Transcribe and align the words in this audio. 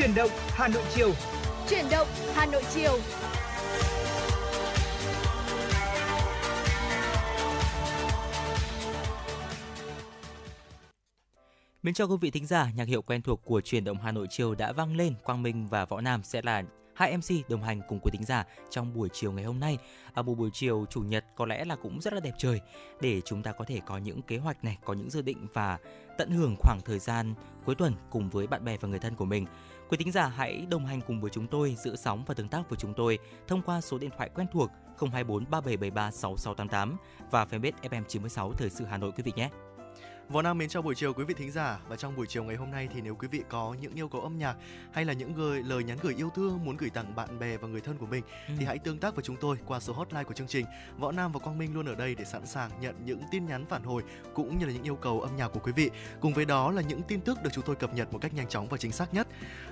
Chuyển 0.00 0.14
động 0.14 0.30
Hà 0.48 0.68
Nội 0.68 0.82
chiều. 0.94 1.12
Chuyển 1.68 1.84
động 1.90 2.08
Hà 2.34 2.46
Nội 2.46 2.62
chiều. 2.74 2.98
Mến 11.82 11.94
chào 11.94 12.08
quý 12.08 12.16
vị 12.20 12.30
thính 12.30 12.46
giả, 12.46 12.70
nhạc 12.76 12.88
hiệu 12.88 13.02
quen 13.02 13.22
thuộc 13.22 13.44
của 13.44 13.60
truyền 13.60 13.84
động 13.84 13.98
Hà 14.02 14.12
Nội 14.12 14.26
chiều 14.30 14.54
đã 14.54 14.72
vang 14.72 14.96
lên. 14.96 15.14
Quang 15.24 15.42
Minh 15.42 15.66
và 15.66 15.84
Võ 15.84 16.00
Nam 16.00 16.22
sẽ 16.22 16.40
là 16.42 16.62
hai 16.94 17.16
MC 17.16 17.48
đồng 17.48 17.62
hành 17.62 17.80
cùng 17.88 17.98
quý 18.02 18.10
thính 18.12 18.24
giả 18.24 18.44
trong 18.70 18.94
buổi 18.94 19.08
chiều 19.12 19.32
ngày 19.32 19.44
hôm 19.44 19.60
nay. 19.60 19.78
À, 20.14 20.22
một 20.22 20.34
buổi 20.34 20.50
chiều 20.52 20.86
chủ 20.90 21.00
nhật 21.00 21.24
có 21.36 21.46
lẽ 21.46 21.64
là 21.64 21.76
cũng 21.76 22.00
rất 22.00 22.12
là 22.12 22.20
đẹp 22.20 22.34
trời 22.38 22.60
để 23.00 23.20
chúng 23.20 23.42
ta 23.42 23.52
có 23.52 23.64
thể 23.64 23.80
có 23.86 23.98
những 23.98 24.22
kế 24.22 24.38
hoạch 24.38 24.64
này, 24.64 24.78
có 24.84 24.92
những 24.92 25.10
dự 25.10 25.22
định 25.22 25.46
và 25.52 25.78
tận 26.18 26.30
hưởng 26.30 26.56
khoảng 26.58 26.80
thời 26.84 26.98
gian 26.98 27.34
cuối 27.64 27.74
tuần 27.74 27.94
cùng 28.10 28.30
với 28.30 28.46
bạn 28.46 28.64
bè 28.64 28.76
và 28.76 28.88
người 28.88 28.98
thân 28.98 29.14
của 29.14 29.24
mình. 29.24 29.46
Quý 29.90 29.96
thính 29.96 30.12
giả 30.12 30.26
hãy 30.26 30.66
đồng 30.70 30.86
hành 30.86 31.00
cùng 31.06 31.20
với 31.20 31.30
chúng 31.30 31.46
tôi, 31.46 31.74
giữ 31.78 31.96
sóng 31.96 32.24
và 32.26 32.34
tương 32.34 32.48
tác 32.48 32.70
với 32.70 32.76
chúng 32.76 32.94
tôi 32.94 33.18
thông 33.48 33.62
qua 33.62 33.80
số 33.80 33.98
điện 33.98 34.10
thoại 34.16 34.30
quen 34.34 34.46
thuộc 34.52 34.70
024 34.98 35.44
3773 35.50 36.10
6688 36.10 36.96
và 37.30 37.44
fanpage 37.44 37.72
FM96 37.82 38.52
Thời 38.52 38.70
sự 38.70 38.84
Hà 38.84 38.96
Nội 38.96 39.12
quý 39.16 39.22
vị 39.22 39.32
nhé. 39.36 39.50
Võ 40.32 40.42
Nam 40.42 40.58
mến 40.58 40.68
chào 40.68 40.82
buổi 40.82 40.94
chiều 40.94 41.12
quý 41.12 41.24
vị 41.24 41.34
thính 41.34 41.50
giả 41.50 41.78
và 41.88 41.96
trong 41.96 42.16
buổi 42.16 42.26
chiều 42.26 42.44
ngày 42.44 42.56
hôm 42.56 42.70
nay 42.70 42.88
thì 42.94 43.00
nếu 43.00 43.14
quý 43.14 43.28
vị 43.28 43.42
có 43.48 43.76
những 43.80 43.94
yêu 43.94 44.08
cầu 44.08 44.20
âm 44.20 44.38
nhạc 44.38 44.56
hay 44.92 45.04
là 45.04 45.12
những 45.12 45.32
gửi 45.34 45.62
lời 45.62 45.84
nhắn 45.84 45.98
gửi 46.02 46.14
yêu 46.14 46.30
thương 46.34 46.64
muốn 46.64 46.76
gửi 46.76 46.90
tặng 46.90 47.14
bạn 47.14 47.38
bè 47.38 47.56
và 47.56 47.68
người 47.68 47.80
thân 47.80 47.98
của 47.98 48.06
mình 48.06 48.24
ừ. 48.48 48.54
thì 48.58 48.64
hãy 48.64 48.78
tương 48.78 48.98
tác 48.98 49.14
với 49.14 49.24
chúng 49.24 49.36
tôi 49.36 49.56
qua 49.66 49.80
số 49.80 49.92
hotline 49.92 50.24
của 50.24 50.34
chương 50.34 50.46
trình. 50.46 50.66
Võ 50.98 51.12
Nam 51.12 51.32
và 51.32 51.38
Quang 51.38 51.58
Minh 51.58 51.74
luôn 51.74 51.86
ở 51.86 51.94
đây 51.94 52.14
để 52.14 52.24
sẵn 52.24 52.46
sàng 52.46 52.70
nhận 52.80 52.94
những 53.04 53.20
tin 53.30 53.46
nhắn 53.46 53.66
phản 53.66 53.82
hồi 53.82 54.02
cũng 54.34 54.58
như 54.58 54.66
là 54.66 54.72
những 54.72 54.82
yêu 54.82 54.96
cầu 54.96 55.20
âm 55.20 55.36
nhạc 55.36 55.48
của 55.48 55.60
quý 55.60 55.72
vị. 55.72 55.90
Cùng 56.20 56.34
với 56.34 56.44
đó 56.44 56.70
là 56.70 56.82
những 56.82 57.02
tin 57.02 57.20
tức 57.20 57.42
được 57.42 57.50
chúng 57.52 57.64
tôi 57.64 57.76
cập 57.76 57.94
nhật 57.94 58.12
một 58.12 58.18
cách 58.18 58.34
nhanh 58.34 58.48
chóng 58.48 58.68
và 58.68 58.76
chính 58.76 58.92
xác 58.92 59.14
nhất. 59.14 59.28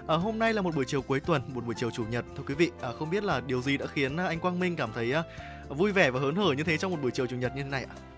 À, 0.06 0.16
hôm 0.16 0.38
nay 0.38 0.54
là 0.54 0.62
một 0.62 0.74
buổi 0.74 0.84
chiều 0.84 1.02
cuối 1.02 1.20
tuần, 1.20 1.42
một 1.54 1.64
buổi 1.64 1.74
chiều 1.78 1.90
chủ 1.90 2.04
nhật. 2.04 2.24
Thưa 2.36 2.44
quý 2.46 2.54
vị, 2.54 2.70
à, 2.80 2.92
không 2.92 3.10
biết 3.10 3.24
là 3.24 3.40
điều 3.40 3.62
gì 3.62 3.76
đã 3.76 3.86
khiến 3.86 4.16
anh 4.16 4.40
Quang 4.40 4.60
Minh 4.60 4.76
cảm 4.76 4.90
thấy 4.94 5.12
à, 5.12 5.22
vui 5.68 5.92
vẻ 5.92 6.10
và 6.10 6.20
hớn 6.20 6.36
hở 6.36 6.52
như 6.52 6.64
thế 6.64 6.78
trong 6.78 6.90
một 6.90 6.98
buổi 7.02 7.10
chiều 7.10 7.26
chủ 7.26 7.36
nhật 7.36 7.52
như 7.56 7.62
thế 7.62 7.68
này 7.68 7.84
ạ? 7.84 7.94
À, 7.96 8.17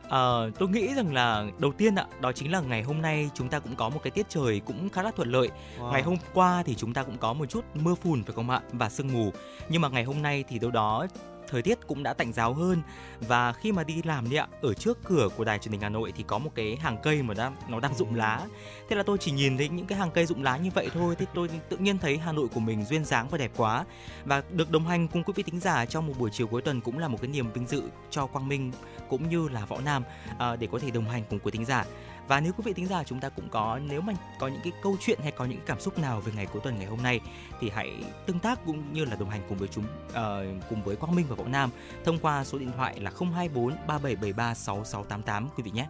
tôi 0.58 0.68
nghĩ 0.68 0.94
rằng 0.94 1.14
là 1.14 1.46
đầu 1.58 1.72
tiên 1.72 1.94
ạ, 1.94 2.06
đó 2.20 2.32
chính 2.32 2.52
là 2.52 2.60
ngày 2.60 2.82
hôm 2.82 3.02
nay 3.02 3.30
chúng 3.34 3.48
ta 3.48 3.58
cũng 3.58 3.76
có 3.76 3.88
một 3.88 4.00
cái 4.02 4.10
tiết 4.10 4.26
trời 4.28 4.60
cũng 4.66 4.88
khá 4.88 5.02
là 5.02 5.10
thuận 5.16 5.30
lợi. 5.30 5.48
Wow. 5.78 5.92
Ngày 5.92 6.02
hôm 6.02 6.16
qua 6.34 6.62
thì 6.66 6.74
chúng 6.74 6.94
ta 6.94 7.02
cũng 7.02 7.18
có 7.18 7.32
một 7.32 7.46
chút 7.46 7.64
mưa 7.74 7.94
phùn 7.94 8.24
phải 8.24 8.34
không 8.34 8.50
ạ 8.50 8.60
và 8.72 8.88
sương 8.88 9.12
mù. 9.12 9.32
Nhưng 9.68 9.82
mà 9.82 9.88
ngày 9.88 10.04
hôm 10.04 10.22
nay 10.22 10.44
thì 10.48 10.58
đâu 10.58 10.70
đó 10.70 11.06
thời 11.50 11.62
tiết 11.62 11.86
cũng 11.86 12.02
đã 12.02 12.12
tạnh 12.12 12.32
giáo 12.32 12.54
hơn. 12.54 12.82
Và 13.20 13.52
khi 13.52 13.72
mà 13.72 13.84
đi 13.84 14.02
làm 14.02 14.30
đi 14.30 14.36
ạ 14.36 14.48
ở 14.62 14.74
trước 14.74 14.98
cửa 15.04 15.28
của 15.36 15.44
đài 15.44 15.58
truyền 15.58 15.72
hình 15.72 15.80
Hà 15.80 15.88
Nội 15.88 16.12
thì 16.16 16.24
có 16.26 16.38
một 16.38 16.50
cái 16.54 16.76
hàng 16.76 16.96
cây 17.02 17.22
mà 17.22 17.34
đang 17.34 17.56
nó 17.68 17.80
đang 17.80 17.94
rụng 17.94 18.14
lá. 18.14 18.40
Thế 18.88 18.96
là 18.96 19.02
tôi 19.02 19.18
chỉ 19.18 19.30
nhìn 19.30 19.56
thấy 19.56 19.68
những 19.68 19.86
cái 19.86 19.98
hàng 19.98 20.10
cây 20.10 20.26
rụng 20.26 20.42
lá 20.42 20.56
như 20.56 20.70
vậy 20.74 20.88
thôi 20.94 21.14
thì 21.18 21.26
tôi 21.34 21.48
tự 21.68 21.76
nhiên 21.76 21.98
thấy 21.98 22.18
Hà 22.18 22.32
Nội 22.32 22.48
của 22.54 22.60
mình 22.60 22.84
duyên 22.84 23.04
dáng 23.04 23.28
và 23.28 23.38
đẹp 23.38 23.50
quá. 23.56 23.84
Và 24.24 24.42
được 24.50 24.70
đồng 24.70 24.86
hành 24.86 25.08
cùng 25.08 25.22
quý 25.22 25.32
vị 25.36 25.42
thính 25.42 25.60
giả 25.60 25.86
trong 25.86 26.06
một 26.06 26.14
buổi 26.18 26.30
chiều 26.32 26.46
cuối 26.46 26.62
tuần 26.62 26.80
cũng 26.80 26.98
là 26.98 27.08
một 27.08 27.18
cái 27.20 27.28
niềm 27.28 27.52
vinh 27.52 27.66
dự 27.66 27.82
cho 28.10 28.26
Quang 28.26 28.48
Minh 28.48 28.72
cũng 29.08 29.28
như 29.28 29.48
là 29.48 29.64
Võ 29.64 29.80
Nam 29.80 30.02
à, 30.38 30.56
để 30.56 30.68
có 30.72 30.78
thể 30.78 30.90
đồng 30.90 31.08
hành 31.08 31.22
cùng 31.30 31.38
quý 31.38 31.50
thính 31.50 31.64
giả 31.64 31.84
và 32.30 32.40
nếu 32.40 32.52
quý 32.52 32.62
vị 32.64 32.72
thính 32.72 32.86
giả 32.86 33.04
chúng 33.04 33.20
ta 33.20 33.28
cũng 33.28 33.48
có 33.48 33.80
nếu 33.88 34.00
mà 34.00 34.12
có 34.38 34.48
những 34.48 34.60
cái 34.64 34.72
câu 34.82 34.96
chuyện 35.00 35.18
hay 35.22 35.32
có 35.32 35.44
những 35.44 35.60
cảm 35.66 35.80
xúc 35.80 35.98
nào 35.98 36.20
về 36.20 36.32
ngày 36.36 36.46
cuối 36.46 36.62
tuần 36.64 36.78
ngày 36.78 36.86
hôm 36.86 37.02
nay 37.02 37.20
thì 37.60 37.70
hãy 37.70 38.04
tương 38.26 38.38
tác 38.38 38.66
cũng 38.66 38.92
như 38.92 39.04
là 39.04 39.16
đồng 39.16 39.30
hành 39.30 39.40
cùng 39.48 39.58
với 39.58 39.68
chúng 39.68 39.84
uh, 39.84 40.64
cùng 40.70 40.82
với 40.82 40.96
Quang 40.96 41.14
Minh 41.14 41.26
và 41.28 41.36
Võ 41.36 41.44
Nam 41.44 41.70
thông 42.04 42.18
qua 42.18 42.44
số 42.44 42.58
điện 42.58 42.72
thoại 42.76 43.00
là 43.00 43.10
024 43.18 43.70
3773 43.86 44.54
6688 44.54 45.48
quý 45.56 45.62
vị 45.62 45.70
nhé. 45.70 45.86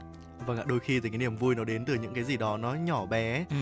Vâng 0.47 0.59
ạ, 0.59 0.65
đôi 0.67 0.81
khi 0.81 1.01
thì 1.01 1.09
cái 1.09 1.19
niềm 1.19 1.37
vui 1.37 1.55
nó 1.55 1.65
đến 1.65 1.85
từ 1.85 1.95
những 1.95 2.15
cái 2.15 2.25
gì 2.25 2.37
đó 2.37 2.57
nó 2.57 2.75
nhỏ 2.75 3.07
bé, 3.07 3.45
ừ. 3.51 3.57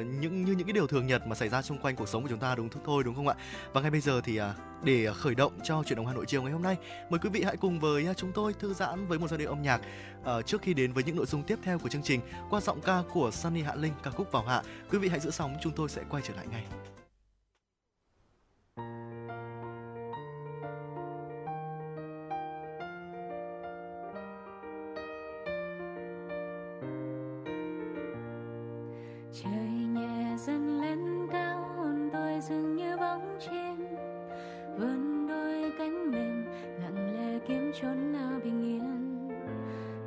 uh, 0.00 0.06
những 0.06 0.44
như 0.44 0.52
những 0.52 0.66
cái 0.66 0.72
điều 0.72 0.86
thường 0.86 1.06
nhật 1.06 1.26
mà 1.26 1.34
xảy 1.34 1.48
ra 1.48 1.62
xung 1.62 1.78
quanh 1.78 1.96
cuộc 1.96 2.08
sống 2.08 2.22
của 2.22 2.28
chúng 2.28 2.38
ta 2.38 2.54
đúng 2.54 2.68
thôi 2.84 3.04
đúng 3.04 3.14
không 3.14 3.28
ạ? 3.28 3.34
Và 3.72 3.80
ngay 3.80 3.90
bây 3.90 4.00
giờ 4.00 4.20
thì 4.20 4.40
uh, 4.40 4.44
để 4.82 5.08
khởi 5.14 5.34
động 5.34 5.52
cho 5.64 5.82
chuyển 5.86 5.96
động 5.96 6.06
Hà 6.06 6.14
Nội 6.14 6.24
chiều 6.26 6.42
ngày 6.42 6.52
hôm 6.52 6.62
nay, 6.62 6.76
mời 7.10 7.18
quý 7.18 7.30
vị 7.30 7.42
hãy 7.42 7.56
cùng 7.56 7.80
với 7.80 8.10
uh, 8.10 8.16
chúng 8.16 8.32
tôi 8.32 8.54
thư 8.54 8.74
giãn 8.74 9.06
với 9.06 9.18
một 9.18 9.28
giai 9.28 9.38
điệu 9.38 9.48
âm 9.48 9.62
nhạc 9.62 9.80
uh, 10.20 10.46
trước 10.46 10.62
khi 10.62 10.74
đến 10.74 10.92
với 10.92 11.04
những 11.04 11.16
nội 11.16 11.26
dung 11.26 11.42
tiếp 11.42 11.58
theo 11.62 11.78
của 11.78 11.88
chương 11.88 12.02
trình 12.02 12.20
qua 12.50 12.60
giọng 12.60 12.80
ca 12.80 13.02
của 13.12 13.30
Sunny 13.30 13.62
Hạ 13.62 13.74
Linh 13.74 13.92
ca 14.02 14.10
khúc 14.10 14.32
vào 14.32 14.44
hạ. 14.44 14.62
Quý 14.90 14.98
vị 14.98 15.08
hãy 15.08 15.20
giữ 15.20 15.30
sóng, 15.30 15.56
chúng 15.62 15.72
tôi 15.72 15.88
sẽ 15.88 16.02
quay 16.10 16.22
trở 16.26 16.34
lại 16.34 16.46
ngay. 16.50 16.64
Như 32.56 32.96
bóng 32.96 33.38
chim. 33.40 33.86
Vươn 34.78 35.26
đôi 35.28 35.72
cánh 35.78 36.10
mềm, 36.10 36.46
lặng 36.82 37.14
lẽ 37.16 37.38
kiếm 37.48 37.72
chốn 37.80 38.12
nào 38.12 38.40
bình 38.44 38.62
yên. 38.62 39.28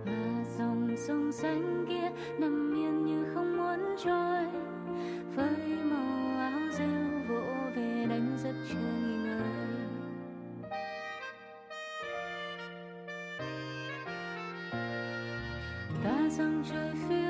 Và 0.06 0.44
dòng 0.58 0.96
sông 0.98 1.32
xanh 1.32 1.86
kia 1.90 2.10
nằm 2.40 2.76
yên 2.76 3.06
như 3.06 3.26
không 3.34 3.58
muốn 3.58 3.96
trôi. 4.06 4.46
Với 5.36 5.78
màu 5.84 6.40
áo 6.40 6.60
rêu 6.78 6.88
vỗ 7.30 7.44
về 7.76 8.06
đánh 8.10 8.38
giấc 8.44 8.56
chưa 8.70 8.76
nghỉ 8.76 9.16
ngơi. 9.16 9.42
Ta 16.04 16.30
dòng 16.30 16.64
trời 16.72 16.92
phía 17.10 17.23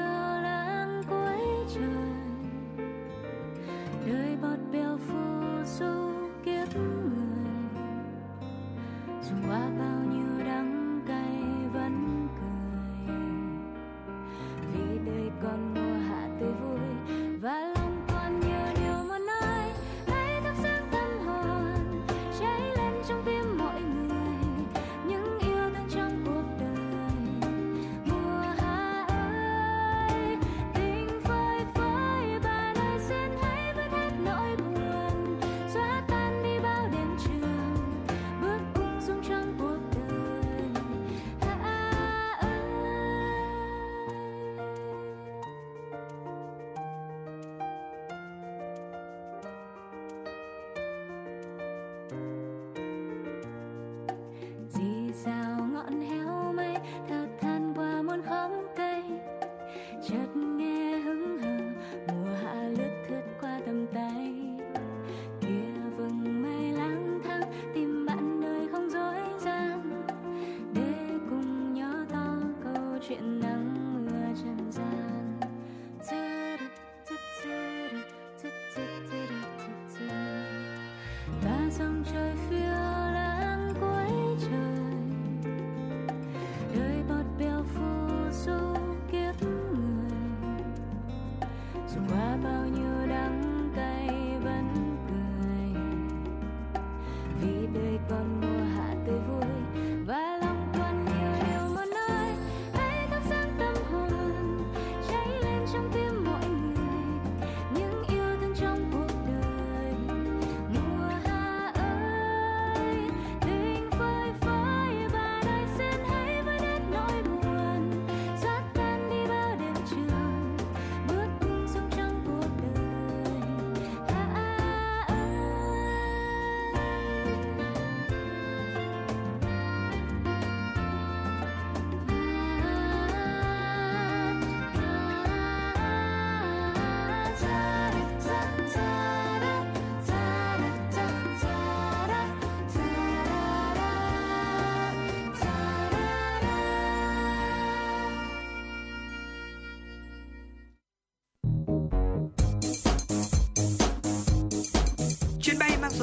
trời 82.12 82.43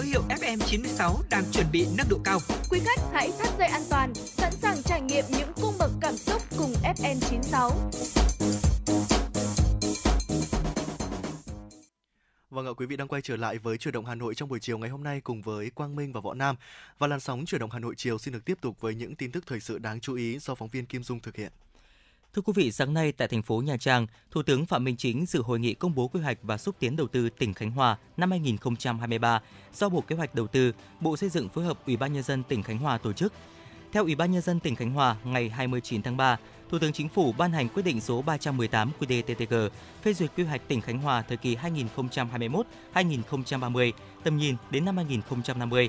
số 0.01 0.07
hiệu 0.07 0.23
FM96 0.29 1.17
đang 1.31 1.45
chuẩn 1.53 1.67
bị 1.73 1.87
nâng 1.97 2.09
độ 2.11 2.19
cao. 2.25 2.39
Quý 2.71 2.81
khách 2.85 3.01
hãy 3.13 3.31
thắt 3.39 3.49
dây 3.59 3.69
an 3.69 3.83
toàn, 3.91 4.15
sẵn 4.15 4.53
sàng 4.53 4.77
trải 4.85 5.01
nghiệm 5.01 5.25
những 5.29 5.53
cung 5.63 5.75
bậc 5.79 5.91
cảm 6.01 6.17
xúc 6.17 6.43
cùng 6.59 6.73
FM96. 6.73 7.71
Vâng 12.51 12.67
ạ, 12.67 12.73
quý 12.77 12.87
vị 12.87 12.97
đang 12.97 13.09
quay 13.09 13.23
trở 13.23 13.37
lại 13.37 13.59
với 13.59 13.79
chuyển 13.79 13.95
động 13.95 14.07
Hà 14.07 14.15
Nội 14.15 14.35
trong 14.35 14.49
buổi 14.49 14.61
chiều 14.61 14.79
ngày 14.79 14.91
hôm 14.91 15.05
nay 15.05 15.21
cùng 15.21 15.43
với 15.43 15.71
Quang 15.71 15.97
Minh 15.97 16.13
và 16.13 16.21
Võ 16.21 16.35
Nam. 16.35 16.57
Và 16.99 17.07
làn 17.07 17.21
sóng 17.21 17.47
chuyển 17.47 17.61
động 17.61 17.71
Hà 17.71 17.79
Nội 17.79 17.95
chiều 17.97 18.19
xin 18.19 18.35
được 18.35 18.45
tiếp 18.45 18.59
tục 18.61 18.81
với 18.81 18.95
những 18.95 19.15
tin 19.15 19.33
tức 19.33 19.45
thời 19.47 19.61
sự 19.61 19.79
đáng 19.79 20.01
chú 20.01 20.15
ý 20.15 20.39
do 20.39 20.55
phóng 20.55 20.69
viên 20.69 20.87
Kim 20.87 21.03
Dung 21.03 21.21
thực 21.21 21.37
hiện. 21.37 21.53
Thưa 22.35 22.43
quý 22.43 22.53
vị, 22.57 22.73
sáng 22.73 22.95
nay 22.95 23.13
tại 23.13 23.29
thành 23.29 23.43
phố 23.43 23.57
Nha 23.57 23.77
Trang, 23.77 24.07
Thủ 24.31 24.43
tướng 24.43 24.67
Phạm 24.67 24.85
Minh 24.85 24.97
Chính 24.97 25.27
dự 25.27 25.43
hội 25.43 25.61
nghị 25.61 25.75
công 25.75 25.95
bố 25.95 26.09
quy 26.09 26.21
hoạch 26.21 26.39
và 26.43 26.59
xúc 26.59 26.77
tiến 26.79 26.97
đầu 26.97 27.09
tư 27.09 27.31
tỉnh 27.31 27.55
Khánh 27.55 27.71
Hòa 27.71 27.99
năm 28.17 28.31
2023 28.31 29.41
do 29.75 29.89
Bộ 29.89 30.01
Kế 30.01 30.17
hoạch 30.17 30.35
Đầu 30.35 30.47
tư, 30.47 30.73
Bộ 31.01 31.17
Xây 31.17 31.29
dựng 31.29 31.49
phối 31.49 31.65
hợp 31.65 31.87
Ủy 31.87 31.97
ban 31.97 32.13
nhân 32.13 32.23
dân 32.23 32.43
tỉnh 32.43 32.63
Khánh 32.63 32.79
Hòa 32.79 32.99
tổ 32.99 33.13
chức. 33.13 33.33
Theo 33.93 34.05
Ủy 34.05 34.15
ban 34.15 34.33
nhân 34.33 34.43
dân 34.43 34.61
tỉnh 34.61 34.77
Khánh 34.77 34.91
Hòa, 34.91 35.17
ngày 35.25 35.49
29 35.49 36.03
tháng 36.03 36.17
3, 36.17 36.39
Thủ 36.71 36.79
tướng 36.79 36.93
Chính 36.93 37.09
phủ 37.09 37.33
ban 37.39 37.53
hành 37.53 37.69
quyết 37.69 37.83
định 37.83 38.01
số 38.01 38.23
318 38.23 38.91
QĐ-TTG 39.01 39.69
phê 40.03 40.15
duyệt 40.15 40.31
quy 40.37 40.45
hoạch 40.45 40.69
tỉnh 40.69 40.81
Khánh 40.81 40.99
Hòa 40.99 41.23
thời 41.23 41.37
kỳ 41.37 41.57
2021-2030, 42.95 43.93
tầm 44.25 44.37
nhìn 44.37 44.57
đến 44.71 44.85
năm 44.85 44.97
2050. 44.97 45.89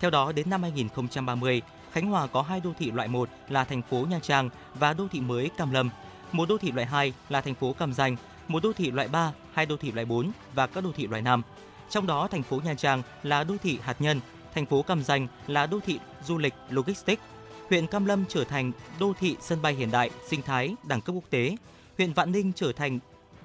Theo 0.00 0.10
đó, 0.10 0.32
đến 0.32 0.50
năm 0.50 0.62
2030, 0.62 1.62
Khánh 1.94 2.06
Hòa 2.06 2.26
có 2.26 2.42
hai 2.42 2.60
đô 2.60 2.72
thị 2.78 2.90
loại 2.90 3.08
1 3.08 3.28
là 3.48 3.64
thành 3.64 3.82
phố 3.82 4.06
Nha 4.10 4.18
Trang 4.22 4.50
và 4.74 4.92
đô 4.92 5.08
thị 5.08 5.20
mới 5.20 5.50
Cam 5.56 5.70
Lâm, 5.70 5.90
một 6.32 6.48
đô 6.48 6.58
thị 6.58 6.72
loại 6.72 6.86
2 6.86 7.12
là 7.28 7.40
thành 7.40 7.54
phố 7.54 7.72
Cam 7.72 7.92
Ranh, 7.92 8.16
một 8.48 8.62
đô 8.62 8.72
thị 8.72 8.90
loại 8.90 9.08
3, 9.08 9.32
hai 9.52 9.66
đô 9.66 9.76
thị 9.76 9.92
loại 9.92 10.04
4 10.04 10.30
và 10.54 10.66
các 10.66 10.84
đô 10.84 10.92
thị 10.92 11.06
loại 11.06 11.22
5. 11.22 11.42
Trong 11.90 12.06
đó, 12.06 12.28
thành 12.28 12.42
phố 12.42 12.60
Nha 12.64 12.74
Trang 12.74 13.02
là 13.22 13.44
đô 13.44 13.54
thị 13.62 13.78
hạt 13.82 13.96
nhân, 13.98 14.20
thành 14.54 14.66
phố 14.66 14.82
Cam 14.82 15.02
Ranh 15.02 15.26
là 15.46 15.66
đô 15.66 15.80
thị 15.80 15.98
du 16.24 16.38
lịch 16.38 16.54
logistics, 16.70 17.22
huyện 17.68 17.86
Cam 17.86 18.04
Lâm 18.04 18.24
trở 18.28 18.44
thành 18.44 18.72
đô 19.00 19.12
thị 19.20 19.36
sân 19.40 19.62
bay 19.62 19.74
hiện 19.74 19.90
đại, 19.90 20.10
sinh 20.30 20.42
thái, 20.42 20.74
đẳng 20.84 21.00
cấp 21.00 21.14
quốc 21.14 21.30
tế, 21.30 21.56
huyện 21.96 22.12
Vạn 22.12 22.32
Ninh 22.32 22.52
trở 22.56 22.72
thành 22.72 22.98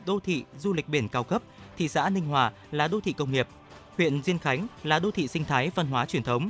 đô 0.06 0.20
thị 0.20 0.44
du 0.60 0.74
lịch 0.74 0.90
biển 0.90 1.08
cao 1.10 1.24
cấp, 1.24 1.42
thị 1.78 1.88
xã 1.88 2.10
Ninh 2.10 2.26
Hòa 2.26 2.52
là 2.72 2.88
đô 2.88 3.00
thị 3.00 3.14
công 3.14 3.32
nghiệp, 3.32 3.48
huyện 3.98 4.24
Diên 4.24 4.40
Khánh 4.40 4.68
là 4.84 5.00
đô 5.00 5.12
thị 5.12 5.28
sinh 5.28 5.46
thái 5.46 5.72
văn 5.76 5.88
hóa 5.88 6.06
truyền 6.06 6.24
thống, 6.24 6.50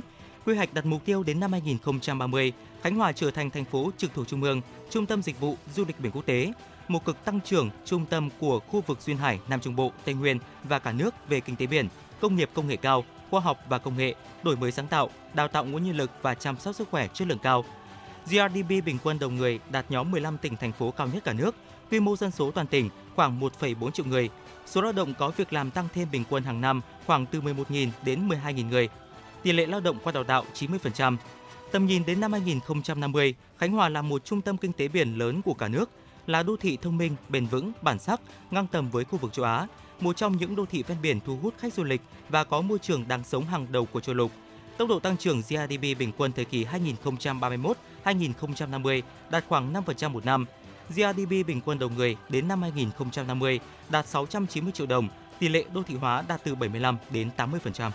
Quy 0.50 0.56
hoạch 0.56 0.74
đặt 0.74 0.86
mục 0.86 1.04
tiêu 1.04 1.22
đến 1.22 1.40
năm 1.40 1.52
2030, 1.52 2.52
Khánh 2.82 2.96
Hòa 2.96 3.12
trở 3.12 3.30
thành 3.30 3.50
thành 3.50 3.64
phố 3.64 3.90
trực 3.96 4.14
thuộc 4.14 4.28
trung 4.28 4.42
ương, 4.42 4.60
trung 4.90 5.06
tâm 5.06 5.22
dịch 5.22 5.40
vụ 5.40 5.56
du 5.74 5.84
lịch 5.84 6.00
biển 6.00 6.12
quốc 6.12 6.26
tế, 6.26 6.52
một 6.88 7.04
cực 7.04 7.24
tăng 7.24 7.40
trưởng 7.40 7.70
trung 7.84 8.06
tâm 8.06 8.28
của 8.38 8.60
khu 8.60 8.80
vực 8.86 9.00
duyên 9.00 9.16
hải 9.16 9.40
Nam 9.48 9.60
Trung 9.60 9.76
Bộ, 9.76 9.92
Tây 10.04 10.14
Nguyên 10.14 10.38
và 10.64 10.78
cả 10.78 10.92
nước 10.92 11.14
về 11.28 11.40
kinh 11.40 11.56
tế 11.56 11.66
biển, 11.66 11.88
công 12.20 12.36
nghiệp 12.36 12.50
công 12.54 12.68
nghệ 12.68 12.76
cao, 12.76 13.04
khoa 13.30 13.40
học 13.40 13.58
và 13.68 13.78
công 13.78 13.96
nghệ, 13.96 14.14
đổi 14.42 14.56
mới 14.56 14.72
sáng 14.72 14.86
tạo, 14.86 15.10
đào 15.34 15.48
tạo 15.48 15.64
nguồn 15.64 15.84
nhân 15.84 15.96
lực 15.96 16.10
và 16.22 16.34
chăm 16.34 16.58
sóc 16.58 16.74
sức 16.74 16.88
khỏe 16.90 17.08
chất 17.14 17.28
lượng 17.28 17.38
cao. 17.38 17.64
GRDP 18.26 18.84
bình 18.84 18.98
quân 19.04 19.18
đầu 19.18 19.30
người 19.30 19.60
đạt 19.70 19.90
nhóm 19.90 20.10
15 20.10 20.38
tỉnh 20.38 20.56
thành 20.56 20.72
phố 20.72 20.90
cao 20.90 21.06
nhất 21.06 21.24
cả 21.24 21.32
nước, 21.32 21.54
quy 21.90 22.00
mô 22.00 22.16
dân 22.16 22.30
số 22.30 22.50
toàn 22.50 22.66
tỉnh 22.66 22.90
khoảng 23.16 23.40
1,4 23.40 23.90
triệu 23.90 24.06
người. 24.06 24.28
Số 24.66 24.82
lao 24.82 24.92
động 24.92 25.14
có 25.18 25.28
việc 25.36 25.52
làm 25.52 25.70
tăng 25.70 25.88
thêm 25.94 26.08
bình 26.12 26.24
quân 26.30 26.42
hàng 26.42 26.60
năm 26.60 26.80
khoảng 27.06 27.26
từ 27.26 27.40
11.000 27.40 27.88
đến 28.04 28.28
12.000 28.28 28.68
người, 28.68 28.88
tỷ 29.42 29.52
lệ 29.52 29.66
lao 29.66 29.80
động 29.80 29.98
qua 30.04 30.12
đào 30.12 30.24
tạo 30.24 30.44
90%. 30.54 31.16
Tầm 31.72 31.86
nhìn 31.86 32.02
đến 32.06 32.20
năm 32.20 32.32
2050, 32.32 33.34
Khánh 33.58 33.72
Hòa 33.72 33.88
là 33.88 34.02
một 34.02 34.24
trung 34.24 34.40
tâm 34.40 34.56
kinh 34.56 34.72
tế 34.72 34.88
biển 34.88 35.18
lớn 35.18 35.42
của 35.42 35.54
cả 35.54 35.68
nước, 35.68 35.90
là 36.26 36.42
đô 36.42 36.56
thị 36.56 36.78
thông 36.82 36.96
minh, 36.96 37.16
bền 37.28 37.46
vững, 37.46 37.72
bản 37.82 37.98
sắc, 37.98 38.20
ngang 38.50 38.66
tầm 38.66 38.90
với 38.90 39.04
khu 39.04 39.18
vực 39.18 39.32
châu 39.32 39.44
Á, 39.44 39.66
một 40.00 40.16
trong 40.16 40.36
những 40.36 40.56
đô 40.56 40.66
thị 40.66 40.82
ven 40.86 40.98
biển 41.02 41.20
thu 41.26 41.36
hút 41.42 41.54
khách 41.58 41.74
du 41.74 41.84
lịch 41.84 42.00
và 42.28 42.44
có 42.44 42.60
môi 42.60 42.78
trường 42.78 43.08
đáng 43.08 43.24
sống 43.24 43.44
hàng 43.44 43.66
đầu 43.70 43.86
của 43.86 44.00
châu 44.00 44.14
lục. 44.14 44.30
Tốc 44.78 44.88
độ 44.88 44.98
tăng 44.98 45.16
trưởng 45.16 45.40
GDP 45.40 45.98
bình 45.98 46.12
quân 46.18 46.32
thời 46.32 46.44
kỳ 46.44 46.66
2031-2050 48.04 49.02
đạt 49.30 49.44
khoảng 49.48 49.72
5% 49.72 50.10
một 50.10 50.24
năm. 50.24 50.46
GDP 50.88 51.46
bình 51.46 51.60
quân 51.64 51.78
đầu 51.78 51.88
người 51.88 52.16
đến 52.28 52.48
năm 52.48 52.62
2050 52.62 53.60
đạt 53.88 54.06
690 54.08 54.72
triệu 54.72 54.86
đồng, 54.86 55.08
tỷ 55.38 55.48
lệ 55.48 55.64
đô 55.74 55.82
thị 55.82 55.94
hóa 55.94 56.24
đạt 56.28 56.40
từ 56.44 56.54
75 56.54 56.96
đến 57.10 57.30
80%. 57.36 57.90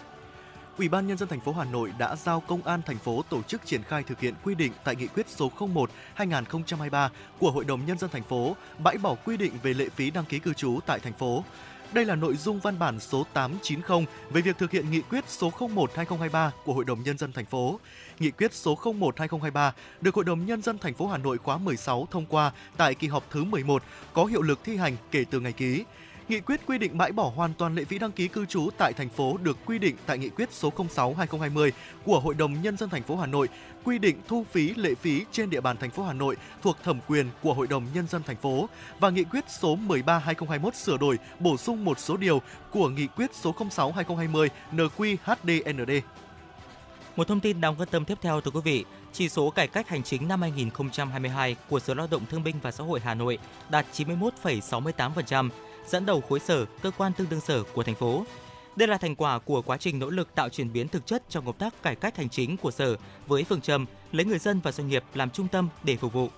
Ủy 0.78 0.90
ban 0.90 1.08
nhân 1.08 1.18
dân 1.18 1.30
thành 1.30 1.40
phố 1.40 1.54
Hà 1.54 1.64
Nội 1.64 1.94
đã 1.98 2.16
giao 2.16 2.40
công 2.40 2.64
an 2.64 2.82
thành 2.86 2.98
phố 2.98 3.22
tổ 3.30 3.42
chức 3.42 3.66
triển 3.66 3.84
khai 3.84 4.04
thực 4.04 4.20
hiện 4.20 4.34
quy 4.44 4.56
định 4.56 4.72
tại 4.84 4.96
nghị 4.96 5.08
quyết 5.08 5.30
số 5.30 5.52
01/2023 5.58 7.10
của 7.40 7.52
Hội 7.52 7.66
đồng 7.66 7.86
nhân 7.86 7.98
dân 7.98 8.10
thành 8.10 8.24
phố, 8.24 8.56
bãi 8.84 8.98
bỏ 8.98 9.16
quy 9.26 9.38
định 9.38 9.54
về 9.64 9.74
lệ 9.74 9.90
phí 9.96 10.12
đăng 10.12 10.26
ký 10.26 10.40
cư 10.40 10.54
trú 10.54 10.80
tại 10.86 11.00
thành 11.00 11.14
phố. 11.14 11.44
Đây 11.94 12.06
là 12.06 12.16
nội 12.16 12.36
dung 12.36 12.60
văn 12.60 12.80
bản 12.80 13.00
số 13.00 13.26
890 13.34 14.06
về 14.30 14.42
việc 14.42 14.58
thực 14.58 14.72
hiện 14.72 14.92
nghị 14.92 15.02
quyết 15.02 15.24
số 15.28 15.50
01/2023 15.50 16.52
của 16.66 16.74
Hội 16.74 16.86
đồng 16.86 17.04
nhân 17.04 17.18
dân 17.18 17.32
thành 17.32 17.46
phố. 17.46 17.80
Nghị 18.20 18.32
quyết 18.32 18.54
số 18.54 18.76
01/2023 18.76 19.74
được 20.02 20.16
Hội 20.16 20.24
đồng 20.24 20.46
nhân 20.46 20.62
dân 20.62 20.78
thành 20.78 20.94
phố 20.94 21.08
Hà 21.08 21.18
Nội 21.18 21.38
khóa 21.38 21.58
16 21.58 22.08
thông 22.12 22.26
qua 22.26 22.52
tại 22.78 22.96
kỳ 22.96 23.08
họp 23.08 23.24
thứ 23.32 23.44
11 23.44 23.84
có 24.14 24.26
hiệu 24.26 24.42
lực 24.42 24.60
thi 24.64 24.78
hành 24.78 24.96
kể 25.12 25.26
từ 25.32 25.40
ngày 25.40 25.54
ký. 25.54 25.84
Nghị 26.30 26.40
quyết 26.40 26.62
quy 26.66 26.78
định 26.78 26.98
bãi 26.98 27.12
bỏ 27.12 27.32
hoàn 27.36 27.54
toàn 27.54 27.76
lệ 27.76 27.84
phí 27.86 28.00
đăng 28.00 28.12
ký 28.12 28.28
cư 28.28 28.46
trú 28.46 28.70
tại 28.78 28.94
thành 28.94 29.10
phố 29.10 29.38
được 29.38 29.58
quy 29.66 29.80
định 29.80 29.96
tại 30.06 30.18
Nghị 30.18 30.30
quyết 30.30 30.50
số 30.52 30.70
06/2020 30.70 31.72
của 32.06 32.20
Hội 32.20 32.34
đồng 32.34 32.62
nhân 32.62 32.78
dân 32.78 32.90
thành 32.90 33.04
phố 33.04 33.16
Hà 33.16 33.26
Nội 33.26 33.50
quy 33.84 34.00
định 34.00 34.22
thu 34.28 34.46
phí 34.52 34.74
lệ 34.74 34.96
phí 34.96 35.26
trên 35.32 35.50
địa 35.50 35.62
bàn 35.62 35.78
thành 35.78 35.90
phố 35.90 36.04
Hà 36.04 36.14
Nội 36.14 36.36
thuộc 36.62 36.78
thẩm 36.84 37.00
quyền 37.08 37.30
của 37.42 37.54
Hội 37.54 37.68
đồng 37.68 37.86
nhân 37.94 38.08
dân 38.08 38.24
thành 38.24 38.36
phố 38.36 38.70
và 39.00 39.10
Nghị 39.10 39.24
quyết 39.24 39.46
số 39.50 39.78
13/2021 39.88 40.72
sửa 40.72 40.98
đổi, 40.98 41.18
bổ 41.40 41.58
sung 41.58 41.86
một 41.86 42.00
số 42.00 42.18
điều 42.18 42.42
của 42.72 42.90
Nghị 42.90 43.08
quyết 43.08 43.36
số 43.36 43.52
06/2020 43.52 44.50
NQ-HDND. 44.72 46.02
Một 47.16 47.28
thông 47.28 47.40
tin 47.40 47.62
đáng 47.62 47.76
quan 47.78 47.90
tâm 47.92 48.06
tiếp 48.06 48.18
theo 48.22 48.42
thưa 48.42 48.52
quý 48.52 48.62
vị, 48.64 48.86
chỉ 49.14 49.30
số 49.30 49.50
cải 49.50 49.68
cách 49.68 49.90
hành 49.90 50.04
chính 50.04 50.28
năm 50.28 50.42
2022 50.42 51.56
của 51.70 51.80
Sở 51.80 51.94
Lao 51.94 52.08
động 52.12 52.26
Thương 52.30 52.44
binh 52.44 52.56
và 52.62 52.72
Xã 52.72 52.84
hội 52.84 53.00
Hà 53.00 53.14
Nội 53.14 53.38
đạt 53.70 53.86
91,68%, 53.94 55.50
dẫn 55.88 56.06
đầu 56.06 56.22
khối 56.30 56.40
sở, 56.40 56.66
cơ 56.82 56.92
quan 56.98 57.14
tương 57.14 57.30
đương 57.30 57.42
sở 57.42 57.64
của 57.64 57.84
thành 57.84 57.96
phố. 57.96 58.26
Đây 58.76 58.88
là 58.88 58.98
thành 58.98 59.16
quả 59.16 59.40
của 59.40 59.62
quá 59.62 59.78
trình 59.78 60.00
nỗ 60.00 60.10
lực 60.10 60.36
tạo 60.36 60.50
chuyển 60.50 60.74
biến 60.74 60.88
thực 60.88 61.06
chất 61.06 61.24
trong 61.30 61.46
công 61.46 61.58
tác 61.58 61.84
cải 61.84 61.96
cách 61.96 62.18
hành 62.18 62.30
chính 62.30 62.58
của 62.58 62.72
sở 62.72 62.96
với 63.28 63.44
phương 63.44 63.62
châm 63.62 63.86
lấy 64.12 64.26
người 64.26 64.40
dân 64.40 64.60
và 64.64 64.72
doanh 64.72 64.88
nghiệp 64.88 65.04
làm 65.14 65.30
trung 65.30 65.48
tâm 65.48 65.70
để 65.84 65.98
phục 65.98 66.14
vụ. 66.14 66.30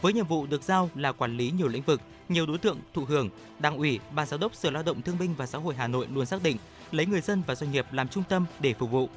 Với 0.00 0.12
nhiệm 0.12 0.26
vụ 0.26 0.46
được 0.46 0.62
giao 0.62 0.90
là 0.94 1.12
quản 1.12 1.36
lý 1.36 1.50
nhiều 1.50 1.68
lĩnh 1.68 1.82
vực, 1.82 2.00
nhiều 2.28 2.46
đối 2.46 2.58
tượng 2.58 2.78
thụ 2.94 3.04
hưởng, 3.04 3.28
Đảng 3.58 3.76
ủy, 3.76 3.98
Ban 4.14 4.26
giám 4.26 4.40
đốc 4.40 4.54
Sở 4.54 4.70
Lao 4.70 4.82
động 4.82 5.02
Thương 5.02 5.18
binh 5.18 5.34
và 5.34 5.46
Xã 5.46 5.58
hội 5.58 5.74
Hà 5.74 5.86
Nội 5.86 6.06
luôn 6.14 6.26
xác 6.26 6.42
định 6.42 6.56
lấy 6.90 7.06
người 7.06 7.20
dân 7.20 7.42
và 7.46 7.54
doanh 7.54 7.72
nghiệp 7.72 7.86
làm 7.90 8.08
trung 8.08 8.24
tâm 8.28 8.46
để 8.60 8.74
phục 8.78 8.90
vụ. 8.90 9.08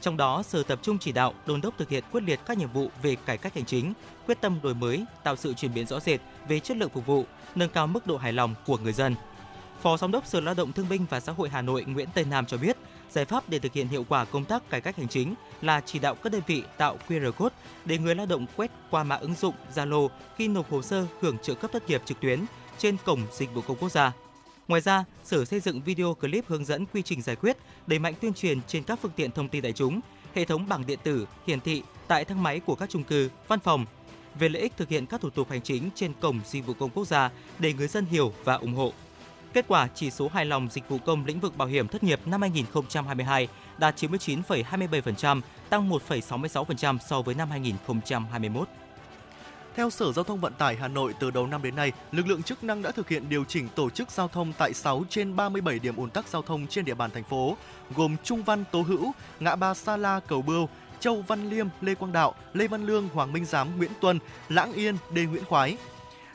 Trong 0.00 0.16
đó, 0.16 0.42
Sở 0.42 0.62
tập 0.62 0.78
trung 0.82 0.98
chỉ 0.98 1.12
đạo, 1.12 1.34
đôn 1.46 1.60
đốc 1.60 1.78
thực 1.78 1.88
hiện 1.88 2.04
quyết 2.12 2.22
liệt 2.22 2.40
các 2.46 2.58
nhiệm 2.58 2.72
vụ 2.72 2.90
về 3.02 3.16
cải 3.16 3.38
cách 3.38 3.54
hành 3.54 3.64
chính, 3.64 3.92
quyết 4.26 4.40
tâm 4.40 4.58
đổi 4.62 4.74
mới, 4.74 5.04
tạo 5.24 5.36
sự 5.36 5.54
chuyển 5.54 5.74
biến 5.74 5.86
rõ 5.86 6.00
rệt 6.00 6.20
về 6.48 6.60
chất 6.60 6.76
lượng 6.76 6.90
phục 6.90 7.06
vụ, 7.06 7.24
nâng 7.54 7.68
cao 7.70 7.86
mức 7.86 8.06
độ 8.06 8.16
hài 8.16 8.32
lòng 8.32 8.54
của 8.66 8.78
người 8.78 8.92
dân. 8.92 9.14
Phó 9.82 9.96
Giám 9.96 10.12
đốc 10.12 10.26
Sở 10.26 10.40
Lao 10.40 10.54
động 10.54 10.72
Thương 10.72 10.88
binh 10.88 11.06
và 11.10 11.20
Xã 11.20 11.32
hội 11.32 11.48
Hà 11.48 11.62
Nội 11.62 11.84
Nguyễn 11.84 12.08
Tây 12.14 12.24
Nam 12.30 12.46
cho 12.46 12.56
biết, 12.56 12.76
giải 13.10 13.24
pháp 13.24 13.48
để 13.48 13.58
thực 13.58 13.72
hiện 13.72 13.88
hiệu 13.88 14.04
quả 14.08 14.24
công 14.24 14.44
tác 14.44 14.70
cải 14.70 14.80
cách 14.80 14.96
hành 14.96 15.08
chính 15.08 15.34
là 15.62 15.80
chỉ 15.80 15.98
đạo 15.98 16.14
các 16.14 16.32
đơn 16.32 16.42
vị 16.46 16.62
tạo 16.76 16.98
QR 17.08 17.32
code 17.32 17.54
để 17.84 17.98
người 17.98 18.14
lao 18.14 18.26
động 18.26 18.46
quét 18.56 18.70
qua 18.90 19.04
mã 19.04 19.16
ứng 19.16 19.34
dụng 19.34 19.54
Zalo 19.74 20.08
khi 20.36 20.48
nộp 20.48 20.70
hồ 20.70 20.82
sơ 20.82 21.06
hưởng 21.20 21.38
trợ 21.42 21.54
cấp 21.54 21.70
thất 21.72 21.88
nghiệp 21.88 22.02
trực 22.04 22.20
tuyến 22.20 22.40
trên 22.78 22.96
cổng 23.04 23.20
dịch 23.32 23.54
vụ 23.54 23.60
công 23.60 23.76
quốc 23.76 23.88
gia. 23.88 24.12
Ngoài 24.68 24.80
ra, 24.80 25.04
Sở 25.24 25.44
xây 25.44 25.60
dựng 25.60 25.80
video 25.82 26.14
clip 26.14 26.44
hướng 26.48 26.64
dẫn 26.64 26.86
quy 26.86 27.02
trình 27.02 27.22
giải 27.22 27.36
quyết, 27.36 27.56
đẩy 27.86 27.98
mạnh 27.98 28.14
tuyên 28.20 28.34
truyền 28.34 28.58
trên 28.66 28.82
các 28.82 28.98
phương 29.02 29.12
tiện 29.16 29.30
thông 29.30 29.48
tin 29.48 29.62
đại 29.62 29.72
chúng, 29.72 30.00
hệ 30.34 30.44
thống 30.44 30.68
bảng 30.68 30.86
điện 30.86 30.98
tử 31.02 31.26
hiển 31.46 31.60
thị 31.60 31.82
tại 32.08 32.24
thang 32.24 32.42
máy 32.42 32.60
của 32.60 32.74
các 32.74 32.90
chung 32.90 33.04
cư, 33.04 33.30
văn 33.48 33.58
phòng 33.60 33.86
về 34.38 34.48
lợi 34.48 34.62
ích 34.62 34.72
thực 34.76 34.88
hiện 34.88 35.06
các 35.06 35.20
thủ 35.20 35.30
tục 35.30 35.50
hành 35.50 35.62
chính 35.62 35.90
trên 35.94 36.12
cổng 36.20 36.40
dịch 36.44 36.66
vụ 36.66 36.74
công 36.74 36.90
quốc 36.90 37.06
gia 37.06 37.30
để 37.58 37.72
người 37.72 37.88
dân 37.88 38.06
hiểu 38.06 38.32
và 38.44 38.54
ủng 38.54 38.74
hộ. 38.74 38.92
Kết 39.52 39.64
quả 39.68 39.88
chỉ 39.94 40.10
số 40.10 40.28
hài 40.28 40.44
lòng 40.44 40.68
dịch 40.70 40.88
vụ 40.88 40.98
công 40.98 41.24
lĩnh 41.26 41.40
vực 41.40 41.56
bảo 41.56 41.68
hiểm 41.68 41.88
thất 41.88 42.02
nghiệp 42.02 42.20
năm 42.26 42.40
2022 42.40 43.48
đạt 43.78 43.96
99,27%, 44.02 45.40
tăng 45.70 45.90
1,66% 45.90 46.98
so 46.98 47.22
với 47.22 47.34
năm 47.34 47.50
2021. 47.50 48.68
Theo 49.76 49.90
Sở 49.90 50.12
Giao 50.12 50.24
thông 50.24 50.40
Vận 50.40 50.52
tải 50.52 50.76
Hà 50.76 50.88
Nội, 50.88 51.14
từ 51.20 51.30
đầu 51.30 51.46
năm 51.46 51.62
đến 51.62 51.76
nay, 51.76 51.92
lực 52.12 52.26
lượng 52.26 52.42
chức 52.42 52.64
năng 52.64 52.82
đã 52.82 52.90
thực 52.90 53.08
hiện 53.08 53.28
điều 53.28 53.44
chỉnh 53.44 53.68
tổ 53.74 53.90
chức 53.90 54.10
giao 54.10 54.28
thông 54.28 54.52
tại 54.58 54.74
6 54.74 55.04
trên 55.08 55.36
37 55.36 55.78
điểm 55.78 55.96
ùn 55.96 56.10
tắc 56.10 56.28
giao 56.28 56.42
thông 56.42 56.66
trên 56.66 56.84
địa 56.84 56.94
bàn 56.94 57.10
thành 57.10 57.24
phố, 57.24 57.56
gồm 57.96 58.16
Trung 58.24 58.42
Văn, 58.42 58.64
Tố 58.72 58.82
Hữu, 58.82 59.12
Ngã 59.40 59.56
Ba 59.56 59.74
Sa 59.74 59.96
La, 59.96 60.20
Cầu 60.28 60.42
Bưu, 60.42 60.68
Châu 61.00 61.22
Văn 61.22 61.50
Liêm, 61.50 61.66
Lê 61.80 61.94
Quang 61.94 62.12
Đạo, 62.12 62.34
Lê 62.52 62.68
Văn 62.68 62.86
Lương, 62.86 63.08
Hoàng 63.08 63.32
Minh 63.32 63.44
Giám, 63.44 63.76
Nguyễn 63.76 63.90
Tuân, 64.00 64.18
Lãng 64.48 64.72
Yên, 64.72 64.96
Đê 65.10 65.24
Nguyễn 65.24 65.44
Khoái. 65.44 65.76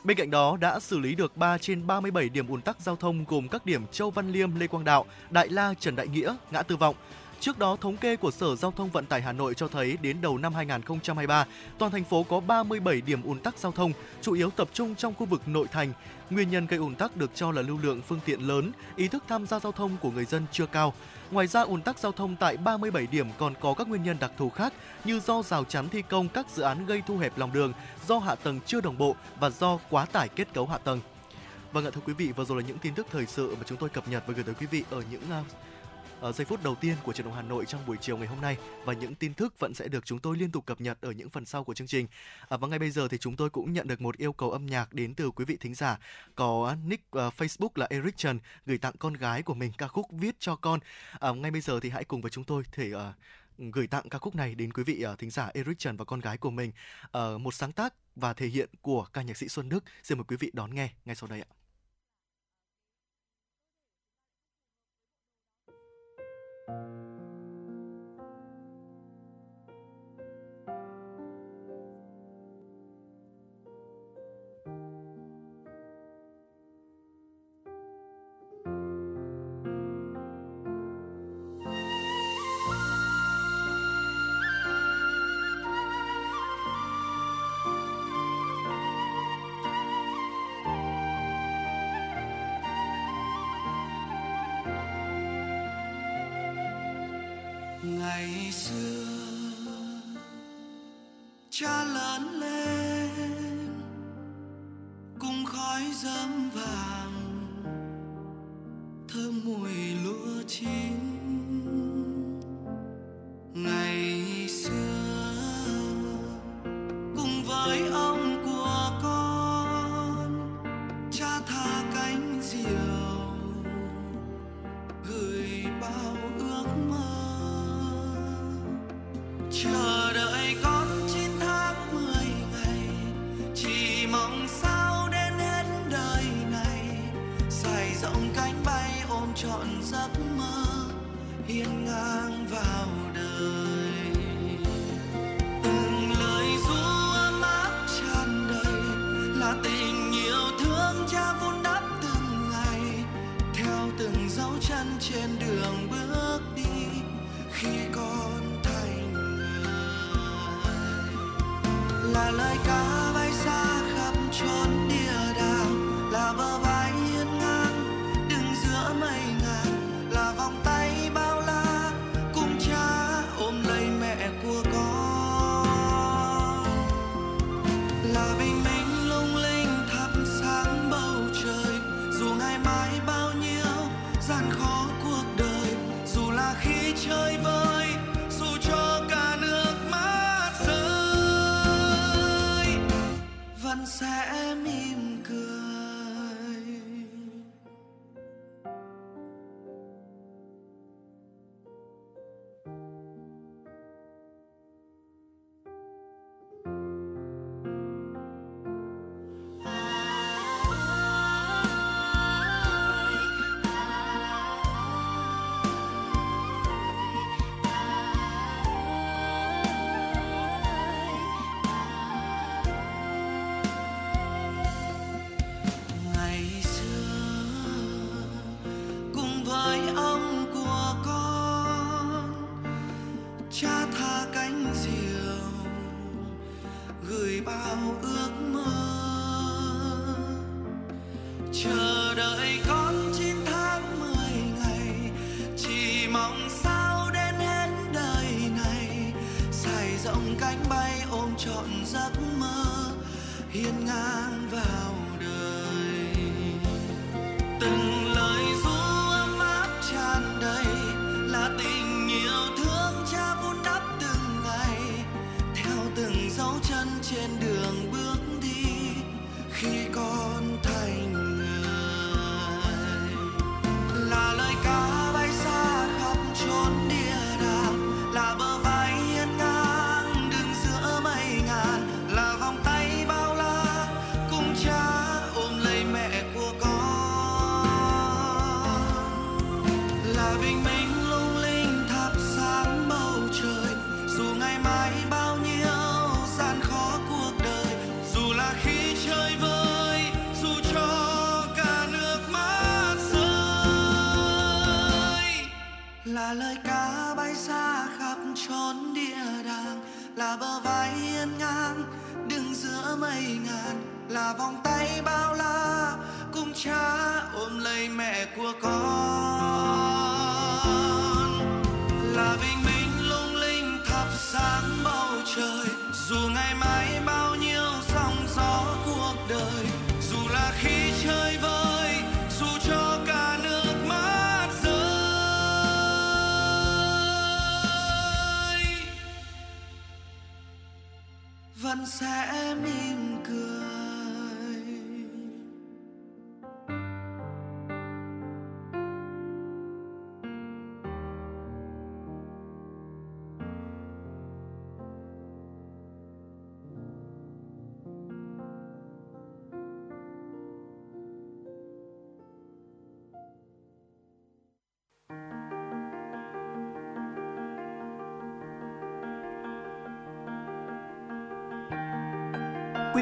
Bên 0.04 0.16
cạnh 0.16 0.30
đó 0.30 0.56
đã 0.60 0.80
xử 0.80 0.98
lý 0.98 1.14
được 1.14 1.36
3 1.36 1.58
trên 1.58 1.86
37 1.86 2.28
điểm 2.28 2.48
ùn 2.48 2.60
tắc 2.60 2.80
giao 2.80 2.96
thông 2.96 3.24
gồm 3.28 3.48
các 3.48 3.66
điểm 3.66 3.82
Châu 3.92 4.10
Văn 4.10 4.32
Liêm, 4.32 4.58
Lê 4.58 4.66
Quang 4.66 4.84
Đạo, 4.84 5.04
Đại 5.30 5.48
La, 5.48 5.74
Trần 5.80 5.96
Đại 5.96 6.08
Nghĩa, 6.08 6.36
Ngã 6.50 6.62
Tư 6.62 6.76
Vọng. 6.76 6.94
Trước 7.40 7.58
đó, 7.58 7.76
thống 7.80 7.96
kê 7.96 8.16
của 8.16 8.30
Sở 8.30 8.56
Giao 8.56 8.70
thông 8.70 8.88
Vận 8.88 9.06
tải 9.06 9.22
Hà 9.22 9.32
Nội 9.32 9.54
cho 9.54 9.68
thấy 9.68 9.98
đến 10.02 10.16
đầu 10.20 10.38
năm 10.38 10.54
2023, 10.54 11.46
toàn 11.78 11.92
thành 11.92 12.04
phố 12.04 12.22
có 12.22 12.40
37 12.40 13.00
điểm 13.00 13.22
ùn 13.22 13.40
tắc 13.40 13.58
giao 13.58 13.72
thông, 13.72 13.92
chủ 14.22 14.32
yếu 14.32 14.50
tập 14.50 14.68
trung 14.72 14.94
trong 14.94 15.14
khu 15.14 15.26
vực 15.26 15.48
nội 15.48 15.66
thành. 15.72 15.92
Nguyên 16.30 16.50
nhân 16.50 16.66
gây 16.66 16.78
ùn 16.78 16.94
tắc 16.94 17.16
được 17.16 17.30
cho 17.34 17.52
là 17.52 17.62
lưu 17.62 17.78
lượng 17.82 18.02
phương 18.02 18.20
tiện 18.24 18.40
lớn, 18.40 18.72
ý 18.96 19.08
thức 19.08 19.24
tham 19.28 19.46
gia 19.46 19.60
giao 19.60 19.72
thông 19.72 19.96
của 20.00 20.10
người 20.10 20.24
dân 20.24 20.46
chưa 20.52 20.66
cao. 20.66 20.94
Ngoài 21.30 21.46
ra, 21.46 21.60
ùn 21.60 21.82
tắc 21.82 21.98
giao 21.98 22.12
thông 22.12 22.36
tại 22.36 22.56
37 22.56 23.06
điểm 23.06 23.26
còn 23.38 23.54
có 23.60 23.74
các 23.74 23.88
nguyên 23.88 24.02
nhân 24.02 24.16
đặc 24.20 24.32
thù 24.38 24.50
khác 24.50 24.72
như 25.04 25.20
do 25.20 25.42
rào 25.42 25.64
chắn 25.64 25.88
thi 25.88 26.02
công 26.02 26.28
các 26.28 26.46
dự 26.56 26.62
án 26.62 26.86
gây 26.86 27.02
thu 27.06 27.18
hẹp 27.18 27.38
lòng 27.38 27.52
đường, 27.52 27.72
do 28.08 28.18
hạ 28.18 28.34
tầng 28.34 28.60
chưa 28.66 28.80
đồng 28.80 28.98
bộ 28.98 29.16
và 29.40 29.50
do 29.50 29.78
quá 29.90 30.04
tải 30.04 30.28
kết 30.28 30.54
cấu 30.54 30.66
hạ 30.66 30.78
tầng. 30.78 31.00
Vâng 31.72 31.84
ạ 31.84 31.90
thưa 31.94 32.00
quý 32.06 32.12
vị, 32.12 32.32
vừa 32.32 32.44
rồi 32.44 32.62
là 32.62 32.68
những 32.68 32.78
tin 32.78 32.94
tức 32.94 33.06
thời 33.10 33.26
sự 33.26 33.54
mà 33.58 33.62
chúng 33.66 33.78
tôi 33.78 33.88
cập 33.88 34.08
nhật 34.08 34.22
và 34.26 34.34
gửi 34.34 34.44
tới 34.44 34.54
quý 34.60 34.66
vị 34.70 34.84
ở 34.90 35.02
những 35.10 35.22
à, 35.30 35.42
ở 36.20 36.32
giây 36.32 36.44
phút 36.44 36.62
đầu 36.62 36.74
tiên 36.74 36.96
của 37.04 37.12
trận 37.12 37.26
động 37.26 37.34
Hà 37.34 37.42
Nội 37.42 37.64
trong 37.66 37.86
buổi 37.86 37.96
chiều 38.00 38.16
ngày 38.16 38.26
hôm 38.26 38.40
nay 38.40 38.56
và 38.84 38.92
những 38.92 39.14
tin 39.14 39.34
tức 39.34 39.58
vẫn 39.58 39.74
sẽ 39.74 39.88
được 39.88 40.06
chúng 40.06 40.18
tôi 40.18 40.36
liên 40.36 40.50
tục 40.50 40.66
cập 40.66 40.80
nhật 40.80 40.98
ở 41.00 41.10
những 41.10 41.30
phần 41.30 41.44
sau 41.44 41.64
của 41.64 41.74
chương 41.74 41.86
trình. 41.86 42.06
À, 42.48 42.56
và 42.56 42.68
ngay 42.68 42.78
bây 42.78 42.90
giờ 42.90 43.08
thì 43.08 43.18
chúng 43.18 43.36
tôi 43.36 43.50
cũng 43.50 43.72
nhận 43.72 43.88
được 43.88 44.00
một 44.00 44.16
yêu 44.16 44.32
cầu 44.32 44.50
âm 44.50 44.66
nhạc 44.66 44.92
đến 44.92 45.14
từ 45.14 45.30
quý 45.30 45.44
vị 45.44 45.56
thính 45.60 45.74
giả 45.74 45.98
có 46.34 46.76
nick 46.86 47.16
uh, 47.16 47.34
Facebook 47.36 47.68
là 47.74 47.86
Eric 47.90 48.16
Trần 48.16 48.38
gửi 48.66 48.78
tặng 48.78 48.94
con 48.98 49.12
gái 49.12 49.42
của 49.42 49.54
mình 49.54 49.72
ca 49.78 49.88
khúc 49.88 50.06
viết 50.10 50.36
cho 50.38 50.56
con. 50.56 50.80
À, 51.20 51.32
ngay 51.32 51.50
bây 51.50 51.60
giờ 51.60 51.80
thì 51.80 51.90
hãy 51.90 52.04
cùng 52.04 52.20
với 52.20 52.30
chúng 52.30 52.44
tôi 52.44 52.62
thể 52.72 52.92
uh, 52.94 53.00
gửi 53.72 53.86
tặng 53.86 54.08
ca 54.08 54.18
khúc 54.18 54.34
này 54.34 54.54
đến 54.54 54.72
quý 54.72 54.82
vị 54.82 55.04
uh, 55.12 55.18
thính 55.18 55.30
giả 55.30 55.50
Eric 55.54 55.78
Trần 55.78 55.96
và 55.96 56.04
con 56.04 56.20
gái 56.20 56.38
của 56.38 56.50
mình. 56.50 56.72
Uh, 57.18 57.40
một 57.40 57.54
sáng 57.54 57.72
tác 57.72 57.94
và 58.16 58.32
thể 58.32 58.46
hiện 58.46 58.70
của 58.82 59.06
ca 59.12 59.22
nhạc 59.22 59.36
sĩ 59.36 59.48
Xuân 59.48 59.68
Đức. 59.68 59.84
Xin 60.02 60.18
mời 60.18 60.24
quý 60.28 60.36
vị 60.36 60.50
đón 60.52 60.74
nghe 60.74 60.90
ngay 61.04 61.16
sau 61.16 61.28
đây 61.28 61.40
ạ. 61.40 61.57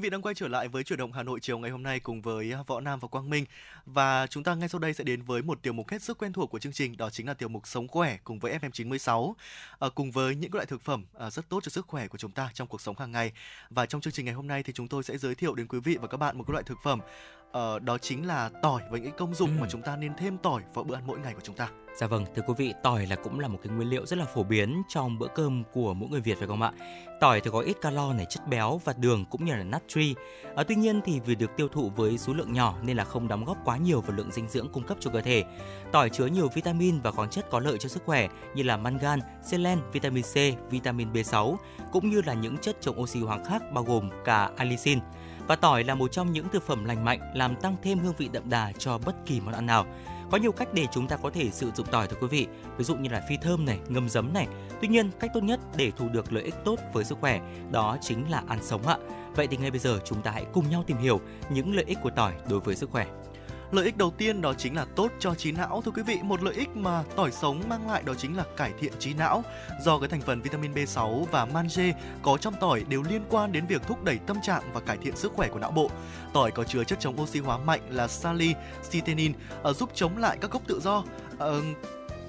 vị 0.00 0.10
đang 0.10 0.22
quay 0.22 0.34
trở 0.34 0.48
lại 0.48 0.68
với 0.68 0.84
chuyển 0.84 0.98
động 0.98 1.12
Hà 1.12 1.22
Nội 1.22 1.40
chiều 1.40 1.58
ngày 1.58 1.70
hôm 1.70 1.82
nay 1.82 2.00
cùng 2.00 2.22
với 2.22 2.52
à, 2.52 2.58
Võ 2.66 2.80
Nam 2.80 2.98
và 2.98 3.08
Quang 3.08 3.30
Minh. 3.30 3.44
Và 3.86 4.26
chúng 4.26 4.42
ta 4.42 4.54
ngay 4.54 4.68
sau 4.68 4.78
đây 4.78 4.94
sẽ 4.94 5.04
đến 5.04 5.22
với 5.22 5.42
một 5.42 5.62
tiểu 5.62 5.72
mục 5.72 5.88
hết 5.88 6.02
sức 6.02 6.18
quen 6.18 6.32
thuộc 6.32 6.50
của 6.50 6.58
chương 6.58 6.72
trình 6.72 6.96
đó 6.96 7.10
chính 7.10 7.26
là 7.26 7.34
tiểu 7.34 7.48
mục 7.48 7.66
sống 7.66 7.88
khỏe 7.88 8.18
cùng 8.24 8.38
với 8.38 8.58
FM96 8.58 9.32
à, 9.78 9.88
cùng 9.94 10.10
với 10.10 10.34
những 10.34 10.54
loại 10.54 10.66
thực 10.66 10.82
phẩm 10.82 11.04
à, 11.18 11.30
rất 11.30 11.48
tốt 11.48 11.60
cho 11.62 11.70
sức 11.70 11.86
khỏe 11.86 12.08
của 12.08 12.18
chúng 12.18 12.30
ta 12.30 12.50
trong 12.54 12.68
cuộc 12.68 12.80
sống 12.80 12.96
hàng 12.98 13.12
ngày. 13.12 13.32
Và 13.70 13.86
trong 13.86 14.00
chương 14.00 14.12
trình 14.12 14.24
ngày 14.24 14.34
hôm 14.34 14.46
nay 14.46 14.62
thì 14.62 14.72
chúng 14.72 14.88
tôi 14.88 15.02
sẽ 15.02 15.18
giới 15.18 15.34
thiệu 15.34 15.54
đến 15.54 15.66
quý 15.66 15.80
vị 15.80 15.96
và 16.00 16.08
các 16.08 16.16
bạn 16.16 16.38
một 16.38 16.50
loại 16.50 16.62
thực 16.62 16.78
phẩm 16.82 17.00
uh, 17.58 17.82
đó 17.82 17.98
chính 17.98 18.26
là 18.26 18.50
tỏi 18.62 18.82
với 18.90 19.00
những 19.00 19.12
công 19.18 19.34
dụng 19.34 19.50
ừ. 19.50 19.60
mà 19.60 19.66
chúng 19.70 19.82
ta 19.82 19.96
nên 19.96 20.14
thêm 20.14 20.38
tỏi 20.38 20.62
vào 20.74 20.84
bữa 20.84 20.94
ăn 20.94 21.02
mỗi 21.06 21.18
ngày 21.18 21.34
của 21.34 21.40
chúng 21.42 21.56
ta. 21.56 21.68
Dạ 21.94 22.06
vâng, 22.06 22.24
thưa 22.34 22.42
quý 22.46 22.54
vị, 22.56 22.74
tỏi 22.82 23.06
là 23.06 23.16
cũng 23.16 23.40
là 23.40 23.48
một 23.48 23.58
cái 23.62 23.72
nguyên 23.72 23.90
liệu 23.90 24.06
rất 24.06 24.18
là 24.18 24.24
phổ 24.24 24.42
biến 24.42 24.82
trong 24.88 25.18
bữa 25.18 25.26
cơm 25.34 25.62
của 25.72 25.94
mỗi 25.94 26.08
người 26.08 26.20
Việt 26.20 26.38
phải 26.38 26.48
không 26.48 26.62
ạ? 26.62 26.72
Tỏi 27.20 27.40
thì 27.40 27.50
có 27.52 27.60
ít 27.60 27.80
calo 27.80 28.12
này, 28.12 28.26
chất 28.30 28.48
béo 28.48 28.80
và 28.84 28.92
đường 28.92 29.24
cũng 29.30 29.44
như 29.44 29.54
là 29.54 29.64
natri. 29.64 30.14
À, 30.56 30.64
tuy 30.68 30.74
nhiên 30.74 31.00
thì 31.04 31.20
vì 31.20 31.34
được 31.34 31.56
tiêu 31.56 31.68
thụ 31.68 31.90
với 31.96 32.18
số 32.18 32.32
lượng 32.32 32.52
nhỏ 32.52 32.74
nên 32.82 32.96
là 32.96 33.04
không 33.04 33.28
đóng 33.28 33.44
góp 33.44 33.56
quá 33.64 33.76
nhiều 33.76 34.00
vào 34.00 34.16
lượng 34.16 34.32
dinh 34.32 34.48
dưỡng 34.48 34.68
cung 34.72 34.82
cấp 34.82 34.96
cho 35.00 35.10
cơ 35.10 35.20
thể. 35.20 35.44
Tỏi 35.92 36.10
chứa 36.10 36.26
nhiều 36.26 36.48
vitamin 36.54 37.00
và 37.00 37.10
khoáng 37.10 37.30
chất 37.30 37.50
có 37.50 37.60
lợi 37.60 37.78
cho 37.78 37.88
sức 37.88 38.02
khỏe 38.06 38.28
như 38.54 38.62
là 38.62 38.76
mangan, 38.76 39.20
selen, 39.42 39.78
vitamin 39.92 40.22
C, 40.22 40.34
vitamin 40.70 41.12
B6 41.12 41.56
cũng 41.92 42.10
như 42.10 42.22
là 42.26 42.34
những 42.34 42.58
chất 42.58 42.76
chống 42.80 43.00
oxy 43.00 43.20
hóa 43.20 43.38
khác 43.44 43.62
bao 43.72 43.84
gồm 43.84 44.10
cả 44.24 44.50
allicin. 44.56 44.98
Và 45.50 45.56
tỏi 45.56 45.84
là 45.84 45.94
một 45.94 46.12
trong 46.12 46.32
những 46.32 46.48
thực 46.48 46.66
phẩm 46.66 46.84
lành 46.84 47.04
mạnh 47.04 47.20
làm 47.34 47.56
tăng 47.56 47.76
thêm 47.82 47.98
hương 47.98 48.14
vị 48.18 48.28
đậm 48.32 48.50
đà 48.50 48.72
cho 48.78 48.98
bất 48.98 49.16
kỳ 49.26 49.40
món 49.40 49.54
ăn 49.54 49.66
nào. 49.66 49.86
Có 50.30 50.38
nhiều 50.38 50.52
cách 50.52 50.68
để 50.74 50.86
chúng 50.92 51.08
ta 51.08 51.16
có 51.16 51.30
thể 51.30 51.50
sử 51.50 51.70
dụng 51.70 51.86
tỏi 51.90 52.06
thưa 52.06 52.16
quý 52.20 52.26
vị, 52.26 52.46
ví 52.76 52.84
dụ 52.84 52.96
như 52.96 53.08
là 53.10 53.22
phi 53.28 53.36
thơm 53.42 53.64
này, 53.64 53.78
ngâm 53.88 54.08
giấm 54.08 54.32
này. 54.32 54.46
Tuy 54.80 54.88
nhiên, 54.88 55.10
cách 55.20 55.30
tốt 55.34 55.42
nhất 55.42 55.60
để 55.76 55.92
thu 55.96 56.08
được 56.08 56.32
lợi 56.32 56.42
ích 56.44 56.54
tốt 56.64 56.76
với 56.92 57.04
sức 57.04 57.18
khỏe 57.20 57.40
đó 57.70 57.96
chính 58.00 58.30
là 58.30 58.42
ăn 58.48 58.58
sống 58.62 58.86
ạ. 58.86 58.96
Vậy 59.36 59.46
thì 59.46 59.56
ngay 59.56 59.70
bây 59.70 59.80
giờ 59.80 59.98
chúng 60.04 60.22
ta 60.22 60.30
hãy 60.30 60.44
cùng 60.52 60.70
nhau 60.70 60.84
tìm 60.86 60.98
hiểu 60.98 61.20
những 61.50 61.74
lợi 61.74 61.84
ích 61.84 61.98
của 62.02 62.10
tỏi 62.10 62.32
đối 62.48 62.60
với 62.60 62.76
sức 62.76 62.90
khỏe. 62.90 63.06
Lợi 63.70 63.84
ích 63.84 63.96
đầu 63.96 64.10
tiên 64.10 64.40
đó 64.40 64.54
chính 64.54 64.76
là 64.76 64.86
tốt 64.96 65.12
cho 65.18 65.34
trí 65.34 65.52
não 65.52 65.82
thưa 65.84 65.90
quý 65.90 66.02
vị. 66.02 66.18
Một 66.22 66.42
lợi 66.42 66.54
ích 66.54 66.68
mà 66.76 67.04
tỏi 67.16 67.30
sống 67.32 67.62
mang 67.68 67.90
lại 67.90 68.02
đó 68.02 68.14
chính 68.14 68.36
là 68.36 68.44
cải 68.56 68.72
thiện 68.80 68.92
trí 68.98 69.14
não. 69.14 69.44
Do 69.84 69.98
cái 69.98 70.08
thành 70.08 70.20
phần 70.20 70.40
vitamin 70.40 70.74
B6 70.74 71.24
và 71.24 71.44
magie 71.44 71.92
có 72.22 72.36
trong 72.36 72.54
tỏi 72.60 72.84
đều 72.88 73.02
liên 73.02 73.22
quan 73.30 73.52
đến 73.52 73.66
việc 73.66 73.82
thúc 73.86 74.04
đẩy 74.04 74.18
tâm 74.26 74.36
trạng 74.42 74.62
và 74.72 74.80
cải 74.80 74.96
thiện 74.96 75.16
sức 75.16 75.32
khỏe 75.32 75.48
của 75.48 75.58
não 75.58 75.70
bộ. 75.70 75.90
Tỏi 76.32 76.50
có 76.50 76.64
chứa 76.64 76.84
chất 76.84 77.00
chống 77.00 77.20
oxy 77.20 77.38
hóa 77.38 77.58
mạnh 77.58 77.80
là 77.90 78.08
salicylic, 78.08 79.36
ờ, 79.62 79.72
giúp 79.72 79.90
chống 79.94 80.18
lại 80.18 80.38
các 80.40 80.50
gốc 80.50 80.62
tự 80.66 80.80
do. 80.80 81.04
Uh, 81.34 81.64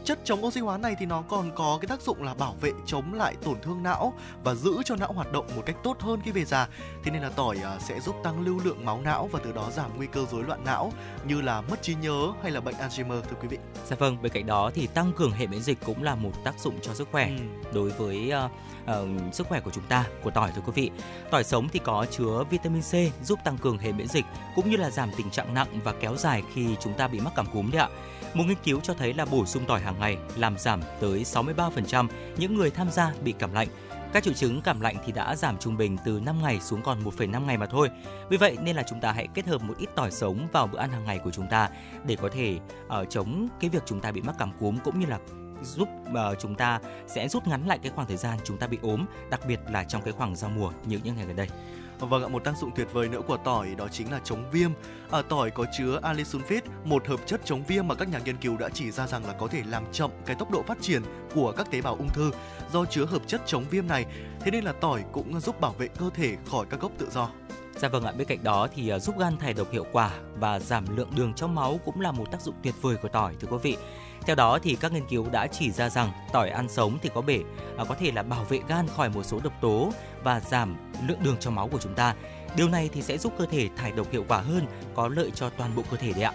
Chất 0.05 0.19
chống 0.23 0.45
oxy 0.45 0.59
hóa 0.59 0.77
này 0.77 0.95
thì 0.99 1.05
nó 1.05 1.21
còn 1.21 1.51
có 1.55 1.77
cái 1.81 1.87
tác 1.87 2.01
dụng 2.01 2.23
là 2.23 2.33
bảo 2.33 2.55
vệ 2.61 2.71
chống 2.85 3.13
lại 3.13 3.35
tổn 3.43 3.61
thương 3.61 3.83
não 3.83 4.13
và 4.43 4.55
giữ 4.55 4.73
cho 4.85 4.95
não 4.95 5.13
hoạt 5.13 5.31
động 5.31 5.47
một 5.55 5.61
cách 5.65 5.75
tốt 5.83 5.99
hơn 5.99 6.19
khi 6.23 6.31
về 6.31 6.45
già. 6.45 6.67
Thế 7.03 7.11
nên 7.11 7.21
là 7.21 7.29
tỏi 7.29 7.57
à, 7.63 7.79
sẽ 7.79 7.99
giúp 7.99 8.15
tăng 8.23 8.41
lưu 8.45 8.59
lượng 8.63 8.85
máu 8.85 9.01
não 9.03 9.29
và 9.31 9.39
từ 9.43 9.51
đó 9.51 9.69
giảm 9.71 9.91
nguy 9.97 10.07
cơ 10.07 10.25
rối 10.31 10.43
loạn 10.43 10.63
não 10.65 10.91
như 11.27 11.41
là 11.41 11.61
mất 11.61 11.81
trí 11.81 11.95
nhớ 11.95 12.33
hay 12.41 12.51
là 12.51 12.61
bệnh 12.61 12.75
Alzheimer 12.75 13.21
thưa 13.21 13.37
quý 13.41 13.47
vị. 13.47 13.57
Dạ 13.85 13.95
vâng, 13.99 14.21
bên 14.21 14.31
cạnh 14.31 14.45
đó 14.45 14.71
thì 14.73 14.87
tăng 14.87 15.13
cường 15.13 15.31
hệ 15.31 15.47
miễn 15.47 15.61
dịch 15.61 15.77
cũng 15.85 16.03
là 16.03 16.15
một 16.15 16.31
tác 16.43 16.59
dụng 16.59 16.75
cho 16.81 16.93
sức 16.93 17.07
khỏe 17.11 17.27
ừ. 17.27 17.43
đối 17.73 17.89
với 17.89 18.31
uh, 18.45 18.51
uh, 18.91 19.33
sức 19.33 19.47
khỏe 19.47 19.59
của 19.59 19.71
chúng 19.71 19.83
ta 19.83 20.05
của 20.23 20.31
tỏi 20.31 20.51
thưa 20.55 20.61
quý 20.65 20.71
vị. 20.75 20.91
Tỏi 21.31 21.43
sống 21.43 21.69
thì 21.69 21.79
có 21.83 22.05
chứa 22.11 22.43
vitamin 22.49 22.81
C 22.81 23.25
giúp 23.25 23.39
tăng 23.43 23.57
cường 23.57 23.77
hệ 23.77 23.91
miễn 23.91 24.07
dịch 24.07 24.25
cũng 24.55 24.69
như 24.69 24.77
là 24.77 24.89
giảm 24.89 25.09
tình 25.17 25.29
trạng 25.29 25.53
nặng 25.53 25.79
và 25.83 25.93
kéo 25.99 26.15
dài 26.15 26.43
khi 26.53 26.75
chúng 26.81 26.93
ta 26.93 27.07
bị 27.07 27.19
mắc 27.19 27.33
cảm 27.35 27.45
cúm 27.53 27.71
đấy 27.71 27.81
ạ. 27.81 27.89
Một 28.33 28.43
nghiên 28.47 28.57
cứu 28.63 28.79
cho 28.79 28.93
thấy 28.93 29.13
là 29.13 29.25
bổ 29.25 29.45
sung 29.45 29.63
tỏi 29.67 29.79
hàng 29.79 29.99
ngày 29.99 30.17
làm 30.35 30.57
giảm 30.57 30.81
tới 30.99 31.23
63% 31.23 32.07
những 32.37 32.55
người 32.55 32.71
tham 32.71 32.91
gia 32.91 33.13
bị 33.23 33.33
cảm 33.39 33.53
lạnh. 33.53 33.67
Các 34.13 34.23
triệu 34.23 34.33
chứng 34.33 34.61
cảm 34.61 34.81
lạnh 34.81 34.95
thì 35.05 35.11
đã 35.11 35.35
giảm 35.35 35.57
trung 35.57 35.77
bình 35.77 35.97
từ 36.05 36.19
5 36.25 36.41
ngày 36.41 36.59
xuống 36.59 36.81
còn 36.81 37.03
1,5 37.03 37.45
ngày 37.45 37.57
mà 37.57 37.65
thôi. 37.65 37.89
Vì 38.29 38.37
vậy 38.37 38.57
nên 38.63 38.75
là 38.75 38.83
chúng 38.89 39.01
ta 39.01 39.11
hãy 39.11 39.27
kết 39.33 39.47
hợp 39.47 39.61
một 39.61 39.73
ít 39.77 39.89
tỏi 39.95 40.11
sống 40.11 40.47
vào 40.51 40.67
bữa 40.67 40.79
ăn 40.79 40.91
hàng 40.91 41.05
ngày 41.05 41.19
của 41.19 41.31
chúng 41.31 41.47
ta 41.47 41.69
để 42.05 42.15
có 42.15 42.29
thể 42.29 42.59
uh, 42.85 43.09
chống 43.09 43.47
cái 43.59 43.69
việc 43.69 43.83
chúng 43.85 43.99
ta 43.99 44.11
bị 44.11 44.21
mắc 44.21 44.35
cảm 44.39 44.51
cúm 44.59 44.77
cũng 44.83 44.99
như 44.99 45.05
là 45.05 45.19
giúp 45.63 45.87
uh, 46.09 46.39
chúng 46.39 46.55
ta 46.55 46.79
sẽ 47.07 47.27
rút 47.27 47.47
ngắn 47.47 47.67
lại 47.67 47.79
cái 47.83 47.91
khoảng 47.95 48.07
thời 48.07 48.17
gian 48.17 48.37
chúng 48.43 48.57
ta 48.57 48.67
bị 48.67 48.77
ốm, 48.81 49.05
đặc 49.29 49.41
biệt 49.47 49.59
là 49.71 49.83
trong 49.83 50.01
cái 50.01 50.13
khoảng 50.13 50.35
giao 50.35 50.51
mùa 50.55 50.71
như 50.85 50.99
những 51.03 51.15
ngày 51.15 51.25
gần 51.25 51.35
đây. 51.35 51.47
Vâng 52.09 52.23
ạ, 52.23 52.27
một 52.27 52.43
tác 52.43 52.57
dụng 52.57 52.71
tuyệt 52.75 52.87
vời 52.93 53.09
nữa 53.09 53.21
của 53.27 53.37
tỏi 53.37 53.75
đó 53.77 53.87
chính 53.91 54.11
là 54.11 54.19
chống 54.23 54.51
viêm. 54.51 54.71
Ở 55.09 55.21
tỏi 55.21 55.51
có 55.51 55.65
chứa 55.77 55.99
alisulfit, 56.03 56.61
một 56.83 57.07
hợp 57.07 57.19
chất 57.25 57.41
chống 57.45 57.63
viêm 57.63 57.87
mà 57.87 57.95
các 57.95 58.09
nhà 58.09 58.19
nghiên 58.25 58.37
cứu 58.37 58.57
đã 58.57 58.69
chỉ 58.73 58.91
ra 58.91 59.07
rằng 59.07 59.25
là 59.25 59.33
có 59.33 59.47
thể 59.47 59.63
làm 59.65 59.83
chậm 59.91 60.11
cái 60.25 60.35
tốc 60.35 60.51
độ 60.51 60.63
phát 60.67 60.77
triển 60.81 61.01
của 61.35 61.53
các 61.57 61.71
tế 61.71 61.81
bào 61.81 61.95
ung 61.95 62.09
thư 62.09 62.31
do 62.73 62.85
chứa 62.85 63.05
hợp 63.05 63.21
chất 63.27 63.41
chống 63.45 63.65
viêm 63.69 63.87
này. 63.87 64.05
Thế 64.39 64.51
nên 64.51 64.63
là 64.63 64.71
tỏi 64.71 65.03
cũng 65.11 65.39
giúp 65.39 65.61
bảo 65.61 65.71
vệ 65.71 65.87
cơ 65.87 66.09
thể 66.13 66.37
khỏi 66.51 66.65
các 66.69 66.79
gốc 66.79 66.91
tự 66.97 67.09
do. 67.11 67.29
Dạ 67.75 67.87
vâng 67.87 68.03
ạ, 68.03 68.11
bên 68.17 68.27
cạnh 68.27 68.43
đó 68.43 68.67
thì 68.75 68.89
à, 68.89 68.99
giúp 68.99 69.19
gan 69.19 69.37
thải 69.37 69.53
độc 69.53 69.71
hiệu 69.71 69.85
quả 69.91 70.11
và 70.39 70.59
giảm 70.59 70.97
lượng 70.97 71.09
đường 71.15 71.33
trong 71.33 71.55
máu 71.55 71.79
cũng 71.85 72.01
là 72.01 72.11
một 72.11 72.31
tác 72.31 72.41
dụng 72.41 72.55
tuyệt 72.63 72.75
vời 72.81 72.95
của 73.01 73.07
tỏi 73.07 73.35
thưa 73.39 73.47
quý 73.47 73.57
vị. 73.61 73.77
Theo 74.25 74.35
đó 74.35 74.59
thì 74.63 74.77
các 74.79 74.91
nghiên 74.91 75.05
cứu 75.05 75.29
đã 75.31 75.47
chỉ 75.47 75.71
ra 75.71 75.89
rằng 75.89 76.11
tỏi 76.33 76.49
ăn 76.49 76.69
sống 76.69 76.97
thì 77.01 77.09
có 77.13 77.21
bể 77.21 77.39
à, 77.77 77.83
có 77.89 77.95
thể 77.95 78.11
là 78.11 78.23
bảo 78.23 78.43
vệ 78.43 78.59
gan 78.67 78.87
khỏi 78.87 79.09
một 79.09 79.23
số 79.23 79.39
độc 79.43 79.53
tố 79.61 79.91
và 80.23 80.39
giảm 80.39 80.75
lượng 81.07 81.23
đường 81.23 81.37
trong 81.39 81.55
máu 81.55 81.67
của 81.67 81.79
chúng 81.79 81.93
ta. 81.93 82.15
Điều 82.55 82.69
này 82.69 82.89
thì 82.93 83.01
sẽ 83.01 83.17
giúp 83.17 83.33
cơ 83.37 83.45
thể 83.45 83.69
thải 83.77 83.91
độc 83.91 84.11
hiệu 84.11 84.25
quả 84.27 84.37
hơn, 84.37 84.65
có 84.95 85.07
lợi 85.07 85.31
cho 85.35 85.49
toàn 85.49 85.75
bộ 85.75 85.83
cơ 85.91 85.97
thể 85.97 86.13
đấy 86.13 86.23
ạ. 86.23 86.33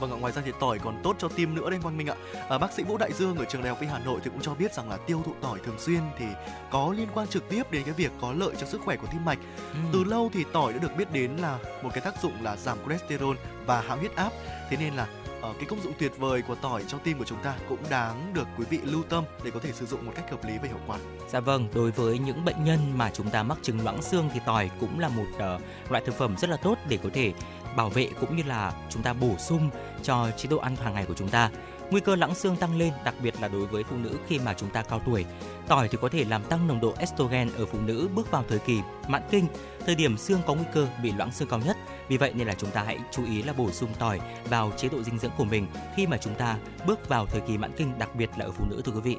Vâng 0.00 0.12
ạ, 0.12 0.16
ngoài 0.20 0.32
ra 0.32 0.42
thì 0.44 0.52
tỏi 0.60 0.78
còn 0.78 1.00
tốt 1.02 1.16
cho 1.18 1.28
tim 1.28 1.54
nữa 1.54 1.70
đấy 1.70 1.78
Quang 1.82 1.96
Minh 1.96 2.06
ạ. 2.06 2.14
À, 2.48 2.58
bác 2.58 2.72
sĩ 2.72 2.82
Vũ 2.82 2.98
Đại 2.98 3.12
Dương 3.12 3.36
ở 3.36 3.44
trường 3.44 3.62
Đại 3.62 3.70
học 3.70 3.80
Y 3.80 3.86
Hà 3.86 3.98
Nội 3.98 4.20
thì 4.24 4.30
cũng 4.30 4.40
cho 4.40 4.54
biết 4.54 4.74
rằng 4.74 4.90
là 4.90 4.96
tiêu 4.96 5.22
thụ 5.26 5.32
tỏi 5.40 5.58
thường 5.64 5.78
xuyên 5.78 6.00
thì 6.18 6.24
có 6.70 6.94
liên 6.96 7.08
quan 7.14 7.28
trực 7.28 7.48
tiếp 7.48 7.70
đến 7.70 7.82
cái 7.84 7.94
việc 7.94 8.12
có 8.20 8.32
lợi 8.32 8.54
cho 8.60 8.66
sức 8.66 8.80
khỏe 8.84 8.96
của 8.96 9.06
tim 9.12 9.24
mạch. 9.24 9.38
Ừ. 9.72 9.78
Từ 9.92 10.04
lâu 10.04 10.30
thì 10.32 10.44
tỏi 10.52 10.72
đã 10.72 10.78
được 10.78 10.96
biết 10.96 11.12
đến 11.12 11.36
là 11.36 11.58
một 11.82 11.90
cái 11.94 12.00
tác 12.00 12.22
dụng 12.22 12.32
là 12.42 12.56
giảm 12.56 12.78
cholesterol 12.84 13.36
và 13.66 13.80
hạ 13.80 13.94
huyết 13.94 14.16
áp. 14.16 14.32
Thế 14.70 14.76
nên 14.76 14.94
là 14.94 15.06
uh, 15.50 15.56
cái 15.56 15.66
công 15.68 15.82
dụng 15.82 15.92
tuyệt 15.98 16.12
vời 16.18 16.42
của 16.42 16.54
tỏi 16.54 16.84
trong 16.88 17.00
tim 17.04 17.18
của 17.18 17.24
chúng 17.24 17.42
ta 17.42 17.54
cũng 17.68 17.78
đáng 17.90 18.30
được 18.34 18.46
quý 18.58 18.64
vị 18.70 18.78
lưu 18.84 19.02
tâm 19.08 19.24
để 19.44 19.50
có 19.50 19.60
thể 19.60 19.72
sử 19.72 19.86
dụng 19.86 20.06
một 20.06 20.12
cách 20.14 20.30
hợp 20.30 20.44
lý 20.44 20.58
và 20.58 20.68
hiệu 20.68 20.80
quả. 20.86 20.98
Dạ 21.28 21.40
vâng, 21.40 21.68
đối 21.74 21.90
với 21.90 22.18
những 22.18 22.44
bệnh 22.44 22.64
nhân 22.64 22.78
mà 22.98 23.10
chúng 23.10 23.30
ta 23.30 23.42
mắc 23.42 23.58
chứng 23.62 23.84
loãng 23.84 24.02
xương 24.02 24.30
thì 24.34 24.40
tỏi 24.46 24.70
cũng 24.80 24.98
là 24.98 25.08
một 25.08 25.26
uh, 25.36 25.90
loại 25.90 26.02
thực 26.06 26.14
phẩm 26.14 26.36
rất 26.38 26.50
là 26.50 26.56
tốt 26.56 26.78
để 26.88 26.98
có 27.02 27.08
thể 27.14 27.32
bảo 27.76 27.88
vệ 27.88 28.08
cũng 28.20 28.36
như 28.36 28.42
là 28.42 28.72
chúng 28.90 29.02
ta 29.02 29.12
bổ 29.12 29.36
sung 29.38 29.70
cho 30.02 30.30
chế 30.36 30.48
độ 30.48 30.56
ăn 30.56 30.76
hàng 30.76 30.94
ngày 30.94 31.04
của 31.04 31.14
chúng 31.14 31.28
ta. 31.28 31.50
Nguy 31.90 32.00
cơ 32.00 32.16
loãng 32.16 32.34
xương 32.34 32.56
tăng 32.56 32.78
lên, 32.78 32.92
đặc 33.04 33.14
biệt 33.22 33.34
là 33.40 33.48
đối 33.48 33.66
với 33.66 33.84
phụ 33.84 33.96
nữ 33.96 34.18
khi 34.26 34.38
mà 34.38 34.54
chúng 34.54 34.70
ta 34.70 34.82
cao 34.82 35.00
tuổi. 35.06 35.24
Tỏi 35.68 35.88
thì 35.88 35.98
có 36.00 36.08
thể 36.08 36.24
làm 36.24 36.42
tăng 36.42 36.66
nồng 36.66 36.80
độ 36.80 36.94
estrogen 36.98 37.50
ở 37.56 37.66
phụ 37.66 37.78
nữ 37.80 38.08
bước 38.14 38.30
vào 38.30 38.44
thời 38.48 38.58
kỳ 38.58 38.80
mãn 39.08 39.22
kinh, 39.30 39.46
thời 39.86 39.94
điểm 39.94 40.16
xương 40.16 40.40
có 40.46 40.54
nguy 40.54 40.64
cơ 40.74 40.88
bị 41.02 41.12
loãng 41.12 41.32
xương 41.32 41.48
cao 41.48 41.58
nhất 41.58 41.76
vì 42.08 42.16
vậy 42.16 42.32
nên 42.34 42.46
là 42.46 42.54
chúng 42.54 42.70
ta 42.70 42.82
hãy 42.82 42.98
chú 43.12 43.24
ý 43.24 43.42
là 43.42 43.52
bổ 43.52 43.70
sung 43.70 43.90
tỏi 43.98 44.20
vào 44.48 44.72
chế 44.76 44.88
độ 44.88 45.02
dinh 45.02 45.18
dưỡng 45.18 45.30
của 45.36 45.44
mình 45.44 45.66
khi 45.96 46.06
mà 46.06 46.16
chúng 46.16 46.34
ta 46.34 46.56
bước 46.86 47.08
vào 47.08 47.26
thời 47.26 47.40
kỳ 47.40 47.58
mãn 47.58 47.72
kinh, 47.76 47.98
đặc 47.98 48.14
biệt 48.14 48.30
là 48.36 48.44
ở 48.44 48.50
phụ 48.50 48.64
nữ 48.70 48.82
thưa 48.84 48.92
quý 48.92 49.00
vị. 49.00 49.16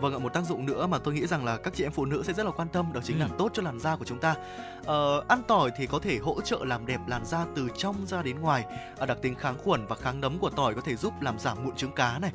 Vâng 0.00 0.14
ạ, 0.14 0.18
một 0.18 0.32
tác 0.32 0.44
dụng 0.44 0.66
nữa 0.66 0.86
mà 0.86 0.98
tôi 0.98 1.14
nghĩ 1.14 1.26
rằng 1.26 1.44
là 1.44 1.56
các 1.56 1.74
chị 1.74 1.84
em 1.84 1.92
phụ 1.92 2.04
nữ 2.04 2.22
sẽ 2.26 2.32
rất 2.32 2.46
là 2.46 2.50
quan 2.50 2.68
tâm 2.68 2.92
đó 2.92 3.00
chính 3.04 3.18
ừ. 3.18 3.20
là 3.20 3.28
tốt 3.38 3.50
cho 3.54 3.62
làn 3.62 3.80
da 3.80 3.96
của 3.96 4.04
chúng 4.04 4.18
ta. 4.18 4.34
Ờ, 4.86 5.24
ăn 5.28 5.42
tỏi 5.48 5.70
thì 5.76 5.86
có 5.86 5.98
thể 5.98 6.18
hỗ 6.18 6.40
trợ 6.40 6.58
làm 6.64 6.86
đẹp 6.86 7.00
làn 7.06 7.24
da 7.24 7.46
từ 7.56 7.68
trong 7.78 8.06
ra 8.06 8.22
đến 8.22 8.40
ngoài. 8.40 8.64
À, 8.98 9.06
đặc 9.06 9.18
tính 9.22 9.34
kháng 9.34 9.58
khuẩn 9.58 9.86
và 9.86 9.96
kháng 9.96 10.20
nấm 10.20 10.38
của 10.38 10.50
tỏi 10.50 10.74
có 10.74 10.80
thể 10.80 10.96
giúp 10.96 11.22
làm 11.22 11.38
giảm 11.38 11.64
mụn 11.64 11.76
trứng 11.76 11.92
cá 11.92 12.18
này 12.18 12.30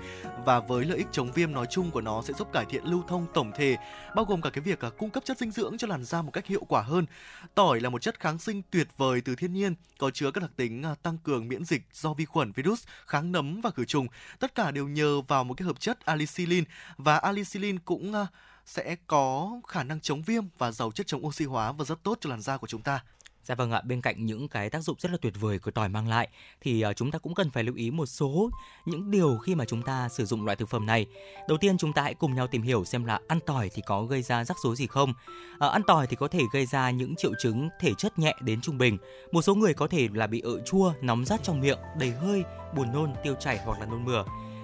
và 0.46 0.60
với 0.60 0.86
lợi 0.86 0.98
ích 0.98 1.08
chống 1.12 1.32
viêm 1.32 1.52
nói 1.52 1.66
chung 1.70 1.92
của 1.92 2.02
nó 2.02 2.22
sẽ 2.22 2.34
giúp 2.34 2.48
cải 2.54 2.66
thiện 2.66 2.84
lưu 2.86 3.04
thông 3.08 3.26
tổng 3.34 3.52
thể, 3.56 3.78
bao 4.16 4.26
gồm 4.26 4.42
cả 4.42 4.50
cái 4.50 4.62
việc 4.62 4.80
uh, 4.88 4.98
cung 4.98 5.10
cấp 5.10 5.26
chất 5.26 5.38
dinh 5.38 5.52
dưỡng 5.52 5.78
cho 5.78 5.88
làn 5.88 6.04
da 6.04 6.22
một 6.22 6.32
cách 6.32 6.46
hiệu 6.46 6.64
quả 6.68 6.82
hơn. 6.82 7.06
Tỏi 7.56 7.80
là 7.80 7.90
một 7.90 8.02
chất 8.02 8.20
kháng 8.20 8.40
sinh 8.40 8.62
tuyệt 8.72 8.88
vời 8.98 9.22
từ 9.22 9.36
thiên 9.36 9.54
nhiên, 9.54 9.76
có 9.98 10.12
chứa 10.12 10.32
các 10.32 10.42
đặc 10.42 10.52
tính 10.56 10.84
uh, 10.92 11.04
tăng 11.04 11.18
cường 11.18 11.48
miễn 11.48 11.66
dịch 11.66 11.82
do 11.94 12.14
vi 12.14 12.26
khuẩn, 12.26 12.52
virus, 12.52 12.84
kháng 13.06 13.32
nấm 13.32 13.62
và 13.62 13.70
khử 13.70 13.86
trùng. 13.86 14.08
Tất 14.40 14.56
cả 14.56 14.72
đều 14.72 14.88
nhờ 14.88 15.22
vào 15.22 15.44
một 15.44 15.54
cái 15.54 15.66
hợp 15.66 15.80
chất 15.80 16.06
alicilin 16.06 16.64
và 16.98 17.18
alicilin 17.18 17.80
cũng 17.80 18.12
uh, 18.12 18.28
sẽ 18.70 18.96
có 19.08 19.60
khả 19.68 19.84
năng 19.84 20.00
chống 20.00 20.22
viêm 20.22 20.44
và 20.58 20.72
giàu 20.72 20.92
chất 20.92 21.08
chống 21.08 21.26
oxy 21.26 21.46
hóa 21.46 21.72
và 21.72 21.86
rất 21.86 22.04
tốt 22.04 22.18
cho 22.22 22.30
làn 22.30 22.42
da 22.42 22.58
của 22.58 22.68
chúng 22.68 22.82
ta. 22.82 23.04
Dạ 23.44 23.56
vâng 23.56 23.72
ạ, 23.72 23.82
bên 23.86 24.02
cạnh 24.02 24.26
những 24.26 24.48
cái 24.48 24.70
tác 24.70 24.84
dụng 24.84 24.96
rất 25.00 25.12
là 25.12 25.18
tuyệt 25.22 25.34
vời 25.40 25.60
của 25.60 25.72
tỏi 25.72 25.90
mang 25.90 26.08
lại 26.08 26.28
thì 26.62 26.82
ờ, 26.82 26.94
chúng 26.94 27.12
ta 27.12 27.20
cũng 27.20 27.36
cần 27.36 27.50
phải 27.50 27.64
lưu 27.64 27.76
ý 27.76 27.92
một 27.92 28.06
số 28.06 28.50
những 28.86 29.12
điều 29.12 29.38
khi 29.38 29.56
mà 29.56 29.66
chúng 29.66 29.82
ta 29.82 30.10
sử 30.10 30.26
dụng 30.26 30.46
loại 30.46 30.56
thực 30.56 30.70
phẩm 30.70 30.86
này. 30.86 31.06
Đầu 31.48 31.58
tiên 31.58 31.78
chúng 31.78 31.94
ta 31.94 32.02
hãy 32.02 32.14
cùng 32.14 32.36
nhau 32.36 32.48
tìm 32.48 32.62
hiểu 32.62 32.86
xem 32.86 33.06
là 33.06 33.20
ăn 33.28 33.40
tỏi 33.46 33.70
thì 33.74 33.82
có 33.86 34.04
gây 34.04 34.22
ra 34.22 34.44
rắc 34.44 34.58
rối 34.64 34.76
gì 34.76 34.88
không. 34.88 35.14
À, 35.60 35.68
ăn 35.68 35.82
tỏi 35.88 36.08
thì 36.08 36.16
có 36.16 36.28
thể 36.28 36.42
gây 36.54 36.66
ra 36.66 36.90
những 36.90 37.16
triệu 37.16 37.32
chứng 37.44 37.70
thể 37.80 37.94
chất 37.94 38.20
nhẹ 38.20 38.36
đến 38.42 38.62
trung 38.62 38.78
bình. 38.78 38.98
Một 39.32 39.42
số 39.42 39.56
người 39.56 39.74
có 39.74 39.88
thể 39.88 40.08
là 40.14 40.28
bị 40.28 40.42
ợ 40.42 40.60
chua, 40.66 40.94
nóng 41.02 41.26
rát 41.26 41.44
trong 41.44 41.60
miệng, 41.60 41.80
đầy 42.00 42.12
hơi, 42.12 42.44
buồn 42.76 42.94
nôn, 42.94 43.14
tiêu 43.24 43.36
chảy 43.40 43.58
hoặc 43.58 43.80
là 43.80 43.86
nôn 43.86 44.06
mửa 44.06 44.24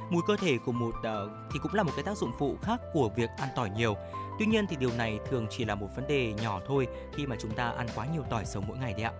mùi 0.10 0.22
cơ 0.28 0.36
thể 0.36 0.58
của 0.58 0.72
một 0.72 0.96
uh, 0.98 1.32
thì 1.52 1.60
cũng 1.64 1.74
là 1.74 1.84
một 1.84 1.92
cái 1.96 2.04
tác 2.04 2.18
dụng 2.18 2.32
phụ 2.40 2.58
khác 2.62 2.82
của 2.94 3.10
việc 3.16 3.30
ăn 3.38 3.50
tỏi 3.56 3.70
nhiều 3.70 3.96
Tuy 4.40 4.46
nhiên 4.46 4.68
thì 4.68 4.76
điều 4.76 4.92
này 4.98 5.20
thường 5.30 5.48
chỉ 5.50 5.66
là 5.66 5.76
một 5.76 5.88
vấn 5.96 6.08
đề 6.08 6.34
nhỏ 6.34 6.60
thôi 6.68 6.88
khi 7.14 7.26
mà 7.26 7.36
chúng 7.40 7.52
ta 7.52 7.70
ăn 7.70 7.88
quá 7.96 8.06
nhiều 8.06 8.24
tỏi 8.30 8.46
sống 8.46 8.64
mỗi 8.68 8.78
ngày 8.78 8.94
đấy 8.94 9.04
ạ. 9.04 9.12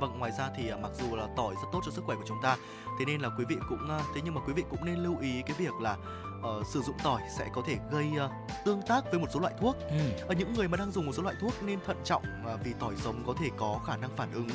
Vâng, 0.00 0.18
ngoài 0.18 0.32
ra 0.38 0.50
thì 0.56 0.68
à, 0.68 0.76
mặc 0.82 0.90
dù 0.94 1.16
là 1.16 1.28
tỏi 1.36 1.54
rất 1.54 1.68
tốt 1.72 1.80
cho 1.84 1.92
sức 1.92 2.04
khỏe 2.04 2.16
của 2.16 2.24
chúng 2.26 2.42
ta, 2.42 2.56
thế 2.98 3.04
nên 3.04 3.20
là 3.20 3.28
quý 3.38 3.44
vị 3.48 3.56
cũng 3.68 3.88
thế 4.14 4.20
nhưng 4.24 4.34
mà 4.34 4.40
quý 4.46 4.52
vị 4.52 4.64
cũng 4.70 4.84
nên 4.84 4.96
lưu 4.96 5.18
ý 5.20 5.42
cái 5.46 5.56
việc 5.58 5.74
là 5.80 5.96
uh, 6.38 6.66
sử 6.66 6.82
dụng 6.82 6.96
tỏi 7.02 7.22
sẽ 7.38 7.48
có 7.52 7.62
thể 7.66 7.78
gây 7.90 8.10
uh, 8.24 8.30
tương 8.64 8.82
tác 8.82 9.04
với 9.10 9.20
một 9.20 9.26
số 9.30 9.40
loại 9.40 9.54
thuốc. 9.60 9.76
Ừ. 9.90 9.96
Ở 10.28 10.34
những 10.34 10.54
người 10.54 10.68
mà 10.68 10.76
đang 10.76 10.92
dùng 10.92 11.06
một 11.06 11.12
số 11.12 11.22
loại 11.22 11.34
thuốc 11.40 11.52
nên 11.62 11.78
thận 11.86 11.96
trọng 12.04 12.22
uh, 12.54 12.60
vì 12.64 12.72
tỏi 12.80 12.94
sống 12.96 13.22
có 13.26 13.34
thể 13.40 13.50
có 13.56 13.80
khả 13.86 13.96
năng 13.96 14.16
phản 14.16 14.32
ứng 14.32 14.48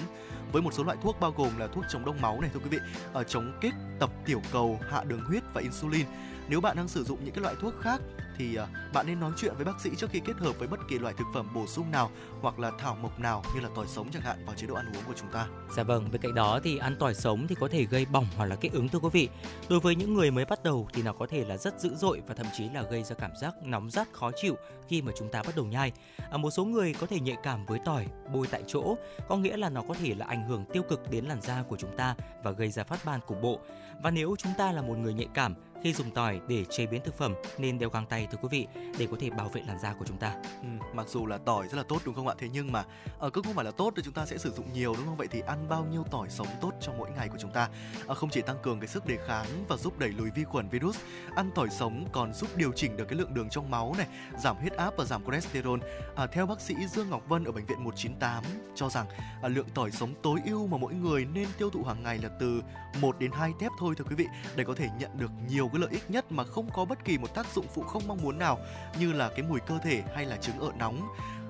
với 0.52 0.62
một 0.62 0.74
số 0.74 0.84
loại 0.84 0.98
thuốc 1.02 1.20
bao 1.20 1.32
gồm 1.38 1.58
là 1.58 1.68
thuốc 1.68 1.86
chống 1.90 2.06
đông 2.06 2.22
máu 2.22 2.42
này 2.42 2.50
thưa 2.54 2.60
quý 2.60 2.70
vị, 2.70 2.78
uh, 3.20 3.28
chống 3.28 3.58
kích, 3.62 3.74
tập 4.00 4.10
tiểu 4.26 4.42
cầu, 4.52 4.80
hạ 4.90 5.04
đường 5.04 5.26
huyết 5.28 5.44
và 5.54 5.62
insulin. 5.62 6.06
Nếu 6.48 6.62
bạn 6.62 6.78
đang 6.78 6.88
sử 6.88 7.04
dụng 7.04 7.20
những 7.24 7.34
cái 7.34 7.42
loại 7.42 7.56
thuốc 7.62 7.74
khác 7.82 8.02
thì 8.42 8.56
ờ, 8.56 8.68
bạn 8.94 9.08
nên 9.08 9.20
nói 9.20 9.32
chuyện 9.38 9.54
với 9.56 9.66
bác 9.66 9.82
sĩ 9.82 9.90
trước 9.98 10.10
khi 10.10 10.20
kết 10.20 10.38
hợp 10.38 10.60
với 10.60 10.68
bất 10.68 10.80
kỳ 10.90 11.00
loại 11.00 11.14
thực 11.18 11.28
phẩm 11.34 11.48
bổ 11.54 11.68
sung 11.68 11.92
nào 11.92 12.12
hoặc 12.42 12.60
là 12.60 12.72
thảo 12.80 12.98
mộc 13.02 13.20
nào 13.20 13.44
như 13.56 13.62
là 13.62 13.70
tỏi 13.76 13.88
sống 13.88 14.08
chẳng 14.14 14.22
hạn 14.22 14.46
vào 14.46 14.56
chế 14.56 14.68
độ 14.68 14.76
ăn 14.76 14.86
uống 14.86 15.04
của 15.08 15.14
chúng 15.16 15.30
ta. 15.32 15.48
Dạ 15.76 15.84
vâng, 15.84 16.10
bên 16.12 16.22
cạnh 16.22 16.36
đó 16.36 16.60
thì 16.64 16.78
ăn 16.78 16.96
tỏi 17.00 17.14
sống 17.14 17.48
thì 17.48 17.56
có 17.56 17.68
thể 17.68 17.86
gây 17.86 18.06
bỏng 18.06 18.26
hoặc 18.38 18.46
là 18.46 18.56
kích 18.56 18.74
ứng 18.74 18.88
thưa 18.88 19.00
quý 19.00 19.10
vị. 19.14 19.30
Đối 19.70 19.80
với 19.80 19.96
những 19.96 20.14
người 20.14 20.32
mới 20.32 20.46
bắt 20.46 20.64
đầu 20.64 20.88
thì 20.94 21.04
nó 21.04 21.14
có 21.14 21.28
thể 21.28 21.46
là 21.46 21.58
rất 21.58 21.80
dữ 21.80 21.96
dội 21.96 22.22
và 22.28 22.34
thậm 22.34 22.46
chí 22.58 22.70
là 22.70 22.82
gây 22.82 23.04
ra 23.04 23.16
cảm 23.16 23.32
giác 23.42 23.54
nóng 23.64 23.90
rát 23.90 24.14
khó 24.14 24.32
chịu 24.42 24.56
khi 24.88 25.02
mà 25.02 25.12
chúng 25.18 25.30
ta 25.30 25.44
bắt 25.44 25.56
đầu 25.56 25.66
nhai. 25.66 25.92
À, 26.32 26.38
một 26.38 26.52
số 26.52 26.66
người 26.66 26.94
có 27.00 27.08
thể 27.08 27.20
nhạy 27.20 27.38
cảm 27.44 27.66
với 27.66 27.80
tỏi 27.86 28.08
bôi 28.34 28.48
tại 28.52 28.64
chỗ, 28.68 28.96
có 29.28 29.38
nghĩa 29.38 29.58
là 29.58 29.70
nó 29.70 29.82
có 29.88 29.94
thể 29.94 30.16
là 30.16 30.26
ảnh 30.26 30.48
hưởng 30.48 30.66
tiêu 30.74 30.84
cực 30.84 31.12
đến 31.12 31.26
làn 31.26 31.42
da 31.42 31.64
của 31.68 31.78
chúng 31.78 31.98
ta 31.98 32.16
và 32.44 32.52
gây 32.52 32.70
ra 32.70 32.84
phát 32.84 33.06
ban 33.06 33.20
cục 33.28 33.42
bộ. 33.42 33.60
Và 34.04 34.12
nếu 34.12 34.36
chúng 34.38 34.52
ta 34.58 34.72
là 34.72 34.82
một 34.82 34.98
người 34.98 35.14
nhạy 35.14 35.28
cảm 35.34 35.56
khi 35.84 35.94
dùng 35.94 36.12
tỏi 36.12 36.42
để 36.48 36.66
chế 36.70 36.86
biến 36.86 37.02
thực 37.04 37.18
phẩm 37.18 37.34
nên 37.58 37.80
đeo 37.80 37.90
găng 37.90 38.06
tay 38.06 38.28
thưa 38.32 38.38
quý 38.42 38.48
vị 38.52 38.68
để 39.00 39.08
có 39.12 39.18
thể 39.20 39.30
bảo 39.30 39.50
vệ 39.50 39.62
làn 39.68 39.80
da 39.80 39.94
của 39.94 40.06
chúng 40.06 40.18
ta. 40.18 40.36
Ừ, 40.62 40.68
mặc 40.94 41.08
dù 41.10 41.26
là 41.26 41.38
tỏi 41.38 41.68
rất 41.68 41.78
là 41.78 41.84
tốt 41.84 42.02
đúng 42.06 42.16
không 42.16 42.28
ạ? 42.28 42.36
Thế 42.38 42.48
nhưng 42.54 42.72
mà 42.72 42.84
ở 43.20 43.28
uh, 43.28 43.34
cũng 43.34 43.44
không 43.44 43.54
phải 43.54 43.66
là 43.66 43.72
tốt 43.72 43.94
thì 43.96 44.02
chúng 44.06 44.14
ta 44.14 44.26
sẽ 44.26 44.38
sử 44.38 44.52
dụng 44.52 44.74
nhiều 44.74 44.94
đúng 44.98 45.06
không? 45.06 45.18
Vậy 45.18 45.28
thì 45.32 45.40
ăn 45.40 45.70
bao 45.70 45.86
nhiêu 45.92 46.04
tỏi 46.12 46.30
sống 46.30 46.48
tốt 46.62 46.72
cho 46.82 46.94
mỗi 46.98 47.10
ngày 47.12 47.30
của 47.30 47.38
chúng 47.40 47.52
ta? 47.52 47.70
Uh, 48.12 48.18
không 48.18 48.30
chỉ 48.30 48.42
tăng 48.42 48.58
cường 48.64 48.80
cái 48.80 48.88
sức 48.88 49.06
đề 49.06 49.18
kháng 49.28 49.66
và 49.68 49.78
giúp 49.78 50.00
đẩy 50.00 50.10
lùi 50.10 50.30
vi 50.36 50.44
khuẩn 50.44 50.70
virus, 50.70 50.98
ăn 51.36 51.52
tỏi 51.56 51.68
sống 51.70 52.08
còn 52.12 52.34
giúp 52.34 52.50
điều 52.56 52.72
chỉnh 52.72 52.98
được 52.98 53.06
cái 53.06 53.20
lượng 53.20 53.34
đường 53.34 53.50
trong 53.50 53.72
máu 53.72 53.96
này, 53.98 54.08
giảm 54.40 54.58
huyết 54.58 54.74
áp 54.74 54.94
và 54.98 55.06
giảm 55.06 55.26
cholesterol. 55.26 55.80
À, 56.16 56.28
theo 56.28 56.46
bác 56.46 56.62
sĩ 56.62 56.76
Dương 56.88 57.10
Ngọc 57.10 57.30
Vân 57.30 57.44
ở 57.44 57.52
bệnh 57.52 57.66
viện 57.66 57.84
198 57.84 58.44
cho 58.76 58.90
rằng 58.90 59.06
à, 59.42 59.50
lượng 59.50 59.68
tỏi 59.74 59.92
sống 59.92 60.14
tối 60.24 60.40
ưu 60.46 60.68
mà 60.68 60.78
mỗi 60.78 60.94
người 60.94 61.26
nên 61.34 61.48
tiêu 61.58 61.70
thụ 61.70 61.84
hàng 61.84 62.04
ngày 62.04 62.18
là 62.18 62.30
từ 62.40 62.62
1 63.02 63.20
đến 63.20 63.32
2 63.32 63.54
tép 63.60 63.72
thôi 63.80 63.96
thưa 63.98 64.06
quý 64.10 64.16
vị 64.16 64.28
để 64.56 64.64
có 64.64 64.74
thể 64.76 64.90
nhận 65.00 65.18
được 65.18 65.32
nhiều 65.50 65.71
cái 65.74 65.80
lợi 65.80 65.90
ích 65.92 66.12
nhất 66.12 66.32
mà 66.32 66.44
không 66.44 66.70
có 66.74 66.86
bất 66.86 67.06
kỳ 67.06 67.18
một 67.18 67.34
tác 67.34 67.48
dụng 67.56 67.66
phụ 67.74 67.84
không 67.84 68.08
mong 68.08 68.22
muốn 68.22 68.40
nào 68.40 68.60
như 69.00 69.14
là 69.14 69.30
cái 69.30 69.42
mùi 69.42 69.60
cơ 69.60 69.80
thể 69.84 70.04
hay 70.16 70.26
là 70.26 70.38
chứng 70.38 70.60
ợ 70.60 70.72
nóng. 70.80 71.08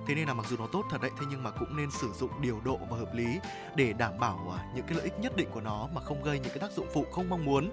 Thế 0.07 0.15
nên 0.15 0.27
là 0.27 0.33
mặc 0.33 0.45
dù 0.49 0.57
nó 0.57 0.67
tốt 0.71 0.85
thật 0.91 1.01
đấy 1.01 1.11
thế 1.19 1.25
nhưng 1.29 1.43
mà 1.43 1.51
cũng 1.51 1.77
nên 1.77 1.91
sử 1.91 2.11
dụng 2.19 2.41
điều 2.41 2.61
độ 2.65 2.79
và 2.89 2.97
hợp 2.97 3.15
lý 3.15 3.39
để 3.75 3.93
đảm 3.93 4.19
bảo 4.19 4.55
à, 4.57 4.65
những 4.75 4.85
cái 4.85 4.95
lợi 4.95 5.03
ích 5.03 5.19
nhất 5.19 5.35
định 5.35 5.47
của 5.51 5.61
nó 5.61 5.87
mà 5.93 6.01
không 6.01 6.23
gây 6.23 6.39
những 6.39 6.49
cái 6.49 6.59
tác 6.59 6.71
dụng 6.71 6.87
phụ 6.93 7.05
không 7.11 7.29
mong 7.29 7.45
muốn. 7.45 7.69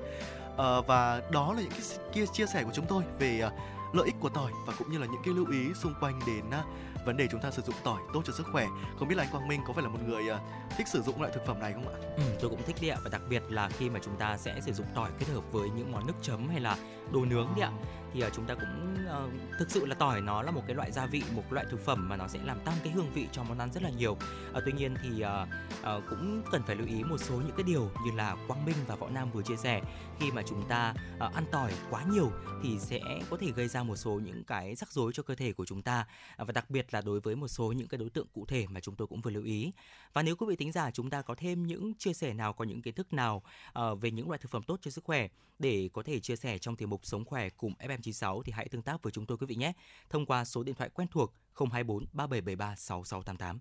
À, 0.58 0.80
và 0.86 1.22
đó 1.30 1.52
là 1.52 1.60
những 1.60 1.70
cái 1.70 1.80
kia 2.12 2.24
chia 2.32 2.46
sẻ 2.46 2.64
của 2.64 2.70
chúng 2.74 2.86
tôi 2.86 3.02
về 3.18 3.40
à, 3.40 3.50
lợi 3.92 4.06
ích 4.06 4.14
của 4.20 4.28
tỏi 4.28 4.52
và 4.66 4.74
cũng 4.78 4.90
như 4.90 4.98
là 4.98 5.06
những 5.06 5.22
cái 5.24 5.34
lưu 5.34 5.46
ý 5.50 5.74
xung 5.74 5.94
quanh 6.00 6.20
đến 6.26 6.44
à, 6.50 6.64
vấn 7.04 7.16
đề 7.16 7.28
chúng 7.30 7.40
ta 7.40 7.50
sử 7.50 7.62
dụng 7.62 7.74
tỏi 7.84 8.00
tốt 8.14 8.22
cho 8.24 8.32
sức 8.32 8.46
khỏe. 8.52 8.66
Không 8.98 9.08
biết 9.08 9.14
là 9.14 9.22
anh 9.22 9.32
Quang 9.32 9.48
Minh 9.48 9.60
có 9.66 9.72
phải 9.72 9.82
là 9.82 9.88
một 9.88 9.98
người 10.06 10.24
uh, 10.30 10.40
thích 10.76 10.88
sử 10.88 11.02
dụng 11.02 11.20
loại 11.20 11.32
thực 11.34 11.46
phẩm 11.46 11.60
này 11.60 11.72
không 11.72 11.88
ạ? 11.88 11.94
Ừ, 12.16 12.22
tôi 12.40 12.50
cũng 12.50 12.62
thích 12.66 12.76
đấy 12.80 12.90
ạ. 12.90 12.98
Và 13.04 13.10
đặc 13.10 13.22
biệt 13.28 13.42
là 13.48 13.68
khi 13.68 13.90
mà 13.90 14.00
chúng 14.04 14.16
ta 14.16 14.36
sẽ 14.36 14.60
sử 14.60 14.72
dụng 14.72 14.86
tỏi 14.94 15.10
kết 15.18 15.26
hợp 15.28 15.52
với 15.52 15.70
những 15.70 15.92
món 15.92 16.06
nước 16.06 16.14
chấm 16.22 16.48
hay 16.48 16.60
là 16.60 16.76
đồ 17.12 17.24
nướng 17.24 17.48
đấy 17.56 17.60
ạ 17.60 17.72
thì 18.14 18.24
uh, 18.26 18.32
chúng 18.36 18.46
ta 18.46 18.54
cũng 18.54 18.96
uh, 19.06 19.58
thực 19.58 19.70
sự 19.70 19.86
là 19.86 19.94
tỏi 19.94 20.20
nó 20.20 20.42
là 20.42 20.50
một 20.50 20.62
cái 20.66 20.76
loại 20.76 20.92
gia 20.92 21.06
vị 21.06 21.22
một 21.34 21.52
loại 21.52 21.66
thực 21.70 21.80
phẩm 21.84 22.08
mà 22.08 22.16
nó 22.16 22.28
sẽ 22.28 22.38
làm 22.44 22.60
tăng 22.60 22.74
cái 22.84 22.92
hương 22.92 23.10
vị 23.10 23.28
cho 23.32 23.42
món 23.42 23.58
ăn 23.58 23.72
rất 23.72 23.82
là 23.82 23.90
nhiều. 23.90 24.12
Uh, 24.12 24.62
tuy 24.64 24.72
nhiên 24.72 24.94
thì 25.02 25.24
uh, 25.24 25.48
uh, 25.80 26.04
cũng 26.10 26.42
cần 26.50 26.62
phải 26.66 26.76
lưu 26.76 26.86
ý 26.86 27.04
một 27.04 27.18
số 27.18 27.34
những 27.34 27.56
cái 27.56 27.64
điều 27.66 27.90
như 28.04 28.10
là 28.16 28.36
Quang 28.46 28.64
Minh 28.64 28.76
và 28.86 28.96
Võ 28.96 29.08
Nam 29.08 29.30
vừa 29.30 29.42
chia 29.42 29.56
sẻ. 29.56 29.82
Khi 30.20 30.30
mà 30.30 30.42
chúng 30.48 30.68
ta 30.68 30.94
uh, 31.14 31.34
ăn 31.34 31.44
tỏi 31.52 31.72
quá 31.90 32.04
nhiều 32.10 32.32
thì 32.62 32.78
sẽ 32.78 33.00
có 33.30 33.36
thể 33.40 33.52
gây 33.52 33.68
ra 33.68 33.82
một 33.82 33.96
số 33.96 34.20
những 34.24 34.44
cái 34.44 34.74
rắc 34.74 34.92
rối 34.92 35.12
cho 35.14 35.22
cơ 35.22 35.34
thể 35.34 35.52
của 35.52 35.66
chúng 35.66 35.82
ta. 35.82 36.06
Uh, 36.42 36.46
và 36.48 36.52
đặc 36.52 36.70
biệt 36.70 36.94
là 36.94 37.00
đối 37.00 37.20
với 37.20 37.36
một 37.36 37.48
số 37.48 37.72
những 37.72 37.88
cái 37.88 37.98
đối 37.98 38.10
tượng 38.10 38.26
cụ 38.32 38.44
thể 38.46 38.66
mà 38.66 38.80
chúng 38.80 38.94
tôi 38.94 39.08
cũng 39.08 39.20
vừa 39.20 39.30
lưu 39.30 39.44
ý. 39.44 39.72
Và 40.12 40.22
nếu 40.22 40.36
quý 40.36 40.46
vị 40.48 40.56
tính 40.56 40.72
giả 40.72 40.90
chúng 40.90 41.10
ta 41.10 41.22
có 41.22 41.34
thêm 41.34 41.66
những 41.66 41.94
chia 41.94 42.12
sẻ 42.12 42.34
nào 42.34 42.52
có 42.52 42.64
những 42.64 42.82
kiến 42.82 42.94
thức 42.94 43.12
nào 43.12 43.42
uh, 43.78 44.00
về 44.00 44.10
những 44.10 44.28
loại 44.28 44.38
thực 44.38 44.50
phẩm 44.50 44.62
tốt 44.62 44.78
cho 44.82 44.90
sức 44.90 45.04
khỏe 45.04 45.28
để 45.58 45.88
có 45.92 46.02
thể 46.02 46.20
chia 46.20 46.36
sẻ 46.36 46.58
trong 46.58 46.76
tiểu 46.76 46.88
mục 46.88 47.06
sống 47.06 47.24
khỏe 47.24 47.48
cùng 47.50 47.74
FM96 47.78 48.42
thì 48.42 48.52
hãy 48.52 48.68
tương 48.68 48.82
tác 48.82 49.02
với 49.02 49.12
chúng 49.12 49.26
tôi 49.26 49.38
quý 49.38 49.46
vị 49.46 49.54
nhé 49.54 49.72
thông 50.10 50.26
qua 50.26 50.44
số 50.44 50.62
điện 50.62 50.74
thoại 50.74 50.90
quen 50.94 51.08
thuộc 51.10 51.34
024 51.54 52.06
3773 52.12 52.74
6688. 52.76 53.58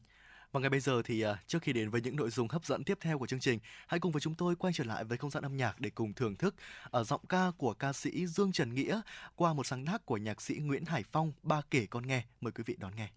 Và 0.52 0.60
ngay 0.60 0.70
bây 0.70 0.80
giờ 0.80 1.02
thì 1.06 1.22
à, 1.22 1.44
trước 1.48 1.62
khi 1.62 1.74
đến 1.74 1.90
với 1.90 2.02
những 2.02 2.16
nội 2.16 2.30
dung 2.30 2.48
hấp 2.48 2.66
dẫn 2.66 2.84
tiếp 2.84 2.98
theo 3.02 3.20
của 3.20 3.28
chương 3.28 3.40
trình, 3.40 3.60
hãy 3.88 4.00
cùng 4.00 4.12
với 4.12 4.22
chúng 4.22 4.36
tôi 4.36 4.56
quay 4.56 4.74
trở 4.74 4.84
lại 4.84 5.04
với 5.04 5.18
không 5.18 5.32
gian 5.32 5.44
âm 5.44 5.58
nhạc 5.58 5.82
để 5.82 5.90
cùng 5.90 6.14
thưởng 6.14 6.36
thức 6.36 6.56
ở 6.84 7.04
giọng 7.04 7.26
ca 7.30 7.52
của 7.58 7.74
ca 7.74 7.94
sĩ 7.94 8.28
Dương 8.28 8.52
Trần 8.52 8.74
Nghĩa 8.74 9.02
qua 9.36 9.54
một 9.54 9.66
sáng 9.66 9.86
tác 9.86 10.06
của 10.06 10.18
nhạc 10.18 10.42
sĩ 10.42 10.56
Nguyễn 10.56 10.86
Hải 10.86 11.04
Phong 11.04 11.32
ba 11.44 11.62
kể 11.72 11.86
con 11.86 12.08
nghe. 12.08 12.26
Mời 12.42 12.52
quý 12.52 12.64
vị 12.68 12.76
đón 12.80 12.94
nghe. 12.96 13.10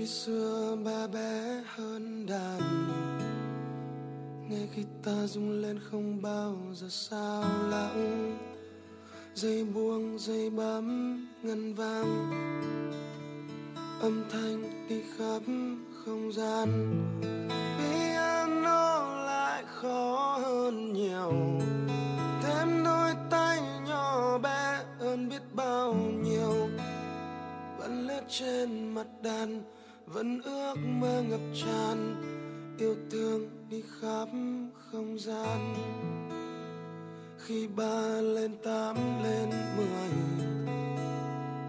Khi 0.00 0.06
xưa 0.06 0.76
ba 0.84 1.06
bé 1.06 1.62
hơn 1.66 2.26
đàn. 2.26 2.60
Nghe 4.48 4.66
khi 4.74 4.82
ta 5.04 5.26
rung 5.26 5.50
lên 5.50 5.78
không 5.90 6.22
bao 6.22 6.56
giờ 6.72 6.86
sao 6.90 7.44
lãng. 7.68 8.38
Dây 9.34 9.64
buông 9.64 10.18
dây 10.18 10.50
bấm 10.50 11.16
ngân 11.42 11.74
vang. 11.74 12.30
Âm 14.00 14.24
thanh 14.30 14.88
đi 14.88 15.02
khắp 15.16 15.42
không 16.04 16.32
gian. 16.32 16.68
Piano 17.78 19.24
lại 19.24 19.64
khó 19.66 20.38
hơn 20.42 20.92
nhiều. 20.92 21.32
Thêm 22.42 22.84
đôi 22.84 23.10
tay 23.30 23.60
nhỏ 23.88 24.38
bé 24.38 24.84
hơn 25.00 25.28
biết 25.28 25.42
bao 25.54 25.94
nhiêu. 25.94 26.68
Vẫn 27.78 28.06
lướt 28.06 28.22
trên 28.28 28.94
mặt 28.94 29.06
đàn 29.22 29.62
vẫn 30.12 30.42
ước 30.42 30.74
mơ 30.76 31.22
ngập 31.22 31.40
tràn, 31.54 32.22
yêu 32.78 32.96
thương 33.10 33.48
đi 33.70 33.82
khắp 34.00 34.28
không 34.72 35.18
gian. 35.18 35.74
Khi 37.38 37.68
ba 37.76 38.20
lên 38.20 38.56
tám 38.64 38.96
lên 39.22 39.50
mười 39.76 40.10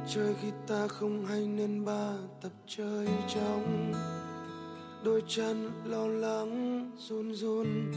chơi 0.08 0.36
khi 0.42 0.52
ta 0.68 0.88
không 0.88 1.26
hay 1.26 1.48
nên 1.48 1.86
ba 1.86 2.14
tập 2.42 2.52
chơi 2.68 3.08
trong 3.36 3.94
đôi 5.04 5.24
chân 5.28 5.72
lo 5.86 6.08
lắng, 6.08 6.86
run 6.98 7.34
run, 7.34 7.92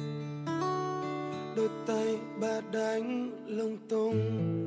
đôi 1.57 1.69
tay 1.87 2.19
ba 2.41 2.61
đánh 2.73 3.31
lung 3.47 3.79
tung. 3.89 4.67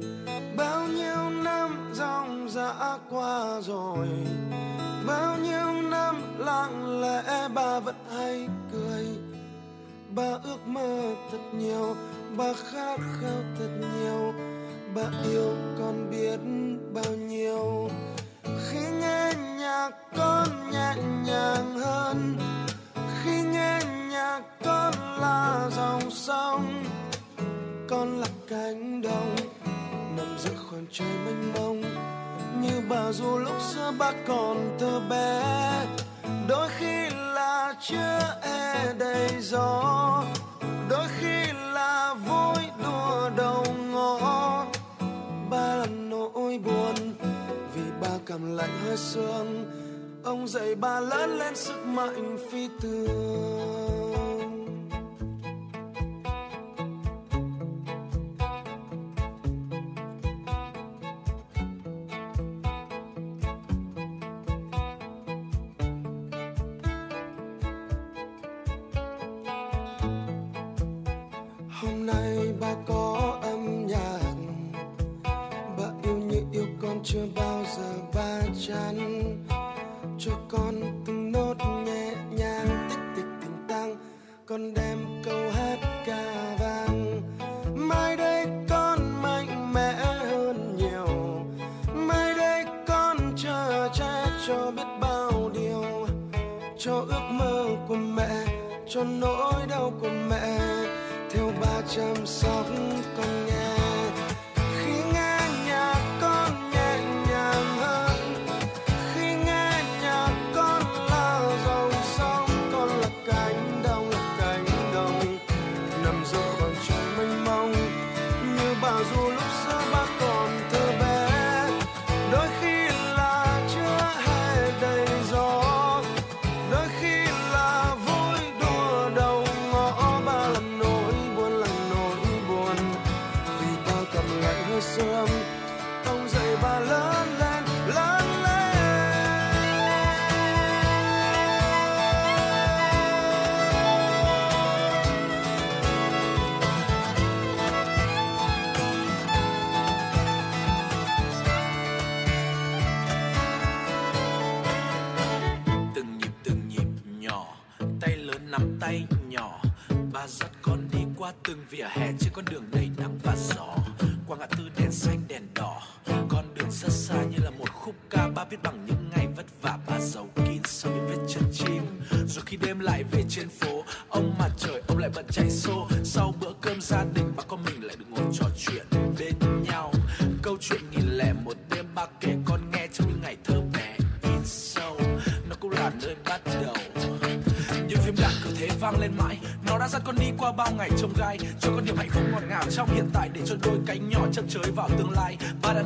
Bao 0.57 0.87
nhiêu 0.87 1.43
năm 1.43 1.91
dòng 1.93 2.49
dã 2.49 2.97
qua 3.09 3.61
rồi 3.61 4.07
bao 5.07 5.37
nhiêu 5.37 5.81
năm 5.89 6.15
lặng 6.37 7.01
lẽ 7.01 7.47
bà 7.53 7.79
vẫn 7.79 7.95
hay 8.17 8.47
cười. 8.71 9.05
Bà 10.15 10.29
ước 10.43 10.67
mơ 10.67 11.15
thật 11.31 11.37
nhiều, 11.53 11.95
bà 12.37 12.53
khát 12.53 12.99
khao 13.21 13.41
thật 13.59 13.69
nhiều. 13.95 14.33
Bà 14.95 15.03
yêu 15.31 15.55
con 15.79 16.09
biết 16.11 16.39
bao 16.93 17.15
nhiêu. 17.15 17.89
Khi 18.43 18.79
nghe 19.01 19.33
nhạc 19.59 19.89
con 20.17 20.47
nhẹ 20.71 20.93
nhàng 21.25 21.79
hơn. 21.79 22.37
Khi 23.23 23.41
nghe 23.41 23.79
nhạc 24.11 24.41
con 24.63 24.93
là 25.21 25.69
dòng 25.75 26.11
sông. 26.11 26.83
Con 27.89 28.21
là 28.21 28.27
cánh 28.49 29.01
đồng, 29.01 29.35
nằm 30.17 30.37
giữa 30.39 30.55
khoảng 30.69 30.85
trời 30.91 31.07
mênh 31.25 31.53
mông 31.53 31.81
như 32.61 32.81
bà 32.89 33.11
dù 33.11 33.37
lúc 33.37 33.61
xưa 33.61 33.91
bác 33.97 34.13
còn 34.27 34.77
thơ 34.79 35.01
bé. 35.09 35.43
Đôi 36.47 36.67
khi 36.77 37.09
là 37.09 37.73
chưa 37.81 38.39
e 38.41 38.93
đầy 38.99 39.41
gió. 39.41 40.23
Đôi 40.89 41.07
khi 41.19 41.53
là 41.73 42.15
vui 42.25 42.63
đùa 42.83 43.29
đầu 43.37 43.65
ngõ. 43.91 44.65
Ba 45.49 45.75
là 45.75 45.85
nỗi 45.85 46.57
buồn 46.57 46.95
vì 47.75 47.81
ba 48.01 48.17
cầm 48.25 48.55
lạnh 48.55 48.79
hơi 48.85 48.97
sương. 48.97 49.65
Ông 50.23 50.47
dạy 50.47 50.75
ba 50.75 50.99
lớn 50.99 51.37
lên 51.37 51.55
sức 51.55 51.85
mạnh 51.85 52.37
phi 52.51 52.69
thường. 52.81 53.96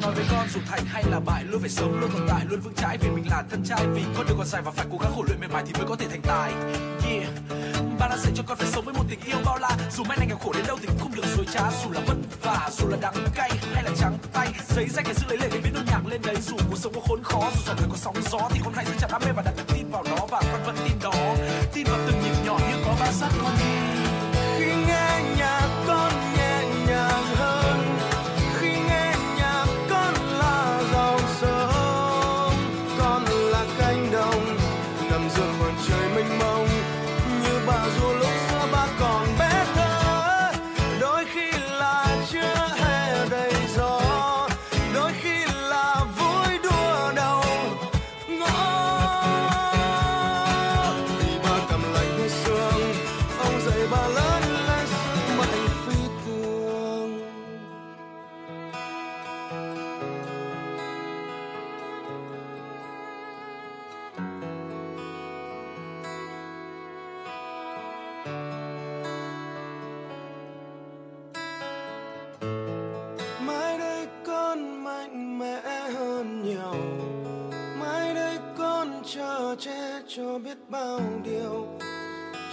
Nói 0.01 0.13
với 0.15 0.25
con 0.31 0.47
dù 0.53 0.59
thành 0.69 0.85
hay 0.85 1.03
là 1.03 1.19
bại, 1.19 1.43
luôn 1.43 1.61
phải 1.61 1.69
sống, 1.69 1.99
luôn 1.99 2.09
tồn 2.13 2.27
tại, 2.29 2.45
luôn 2.49 2.59
vững 2.59 2.73
chãi 2.73 2.97
vì 3.01 3.09
mình 3.09 3.27
là 3.29 3.43
thân 3.49 3.63
trai. 3.63 3.87
Vì 3.87 4.01
con 4.17 4.25
đường 4.27 4.37
còn 4.37 4.47
dài 4.47 4.61
và 4.61 4.71
phải 4.71 4.85
cố 4.91 4.97
gắng 4.97 5.11
khổ 5.15 5.23
luyện 5.27 5.39
mệt 5.41 5.47
mỏi 5.51 5.63
thì 5.67 5.73
mới 5.73 5.87
có 5.89 5.95
thể 5.95 6.07
thành 6.09 6.21
tài. 6.21 6.51
Yeah, 7.05 7.29
ba 7.99 8.07
đã 8.07 8.17
dạy 8.17 8.31
cho 8.35 8.43
con 8.47 8.57
phải 8.57 8.67
sống 8.67 8.85
với 8.85 8.93
một 8.93 9.03
tình 9.09 9.19
yêu 9.25 9.37
bao 9.45 9.57
la. 9.57 9.77
Dù 9.91 10.03
mai 10.03 10.17
này 10.17 10.27
nghèo 10.27 10.37
khổ 10.37 10.51
đến 10.53 10.65
đâu 10.67 10.77
thì 10.81 10.87
cũng 10.87 10.99
không 10.99 11.15
được 11.15 11.25
dối 11.35 11.45
trá. 11.53 11.71
Dù 11.83 11.91
là 11.91 12.01
vất 12.07 12.15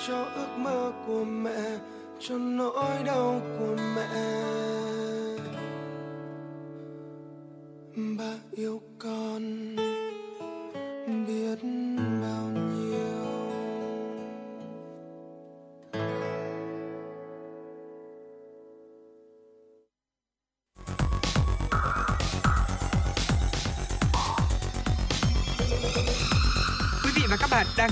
cho 0.09 0.25
ước 0.35 0.59
mơ 0.59 0.93
của 1.07 1.25
mẹ 1.25 1.79
cho 2.21 2.39
nỗi 2.39 3.03
đau 3.07 3.41
của 3.59 3.77
mẹ. 3.97 4.88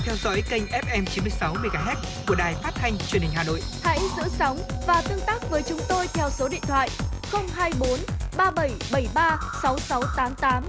Theo 0.07 0.15
dõi 0.15 0.43
kênh 0.49 0.63
FM 0.63 1.05
96 1.05 1.53
MHz 1.53 1.95
của 2.27 2.35
đài 2.35 2.55
phát 2.55 2.71
thanh 2.75 2.97
truyền 2.97 3.21
hình 3.21 3.31
Hà 3.33 3.43
Nội. 3.43 3.61
Hãy 3.83 3.99
giữ 4.17 4.23
sóng 4.29 4.59
và 4.87 5.01
tương 5.09 5.19
tác 5.27 5.49
với 5.49 5.63
chúng 5.63 5.79
tôi 5.89 6.07
theo 6.13 6.29
số 6.29 6.47
điện 6.47 6.61
thoại 6.61 6.89
024 7.31 7.89
3773 8.37 9.39
6688. 9.63 10.63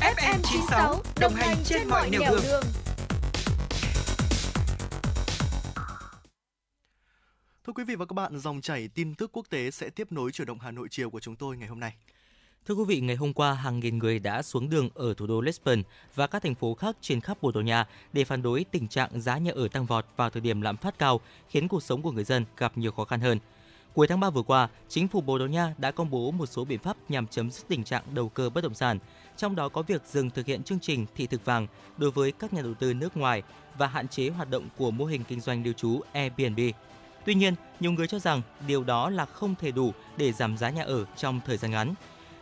FM 0.00 0.38
96 0.42 1.02
đồng 1.20 1.34
hành 1.34 1.56
trên 1.64 1.88
mọi 1.88 2.10
nẻo 2.10 2.20
đường. 2.42 2.64
Thưa 7.66 7.72
quý 7.72 7.84
vị 7.84 7.94
và 7.94 8.06
các 8.06 8.14
bạn, 8.14 8.38
dòng 8.38 8.60
chảy 8.60 8.88
tin 8.94 9.14
tức 9.14 9.30
quốc 9.32 9.46
tế 9.50 9.70
sẽ 9.70 9.90
tiếp 9.90 10.12
nối 10.12 10.32
chuyển 10.32 10.46
động 10.46 10.58
Hà 10.60 10.70
Nội 10.70 10.88
chiều 10.90 11.10
của 11.10 11.20
chúng 11.20 11.36
tôi 11.36 11.56
ngày 11.56 11.68
hôm 11.68 11.80
nay. 11.80 11.92
Thưa 12.66 12.74
quý 12.74 12.84
vị, 12.84 13.00
ngày 13.00 13.16
hôm 13.16 13.32
qua, 13.32 13.52
hàng 13.54 13.80
nghìn 13.80 13.98
người 13.98 14.18
đã 14.18 14.42
xuống 14.42 14.70
đường 14.70 14.88
ở 14.94 15.14
thủ 15.14 15.26
đô 15.26 15.40
Lisbon 15.40 15.82
và 16.14 16.26
các 16.26 16.42
thành 16.42 16.54
phố 16.54 16.74
khác 16.74 16.96
trên 17.00 17.20
khắp 17.20 17.42
Bồ 17.42 17.52
Đào 17.52 17.62
Nha 17.62 17.86
để 18.12 18.24
phản 18.24 18.42
đối 18.42 18.64
tình 18.64 18.88
trạng 18.88 19.20
giá 19.20 19.38
nhà 19.38 19.52
ở 19.54 19.68
tăng 19.68 19.86
vọt 19.86 20.06
vào 20.16 20.30
thời 20.30 20.40
điểm 20.40 20.60
lạm 20.60 20.76
phát 20.76 20.98
cao, 20.98 21.20
khiến 21.48 21.68
cuộc 21.68 21.82
sống 21.82 22.02
của 22.02 22.12
người 22.12 22.24
dân 22.24 22.44
gặp 22.56 22.78
nhiều 22.78 22.92
khó 22.92 23.04
khăn 23.04 23.20
hơn. 23.20 23.38
Cuối 23.94 24.06
tháng 24.06 24.20
3 24.20 24.30
vừa 24.30 24.42
qua, 24.42 24.68
chính 24.88 25.08
phủ 25.08 25.20
Bồ 25.20 25.38
Đào 25.38 25.48
Nha 25.48 25.74
đã 25.78 25.90
công 25.90 26.10
bố 26.10 26.30
một 26.30 26.46
số 26.46 26.64
biện 26.64 26.78
pháp 26.78 26.96
nhằm 27.08 27.26
chấm 27.26 27.50
dứt 27.50 27.68
tình 27.68 27.84
trạng 27.84 28.02
đầu 28.14 28.28
cơ 28.28 28.50
bất 28.50 28.64
động 28.64 28.74
sản, 28.74 28.98
trong 29.36 29.56
đó 29.56 29.68
có 29.68 29.82
việc 29.82 30.02
dừng 30.06 30.30
thực 30.30 30.46
hiện 30.46 30.62
chương 30.62 30.80
trình 30.80 31.06
thị 31.16 31.26
thực 31.26 31.44
vàng 31.44 31.66
đối 31.96 32.10
với 32.10 32.32
các 32.32 32.52
nhà 32.52 32.62
đầu 32.62 32.74
tư 32.74 32.94
nước 32.94 33.16
ngoài 33.16 33.42
và 33.78 33.86
hạn 33.86 34.08
chế 34.08 34.28
hoạt 34.28 34.50
động 34.50 34.68
của 34.76 34.90
mô 34.90 35.04
hình 35.04 35.24
kinh 35.28 35.40
doanh 35.40 35.64
lưu 35.64 35.72
trú 35.72 36.00
Airbnb. 36.12 36.60
Tuy 37.26 37.34
nhiên, 37.34 37.54
nhiều 37.80 37.92
người 37.92 38.06
cho 38.06 38.18
rằng 38.18 38.42
điều 38.66 38.84
đó 38.84 39.10
là 39.10 39.26
không 39.26 39.54
thể 39.54 39.70
đủ 39.70 39.92
để 40.16 40.32
giảm 40.32 40.56
giá 40.56 40.70
nhà 40.70 40.82
ở 40.82 41.04
trong 41.16 41.40
thời 41.46 41.56
gian 41.56 41.70
ngắn. 41.70 41.94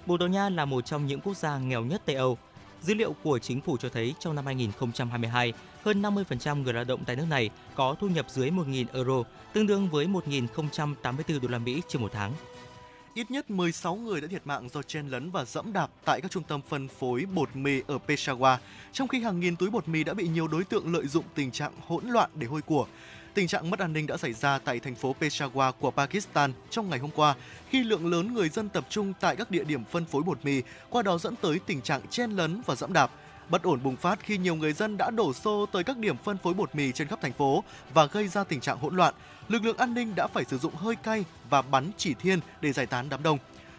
Bồ 0.08 0.16
Đào 0.16 0.28
Nha 0.28 0.48
là 0.48 0.64
một 0.64 0.80
trong 0.86 1.06
những 1.06 1.20
quốc 1.20 1.36
gia 1.36 1.58
nghèo 1.58 1.84
nhất 1.84 2.02
Tây 2.04 2.16
Âu. 2.16 2.38
Dữ 2.82 2.94
liệu 2.94 3.14
của 3.22 3.38
chính 3.38 3.60
phủ 3.60 3.76
cho 3.76 3.88
thấy 3.88 4.14
trong 4.20 4.34
năm 4.34 4.46
2022, 4.46 5.52
hơn 5.82 6.02
50% 6.02 6.62
người 6.62 6.72
lao 6.72 6.84
động 6.84 7.04
tại 7.06 7.16
nước 7.16 7.24
này 7.30 7.50
có 7.74 7.96
thu 8.00 8.08
nhập 8.08 8.26
dưới 8.30 8.50
1.000 8.50 8.84
euro, 8.92 9.22
tương 9.52 9.66
đương 9.66 9.88
với 9.88 10.06
1.084 10.06 11.40
đô 11.40 11.48
la 11.48 11.58
Mỹ 11.58 11.82
trên 11.88 12.02
một 12.02 12.10
tháng. 12.12 12.32
Ít 13.14 13.30
nhất 13.30 13.50
16 13.50 13.94
người 13.96 14.20
đã 14.20 14.28
thiệt 14.30 14.46
mạng 14.46 14.68
do 14.68 14.82
chen 14.82 15.08
lấn 15.08 15.30
và 15.30 15.44
dẫm 15.44 15.72
đạp 15.72 15.90
tại 16.04 16.20
các 16.20 16.30
trung 16.30 16.42
tâm 16.42 16.60
phân 16.68 16.88
phối 16.88 17.24
bột 17.34 17.56
mì 17.56 17.80
ở 17.86 17.98
Peshawar, 18.06 18.56
trong 18.92 19.08
khi 19.08 19.20
hàng 19.20 19.40
nghìn 19.40 19.56
túi 19.56 19.70
bột 19.70 19.88
mì 19.88 20.04
đã 20.04 20.14
bị 20.14 20.28
nhiều 20.28 20.48
đối 20.48 20.64
tượng 20.64 20.92
lợi 20.92 21.06
dụng 21.06 21.24
tình 21.34 21.50
trạng 21.50 21.72
hỗn 21.86 22.06
loạn 22.06 22.30
để 22.34 22.46
hôi 22.46 22.62
của. 22.62 22.86
Tình 23.38 23.48
trạng 23.48 23.70
mất 23.70 23.78
an 23.78 23.92
ninh 23.92 24.06
đã 24.06 24.16
xảy 24.16 24.32
ra 24.32 24.58
tại 24.58 24.80
thành 24.80 24.94
phố 24.94 25.14
Peshawar 25.20 25.72
của 25.72 25.90
Pakistan 25.90 26.52
trong 26.70 26.90
ngày 26.90 26.98
hôm 26.98 27.10
qua 27.10 27.34
khi 27.70 27.82
lượng 27.82 28.06
lớn 28.06 28.34
người 28.34 28.48
dân 28.48 28.68
tập 28.68 28.86
trung 28.90 29.12
tại 29.20 29.36
các 29.36 29.50
địa 29.50 29.64
điểm 29.64 29.84
phân 29.84 30.04
phối 30.04 30.22
bột 30.22 30.44
mì, 30.44 30.62
qua 30.90 31.02
đó 31.02 31.18
dẫn 31.18 31.34
tới 31.36 31.60
tình 31.66 31.82
trạng 31.82 32.00
chen 32.10 32.30
lấn 32.30 32.62
và 32.66 32.74
dẫm 32.74 32.92
đạp. 32.92 33.10
Bất 33.48 33.62
ổn 33.62 33.82
bùng 33.82 33.96
phát 33.96 34.18
khi 34.22 34.38
nhiều 34.38 34.54
người 34.54 34.72
dân 34.72 34.96
đã 34.96 35.10
đổ 35.10 35.32
xô 35.32 35.66
tới 35.66 35.84
các 35.84 35.96
điểm 35.98 36.16
phân 36.24 36.38
phối 36.38 36.54
bột 36.54 36.74
mì 36.74 36.92
trên 36.92 37.08
khắp 37.08 37.18
thành 37.22 37.32
phố 37.32 37.64
và 37.94 38.06
gây 38.06 38.28
ra 38.28 38.44
tình 38.44 38.60
trạng 38.60 38.78
hỗn 38.78 38.96
loạn. 38.96 39.14
Lực 39.48 39.64
lượng 39.64 39.76
an 39.76 39.94
ninh 39.94 40.14
đã 40.14 40.26
phải 40.26 40.44
sử 40.44 40.58
dụng 40.58 40.74
hơi 40.74 40.96
cay 40.96 41.24
và 41.50 41.62
bắn 41.62 41.90
chỉ 41.96 42.14
thiên 42.14 42.40
để 42.60 42.72
giải 42.72 42.86
tán 42.86 43.08
đám 43.08 43.22
đông. 43.22 43.38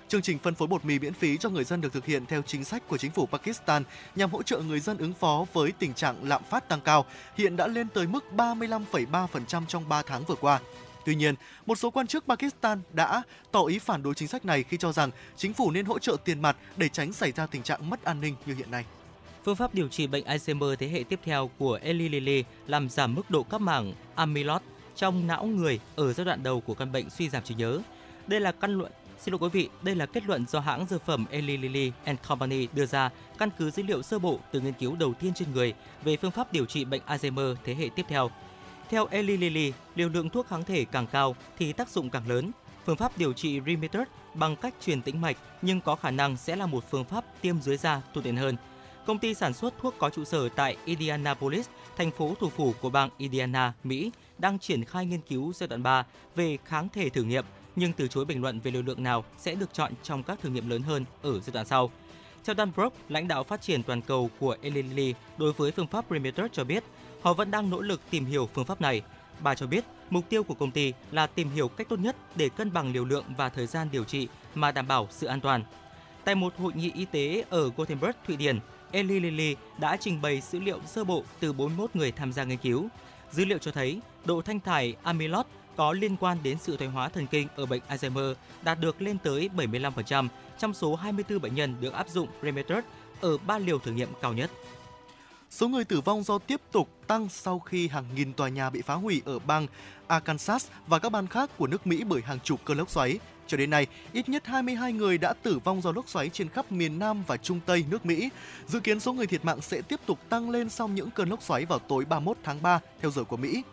Chương 0.10 0.22
trình 0.22 0.40
phân 0.40 0.56
phối 0.56 0.68
bột 0.68 0.86
mì 0.86 1.00
miễn 1.00 1.14
phí 1.14 1.38
cho 1.38 1.50
người 1.50 1.64
dân 1.64 1.82
được 1.82 1.94
thực 1.94 2.06
hiện 2.06 2.26
theo 2.26 2.42
chính 2.42 2.64
sách 2.64 2.88
của 2.88 2.98
chính 2.98 3.12
phủ 3.12 3.26
Pakistan 3.26 3.84
nhằm 4.16 4.32
hỗ 4.32 4.44
trợ 4.44 4.60
người 4.60 4.80
dân 4.80 4.98
ứng 4.98 5.14
phó 5.14 5.46
với 5.54 5.72
tình 5.72 5.94
trạng 5.94 6.16
lạm 6.24 6.44
phát 6.44 6.70
tăng 6.70 6.82
cao, 6.82 7.06
hiện 7.38 7.56
đã 7.56 7.68
lên 7.68 7.88
tới 7.94 8.08
mức 8.08 8.26
35,3% 8.36 9.66
trong 9.66 9.90
3 9.90 10.02
tháng 10.02 10.24
vừa 10.24 10.36
qua. 10.36 10.60
Tuy 11.06 11.16
nhiên, 11.16 11.36
một 11.66 11.78
số 11.78 11.92
quan 11.92 12.08
chức 12.08 12.26
Pakistan 12.28 12.82
đã 12.94 13.22
tỏ 13.52 13.64
ý 13.64 13.80
phản 13.80 14.04
đối 14.04 14.14
chính 14.14 14.28
sách 14.28 14.46
này 14.46 14.64
khi 14.64 14.78
cho 14.78 14.92
rằng 14.92 15.12
chính 15.38 15.54
phủ 15.54 15.72
nên 15.72 15.86
hỗ 15.86 16.00
trợ 16.00 16.18
tiền 16.26 16.42
mặt 16.42 16.58
để 16.78 16.90
tránh 16.90 17.14
xảy 17.14 17.32
ra 17.32 17.46
tình 17.46 17.64
trạng 17.64 17.90
mất 17.90 18.04
an 18.04 18.22
ninh 18.22 18.36
như 18.46 18.54
hiện 18.54 18.72
nay. 18.72 18.86
Phương 19.46 19.56
pháp 19.56 19.74
điều 19.74 19.88
trị 19.88 20.08
bệnh 20.08 20.26
Alzheimer 20.26 20.76
thế 20.76 20.88
hệ 20.88 21.04
tiếp 21.10 21.20
theo 21.24 21.50
của 21.58 21.80
Eli 21.82 22.10
Lilly 22.10 22.44
làm 22.68 22.90
giảm 22.90 23.16
mức 23.16 23.30
độ 23.30 23.44
các 23.44 23.62
mảng 23.62 23.94
amyloid 24.16 24.62
trong 24.96 25.28
não 25.28 25.46
người 25.46 25.80
ở 25.96 26.14
giai 26.14 26.26
đoạn 26.26 26.44
đầu 26.44 26.62
của 26.62 26.74
căn 26.74 26.92
bệnh 26.92 27.10
suy 27.10 27.30
giảm 27.30 27.44
trí 27.44 27.56
nhớ. 27.56 27.80
Đây 28.28 28.40
là 28.40 28.52
căn 28.52 28.72
luận 28.72 28.92
Xin 29.20 29.32
lỗi 29.32 29.40
quý 29.42 29.50
vị, 29.50 29.70
đây 29.82 29.96
là 29.96 30.06
kết 30.06 30.26
luận 30.26 30.46
do 30.48 30.60
hãng 30.60 30.86
dược 30.90 31.06
phẩm 31.06 31.26
Eli 31.30 31.58
Lilly 31.58 31.92
and 32.04 32.20
Company 32.28 32.68
đưa 32.74 32.86
ra 32.86 33.10
căn 33.38 33.50
cứ 33.58 33.72
dữ 33.72 33.84
liệu 33.84 34.02
sơ 34.02 34.20
bộ 34.20 34.40
từ 34.52 34.60
nghiên 34.60 34.74
cứu 34.74 34.96
đầu 34.96 35.14
tiên 35.14 35.34
trên 35.36 35.52
người 35.54 35.74
về 36.04 36.18
phương 36.18 36.32
pháp 36.32 36.54
điều 36.54 36.66
trị 36.66 36.86
bệnh 36.86 37.02
Alzheimer 37.08 37.56
thế 37.64 37.76
hệ 37.76 37.90
tiếp 37.96 38.06
theo. 38.10 38.32
Theo 38.90 39.08
Eli 39.12 39.38
Lilly, 39.38 39.74
liều 39.96 40.10
lượng 40.10 40.30
thuốc 40.30 40.48
kháng 40.48 40.64
thể 40.64 40.86
càng 40.86 41.08
cao 41.08 41.36
thì 41.58 41.74
tác 41.74 41.90
dụng 41.90 42.10
càng 42.10 42.30
lớn. 42.30 42.52
Phương 42.86 42.96
pháp 42.96 43.18
điều 43.18 43.34
trị 43.34 43.62
Remitter 43.66 44.02
bằng 44.34 44.56
cách 44.56 44.74
truyền 44.86 45.02
tĩnh 45.02 45.22
mạch 45.22 45.38
nhưng 45.62 45.82
có 45.82 45.96
khả 45.96 46.12
năng 46.12 46.38
sẽ 46.38 46.56
là 46.56 46.66
một 46.66 46.92
phương 46.92 47.06
pháp 47.06 47.26
tiêm 47.42 47.62
dưới 47.62 47.78
da 47.78 48.02
thuận 48.14 48.24
tiện 48.24 48.38
hơn. 48.38 48.56
Công 49.06 49.20
ty 49.20 49.34
sản 49.34 49.54
xuất 49.54 49.74
thuốc 49.82 49.96
có 49.98 50.10
trụ 50.10 50.24
sở 50.26 50.50
tại 50.50 50.78
Indianapolis, 50.86 51.68
thành 51.98 52.12
phố 52.12 52.36
thủ 52.40 52.50
phủ 52.50 52.74
của 52.82 52.90
bang 52.90 53.10
Indiana, 53.18 53.74
Mỹ, 53.84 54.12
đang 54.38 54.60
triển 54.60 54.86
khai 54.86 55.06
nghiên 55.06 55.22
cứu 55.22 55.54
giai 55.54 55.68
đoạn 55.68 55.84
3 55.84 56.06
về 56.36 56.58
kháng 56.66 56.90
thể 56.90 57.10
thử 57.10 57.24
nghiệm 57.24 57.46
nhưng 57.80 57.94
từ 57.94 58.08
chối 58.08 58.26
bình 58.26 58.42
luận 58.42 58.60
về 58.60 58.72
liều 58.72 58.82
lượng 58.82 59.04
nào 59.04 59.26
sẽ 59.38 59.56
được 59.56 59.74
chọn 59.74 59.94
trong 60.04 60.24
các 60.24 60.40
thử 60.42 60.50
nghiệm 60.50 60.70
lớn 60.70 60.82
hơn 60.82 61.06
ở 61.22 61.40
giai 61.40 61.54
đoạn 61.54 61.66
sau. 61.66 61.92
Theo 62.46 62.56
Dan 62.56 62.72
Brock, 62.76 62.96
lãnh 63.10 63.28
đạo 63.28 63.44
phát 63.44 63.62
triển 63.62 63.84
toàn 63.84 64.02
cầu 64.02 64.30
của 64.40 64.58
Eli 64.62 64.82
Lilly 64.82 65.14
đối 65.38 65.54
với 65.54 65.72
phương 65.72 65.88
pháp 65.88 66.06
Remeter 66.10 66.46
cho 66.52 66.64
biết, 66.64 66.84
họ 67.22 67.34
vẫn 67.34 67.52
đang 67.52 67.70
nỗ 67.70 67.82
lực 67.82 68.02
tìm 68.10 68.26
hiểu 68.26 68.50
phương 68.54 68.66
pháp 68.66 68.82
này. 68.82 69.02
Bà 69.40 69.56
cho 69.56 69.68
biết, 69.68 69.86
mục 70.10 70.30
tiêu 70.30 70.44
của 70.44 70.54
công 70.54 70.72
ty 70.72 70.94
là 71.12 71.28
tìm 71.28 71.50
hiểu 71.50 71.68
cách 71.68 71.90
tốt 71.90 72.00
nhất 72.00 72.16
để 72.36 72.50
cân 72.50 72.74
bằng 72.74 72.94
liều 72.94 73.06
lượng 73.06 73.26
và 73.38 73.50
thời 73.50 73.68
gian 73.68 73.88
điều 73.92 74.04
trị 74.04 74.28
mà 74.56 74.72
đảm 74.72 74.88
bảo 74.88 75.08
sự 75.12 75.28
an 75.28 75.42
toàn. 75.42 75.64
Tại 76.24 76.36
một 76.36 76.54
hội 76.58 76.74
nghị 76.76 76.92
y 76.96 77.06
tế 77.06 77.44
ở 77.50 77.70
Gothenburg, 77.78 78.12
Thụy 78.28 78.36
Điển, 78.36 78.60
Eli 78.92 79.20
Lilly 79.20 79.56
đã 79.78 79.98
trình 80.00 80.22
bày 80.22 80.42
dữ 80.42 80.60
liệu 80.60 80.80
sơ 80.88 81.04
bộ 81.04 81.24
từ 81.40 81.54
41 81.54 81.96
người 81.96 82.12
tham 82.12 82.34
gia 82.34 82.44
nghiên 82.44 82.58
cứu. 82.58 82.88
Dữ 83.32 83.46
liệu 83.46 83.58
cho 83.58 83.72
thấy 83.72 84.00
độ 84.26 84.42
thanh 84.42 84.60
thải 84.60 84.96
amyloid 85.04 85.46
có 85.80 85.94
liên 85.94 86.16
quan 86.20 86.38
đến 86.44 86.58
sự 86.62 86.78
thoái 86.78 86.90
hóa 86.90 87.10
thần 87.10 87.28
kinh 87.28 87.48
ở 87.56 87.66
bệnh 87.66 87.82
Alzheimer 87.90 88.34
đạt 88.62 88.80
được 88.80 89.02
lên 89.02 89.18
tới 89.24 89.50
75% 89.56 90.28
trong 90.58 90.74
số 90.74 90.96
24 90.96 91.42
bệnh 91.42 91.56
nhân 91.56 91.76
được 91.80 91.94
áp 91.94 92.10
dụng 92.10 92.28
Remeter 92.42 92.78
ở 93.22 93.38
ba 93.38 93.58
liều 93.58 93.80
thử 93.80 93.92
nghiệm 93.92 94.10
cao 94.22 94.34
nhất. 94.34 94.52
Số 95.50 95.68
người 95.68 95.86
tử 95.86 96.02
vong 96.02 96.24
do 96.24 96.38
tiếp 96.38 96.62
tục 96.72 96.90
tăng 97.08 97.30
sau 97.30 97.60
khi 97.60 97.88
hàng 97.88 98.06
nghìn 98.16 98.34
tòa 98.34 98.50
nhà 98.50 98.70
bị 98.70 98.82
phá 98.82 98.94
hủy 98.94 99.22
ở 99.26 99.40
bang 99.40 99.68
Arkansas 100.08 100.68
và 100.88 101.00
các 101.00 101.10
bang 101.10 101.28
khác 101.28 101.50
của 101.58 101.68
nước 101.68 101.88
Mỹ 101.88 102.04
bởi 102.04 102.22
hàng 102.22 102.40
chục 102.40 102.60
cơn 102.66 102.78
lốc 102.78 102.90
xoáy. 102.90 103.20
Cho 103.48 103.58
đến 103.58 103.70
nay, 103.70 103.88
ít 104.14 104.30
nhất 104.30 104.48
22 104.48 104.94
người 104.94 105.18
đã 105.18 105.34
tử 105.34 105.60
vong 105.64 105.82
do 105.82 105.92
lốc 105.92 106.10
xoáy 106.10 106.30
trên 106.30 106.50
khắp 106.50 106.72
miền 106.72 107.00
Nam 107.00 107.24
và 107.28 107.38
Trung 107.38 107.60
Tây 107.66 107.86
nước 107.90 108.06
Mỹ. 108.06 108.30
Dự 108.68 108.80
kiến 108.80 109.00
số 109.00 109.14
người 109.14 109.28
thiệt 109.28 109.46
mạng 109.46 109.62
sẽ 109.62 109.82
tiếp 109.82 110.00
tục 110.06 110.20
tăng 110.30 110.50
lên 110.50 110.70
sau 110.70 110.88
những 110.88 111.12
cơn 111.12 111.30
lốc 111.30 111.44
xoáy 111.44 111.66
vào 111.66 111.80
tối 111.80 112.06
31 112.06 112.38
tháng 112.44 112.62
3 112.62 112.80
theo 113.02 113.12
giờ 113.12 113.24
của 113.24 113.38
Mỹ. 113.38 113.64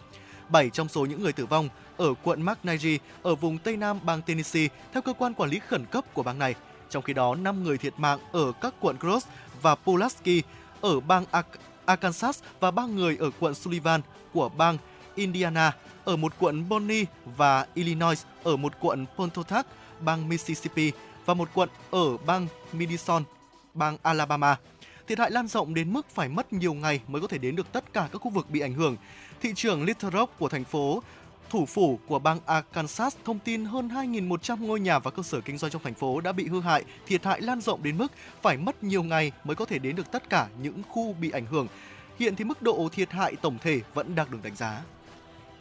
7 0.49 0.71
trong 0.71 0.89
số 0.89 1.07
những 1.07 1.23
người 1.23 1.33
tử 1.33 1.47
vong 1.47 1.69
ở 1.97 2.15
quận 2.23 2.43
McNairy 2.43 2.99
ở 3.23 3.35
vùng 3.35 3.59
Tây 3.59 3.77
Nam 3.77 3.99
bang 4.05 4.23
Tennessee 4.23 4.69
theo 4.93 5.03
cơ 5.03 5.13
quan 5.13 5.35
quản 5.35 5.51
lý 5.51 5.59
khẩn 5.59 5.85
cấp 5.91 6.05
của 6.15 6.23
bang 6.23 6.39
này. 6.39 6.55
Trong 6.91 7.03
khi 7.03 7.13
đó, 7.13 7.35
5 7.35 7.65
người 7.65 7.79
thiệt 7.79 7.95
mạng 7.97 8.19
ở 8.33 8.53
các 8.61 8.75
quận 8.81 8.97
Gross 9.01 9.27
và 9.63 9.75
Pulaski 9.75 10.43
ở 10.81 11.01
bang 11.01 11.25
Arkansas 11.87 12.41
và 12.61 12.71
3 12.71 12.87
người 12.87 13.17
ở 13.21 13.31
quận 13.41 13.55
Sullivan 13.55 14.01
của 14.33 14.49
bang 14.49 14.79
Indiana, 15.15 15.73
ở 16.05 16.17
một 16.17 16.33
quận 16.39 16.69
Bonnie 16.69 17.05
và 17.37 17.67
Illinois 17.75 18.25
ở 18.43 18.57
một 18.57 18.73
quận 18.81 19.07
Pontotoc, 19.17 19.67
bang 20.01 20.29
Mississippi 20.29 20.93
và 21.27 21.35
một 21.35 21.49
quận 21.55 21.69
ở 21.91 22.17
bang 22.17 22.47
Madison, 22.73 23.23
bang 23.75 23.97
Alabama. 24.03 24.57
Thiệt 25.09 25.19
hại 25.19 25.31
lan 25.31 25.49
rộng 25.49 25.75
đến 25.75 25.93
mức 25.93 26.07
phải 26.11 26.29
mất 26.29 26.53
nhiều 26.53 26.75
ngày 26.75 27.01
mới 27.09 27.23
có 27.23 27.29
thể 27.29 27.39
đến 27.39 27.57
được 27.57 27.73
tất 27.73 27.93
cả 27.93 28.09
các 28.13 28.19
khu 28.19 28.31
vực 28.31 28.51
bị 28.51 28.61
ảnh 28.61 28.75
hưởng. 28.75 28.97
Thị 29.41 29.53
trưởng 29.55 29.85
Little 29.85 30.11
Rock 30.11 30.39
của 30.39 30.49
thành 30.49 30.65
phố 30.65 31.03
thủ 31.51 31.67
phủ 31.67 31.99
của 32.07 32.19
bang 32.19 32.41
Arkansas 32.47 33.17
thông 33.25 33.39
tin 33.39 33.65
hơn 33.65 33.89
2.100 33.89 34.67
ngôi 34.67 34.81
nhà 34.81 34.99
và 34.99 35.11
cơ 35.11 35.23
sở 35.23 35.41
kinh 35.41 35.59
doanh 35.59 35.73
trong 35.73 35.83
thành 35.83 35.95
phố 35.95 36.21
đã 36.21 36.33
bị 36.33 36.49
hư 36.49 36.61
hại, 36.61 36.85
thiệt 37.07 37.25
hại 37.25 37.41
lan 37.41 37.61
rộng 37.61 37.83
đến 37.83 37.99
mức 37.99 38.13
phải 38.43 38.57
mất 38.57 38.85
nhiều 38.85 39.03
ngày 39.03 39.33
mới 39.45 39.57
có 39.57 39.65
thể 39.65 39.79
đến 39.79 39.97
được 39.97 40.11
tất 40.11 40.31
cả 40.31 40.49
những 40.63 40.83
khu 40.89 41.13
bị 41.13 41.31
ảnh 41.31 41.47
hưởng. 41.47 41.69
Hiện 42.19 42.37
thì 42.37 42.45
mức 42.45 42.63
độ 42.63 42.89
thiệt 42.93 43.11
hại 43.11 43.37
tổng 43.37 43.59
thể 43.63 43.81
vẫn 43.95 44.15
đang 44.15 44.31
được 44.31 44.39
đánh 44.43 44.57
giá. 44.57 44.83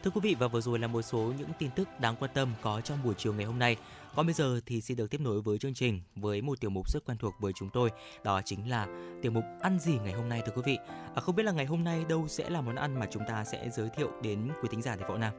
Thưa 0.04 0.10
quý 0.10 0.20
vị 0.22 0.36
và 0.38 0.48
vừa 0.48 0.60
rồi 0.60 0.78
là 0.78 0.86
một 0.86 1.02
số 1.02 1.32
những 1.38 1.48
tin 1.58 1.70
tức 1.70 1.88
đáng 2.00 2.16
quan 2.20 2.30
tâm 2.34 2.48
có 2.62 2.80
trong 2.80 2.98
buổi 3.04 3.14
chiều 3.18 3.32
ngày 3.32 3.44
hôm 3.44 3.58
nay. 3.58 3.76
Còn 4.14 4.26
bây 4.26 4.32
giờ 4.32 4.60
thì 4.66 4.80
xin 4.80 4.96
được 4.96 5.10
tiếp 5.10 5.20
nối 5.20 5.40
với 5.40 5.58
chương 5.58 5.74
trình 5.74 6.00
với 6.14 6.42
một 6.42 6.60
tiểu 6.60 6.70
mục 6.70 6.90
rất 6.90 7.04
quen 7.06 7.18
thuộc 7.18 7.34
với 7.40 7.52
chúng 7.52 7.70
tôi, 7.70 7.90
đó 8.24 8.40
chính 8.44 8.70
là 8.70 8.86
tiểu 9.22 9.32
mục 9.32 9.44
ăn 9.60 9.78
gì 9.78 9.98
ngày 10.04 10.12
hôm 10.12 10.28
nay 10.28 10.42
thưa 10.46 10.52
quý 10.56 10.62
vị. 10.64 10.78
À, 11.14 11.20
không 11.20 11.36
biết 11.36 11.42
là 11.42 11.52
ngày 11.52 11.66
hôm 11.66 11.84
nay 11.84 12.04
đâu 12.08 12.28
sẽ 12.28 12.50
là 12.50 12.60
món 12.60 12.76
ăn 12.76 12.98
mà 12.98 13.06
chúng 13.10 13.22
ta 13.28 13.44
sẽ 13.44 13.68
giới 13.76 13.88
thiệu 13.96 14.10
đến 14.22 14.48
quý 14.62 14.68
thính 14.70 14.82
giả 14.82 14.96
thì 14.96 15.04
võ 15.08 15.18
nào. 15.18 15.32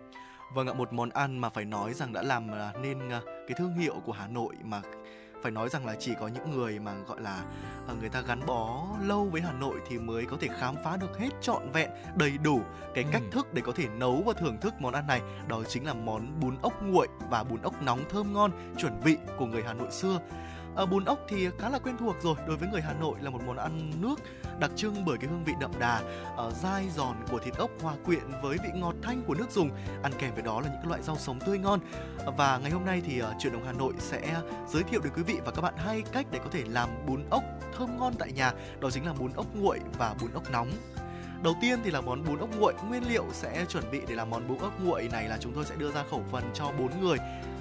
Vâng 0.54 0.68
ạ, 0.68 0.74
một 0.74 0.93
món 0.93 1.10
ăn 1.10 1.39
mà 1.39 1.50
phải 1.50 1.66
nói 1.66 1.93
rằng 1.93 2.14
đã 2.14 2.22
làm 2.22 2.52
à, 2.52 2.74
nên 2.82 3.10
à, 3.10 3.22
cái 3.48 3.58
thương 3.58 3.74
hiệu 3.74 3.95
của 4.06 4.12
Hà 4.12 4.28
Nội 4.28 4.56
mà 4.64 4.82
phải 5.41 5.52
nói 5.52 5.70
rằng 5.70 5.86
là 5.86 5.95
chỉ 6.00 6.14
có 6.20 6.28
những 6.28 6.52
người 6.52 6.80
mà 6.80 6.93
gọi 7.08 7.22
là 7.22 7.43
à, 7.88 7.93
người 8.00 8.10
ta 8.10 8.22
gắn 8.22 8.45
bó 8.45 8.88
lâu 9.06 9.30
với 9.32 9.41
Hà 9.41 9.54
Nội 9.54 9.80
thì 9.88 9.98
mới 9.98 10.26
có 10.26 10.38
thể 10.39 10.48
khám 10.60 10.76
phá 10.84 10.98
được 10.98 11.18
hết 11.20 11.30
trọn 11.41 11.72
vẹn 11.74 11.89
đầy 12.16 12.38
đủ 12.43 12.62
cái 12.95 13.06
cách 13.12 13.22
ừ. 13.22 13.30
thức 13.32 13.54
để 13.54 13.62
có 13.66 13.72
thể 13.72 13.88
nấu 13.98 14.24
và 14.26 14.34
thưởng 14.34 14.58
thức 14.62 14.74
món 14.80 14.93
ăn 14.93 15.08
này 15.08 15.22
đó 15.48 15.64
chính 15.68 15.86
là 15.86 15.93
món 15.93 16.39
bún 16.39 16.56
ốc 16.62 16.84
nguội 16.84 17.08
và 17.30 17.43
bún 17.43 17.62
ốc 17.62 17.82
nóng 17.82 18.00
thơm 18.10 18.34
ngon 18.34 18.52
chuẩn 18.78 19.02
vị 19.04 19.18
của 19.38 19.45
người 19.45 19.64
Hà 19.64 19.74
Nội 19.74 19.91
xưa 19.91 20.20
à, 20.78 20.86
bún 20.86 21.06
ốc 21.06 21.20
thì 21.28 21.50
khá 21.60 21.70
là 21.70 21.80
quen 21.80 21.98
thuộc 21.98 22.16
rồi. 22.22 22.36
Đối 22.48 22.58
với 22.58 22.70
người 22.70 22.82
Hà 22.82 22.94
Nội 22.94 23.18
là 23.22 23.30
một 23.30 23.40
món 23.48 23.58
ăn 23.58 23.92
nước 24.02 24.20
đặc 24.60 24.72
trưng 24.76 25.06
bởi 25.06 25.18
cái 25.18 25.30
hương 25.30 25.44
vị 25.44 25.54
đậm 25.60 25.72
đà 25.80 26.02
à, 26.38 26.44
dai 26.64 26.90
giòn 26.90 27.16
của 27.32 27.40
thịt 27.40 27.58
ốc 27.58 27.72
hòa 27.82 27.94
quyện 28.06 28.24
với 28.44 28.58
vị 28.64 28.70
ngọt 28.76 28.96
thanh 29.02 29.22
của 29.28 29.34
nước 29.34 29.52
dùng. 29.52 29.70
Ăn 30.04 30.12
kèm 30.20 30.34
với 30.34 30.44
đó 30.44 30.62
là 30.62 30.68
những 30.68 30.90
loại 30.90 31.02
rau 31.02 31.18
sống 31.18 31.40
tươi 31.40 31.58
ngon. 31.58 31.80
Và 32.38 32.58
ngày 32.58 32.72
hôm 32.72 32.86
nay 32.86 33.02
thì 33.06 33.20
ờ, 33.20 33.30
uh, 33.30 33.36
chuyển 33.40 33.54
động 33.54 33.64
Hà 33.66 33.72
Nội 33.72 33.94
sẽ 34.00 34.42
giới 34.68 34.84
thiệu 34.84 35.02
đến 35.04 35.14
quý 35.16 35.24
vị 35.24 35.40
và 35.46 35.52
các 35.52 35.62
bạn 35.62 35.74
hai 35.78 36.04
cách 36.12 36.28
để 36.32 36.40
có 36.40 36.50
thể 36.52 36.64
làm 36.68 36.90
bún 37.08 37.24
ốc 37.30 37.44
thơm 37.78 38.00
ngon 38.00 38.14
tại 38.20 38.32
nhà. 38.32 38.54
Đó 38.80 38.90
chính 38.90 39.06
là 39.06 39.14
bún 39.14 39.32
ốc 39.34 39.46
nguội 39.56 39.80
và 39.98 40.16
bún 40.22 40.32
ốc 40.34 40.52
nóng. 40.52 40.72
Đầu 41.44 41.56
tiên 41.62 41.80
thì 41.84 41.92
là 41.92 42.02
món 42.02 42.24
bún 42.24 42.40
ốc 42.40 42.50
nguội, 42.60 42.74
nguyên 42.90 43.10
liệu 43.10 43.26
sẽ 43.32 43.66
chuẩn 43.70 43.92
bị 43.92 44.02
để 44.08 44.16
làm 44.16 44.30
món 44.30 44.48
bún 44.48 44.58
ốc 44.58 44.82
nguội 44.84 45.10
này 45.12 45.30
là 45.30 45.38
chúng 45.42 45.54
tôi 45.54 45.66
sẽ 45.66 45.76
đưa 45.76 45.92
ra 45.92 46.04
khẩu 46.12 46.24
phần 46.32 46.44
cho 46.54 46.72
4 46.80 47.02
người 47.02 47.18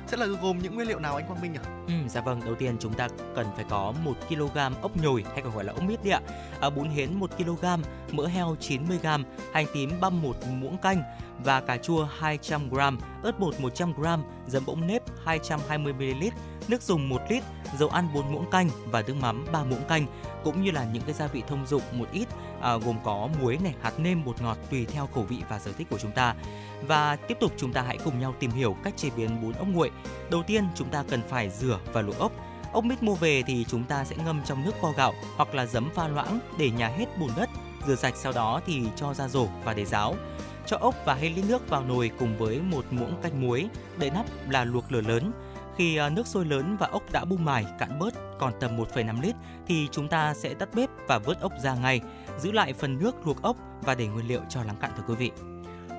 sẽ 0.06 0.16
là 0.16 0.26
gồm 0.26 0.58
những 0.58 0.74
nguyên 0.74 0.88
liệu 0.88 0.98
nào 0.98 1.16
anh 1.16 1.26
Quang 1.26 1.40
Minh 1.40 1.52
nhỉ? 1.52 1.58
Ừ, 1.86 1.94
dạ 2.08 2.20
vâng, 2.20 2.40
đầu 2.44 2.54
tiên 2.54 2.76
chúng 2.80 2.92
ta 2.94 3.08
cần 3.34 3.46
phải 3.56 3.64
có 3.68 3.92
1 4.04 4.12
kg 4.28 4.58
ốc 4.82 4.96
nhồi 4.96 5.24
hay 5.32 5.42
còn 5.42 5.54
gọi 5.54 5.64
là 5.64 5.72
ốc 5.72 5.82
mít 5.82 6.04
đi 6.04 6.10
ạ. 6.10 6.20
À, 6.60 6.70
bún 6.70 6.88
hến 6.88 7.14
1 7.14 7.30
kg, 7.38 7.64
mỡ 8.12 8.26
heo 8.26 8.56
90 8.60 8.98
g, 9.02 9.06
hành 9.52 9.66
tím 9.74 10.00
băm 10.00 10.22
một 10.22 10.36
muỗng 10.60 10.78
canh 10.78 11.02
và 11.44 11.60
cà 11.60 11.76
chua 11.76 12.08
200 12.18 12.70
g, 12.70 12.78
ớt 13.22 13.38
bột 13.38 13.60
100 13.60 13.92
g, 13.92 14.06
giấm 14.46 14.66
bỗng 14.66 14.86
nếp 14.86 15.02
220 15.24 15.92
ml, 15.92 16.26
nước 16.68 16.82
dùng 16.82 17.08
1 17.08 17.20
lít, 17.28 17.42
dầu 17.78 17.88
ăn 17.88 18.08
4 18.14 18.32
muỗng 18.32 18.50
canh 18.50 18.70
và 18.84 19.02
nước 19.06 19.14
mắm 19.20 19.46
3 19.52 19.64
muỗng 19.64 19.84
canh 19.88 20.06
cũng 20.46 20.62
như 20.62 20.70
là 20.70 20.84
những 20.92 21.02
cái 21.02 21.14
gia 21.14 21.26
vị 21.26 21.42
thông 21.48 21.66
dụng 21.66 21.82
một 21.92 22.06
ít 22.12 22.28
à, 22.60 22.76
gồm 22.76 22.96
có 23.04 23.28
muối 23.40 23.58
này, 23.64 23.74
hạt 23.82 23.98
nêm, 23.98 24.24
bột 24.24 24.42
ngọt 24.42 24.58
tùy 24.70 24.86
theo 24.86 25.08
khẩu 25.14 25.24
vị 25.24 25.42
và 25.48 25.58
sở 25.58 25.72
thích 25.72 25.86
của 25.90 25.98
chúng 25.98 26.12
ta. 26.12 26.34
Và 26.86 27.16
tiếp 27.16 27.36
tục 27.40 27.52
chúng 27.56 27.72
ta 27.72 27.82
hãy 27.82 27.98
cùng 28.04 28.20
nhau 28.20 28.34
tìm 28.38 28.50
hiểu 28.50 28.76
cách 28.84 28.96
chế 28.96 29.10
biến 29.16 29.42
bún 29.42 29.52
ốc 29.52 29.68
nguội. 29.68 29.90
Đầu 30.30 30.42
tiên 30.42 30.68
chúng 30.74 30.88
ta 30.88 31.04
cần 31.10 31.22
phải 31.28 31.50
rửa 31.50 31.78
và 31.92 32.02
luộc 32.02 32.18
ốc. 32.18 32.32
Ốc 32.72 32.84
mít 32.84 33.02
mua 33.02 33.14
về 33.14 33.42
thì 33.46 33.64
chúng 33.68 33.84
ta 33.84 34.04
sẽ 34.04 34.16
ngâm 34.24 34.42
trong 34.44 34.64
nước 34.64 34.80
vo 34.80 34.92
gạo 34.92 35.12
hoặc 35.36 35.54
là 35.54 35.66
giấm 35.66 35.90
pha 35.94 36.08
loãng 36.08 36.38
để 36.58 36.70
nhả 36.70 36.88
hết 36.88 37.06
bùn 37.18 37.30
đất. 37.36 37.50
Rửa 37.86 37.96
sạch 37.96 38.14
sau 38.16 38.32
đó 38.32 38.60
thì 38.66 38.82
cho 38.96 39.14
ra 39.14 39.28
rổ 39.28 39.46
và 39.64 39.74
để 39.74 39.84
ráo. 39.84 40.14
Cho 40.66 40.76
ốc 40.76 40.94
và 41.04 41.14
hai 41.14 41.30
lít 41.30 41.44
nước 41.48 41.68
vào 41.68 41.84
nồi 41.84 42.10
cùng 42.18 42.36
với 42.36 42.60
một 42.60 42.84
muỗng 42.90 43.22
canh 43.22 43.46
muối, 43.46 43.68
đậy 43.96 44.10
nắp 44.10 44.26
là 44.48 44.64
luộc 44.64 44.92
lửa 44.92 45.00
lớn. 45.00 45.32
Khi 45.76 45.96
à, 45.96 46.08
nước 46.08 46.26
sôi 46.26 46.44
lớn 46.44 46.76
và 46.80 46.86
ốc 46.86 47.02
đã 47.12 47.24
bung 47.24 47.44
mài 47.44 47.66
cạn 47.78 47.98
bớt 47.98 48.14
còn 48.38 48.52
tầm 48.60 48.76
1,5 48.76 49.22
lít 49.22 49.34
thì 49.66 49.88
chúng 49.92 50.08
ta 50.08 50.34
sẽ 50.34 50.54
tắt 50.54 50.68
bếp 50.74 50.90
và 51.08 51.18
vớt 51.18 51.40
ốc 51.40 51.52
ra 51.62 51.74
ngay, 51.74 52.00
giữ 52.38 52.52
lại 52.52 52.72
phần 52.72 52.98
nước 52.98 53.26
luộc 53.26 53.42
ốc 53.42 53.56
và 53.82 53.94
để 53.94 54.06
nguyên 54.06 54.28
liệu 54.28 54.40
cho 54.48 54.62
lắng 54.62 54.76
cạn 54.80 54.90
thưa 54.96 55.02
quý 55.08 55.14
vị. 55.14 55.30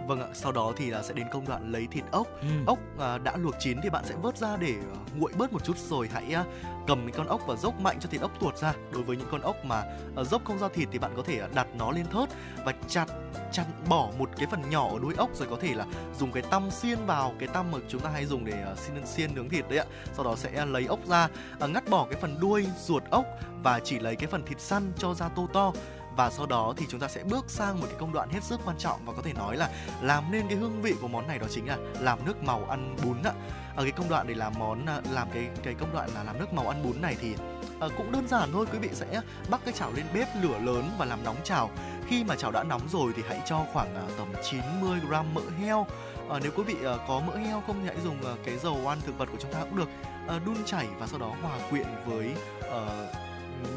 Vâng 0.07 0.21
ạ, 0.21 0.27
sau 0.33 0.51
đó 0.51 0.73
thì 0.77 0.89
là 0.89 1.03
sẽ 1.03 1.13
đến 1.13 1.27
công 1.31 1.47
đoạn 1.47 1.71
lấy 1.71 1.87
thịt 1.91 2.03
ốc. 2.11 2.27
Ừ. 2.41 2.47
Ốc 2.67 2.79
à, 2.99 3.17
đã 3.17 3.37
luộc 3.37 3.55
chín 3.59 3.77
thì 3.83 3.89
bạn 3.89 4.05
sẽ 4.05 4.15
vớt 4.21 4.37
ra 4.37 4.57
để 4.57 4.73
à, 4.93 4.97
nguội 5.15 5.31
bớt 5.37 5.53
một 5.53 5.63
chút 5.63 5.77
rồi 5.77 6.09
hãy 6.13 6.33
à, 6.33 6.43
cầm 6.87 7.01
cái 7.01 7.11
con 7.17 7.27
ốc 7.27 7.41
và 7.47 7.55
dốc 7.55 7.79
mạnh 7.79 7.97
cho 7.99 8.09
thịt 8.09 8.21
ốc 8.21 8.31
tuột 8.39 8.57
ra. 8.57 8.73
Đối 8.91 9.03
với 9.03 9.17
những 9.17 9.27
con 9.31 9.41
ốc 9.41 9.65
mà 9.65 9.83
à, 10.15 10.23
dốc 10.23 10.41
không 10.45 10.59
ra 10.59 10.67
thịt 10.73 10.89
thì 10.91 10.99
bạn 10.99 11.11
có 11.15 11.23
thể 11.25 11.39
à, 11.39 11.47
đặt 11.53 11.67
nó 11.77 11.91
lên 11.91 12.05
thớt 12.05 12.29
và 12.65 12.73
chặt 12.87 13.05
chặt 13.51 13.65
bỏ 13.89 14.09
một 14.17 14.29
cái 14.37 14.47
phần 14.51 14.69
nhỏ 14.69 14.89
ở 14.91 14.99
đuôi 14.99 15.13
ốc 15.17 15.29
rồi 15.35 15.47
có 15.51 15.57
thể 15.61 15.73
là 15.73 15.85
dùng 16.19 16.31
cái 16.31 16.43
tăm 16.43 16.71
xiên 16.71 17.05
vào 17.05 17.33
cái 17.39 17.47
tăm 17.47 17.71
mà 17.71 17.77
chúng 17.87 18.01
ta 18.01 18.09
hay 18.09 18.25
dùng 18.25 18.45
để 18.45 18.65
uh, 18.71 18.77
xiên 18.77 19.05
xiên 19.05 19.35
nướng 19.35 19.49
thịt 19.49 19.69
đấy 19.69 19.79
ạ. 19.79 19.85
Sau 20.13 20.25
đó 20.25 20.35
sẽ 20.35 20.65
lấy 20.65 20.85
ốc 20.85 20.99
ra, 21.07 21.27
uh, 21.63 21.69
ngắt 21.69 21.89
bỏ 21.89 22.07
cái 22.09 22.21
phần 22.21 22.37
đuôi 22.39 22.65
ruột 22.79 23.03
ốc 23.09 23.25
và 23.63 23.79
chỉ 23.79 23.99
lấy 23.99 24.15
cái 24.15 24.27
phần 24.27 24.45
thịt 24.45 24.59
săn 24.59 24.91
cho 24.97 25.13
ra 25.13 25.29
tô 25.29 25.47
to 25.53 25.73
và 26.17 26.29
sau 26.29 26.45
đó 26.45 26.73
thì 26.77 26.85
chúng 26.89 26.99
ta 26.99 27.07
sẽ 27.07 27.23
bước 27.23 27.45
sang 27.47 27.79
một 27.79 27.85
cái 27.89 27.95
công 27.99 28.13
đoạn 28.13 28.29
hết 28.29 28.43
sức 28.43 28.59
quan 28.65 28.77
trọng 28.77 28.99
và 29.05 29.13
có 29.13 29.21
thể 29.21 29.33
nói 29.33 29.57
là 29.57 29.69
làm 30.01 30.31
nên 30.31 30.47
cái 30.47 30.57
hương 30.57 30.81
vị 30.81 30.95
của 31.01 31.07
món 31.07 31.27
này 31.27 31.39
đó 31.39 31.47
chính 31.49 31.67
là 31.67 31.77
làm 31.99 32.25
nước 32.25 32.43
màu 32.43 32.65
ăn 32.69 32.95
bún 33.03 33.23
ạ. 33.23 33.33
Ở 33.75 33.83
cái 33.83 33.91
công 33.91 34.09
đoạn 34.09 34.27
để 34.27 34.35
làm 34.35 34.53
món 34.59 34.85
à, 34.85 35.01
làm 35.11 35.27
cái 35.33 35.49
cái 35.63 35.73
công 35.73 35.93
đoạn 35.93 36.09
là 36.15 36.23
làm 36.23 36.39
nước 36.39 36.53
màu 36.53 36.67
ăn 36.67 36.83
bún 36.83 37.01
này 37.01 37.15
thì 37.21 37.35
à, 37.79 37.87
cũng 37.97 38.11
đơn 38.11 38.27
giản 38.27 38.49
thôi. 38.53 38.65
Quý 38.71 38.79
vị 38.79 38.89
sẽ 38.93 39.21
bắt 39.49 39.61
cái 39.65 39.73
chảo 39.73 39.91
lên 39.91 40.05
bếp 40.13 40.27
lửa 40.41 40.59
lớn 40.59 40.89
và 40.97 41.05
làm 41.05 41.23
nóng 41.23 41.37
chảo. 41.43 41.69
Khi 42.07 42.23
mà 42.23 42.35
chảo 42.35 42.51
đã 42.51 42.63
nóng 42.63 42.89
rồi 42.89 43.11
thì 43.15 43.23
hãy 43.27 43.41
cho 43.45 43.65
khoảng 43.73 43.95
à, 43.95 44.03
tầm 44.17 44.27
90 44.43 44.99
gram 45.07 45.33
mỡ 45.33 45.41
heo. 45.61 45.87
À, 46.29 46.39
nếu 46.43 46.51
quý 46.55 46.63
vị 46.63 46.75
à, 46.85 46.93
có 47.07 47.19
mỡ 47.19 47.35
heo 47.35 47.63
không 47.67 47.79
thì 47.81 47.87
hãy 47.87 47.97
dùng 48.03 48.25
à, 48.25 48.33
cái 48.45 48.57
dầu 48.57 48.87
ăn 48.87 48.97
thực 49.05 49.17
vật 49.17 49.29
của 49.31 49.37
chúng 49.39 49.53
ta 49.53 49.59
cũng 49.59 49.77
được. 49.77 49.89
À, 50.27 50.39
đun 50.45 50.57
chảy 50.65 50.87
và 50.99 51.07
sau 51.07 51.19
đó 51.19 51.35
hòa 51.41 51.57
quyện 51.69 51.87
với 52.05 52.31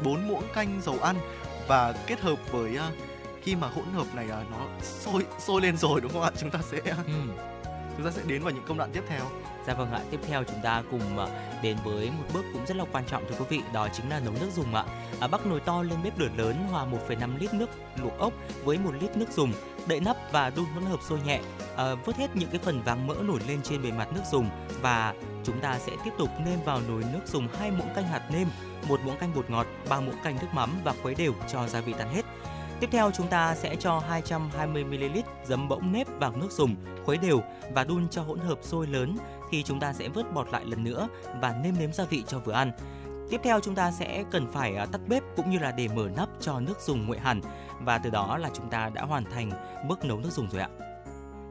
bốn 0.03 0.13
uh, 0.13 0.29
muỗng 0.29 0.43
canh 0.53 0.81
dầu 0.83 0.97
ăn 1.01 1.15
và 1.71 1.93
kết 2.07 2.21
hợp 2.21 2.51
với 2.51 2.75
uh, 2.75 2.95
khi 3.41 3.55
mà 3.55 3.67
hỗn 3.67 3.85
hợp 3.93 4.15
này 4.15 4.25
uh, 4.25 4.51
nó 4.51 4.67
sôi 4.81 5.25
sôi 5.39 5.61
lên 5.61 5.77
rồi 5.77 6.01
đúng 6.01 6.11
không 6.11 6.21
ạ 6.21 6.31
chúng 6.39 6.49
ta 6.49 6.59
sẽ 6.71 6.77
ừ. 6.85 7.21
chúng 7.97 8.05
ta 8.05 8.11
sẽ 8.11 8.21
đến 8.27 8.43
vào 8.43 8.53
những 8.53 8.63
công 8.67 8.77
đoạn 8.77 8.89
tiếp 8.93 9.03
theo 9.07 9.25
Dạ 9.67 9.73
vâng 9.73 9.91
ạ, 9.91 9.99
tiếp 10.11 10.19
theo 10.27 10.43
chúng 10.43 10.61
ta 10.63 10.83
cùng 10.91 11.01
đến 11.63 11.77
với 11.83 12.11
một 12.11 12.23
bước 12.33 12.45
cũng 12.53 12.65
rất 12.65 12.77
là 12.77 12.85
quan 12.91 13.03
trọng 13.07 13.23
thưa 13.29 13.35
quý 13.39 13.45
vị, 13.49 13.61
đó 13.73 13.87
chính 13.93 14.09
là 14.09 14.19
nấu 14.19 14.33
nước 14.33 14.49
dùng 14.55 14.75
ạ. 14.75 14.85
À, 15.19 15.27
bắc 15.27 15.45
nồi 15.45 15.59
to 15.59 15.83
lên 15.83 15.99
bếp 16.03 16.19
lửa 16.19 16.29
lớn 16.37 16.55
hòa 16.71 16.85
1,5 17.07 17.29
lít 17.39 17.53
nước 17.53 17.69
luộc 18.03 18.17
ốc 18.17 18.33
với 18.63 18.77
1 18.77 18.91
lít 19.01 19.17
nước 19.17 19.31
dùng, 19.31 19.53
đậy 19.87 19.99
nắp 19.99 20.17
và 20.31 20.49
đun 20.49 20.65
hỗn 20.65 20.83
hợp 20.83 20.99
sôi 21.09 21.19
nhẹ. 21.25 21.39
À, 21.75 21.95
vớt 22.05 22.15
hết 22.15 22.35
những 22.35 22.49
cái 22.49 22.59
phần 22.63 22.81
vàng 22.81 23.07
mỡ 23.07 23.15
nổi 23.21 23.39
lên 23.47 23.59
trên 23.63 23.83
bề 23.83 23.91
mặt 23.91 24.07
nước 24.13 24.21
dùng 24.31 24.49
và 24.81 25.13
chúng 25.43 25.59
ta 25.59 25.79
sẽ 25.79 25.91
tiếp 26.05 26.11
tục 26.17 26.29
nêm 26.45 26.59
vào 26.65 26.81
nồi 26.87 27.03
nước 27.13 27.21
dùng 27.25 27.47
hai 27.59 27.71
muỗng 27.71 27.93
canh 27.95 28.07
hạt 28.07 28.21
nêm, 28.31 28.47
một 28.87 28.99
muỗng 29.05 29.17
canh 29.17 29.33
bột 29.35 29.49
ngọt, 29.49 29.67
ba 29.89 29.99
muỗng 29.99 30.15
canh 30.23 30.35
nước 30.41 30.47
mắm 30.53 30.69
và 30.83 30.93
khuấy 31.01 31.15
đều 31.15 31.33
cho 31.51 31.67
gia 31.67 31.81
vị 31.81 31.93
tan 31.97 32.09
hết. 32.09 32.25
Tiếp 32.79 32.89
theo 32.91 33.11
chúng 33.11 33.27
ta 33.27 33.55
sẽ 33.55 33.75
cho 33.75 34.01
220ml 34.09 35.21
giấm 35.45 35.67
bỗng 35.67 35.91
nếp 35.91 36.07
vào 36.19 36.31
nước 36.35 36.51
dùng, 36.51 36.75
khuấy 37.05 37.17
đều 37.17 37.41
và 37.73 37.83
đun 37.83 38.09
cho 38.09 38.21
hỗn 38.21 38.39
hợp 38.39 38.59
sôi 38.61 38.87
lớn 38.87 39.17
thì 39.51 39.63
chúng 39.63 39.79
ta 39.79 39.93
sẽ 39.93 40.09
vớt 40.09 40.33
bọt 40.33 40.51
lại 40.51 40.65
lần 40.65 40.83
nữa 40.83 41.07
và 41.41 41.55
nêm 41.63 41.75
nếm 41.79 41.93
gia 41.93 42.03
vị 42.03 42.23
cho 42.27 42.39
vừa 42.39 42.53
ăn. 42.53 42.71
Tiếp 43.29 43.41
theo 43.43 43.59
chúng 43.59 43.75
ta 43.75 43.91
sẽ 43.91 44.23
cần 44.31 44.51
phải 44.51 44.75
à, 44.75 44.85
tắt 44.85 45.01
bếp 45.07 45.23
cũng 45.35 45.49
như 45.49 45.59
là 45.59 45.71
để 45.71 45.87
mở 45.87 46.09
nắp 46.17 46.29
cho 46.39 46.59
nước 46.59 46.81
dùng 46.81 47.07
nguội 47.07 47.17
hẳn 47.17 47.41
và 47.79 47.97
từ 47.97 48.09
đó 48.09 48.37
là 48.37 48.49
chúng 48.53 48.69
ta 48.69 48.89
đã 48.93 49.01
hoàn 49.01 49.23
thành 49.23 49.51
bước 49.87 50.05
nấu 50.05 50.19
nước 50.19 50.31
dùng 50.31 50.49
rồi 50.51 50.61
ạ. 50.61 50.69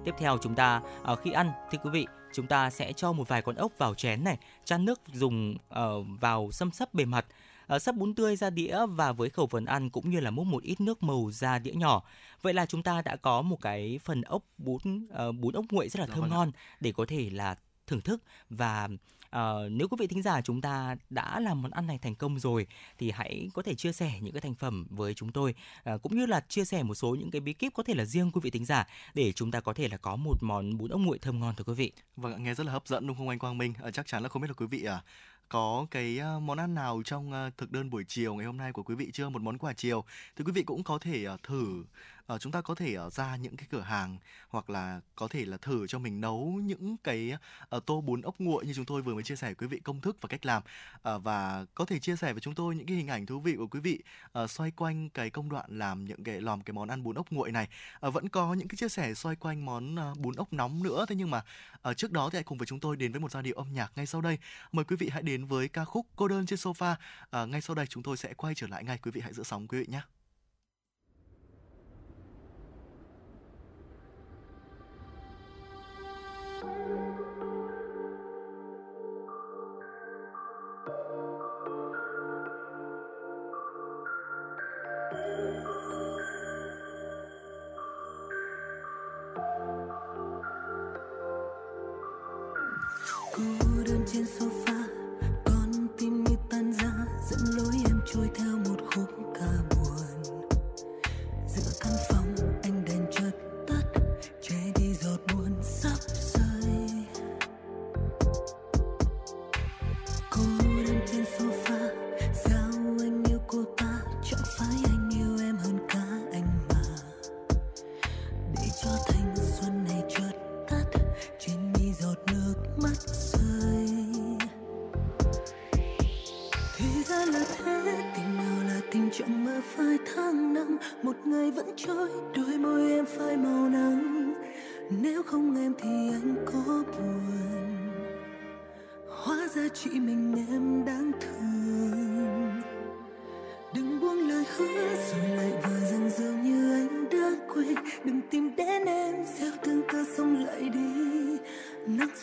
Tiếp 0.05 0.15
theo 0.19 0.39
chúng 0.43 0.55
ta 0.55 0.81
à, 1.05 1.15
khi 1.15 1.33
ăn 1.33 1.51
thì 1.71 1.79
quý 1.85 1.91
vị 1.91 2.07
chúng 2.33 2.47
ta 2.47 2.71
sẽ 2.71 2.93
cho 2.93 3.13
một 3.13 3.29
vài 3.29 3.43
con 3.43 3.57
ốc 3.57 3.73
vào 3.79 3.95
chén 3.95 4.25
này, 4.25 4.39
chan 4.65 4.85
nước 4.85 5.01
dùng 5.13 5.57
uh, 5.69 6.07
vào 6.21 6.51
xâm 6.53 6.71
sấp 6.71 6.95
bề 6.95 7.05
mặt 7.05 7.27
uh, 7.75 7.83
sắp 7.83 7.95
bún 7.95 8.15
tươi 8.15 8.37
ra 8.37 8.51
đĩa 8.51 8.87
và 8.87 9.13
với 9.13 9.31
khẩu 9.31 9.47
phần 9.47 9.65
ăn 9.65 9.91
cũng 9.91 10.11
như 10.11 10.21
là 10.21 10.31
múc 10.31 10.47
một 10.47 10.63
ít 10.63 10.81
nước 10.81 11.03
màu 11.03 11.31
ra 11.31 11.59
đĩa 11.59 11.73
nhỏ. 11.73 12.03
Vậy 12.43 12.55
là 12.55 12.67
chúng 12.67 12.83
ta 12.83 13.03
đã 13.03 13.17
có 13.17 13.43
một 13.43 13.61
cái 13.61 14.01
phần 14.05 14.23
ốc 14.23 14.43
bún 14.59 15.09
uh, 15.29 15.35
bún 15.35 15.55
ốc 15.55 15.65
nguội 15.71 15.89
rất 15.89 16.01
là 16.01 16.07
dạ 16.07 16.15
thơm 16.15 16.21
vâng 16.21 16.31
ngon 16.31 16.51
để 16.81 16.93
có 16.93 17.05
thể 17.09 17.31
là 17.31 17.57
thưởng 17.87 18.01
thức 18.01 18.23
và 18.51 18.89
Ờ, 19.31 19.69
nếu 19.73 19.89
quý 19.89 19.97
vị 20.01 20.07
thính 20.07 20.23
giả 20.23 20.41
chúng 20.41 20.61
ta 20.61 20.97
đã 21.11 21.41
làm 21.41 21.63
món 21.63 21.71
ăn 21.71 21.87
này 21.87 21.99
thành 21.99 22.15
công 22.15 22.39
rồi 22.39 22.67
thì 22.99 23.11
hãy 23.11 23.49
có 23.55 23.63
thể 23.63 23.75
chia 23.75 23.93
sẻ 23.93 24.13
những 24.21 24.33
cái 24.33 24.41
thành 24.41 24.55
phẩm 24.55 24.87
với 24.91 25.15
chúng 25.15 25.33
tôi 25.33 25.55
à, 25.85 25.97
cũng 26.03 26.17
như 26.17 26.27
là 26.27 26.41
chia 26.49 26.65
sẻ 26.65 26.83
một 26.83 26.95
số 26.95 27.15
những 27.15 27.31
cái 27.31 27.41
bí 27.41 27.53
kíp 27.53 27.75
có 27.75 27.83
thể 27.83 27.95
là 27.95 28.05
riêng 28.05 28.31
quý 28.33 28.41
vị 28.45 28.51
thính 28.51 28.65
giả 28.65 28.87
để 29.15 29.33
chúng 29.33 29.51
ta 29.51 29.61
có 29.61 29.73
thể 29.73 29.89
là 29.89 29.97
có 29.97 30.17
một 30.17 30.37
món 30.41 30.79
bún 30.79 30.91
ốc 30.91 31.01
nguội 31.01 31.19
thơm 31.19 31.41
ngon 31.41 31.55
thưa 31.57 31.65
quý 31.65 31.75
vị. 31.75 31.93
Vâng, 32.17 32.45
nghe 32.45 32.55
rất 32.55 32.67
là 32.67 32.73
hấp 32.73 32.87
dẫn 32.87 33.07
đúng 33.07 33.17
không 33.17 33.29
anh 33.29 33.39
Quang 33.39 33.59
Minh? 33.59 33.75
À, 33.83 33.91
chắc 33.91 34.07
chắn 34.07 34.23
là 34.23 34.29
không 34.29 34.43
biết 34.43 34.49
là 34.49 34.55
quý 34.55 34.67
vị 34.67 34.85
à 34.85 35.03
có 35.49 35.87
cái 35.91 36.21
món 36.43 36.59
ăn 36.59 36.75
nào 36.75 37.03
trong 37.05 37.51
thực 37.57 37.73
đơn 37.73 37.91
buổi 37.91 38.05
chiều 38.09 38.35
ngày 38.35 38.47
hôm 38.47 38.57
nay 38.57 38.73
của 38.73 38.83
quý 38.83 38.95
vị 38.95 39.11
chưa 39.13 39.29
một 39.29 39.43
món 39.43 39.59
quà 39.59 39.73
chiều 39.73 40.05
thì 40.37 40.45
quý 40.45 40.53
vị 40.53 40.63
cũng 40.63 40.83
có 40.83 40.99
thể 40.99 41.27
thử 41.43 41.85
uh, 42.35 42.41
chúng 42.41 42.53
ta 42.53 42.61
có 42.61 42.75
thể 42.75 42.99
uh, 42.99 43.13
ra 43.13 43.37
những 43.37 43.57
cái 43.57 43.67
cửa 43.71 43.81
hàng 43.81 44.19
hoặc 44.49 44.71
là 44.71 45.01
có 45.15 45.29
thể 45.29 45.45
là 45.45 45.57
thử 45.57 45.87
cho 45.87 45.99
mình 45.99 46.21
nấu 46.21 46.61
những 46.65 46.97
cái 47.05 47.33
uh, 47.77 47.87
tô 47.87 48.01
bún 48.01 48.21
ốc 48.21 48.35
nguội 48.39 48.67
như 48.67 48.73
chúng 48.75 48.85
tôi 48.85 49.03
vừa 49.03 49.15
mới 49.15 49.23
chia 49.23 49.37
sẻ 49.37 49.55
quý 49.55 49.67
vị 49.67 49.81
công 49.85 50.01
thức 50.01 50.17
và 50.21 50.29
cách 50.29 50.47
làm. 50.47 50.63
Uh, 50.97 51.23
và 51.23 51.65
có 51.75 51.85
thể 51.85 51.99
chia 51.99 52.17
sẻ 52.17 52.33
với 52.33 52.41
chúng 52.41 52.55
tôi 52.55 52.77
những 52.77 52.87
cái 52.87 52.97
hình 52.97 53.09
ảnh 53.09 53.27
thú 53.27 53.41
vị 53.41 53.55
của 53.57 53.67
quý 53.67 53.81
vị 53.81 54.03
uh, 54.43 54.51
xoay 54.51 54.71
quanh 54.71 55.09
cái 55.11 55.31
công 55.31 55.49
đoạn 55.49 55.79
làm 55.79 56.05
những 56.05 56.25
cái 56.25 56.41
làm 56.41 56.63
cái 56.63 56.73
món 56.73 56.89
ăn 56.89 57.03
bún 57.03 57.15
ốc 57.15 57.27
nguội 57.31 57.53
này. 57.53 57.69
Uh, 58.07 58.15
vẫn 58.15 58.29
có 58.29 58.55
những 58.55 58.69
cái 58.69 58.77
chia 58.77 58.89
sẻ 58.89 59.15
xoay 59.15 59.37
quanh 59.37 59.65
món 59.65 59.95
uh, 59.95 60.19
bún 60.19 60.35
ốc 60.35 60.53
nóng 60.53 60.83
nữa. 60.83 61.05
Thế 61.09 61.15
nhưng 61.15 61.31
mà 61.31 61.45
uh, 61.91 61.97
trước 61.97 62.13
đó 62.13 62.31
thì 62.33 62.37
hãy 62.37 62.45
cùng 62.45 62.59
với 62.59 62.67
chúng 62.67 62.81
tôi 62.81 62.97
đến 62.97 63.13
với 63.13 63.21
một 63.21 63.31
giai 63.31 63.43
điệu 63.43 63.57
âm 63.57 63.73
nhạc 63.73 63.93
ngay 63.97 64.07
sau 64.07 64.21
đây. 64.21 64.39
Mời 64.73 64.85
quý 64.85 64.97
vị 64.97 65.09
hãy 65.13 65.23
đến 65.23 65.45
với 65.45 65.69
ca 65.69 65.85
khúc 65.85 66.07
cô 66.17 66.29
đơn 66.29 66.47
trên 66.47 66.59
sofa. 66.59 66.95
Uh, 67.43 67.49
ngay 67.49 67.61
sau 67.61 67.75
đây 67.75 67.87
chúng 67.87 68.03
tôi 68.03 68.17
sẽ 68.17 68.35
quay 68.35 68.55
trở 68.55 68.67
lại 68.67 68.85
ngay. 68.85 68.99
Quý 68.99 69.11
vị 69.11 69.21
hãy 69.21 69.33
giữ 69.33 69.43
sóng 69.43 69.69
quý 69.69 69.79
vị 69.79 69.87
nhé. 69.89 70.01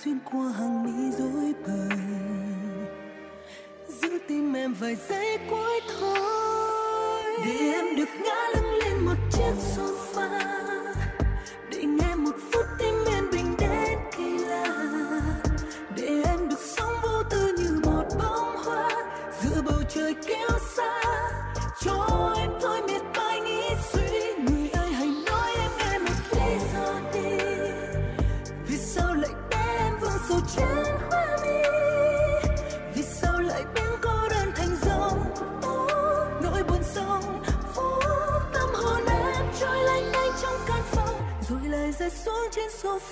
Xuyên 0.08 0.20
qua 0.32 0.52
hàng 0.60 0.84
mi 0.84 1.12
rối 1.12 1.54
bời. 1.68 1.98
Giữ 3.88 4.20
tim 4.28 4.54
em 4.54 4.74
vài 4.74 4.96
giây 5.10 5.38
cuối 5.50 5.82
thôi. 6.00 7.24
Để 7.46 7.72
em 7.74 7.96
được 7.96 8.10
ngã 8.24 8.48
lưng 8.56 8.74
lên 8.74 9.06
một 9.06 9.16
chiếc 9.32 9.54
sofa. 9.76 10.27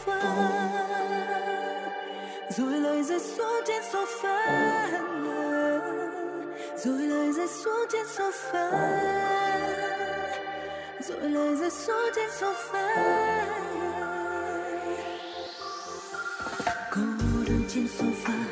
Sofa. 0.05 0.21
Rồi 2.49 2.79
lời 2.79 3.03
rơi 3.03 3.19
xuống 3.19 3.61
trên 3.67 3.83
sofa. 3.91 4.37
Rồi 6.77 6.99
lời 6.99 7.31
rơi 7.33 7.47
xuống 7.47 7.85
trên 7.91 8.05
sofa. 8.05 8.71
Rồi 10.99 11.29
lời 11.29 11.55
rơi 11.55 11.69
xuống 11.69 12.09
trên 12.15 12.29
sofa. 12.29 12.95
Cô 16.91 17.01
đơn 17.47 17.63
trên 17.69 17.87
sofa. 17.97 18.44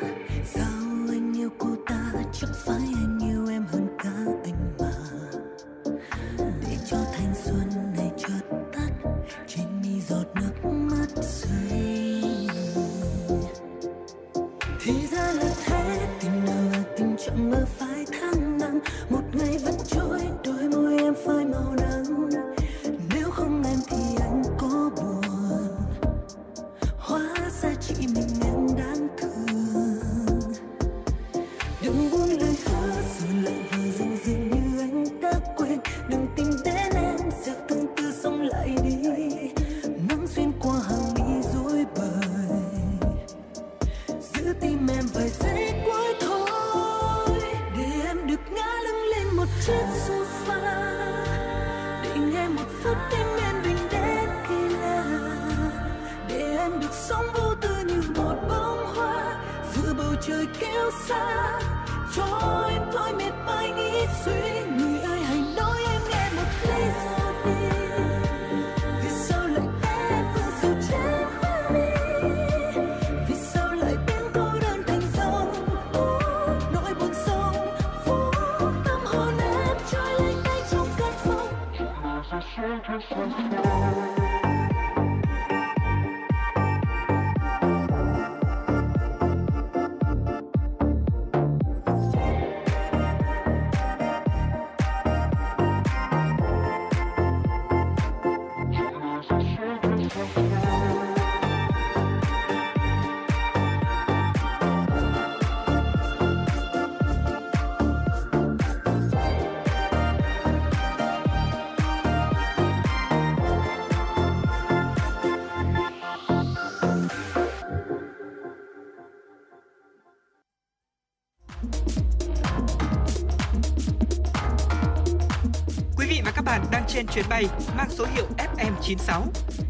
Chuyến 127.14 127.24
bay 127.28 127.44
mang 127.76 127.90
số 127.90 128.06
hiệu 128.14 128.26
FM96. 128.38 129.22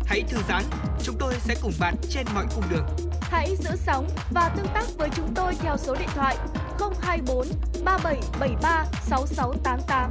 Hãy 0.06 0.22
thư 0.28 0.38
giãn, 0.48 0.64
chúng 1.02 1.16
tôi 1.18 1.34
sẽ 1.38 1.54
cùng 1.62 1.72
bạn 1.80 1.94
trên 2.10 2.26
mọi 2.34 2.46
cung 2.54 2.64
đường. 2.70 2.86
Hãy 3.20 3.56
giữ 3.56 3.70
sóng 3.76 4.08
và 4.30 4.48
tương 4.56 4.66
tác 4.74 4.84
với 4.98 5.08
chúng 5.16 5.34
tôi 5.34 5.54
theo 5.54 5.76
số 5.76 5.94
điện 5.94 6.08
thoại 6.14 6.36
024 7.00 7.46
3773 7.84 8.84
6688. 9.02 10.10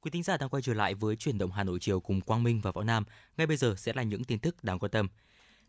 Quý 0.00 0.10
thính 0.10 0.22
giả 0.22 0.36
đang 0.36 0.48
quay 0.48 0.62
trở 0.62 0.74
lại 0.74 0.94
với 0.94 1.16
chuyển 1.16 1.38
động 1.38 1.52
Hà 1.52 1.64
Nội 1.64 1.78
chiều 1.80 2.00
cùng 2.00 2.20
Quang 2.20 2.42
Minh 2.42 2.60
và 2.62 2.70
Võ 2.70 2.82
Nam. 2.82 3.04
Ngay 3.36 3.46
bây 3.46 3.56
giờ 3.56 3.74
sẽ 3.78 3.92
là 3.92 4.02
những 4.02 4.24
tin 4.24 4.38
tức 4.38 4.64
đáng 4.64 4.78
quan 4.78 4.90
tâm. 4.90 5.08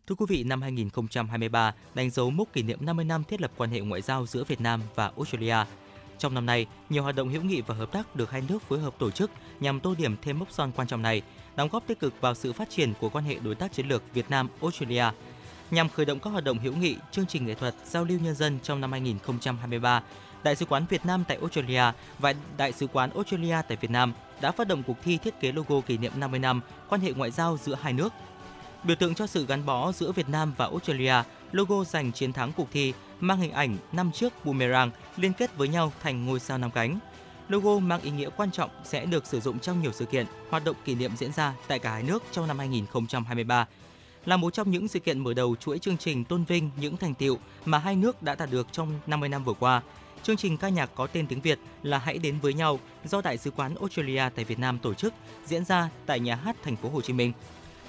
Thưa 0.08 0.16
quý 0.16 0.26
vị, 0.30 0.44
năm 0.44 0.62
2023 0.62 1.74
đánh 1.94 2.10
dấu 2.10 2.30
mốc 2.30 2.54
kỷ 2.54 2.64
niệm 2.64 2.86
50 2.86 3.06
năm 3.06 3.24
thiết 3.24 3.42
lập 3.42 3.52
quan 3.58 3.70
hệ 3.70 3.80
ngoại 3.80 4.02
giao 4.02 4.26
giữa 4.26 4.44
Việt 4.44 4.62
Nam 4.62 4.82
và 4.96 5.12
Australia. 5.18 5.56
Trong 6.18 6.34
năm 6.34 6.46
nay, 6.46 6.66
nhiều 6.90 7.04
hoạt 7.04 7.16
động 7.16 7.30
hữu 7.30 7.42
nghị 7.42 7.62
và 7.62 7.76
hợp 7.76 7.92
tác 7.92 8.16
được 8.16 8.32
hai 8.32 8.44
nước 8.50 8.62
phối 8.62 8.80
hợp 8.80 8.94
tổ 9.00 9.12
chức 9.12 9.32
nhằm 9.60 9.80
tô 9.80 9.96
điểm 9.98 10.16
thêm 10.22 10.40
mốc 10.40 10.52
son 10.52 10.72
quan 10.76 10.88
trọng 10.88 11.02
này, 11.02 11.22
đóng 11.56 11.70
góp 11.72 11.88
tích 11.88 12.00
cực 12.00 12.22
vào 12.22 12.36
sự 12.36 12.54
phát 12.54 12.70
triển 12.70 12.94
của 13.00 13.10
quan 13.10 13.26
hệ 13.26 13.36
đối 13.36 13.56
tác 13.56 13.74
chiến 13.74 13.88
lược 13.88 14.04
Việt 14.14 14.30
Nam 14.30 14.48
Australia. 14.62 15.06
Nhằm 15.72 15.90
khởi 15.90 16.06
động 16.06 16.20
các 16.20 16.30
hoạt 16.30 16.44
động 16.44 16.60
hữu 16.60 16.76
nghị, 16.76 16.96
chương 17.12 17.26
trình 17.26 17.46
nghệ 17.46 17.54
thuật, 17.54 17.76
giao 17.86 18.04
lưu 18.04 18.20
nhân 18.20 18.36
dân 18.36 18.60
trong 18.64 18.82
năm 18.82 18.92
2023, 18.92 20.04
Đại 20.44 20.56
sứ 20.56 20.66
quán 20.66 20.86
Việt 20.90 21.06
Nam 21.06 21.24
tại 21.28 21.38
Australia 21.42 21.84
và 22.20 22.34
Đại 22.58 22.72
sứ 22.72 22.88
quán 22.88 23.10
Australia 23.16 23.58
tại 23.68 23.78
Việt 23.82 23.92
Nam 23.92 24.14
đã 24.42 24.52
phát 24.52 24.68
động 24.68 24.84
cuộc 24.88 24.98
thi 25.04 25.18
thiết 25.18 25.40
kế 25.40 25.52
logo 25.52 25.82
kỷ 25.82 25.98
niệm 25.98 26.12
50 26.16 26.40
năm 26.40 26.62
quan 26.90 27.02
hệ 27.02 27.12
ngoại 27.12 27.32
giao 27.32 27.58
giữa 27.58 27.76
hai 27.82 27.94
nước. 27.94 28.14
Biểu 28.84 28.96
tượng 28.96 29.16
cho 29.16 29.28
sự 29.28 29.46
gắn 29.46 29.66
bó 29.66 29.92
giữa 29.92 30.12
Việt 30.12 30.30
Nam 30.30 30.54
và 30.58 30.66
Australia, 30.66 31.16
logo 31.52 31.84
giành 31.84 32.12
chiến 32.12 32.34
thắng 32.34 32.52
cuộc 32.52 32.68
thi 32.72 32.94
mang 33.20 33.40
hình 33.40 33.52
ảnh 33.52 33.78
năm 33.92 34.12
chiếc 34.12 34.46
boomerang 34.46 34.92
liên 35.18 35.34
kết 35.34 35.58
với 35.58 35.68
nhau 35.68 35.94
thành 36.02 36.26
ngôi 36.26 36.40
sao 36.40 36.58
năm 36.58 36.72
cánh. 36.72 37.00
Logo 37.50 37.80
mang 37.80 38.02
ý 38.02 38.12
nghĩa 38.12 38.30
quan 38.38 38.52
trọng 38.52 38.70
sẽ 38.84 39.06
được 39.06 39.26
sử 39.26 39.40
dụng 39.40 39.60
trong 39.60 39.82
nhiều 39.82 39.92
sự 39.92 40.06
kiện, 40.06 40.26
hoạt 40.50 40.66
động 40.66 40.76
kỷ 40.86 40.96
niệm 40.96 41.12
diễn 41.18 41.32
ra 41.32 41.54
tại 41.68 41.80
cả 41.80 41.92
hai 41.92 42.04
nước 42.04 42.24
trong 42.32 42.48
năm 42.48 42.60
2023 42.60 43.68
là 44.26 44.38
một 44.38 44.54
trong 44.54 44.72
những 44.72 44.88
sự 44.88 45.00
kiện 45.00 45.20
mở 45.20 45.34
đầu 45.34 45.56
chuỗi 45.56 45.80
chương 45.80 45.98
trình 45.98 46.24
tôn 46.24 46.44
vinh 46.44 46.70
những 46.78 46.98
thành 46.98 47.14
tiệu 47.14 47.38
mà 47.66 47.78
hai 47.78 47.96
nước 47.96 48.24
đã 48.24 48.36
đạt 48.36 48.52
được 48.52 48.68
trong 48.72 49.00
50 49.08 49.30
năm 49.30 49.44
vừa 49.44 49.54
qua. 49.54 49.82
Chương 50.24 50.38
trình 50.38 50.58
ca 50.58 50.70
nhạc 50.70 50.90
có 50.96 51.08
tên 51.08 51.28
tiếng 51.28 51.42
Việt 51.42 51.60
là 51.84 51.98
Hãy 51.98 52.18
đến 52.18 52.40
với 52.40 52.54
nhau 52.54 52.80
do 53.06 53.22
Đại 53.22 53.38
sứ 53.38 53.52
quán 53.52 53.76
Australia 53.76 54.24
tại 54.36 54.46
Việt 54.46 54.60
Nam 54.60 54.80
tổ 54.80 54.94
chức, 54.94 55.14
diễn 55.46 55.66
ra 55.66 55.90
tại 56.06 56.20
nhà 56.20 56.36
hát 56.36 56.56
thành 56.64 56.76
phố 56.76 56.90
Hồ 56.90 57.02
Chí 57.02 57.14
Minh. 57.14 57.34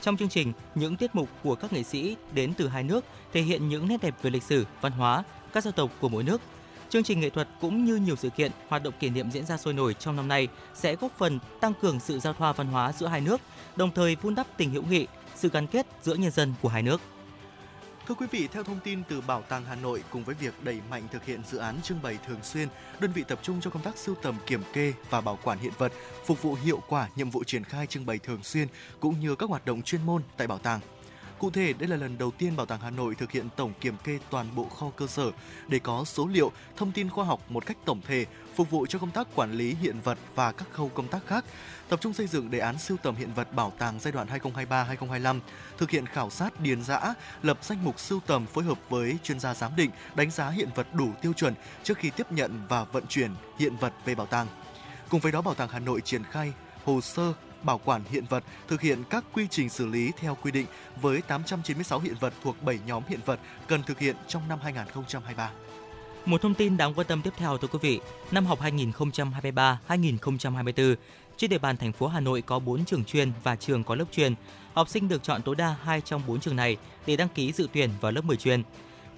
Trong 0.05 0.17
chương 0.17 0.29
trình, 0.29 0.53
những 0.75 0.97
tiết 0.97 1.15
mục 1.15 1.29
của 1.43 1.55
các 1.55 1.73
nghệ 1.73 1.83
sĩ 1.83 2.17
đến 2.33 2.53
từ 2.57 2.69
hai 2.69 2.83
nước 2.83 3.05
thể 3.33 3.43
hiện 3.43 3.69
những 3.69 3.89
nét 3.89 4.03
đẹp 4.03 4.15
về 4.23 4.31
lịch 4.31 4.43
sử, 4.43 4.67
văn 4.81 4.93
hóa, 4.93 5.25
các 5.53 5.65
dân 5.65 5.75
tộc 5.75 5.91
của 6.01 6.09
mỗi 6.09 6.23
nước. 6.23 6.41
Chương 6.89 7.03
trình 7.03 7.21
nghệ 7.21 7.31
thuật 7.31 7.49
cũng 7.61 7.85
như 7.85 7.97
nhiều 7.97 8.17
sự 8.17 8.31
kiện, 8.31 8.53
hoạt 8.69 8.83
động 8.83 8.95
kỷ 9.01 9.11
niệm 9.11 9.31
diễn 9.31 9.47
ra 9.47 9.57
sôi 9.57 9.75
nổi 9.75 9.95
trong 9.95 10.17
năm 10.17 10.29
nay 10.29 10.49
sẽ 10.75 10.97
góp 10.97 11.19
phần 11.19 11.39
tăng 11.61 11.73
cường 11.83 12.01
sự 12.01 12.19
giao 12.19 12.33
thoa 12.33 12.53
văn 12.53 12.67
hóa 12.67 12.93
giữa 12.93 13.07
hai 13.07 13.21
nước, 13.21 13.41
đồng 13.77 13.91
thời 13.95 14.17
vun 14.17 14.35
đắp 14.35 14.47
tình 14.57 14.71
hữu 14.71 14.83
nghị, 14.83 15.07
sự 15.37 15.49
gắn 15.49 15.67
kết 15.67 15.87
giữa 16.03 16.15
nhân 16.15 16.31
dân 16.31 16.55
của 16.63 16.69
hai 16.69 16.83
nước. 16.83 17.01
Thưa 18.09 18.15
quý 18.15 18.27
vị, 18.31 18.49
theo 18.53 18.63
thông 18.63 18.81
tin 18.81 19.03
từ 19.09 19.21
Bảo 19.21 19.43
tàng 19.43 19.65
Hà 19.65 19.75
Nội 19.75 20.05
cùng 20.11 20.25
với 20.25 20.35
việc 20.35 20.55
đẩy 20.65 20.81
mạnh 20.91 21.03
thực 21.13 21.25
hiện 21.25 21.41
dự 21.51 21.59
án 21.59 21.83
trưng 21.83 22.03
bày 22.03 22.19
thường 22.27 22.43
xuyên, 22.43 22.69
đơn 23.01 23.11
vị 23.15 23.25
tập 23.29 23.39
trung 23.43 23.61
cho 23.61 23.71
công 23.71 23.83
tác 23.83 23.99
sưu 23.99 24.15
tầm 24.15 24.35
kiểm 24.47 24.61
kê 24.73 24.93
và 25.11 25.21
bảo 25.21 25.39
quản 25.43 25.59
hiện 25.59 25.73
vật, 25.79 25.93
phục 26.27 26.43
vụ 26.43 26.55
hiệu 26.55 26.83
quả 26.89 27.09
nhiệm 27.17 27.31
vụ 27.31 27.45
triển 27.45 27.65
khai 27.65 27.87
trưng 27.87 28.07
bày 28.07 28.19
thường 28.19 28.43
xuyên 28.43 28.69
cũng 29.01 29.21
như 29.21 29.35
các 29.35 29.49
hoạt 29.49 29.67
động 29.67 29.83
chuyên 29.83 30.07
môn 30.07 30.23
tại 30.37 30.47
bảo 30.47 30.59
tàng. 30.59 30.81
Cụ 31.39 31.51
thể, 31.51 31.73
đây 31.73 31.89
là 31.89 31.97
lần 31.97 32.19
đầu 32.19 32.31
tiên 32.31 32.57
Bảo 32.57 32.67
tàng 32.67 32.81
Hà 32.81 32.91
Nội 32.91 33.15
thực 33.15 33.31
hiện 33.31 33.49
tổng 33.57 33.73
kiểm 33.81 33.97
kê 34.05 34.19
toàn 34.31 34.47
bộ 34.55 34.65
kho 34.65 34.91
cơ 34.97 35.07
sở 35.07 35.31
để 35.69 35.79
có 35.79 36.05
số 36.05 36.27
liệu, 36.27 36.53
thông 36.77 36.93
tin 36.93 37.11
khoa 37.11 37.25
học 37.25 37.51
một 37.51 37.67
cách 37.67 37.77
tổng 37.85 38.01
thể, 38.07 38.27
phục 38.55 38.71
vụ 38.71 38.87
cho 38.87 38.99
công 38.99 39.11
tác 39.11 39.29
quản 39.35 39.53
lý 39.53 39.75
hiện 39.75 40.01
vật 40.01 40.19
và 40.35 40.53
các 40.53 40.69
khâu 40.73 40.89
công 40.89 41.09
tác 41.09 41.27
khác, 41.27 41.45
tập 41.89 42.01
trung 42.03 42.13
xây 42.13 42.27
dựng 42.27 42.51
đề 42.51 42.59
án 42.59 42.79
sưu 42.79 42.97
tầm 42.97 43.15
hiện 43.15 43.35
vật 43.35 43.53
bảo 43.55 43.73
tàng 43.79 44.01
giai 44.01 44.13
đoạn 44.13 44.29
2023-2025, 44.29 45.41
thực 45.79 45.91
hiện 45.91 46.07
khảo 46.07 46.31
sát 46.31 46.61
điền 46.61 46.83
giã, 46.83 47.15
lập 47.43 47.59
danh 47.63 47.85
mục 47.85 48.01
sưu 48.01 48.21
tầm 48.27 48.47
phối 48.47 48.65
hợp 48.65 48.79
với 48.89 49.17
chuyên 49.23 49.41
gia 49.41 49.55
giám 49.55 49.77
định, 49.77 49.91
đánh 50.15 50.31
giá 50.31 50.51
hiện 50.51 50.69
vật 50.75 50.87
đủ 50.95 51.09
tiêu 51.23 51.33
chuẩn 51.33 51.55
trước 51.83 51.99
khi 51.99 52.11
tiếp 52.11 52.33
nhận 52.33 52.63
và 52.69 52.85
vận 52.85 53.07
chuyển 53.07 53.31
hiện 53.59 53.77
vật 53.77 53.93
về 54.05 54.15
bảo 54.15 54.27
tàng. 54.27 54.47
Cùng 55.09 55.21
với 55.21 55.33
đó, 55.33 55.43
Bảo 55.43 55.55
tàng 55.55 55.69
Hà 55.69 55.79
Nội 55.79 56.01
triển 56.01 56.25
khai 56.25 56.53
hồ 56.85 57.01
sơ 57.01 57.33
bảo 57.63 57.81
quản 57.85 58.03
hiện 58.11 58.25
vật, 58.29 58.45
thực 58.69 58.81
hiện 58.81 59.05
các 59.11 59.25
quy 59.33 59.47
trình 59.51 59.69
xử 59.69 59.87
lý 59.87 60.13
theo 60.17 60.37
quy 60.43 60.51
định 60.51 60.67
với 61.01 61.23
896 61.23 62.01
hiện 62.01 62.15
vật 62.21 62.33
thuộc 62.43 62.63
7 62.63 62.79
nhóm 62.87 63.03
hiện 63.09 63.21
vật 63.25 63.41
cần 63.67 63.83
thực 63.83 63.99
hiện 63.99 64.17
trong 64.29 64.49
năm 64.49 64.59
2023. 64.63 65.51
Một 66.27 66.43
thông 66.43 66.55
tin 66.55 66.77
đáng 66.77 66.95
quan 66.95 67.07
tâm 67.07 67.23
tiếp 67.23 67.33
theo 67.37 67.59
thưa 67.59 67.69
quý 67.69 67.79
vị, 67.83 68.01
năm 68.31 68.47
học 68.47 68.61
2023-2024, 68.61 70.95
trên 71.37 71.51
địa 71.51 71.59
bàn 71.59 71.77
thành 71.77 71.93
phố 71.93 72.07
Hà 72.07 72.21
Nội 72.21 72.43
có 72.43 72.59
4 72.59 72.85
trường 72.85 73.05
chuyên 73.05 73.33
và 73.43 73.57
trường 73.57 73.85
có 73.85 73.95
lớp 73.95 74.05
chuyên. 74.13 74.35
Học 74.75 74.89
sinh 74.89 75.09
được 75.09 75.23
chọn 75.23 75.43
tối 75.43 75.57
đa 75.57 75.77
2 75.83 76.01
trong 76.01 76.23
4 76.27 76.41
trường 76.41 76.57
này 76.57 76.77
để 77.07 77.17
đăng 77.17 77.29
ký 77.29 77.53
dự 77.53 77.69
tuyển 77.73 77.91
vào 78.01 78.13
lớp 78.13 78.25
10 78.25 78.37
chuyên. 78.37 78.63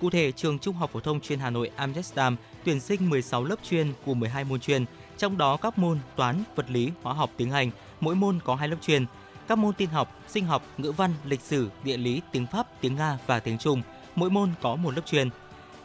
Cụ 0.01 0.11
thể, 0.11 0.33
trường 0.33 0.59
Trung 0.59 0.77
học 0.77 0.91
phổ 0.93 1.01
thông 1.01 1.21
chuyên 1.21 1.39
Hà 1.39 1.51
Nội 1.51 1.71
Amsterdam 1.77 2.37
tuyển 2.65 2.81
sinh 2.81 3.11
16 3.11 3.45
lớp 3.45 3.57
chuyên 3.63 3.93
của 4.05 4.15
12 4.15 4.45
môn 4.45 4.61
chuyên, 4.61 4.85
trong 5.19 5.39
đó 5.39 5.57
các 5.57 5.79
môn 5.79 5.99
toán, 6.17 6.43
vật 6.57 6.71
lý, 6.71 6.91
hóa 7.03 7.15
học, 7.15 7.31
tiếng 7.37 7.51
Anh, 7.51 7.71
mỗi 8.01 8.15
môn 8.15 8.39
có 8.45 8.55
2 8.55 8.69
lớp 8.69 8.79
chuyên. 8.83 9.07
Các 9.49 9.59
môn 9.59 9.75
tin 9.75 9.91
học, 9.91 10.23
sinh 10.29 10.45
học, 10.45 10.63
ngữ 10.79 10.93
văn, 10.93 11.15
lịch 11.25 11.41
sử, 11.41 11.71
địa 11.85 11.97
lý, 11.97 12.21
tiếng 12.33 12.47
Pháp, 12.47 12.81
tiếng 12.81 12.97
Nga 12.97 13.19
và 13.27 13.41
tiếng 13.41 13.59
Trung, 13.59 13.83
mỗi 14.15 14.31
môn 14.31 14.51
có 14.63 14.77
một 14.77 14.95
lớp 14.95 15.03
chuyên. 15.07 15.31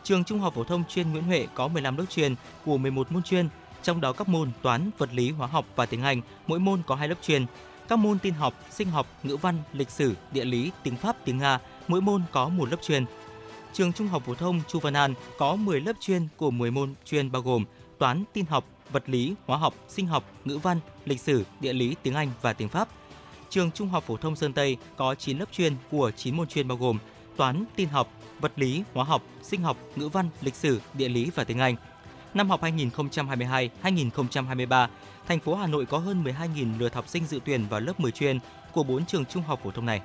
Trường 0.04 0.24
Trung 0.24 0.40
học 0.40 0.54
phổ 0.54 0.64
thông 0.64 0.84
chuyên 0.90 1.12
Nguyễn 1.12 1.24
Huệ 1.24 1.48
có 1.54 1.68
15 1.68 1.98
lớp 1.98 2.06
chuyên 2.10 2.36
của 2.66 2.78
11 2.78 3.12
môn 3.12 3.24
chuyên, 3.24 3.50
trong 3.84 4.02
đó 4.02 4.14
các 4.14 4.30
môn 4.30 4.52
toán, 4.62 4.90
vật 4.98 5.10
lý, 5.14 5.32
hóa 5.32 5.48
học 5.48 5.66
và 5.76 5.86
tiếng 5.86 6.02
Anh, 6.02 6.22
mỗi 6.48 6.60
môn 6.60 6.82
có 6.88 6.96
2 6.96 7.08
lớp 7.08 7.16
chuyên. 7.22 7.46
Các 7.88 8.00
môn 8.00 8.20
tin 8.20 8.34
học, 8.34 8.54
sinh 8.72 8.90
học, 8.90 9.08
ngữ 9.24 9.38
văn, 9.38 9.58
lịch 9.74 9.90
sử, 9.90 10.16
địa 10.32 10.46
lý, 10.46 10.72
tiếng 10.84 10.96
Pháp, 10.96 11.16
tiếng 11.26 11.38
Nga, 11.38 11.60
mỗi 11.88 12.02
môn 12.02 12.22
có 12.32 12.50
một 12.50 12.70
lớp 12.70 12.78
chuyên. 12.82 13.06
Trường 13.74 13.94
Trung 13.94 14.08
học 14.08 14.24
phổ 14.26 14.36
thông 14.36 14.62
Chu 14.68 14.80
Văn 14.80 14.94
An 14.94 15.14
có 15.38 15.56
10 15.56 15.82
lớp 15.82 15.94
chuyên 16.00 16.28
của 16.38 16.52
10 16.52 16.72
môn 16.72 16.94
chuyên 17.06 17.32
bao 17.32 17.42
gồm 17.42 17.66
toán, 17.98 18.24
tin 18.34 18.46
học, 18.46 18.66
vật 18.92 19.10
lý, 19.10 19.36
hóa 19.46 19.58
học, 19.58 19.74
sinh 19.88 20.08
học, 20.08 20.24
ngữ 20.46 20.58
văn, 20.58 20.80
lịch 21.06 21.20
sử, 21.20 21.46
địa 21.60 21.74
lý, 21.74 21.96
tiếng 22.04 22.14
Anh 22.14 22.32
và 22.42 22.54
tiếng 22.54 22.70
Pháp. 22.70 22.88
Trường 23.50 23.72
Trung 23.72 23.90
học 23.90 24.04
phổ 24.08 24.18
thông 24.18 24.36
Sơn 24.36 24.54
Tây 24.54 24.78
có 24.98 25.16
9 25.16 25.38
lớp 25.38 25.46
chuyên 25.52 25.74
của 25.92 26.12
9 26.12 26.38
môn 26.38 26.48
chuyên 26.48 26.68
bao 26.68 26.78
gồm 26.78 26.98
toán, 27.38 27.66
tin 27.76 27.90
học, 27.90 28.14
vật 28.42 28.52
lý, 28.56 28.84
hóa 28.94 29.04
học, 29.04 29.22
sinh 29.42 29.62
học, 29.62 29.78
ngữ 29.96 30.10
văn, 30.10 30.30
lịch 30.42 30.56
sử, 30.56 30.82
địa 30.94 31.10
lý 31.10 31.32
và 31.36 31.44
tiếng 31.44 31.60
Anh. 31.60 31.76
Năm 32.34 32.50
học 32.50 32.62
2022-2023, 32.62 34.88
thành 35.28 35.40
phố 35.40 35.56
Hà 35.56 35.68
Nội 35.68 35.86
có 35.86 35.98
hơn 35.98 36.24
12.000 36.24 36.80
lượt 36.80 36.94
học 36.94 37.08
sinh 37.08 37.26
dự 37.26 37.40
tuyển 37.46 37.66
vào 37.70 37.80
lớp 37.80 38.00
10 38.00 38.12
chuyên 38.12 38.40
của 38.74 38.84
4 38.84 39.06
trường 39.06 39.26
trung 39.26 39.44
học 39.44 39.60
phổ 39.64 39.72
thông 39.72 39.86
này. 39.86 40.02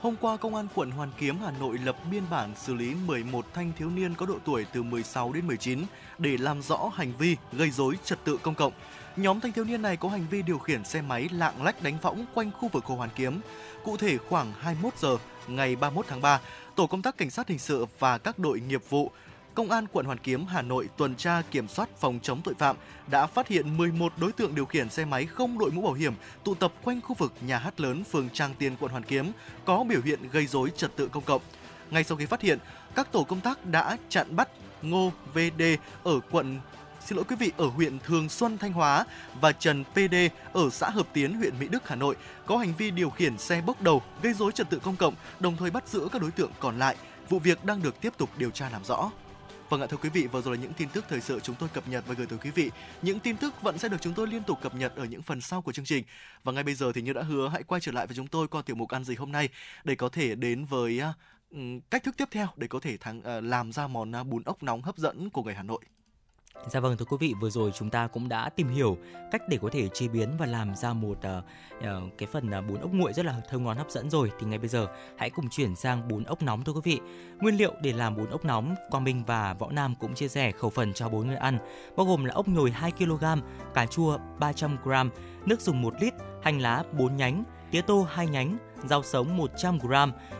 Hôm 0.00 0.16
qua, 0.20 0.36
Công 0.36 0.54
an 0.54 0.66
quận 0.74 0.90
Hoàn 0.90 1.10
Kiếm, 1.18 1.38
Hà 1.44 1.50
Nội 1.60 1.78
lập 1.84 1.96
biên 2.10 2.22
bản 2.30 2.50
xử 2.56 2.74
lý 2.74 2.94
11 3.06 3.46
thanh 3.54 3.72
thiếu 3.78 3.90
niên 3.90 4.14
có 4.14 4.26
độ 4.26 4.34
tuổi 4.44 4.66
từ 4.72 4.82
16 4.82 5.32
đến 5.32 5.46
19 5.46 5.82
để 6.18 6.36
làm 6.36 6.62
rõ 6.62 6.90
hành 6.94 7.12
vi 7.18 7.36
gây 7.52 7.70
rối 7.70 7.94
trật 8.04 8.24
tự 8.24 8.36
công 8.36 8.54
cộng. 8.54 8.72
Nhóm 9.16 9.40
thanh 9.40 9.52
thiếu 9.52 9.64
niên 9.64 9.82
này 9.82 9.96
có 9.96 10.08
hành 10.08 10.26
vi 10.30 10.42
điều 10.42 10.58
khiển 10.58 10.84
xe 10.84 11.02
máy 11.02 11.28
lạng 11.32 11.62
lách 11.62 11.82
đánh 11.82 11.98
võng 12.02 12.24
quanh 12.34 12.50
khu 12.50 12.68
vực 12.68 12.84
Hồ 12.84 12.96
Hoàn 12.96 13.10
Kiếm. 13.16 13.40
Cụ 13.84 13.96
thể 13.96 14.18
khoảng 14.28 14.52
21 14.58 14.98
giờ 14.98 15.16
ngày 15.48 15.76
31 15.76 16.06
tháng 16.08 16.20
3, 16.20 16.40
tổ 16.78 16.86
công 16.86 17.02
tác 17.02 17.16
cảnh 17.16 17.30
sát 17.30 17.48
hình 17.48 17.58
sự 17.58 17.86
và 17.98 18.18
các 18.18 18.38
đội 18.38 18.60
nghiệp 18.60 18.82
vụ 18.88 19.10
Công 19.54 19.70
an 19.70 19.86
quận 19.92 20.06
Hoàn 20.06 20.18
Kiếm, 20.18 20.46
Hà 20.46 20.62
Nội 20.62 20.88
tuần 20.96 21.14
tra 21.14 21.42
kiểm 21.50 21.68
soát 21.68 21.88
phòng 22.00 22.18
chống 22.22 22.40
tội 22.44 22.54
phạm 22.58 22.76
đã 23.10 23.26
phát 23.26 23.48
hiện 23.48 23.76
11 23.76 24.12
đối 24.16 24.32
tượng 24.32 24.54
điều 24.54 24.64
khiển 24.64 24.90
xe 24.90 25.04
máy 25.04 25.26
không 25.26 25.58
đội 25.58 25.70
mũ 25.70 25.82
bảo 25.82 25.92
hiểm 25.92 26.12
tụ 26.44 26.54
tập 26.54 26.72
quanh 26.84 27.00
khu 27.00 27.14
vực 27.14 27.32
nhà 27.40 27.58
hát 27.58 27.80
lớn 27.80 28.04
phường 28.04 28.28
Trang 28.30 28.54
Tiên, 28.58 28.76
quận 28.80 28.90
Hoàn 28.92 29.02
Kiếm 29.02 29.32
có 29.64 29.84
biểu 29.84 30.00
hiện 30.04 30.28
gây 30.32 30.46
rối 30.46 30.70
trật 30.76 30.96
tự 30.96 31.08
công 31.08 31.24
cộng. 31.24 31.42
Ngay 31.90 32.04
sau 32.04 32.16
khi 32.16 32.26
phát 32.26 32.40
hiện, 32.40 32.58
các 32.94 33.12
tổ 33.12 33.24
công 33.24 33.40
tác 33.40 33.64
đã 33.64 33.96
chặn 34.08 34.36
bắt 34.36 34.48
Ngô 34.82 35.12
VD 35.34 35.62
ở 36.04 36.20
quận 36.30 36.60
xin 37.08 37.16
lỗi 37.16 37.24
quý 37.28 37.36
vị 37.36 37.52
ở 37.56 37.66
huyện 37.66 37.98
Thường 37.98 38.28
Xuân 38.28 38.58
Thanh 38.58 38.72
Hóa 38.72 39.04
và 39.40 39.52
Trần 39.52 39.84
PD 39.84 40.14
ở 40.52 40.70
xã 40.70 40.90
Hợp 40.90 41.08
Tiến 41.12 41.34
huyện 41.34 41.58
Mỹ 41.58 41.68
Đức 41.70 41.88
Hà 41.88 41.96
Nội 41.96 42.16
có 42.46 42.56
hành 42.56 42.72
vi 42.78 42.90
điều 42.90 43.10
khiển 43.10 43.38
xe 43.38 43.62
bốc 43.66 43.82
đầu 43.82 44.02
gây 44.22 44.32
rối 44.32 44.52
trật 44.52 44.70
tự 44.70 44.78
công 44.78 44.96
cộng, 44.96 45.14
đồng 45.40 45.56
thời 45.56 45.70
bắt 45.70 45.88
giữ 45.88 46.08
các 46.12 46.22
đối 46.22 46.30
tượng 46.30 46.50
còn 46.60 46.78
lại. 46.78 46.96
Vụ 47.28 47.38
việc 47.38 47.64
đang 47.64 47.82
được 47.82 48.00
tiếp 48.00 48.12
tục 48.18 48.30
điều 48.38 48.50
tra 48.50 48.70
làm 48.70 48.84
rõ. 48.84 49.10
Vâng 49.68 49.80
ạ 49.80 49.86
thưa 49.90 49.96
quý 49.96 50.08
vị, 50.08 50.26
vừa 50.26 50.42
rồi 50.42 50.56
là 50.56 50.62
những 50.62 50.72
tin 50.72 50.88
tức 50.88 51.04
thời 51.08 51.20
sự 51.20 51.40
chúng 51.40 51.56
tôi 51.58 51.68
cập 51.68 51.88
nhật 51.88 52.04
và 52.06 52.14
gửi 52.14 52.26
tới 52.26 52.38
quý 52.42 52.50
vị. 52.50 52.70
Những 53.02 53.20
tin 53.20 53.36
tức 53.36 53.62
vẫn 53.62 53.78
sẽ 53.78 53.88
được 53.88 54.00
chúng 54.00 54.14
tôi 54.14 54.26
liên 54.26 54.42
tục 54.42 54.58
cập 54.62 54.74
nhật 54.74 54.96
ở 54.96 55.04
những 55.04 55.22
phần 55.22 55.40
sau 55.40 55.62
của 55.62 55.72
chương 55.72 55.84
trình. 55.84 56.04
Và 56.44 56.52
ngay 56.52 56.64
bây 56.64 56.74
giờ 56.74 56.92
thì 56.94 57.02
như 57.02 57.12
đã 57.12 57.22
hứa, 57.22 57.48
hãy 57.48 57.62
quay 57.62 57.80
trở 57.80 57.92
lại 57.92 58.06
với 58.06 58.16
chúng 58.16 58.26
tôi 58.26 58.48
qua 58.48 58.62
tiểu 58.62 58.76
mục 58.76 58.90
ăn 58.90 59.04
gì 59.04 59.14
hôm 59.14 59.32
nay 59.32 59.48
để 59.84 59.94
có 59.94 60.08
thể 60.08 60.34
đến 60.34 60.64
với 60.64 61.02
cách 61.90 62.04
thức 62.04 62.16
tiếp 62.16 62.28
theo 62.30 62.46
để 62.56 62.66
có 62.66 62.80
thể 62.80 62.96
thắng, 62.96 63.22
ờ, 63.22 63.40
làm 63.40 63.72
ra 63.72 63.86
món 63.86 64.14
à, 64.14 64.24
bún 64.24 64.42
ốc 64.42 64.62
nóng 64.62 64.82
hấp 64.82 64.96
dẫn 64.96 65.30
của 65.30 65.42
người 65.42 65.54
Hà 65.54 65.62
Nội. 65.62 65.80
Dạ 66.66 66.80
vâng 66.80 66.96
thưa 66.96 67.04
quý 67.04 67.16
vị, 67.20 67.34
vừa 67.40 67.50
rồi 67.50 67.72
chúng 67.74 67.90
ta 67.90 68.06
cũng 68.06 68.28
đã 68.28 68.48
tìm 68.48 68.68
hiểu 68.68 68.96
cách 69.30 69.42
để 69.48 69.58
có 69.62 69.68
thể 69.72 69.88
chế 69.88 70.08
biến 70.08 70.28
và 70.38 70.46
làm 70.46 70.74
ra 70.76 70.92
một 70.92 71.18
uh, 71.18 71.44
uh, 71.78 72.18
cái 72.18 72.28
phần 72.32 72.50
uh, 72.58 72.64
bún 72.68 72.80
ốc 72.80 72.92
nguội 72.92 73.12
rất 73.12 73.26
là 73.26 73.40
thơm 73.48 73.64
ngon 73.64 73.76
hấp 73.76 73.90
dẫn 73.90 74.10
rồi. 74.10 74.30
Thì 74.40 74.46
ngay 74.46 74.58
bây 74.58 74.68
giờ 74.68 74.86
hãy 75.18 75.30
cùng 75.30 75.48
chuyển 75.48 75.76
sang 75.76 76.08
bún 76.08 76.24
ốc 76.24 76.42
nóng 76.42 76.64
thưa 76.64 76.72
quý 76.72 76.80
vị. 76.84 77.00
Nguyên 77.40 77.56
liệu 77.56 77.72
để 77.82 77.92
làm 77.92 78.16
bún 78.16 78.30
ốc 78.30 78.44
nóng, 78.44 78.74
Quang 78.90 79.04
Minh 79.04 79.24
và 79.26 79.54
Võ 79.54 79.70
Nam 79.70 79.94
cũng 80.00 80.14
chia 80.14 80.28
sẻ 80.28 80.52
khẩu 80.52 80.70
phần 80.70 80.92
cho 80.92 81.08
bốn 81.08 81.26
người 81.26 81.36
ăn, 81.36 81.58
bao 81.96 82.06
gồm 82.06 82.24
là 82.24 82.34
ốc 82.34 82.48
nhồi 82.48 82.70
2 82.70 82.90
kg, 82.90 83.24
cà 83.74 83.86
chua 83.86 84.18
300 84.38 84.76
g, 84.84 84.90
nước 85.46 85.60
dùng 85.60 85.82
1 85.82 85.94
lít, 86.00 86.14
hành 86.42 86.60
lá 86.60 86.84
4 86.92 87.16
nhánh, 87.16 87.44
tía 87.70 87.80
tô 87.80 88.06
2 88.10 88.26
nhánh, 88.26 88.58
rau 88.84 89.02
sống 89.02 89.36
100 89.36 89.78
g 89.78 89.94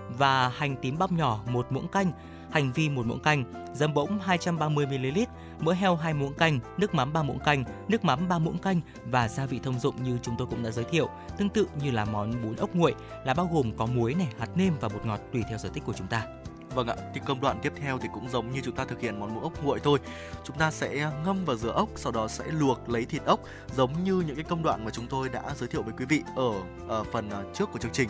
và 0.08 0.48
hành 0.48 0.76
tím 0.82 0.98
băm 0.98 1.16
nhỏ 1.16 1.40
một 1.48 1.72
muỗng 1.72 1.88
canh 1.88 2.12
hành 2.50 2.72
vi 2.72 2.88
một 2.88 3.06
muỗng 3.06 3.20
canh, 3.20 3.44
dấm 3.74 3.94
bỗng 3.94 4.18
230ml, 4.26 5.26
mỡ 5.60 5.72
heo 5.72 5.96
2 5.96 6.14
muỗng 6.14 6.34
canh, 6.34 6.60
nước 6.78 6.94
mắm 6.94 7.12
3 7.12 7.22
muỗng 7.22 7.38
canh, 7.38 7.64
nước 7.88 8.04
mắm 8.04 8.28
3 8.28 8.38
muỗng 8.38 8.58
canh 8.58 8.80
và 9.04 9.28
gia 9.28 9.46
vị 9.46 9.60
thông 9.62 9.78
dụng 9.78 10.02
như 10.02 10.18
chúng 10.22 10.34
tôi 10.38 10.46
cũng 10.50 10.62
đã 10.62 10.70
giới 10.70 10.84
thiệu. 10.84 11.08
Tương 11.38 11.48
tự 11.48 11.66
như 11.82 11.90
là 11.90 12.04
món 12.04 12.42
bún 12.42 12.56
ốc 12.56 12.74
nguội 12.74 12.94
là 13.24 13.34
bao 13.34 13.50
gồm 13.52 13.72
có 13.76 13.86
muối 13.86 14.14
này, 14.14 14.28
hạt 14.38 14.48
nêm 14.56 14.72
và 14.80 14.88
bột 14.88 15.06
ngọt 15.06 15.20
tùy 15.32 15.42
theo 15.48 15.58
sở 15.58 15.68
thích 15.68 15.82
của 15.86 15.92
chúng 15.92 16.06
ta. 16.06 16.26
Vâng 16.74 16.86
ạ, 16.86 16.96
thì 17.14 17.20
công 17.26 17.40
đoạn 17.40 17.58
tiếp 17.62 17.72
theo 17.80 17.98
thì 17.98 18.08
cũng 18.14 18.28
giống 18.28 18.52
như 18.52 18.60
chúng 18.64 18.74
ta 18.74 18.84
thực 18.84 19.00
hiện 19.00 19.20
món 19.20 19.34
bún 19.34 19.42
ốc 19.42 19.64
nguội 19.64 19.80
thôi. 19.80 19.98
Chúng 20.44 20.58
ta 20.58 20.70
sẽ 20.70 21.10
ngâm 21.24 21.44
vào 21.44 21.56
rửa 21.56 21.70
ốc, 21.70 21.88
sau 21.96 22.12
đó 22.12 22.28
sẽ 22.28 22.44
luộc 22.50 22.88
lấy 22.88 23.04
thịt 23.04 23.24
ốc 23.24 23.40
giống 23.76 24.04
như 24.04 24.22
những 24.26 24.36
cái 24.36 24.44
công 24.44 24.62
đoạn 24.62 24.84
mà 24.84 24.90
chúng 24.90 25.06
tôi 25.06 25.28
đã 25.28 25.42
giới 25.56 25.68
thiệu 25.68 25.82
với 25.82 25.94
quý 25.98 26.04
vị 26.04 26.22
ở, 26.36 26.52
ở 26.88 27.04
phần 27.04 27.30
ờ, 27.30 27.44
trước 27.54 27.72
của 27.72 27.78
chương 27.78 27.92
trình. 27.92 28.08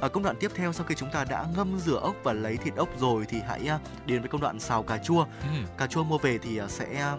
Ở 0.00 0.08
công 0.08 0.22
đoạn 0.22 0.36
tiếp 0.40 0.50
theo 0.54 0.72
sau 0.72 0.86
khi 0.86 0.94
chúng 0.94 1.10
ta 1.10 1.24
đã 1.24 1.46
ngâm 1.56 1.78
rửa 1.78 1.98
ốc 1.98 2.16
và 2.22 2.32
lấy 2.32 2.56
thịt 2.56 2.74
ốc 2.76 2.88
rồi 2.98 3.24
thì 3.28 3.40
hãy 3.48 3.68
à, 3.68 3.78
đến 4.06 4.20
với 4.20 4.28
công 4.28 4.40
đoạn 4.40 4.60
xào 4.60 4.82
cà 4.82 4.98
chua. 4.98 5.24
Ừ. 5.42 5.58
Cà 5.78 5.86
chua 5.86 6.04
mua 6.04 6.18
về 6.18 6.38
thì 6.38 6.58
à, 6.58 6.68
sẽ 6.68 7.00
à, 7.00 7.16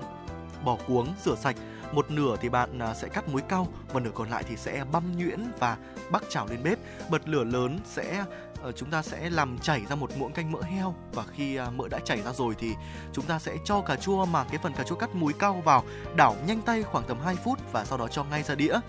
bỏ 0.64 0.78
cuống 0.88 1.08
rửa 1.26 1.36
sạch 1.36 1.56
một 1.92 2.12
nửa 2.12 2.36
thì 2.42 2.50
bạn 2.50 2.80
sẽ 2.96 3.08
cắt 3.08 3.30
muối 3.30 3.42
cau 3.42 3.68
và 3.94 4.00
nửa 4.00 4.12
còn 4.14 4.30
lại 4.30 4.44
thì 4.48 4.56
sẽ 4.58 4.84
băm 4.92 5.18
nhuyễn 5.18 5.52
và 5.60 5.78
bắc 6.12 6.24
chảo 6.30 6.48
lên 6.48 6.64
bếp 6.64 6.80
bật 7.10 7.30
lửa 7.30 7.44
lớn 7.44 7.80
sẽ 7.86 8.26
ờ, 8.62 8.72
chúng 8.72 8.90
ta 8.92 9.02
sẽ 9.02 9.30
làm 9.30 9.60
chảy 9.60 9.86
ra 9.90 9.96
một 9.96 10.10
muỗng 10.18 10.32
canh 10.32 10.52
mỡ 10.52 10.62
heo 10.62 10.96
và 11.14 11.24
khi 11.36 11.60
mỡ 11.76 11.88
đã 11.88 12.00
chảy 12.00 12.22
ra 12.22 12.34
rồi 12.34 12.56
thì 12.60 12.76
chúng 13.14 13.26
ta 13.26 13.40
sẽ 13.40 13.58
cho 13.66 13.82
cà 13.82 13.96
chua 13.96 14.26
mà 14.26 14.44
cái 14.44 14.60
phần 14.64 14.74
cà 14.74 14.84
chua 14.84 14.96
cắt 14.96 15.16
muối 15.16 15.34
cau 15.34 15.62
vào 15.66 15.84
đảo 16.16 16.36
nhanh 16.48 16.62
tay 16.62 16.84
khoảng 16.84 17.06
tầm 17.08 17.20
2 17.20 17.36
phút 17.36 17.60
và 17.72 17.86
sau 17.86 17.98
đó 17.98 18.08
cho 18.08 18.24
ngay 18.24 18.44
ra 18.44 18.56
đĩa 18.56 18.80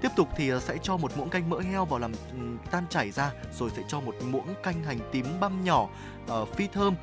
Tiếp 0.00 0.08
tục 0.16 0.28
thì 0.36 0.48
ờ, 0.48 0.60
sẽ 0.60 0.78
cho 0.82 0.96
một 0.96 1.16
muỗng 1.16 1.30
canh 1.30 1.50
mỡ 1.50 1.60
heo 1.60 1.84
vào 1.84 1.98
làm 1.98 2.12
ừ, 2.12 2.38
tan 2.70 2.84
chảy 2.90 3.10
ra 3.10 3.32
rồi 3.58 3.70
sẽ 3.76 3.82
cho 3.88 4.00
một 4.00 4.14
muỗng 4.30 4.54
canh 4.62 4.82
hành 4.82 4.98
tím 5.12 5.26
băm 5.40 5.64
nhỏ 5.64 5.88
uh, 6.32 6.48
phi 6.56 6.66
thơm. 6.66 6.94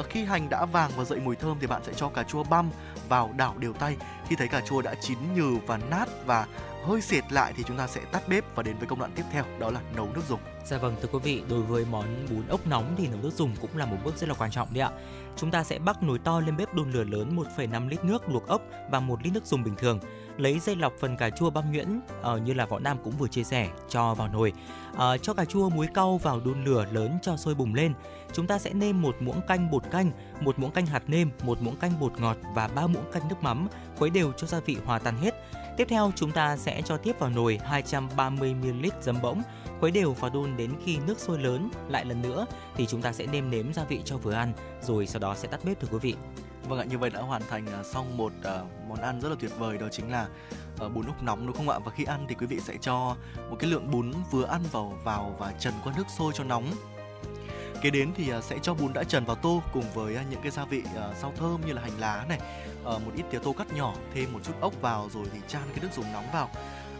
Uh, 0.00 0.06
khi 0.08 0.24
hành 0.24 0.48
đã 0.48 0.64
vàng 0.64 0.90
và 0.96 1.04
dậy 1.04 1.20
mùi 1.24 1.36
thơm 1.36 1.56
thì 1.60 1.66
bạn 1.66 1.82
sẽ 1.84 1.92
cho 1.96 2.08
cà 2.08 2.22
chua 2.22 2.44
băm 2.44 2.70
vào 3.08 3.30
đảo 3.36 3.54
đều 3.58 3.72
tay. 3.72 3.96
Khi 4.28 4.36
thấy 4.36 4.48
cà 4.48 4.60
chua 4.60 4.82
đã 4.82 4.94
chín 5.00 5.18
nhừ 5.34 5.56
và 5.66 5.76
nát 5.76 6.08
và 6.26 6.46
hơi 6.84 7.00
sệt 7.00 7.32
lại 7.32 7.52
thì 7.56 7.62
chúng 7.66 7.76
ta 7.76 7.86
sẽ 7.86 8.00
tắt 8.12 8.28
bếp 8.28 8.44
và 8.54 8.62
đến 8.62 8.76
với 8.78 8.88
công 8.88 8.98
đoạn 8.98 9.10
tiếp 9.14 9.24
theo 9.32 9.44
đó 9.58 9.70
là 9.70 9.80
nấu 9.96 10.08
nước 10.14 10.22
dùng. 10.28 10.40
Dạ 10.64 10.78
vâng 10.78 10.96
thưa 11.02 11.08
quý 11.12 11.18
vị, 11.18 11.42
đối 11.48 11.62
với 11.62 11.86
món 11.90 12.26
bún 12.30 12.46
ốc 12.48 12.66
nóng 12.66 12.94
thì 12.98 13.08
nấu 13.08 13.20
nước 13.22 13.30
dùng 13.36 13.56
cũng 13.60 13.76
là 13.76 13.86
một 13.86 13.96
bước 14.04 14.16
rất 14.16 14.28
là 14.28 14.34
quan 14.38 14.50
trọng 14.50 14.74
đấy 14.74 14.82
ạ. 14.82 14.90
Chúng 15.36 15.50
ta 15.50 15.64
sẽ 15.64 15.78
bắc 15.78 16.02
nồi 16.02 16.18
to 16.18 16.40
lên 16.40 16.56
bếp 16.56 16.74
đun 16.74 16.92
lửa 16.92 17.04
lớn 17.04 17.36
1,5 17.56 17.88
lít 17.88 18.04
nước 18.04 18.28
luộc 18.28 18.46
ốc 18.46 18.62
và 18.90 19.00
1 19.00 19.22
lít 19.22 19.32
nước 19.32 19.46
dùng 19.46 19.62
bình 19.62 19.74
thường. 19.76 20.00
Lấy 20.40 20.58
dây 20.58 20.76
lọc 20.76 20.92
phần 21.00 21.16
cà 21.16 21.30
chua 21.30 21.50
băm 21.50 21.72
nhuyễn 21.72 22.00
uh, 22.20 22.42
như 22.42 22.52
là 22.52 22.66
võ 22.66 22.78
nam 22.78 22.96
cũng 23.04 23.12
vừa 23.18 23.28
chia 23.28 23.44
sẻ 23.44 23.68
cho 23.88 24.14
vào 24.14 24.28
nồi. 24.28 24.52
Uh, 24.92 24.98
cho 25.22 25.34
cà 25.34 25.44
chua 25.44 25.68
muối 25.68 25.86
cau 25.94 26.18
vào 26.18 26.40
đun 26.40 26.64
lửa 26.64 26.86
lớn 26.92 27.18
cho 27.22 27.36
sôi 27.36 27.54
bùng 27.54 27.74
lên. 27.74 27.92
Chúng 28.32 28.46
ta 28.46 28.58
sẽ 28.58 28.72
nêm 28.72 29.02
một 29.02 29.16
muỗng 29.20 29.40
canh 29.48 29.70
bột 29.70 29.82
canh, 29.90 30.10
một 30.40 30.58
muỗng 30.58 30.70
canh 30.70 30.86
hạt 30.86 31.02
nêm, 31.06 31.30
một 31.42 31.62
muỗng 31.62 31.76
canh 31.76 32.00
bột 32.00 32.20
ngọt 32.20 32.36
và 32.54 32.68
ba 32.68 32.86
muỗng 32.86 33.12
canh 33.12 33.28
nước 33.28 33.42
mắm, 33.42 33.68
khuấy 33.98 34.10
đều 34.10 34.32
cho 34.32 34.46
gia 34.46 34.60
vị 34.60 34.76
hòa 34.84 34.98
tan 34.98 35.16
hết 35.16 35.34
Tiếp 35.80 35.86
theo 35.88 36.12
chúng 36.16 36.32
ta 36.32 36.56
sẽ 36.56 36.82
cho 36.84 36.96
tiếp 36.96 37.18
vào 37.18 37.30
nồi 37.30 37.60
230ml 37.70 38.90
giấm 39.00 39.22
bỗng, 39.22 39.42
khuấy 39.80 39.92
đều 39.92 40.12
và 40.12 40.28
đun 40.28 40.56
đến 40.56 40.70
khi 40.84 40.98
nước 41.06 41.18
sôi 41.18 41.38
lớn 41.38 41.70
lại 41.88 42.04
lần 42.04 42.22
nữa 42.22 42.46
thì 42.76 42.86
chúng 42.86 43.02
ta 43.02 43.12
sẽ 43.12 43.26
nêm 43.26 43.50
nếm 43.50 43.72
gia 43.72 43.84
vị 43.84 44.00
cho 44.04 44.16
vừa 44.16 44.32
ăn 44.32 44.52
rồi 44.82 45.06
sau 45.06 45.20
đó 45.20 45.34
sẽ 45.34 45.48
tắt 45.48 45.60
bếp 45.64 45.80
thưa 45.80 45.88
quý 45.92 45.98
vị. 45.98 46.14
Vâng 46.70 46.78
ạ, 46.78 46.84
như 46.84 46.98
vậy 46.98 47.10
đã 47.10 47.20
hoàn 47.20 47.42
thành 47.50 47.66
à, 47.66 47.82
xong 47.82 48.16
một 48.16 48.32
à, 48.44 48.60
món 48.88 49.00
ăn 49.00 49.20
rất 49.20 49.28
là 49.28 49.34
tuyệt 49.40 49.50
vời 49.58 49.78
đó 49.78 49.86
chính 49.92 50.10
là 50.10 50.28
ờ, 50.78 50.88
bún 50.88 51.06
ốc 51.06 51.22
nóng 51.22 51.46
đúng 51.46 51.56
không 51.56 51.68
ạ? 51.68 51.78
Và 51.84 51.92
khi 51.92 52.04
ăn 52.04 52.26
thì 52.28 52.34
quý 52.34 52.46
vị 52.46 52.60
sẽ 52.60 52.74
cho 52.80 53.16
một 53.50 53.56
cái 53.58 53.70
lượng 53.70 53.90
bún 53.90 54.12
vừa 54.30 54.44
ăn 54.44 54.62
vào 54.72 54.98
vào 55.04 55.36
và 55.38 55.52
trần 55.58 55.74
qua 55.84 55.92
nước 55.96 56.06
sôi 56.18 56.32
cho 56.36 56.44
nóng 56.44 56.72
kế 57.82 57.90
đến 57.90 58.12
thì 58.16 58.30
à, 58.30 58.40
sẽ 58.40 58.58
cho 58.62 58.74
bún 58.74 58.92
đã 58.92 59.04
trần 59.04 59.24
vào 59.24 59.36
tô 59.36 59.62
cùng 59.72 59.84
với 59.94 60.16
những 60.30 60.40
cái 60.42 60.50
gia 60.50 60.64
vị 60.64 60.82
rau 61.22 61.32
thơm 61.36 61.60
như 61.66 61.72
là 61.72 61.82
hành 61.82 61.98
lá 61.98 62.24
này 62.28 62.40
ờ, 62.84 62.98
một 62.98 63.12
ít 63.16 63.24
tía 63.30 63.38
tô 63.38 63.54
cắt 63.58 63.72
nhỏ 63.72 63.94
thêm 64.14 64.32
một 64.32 64.40
chút 64.44 64.54
ốc 64.60 64.72
vào 64.80 65.08
rồi 65.12 65.26
thì 65.32 65.38
chan 65.48 65.62
cái 65.70 65.78
nước 65.82 65.88
dùng 65.96 66.12
nóng 66.12 66.26
vào 66.32 66.50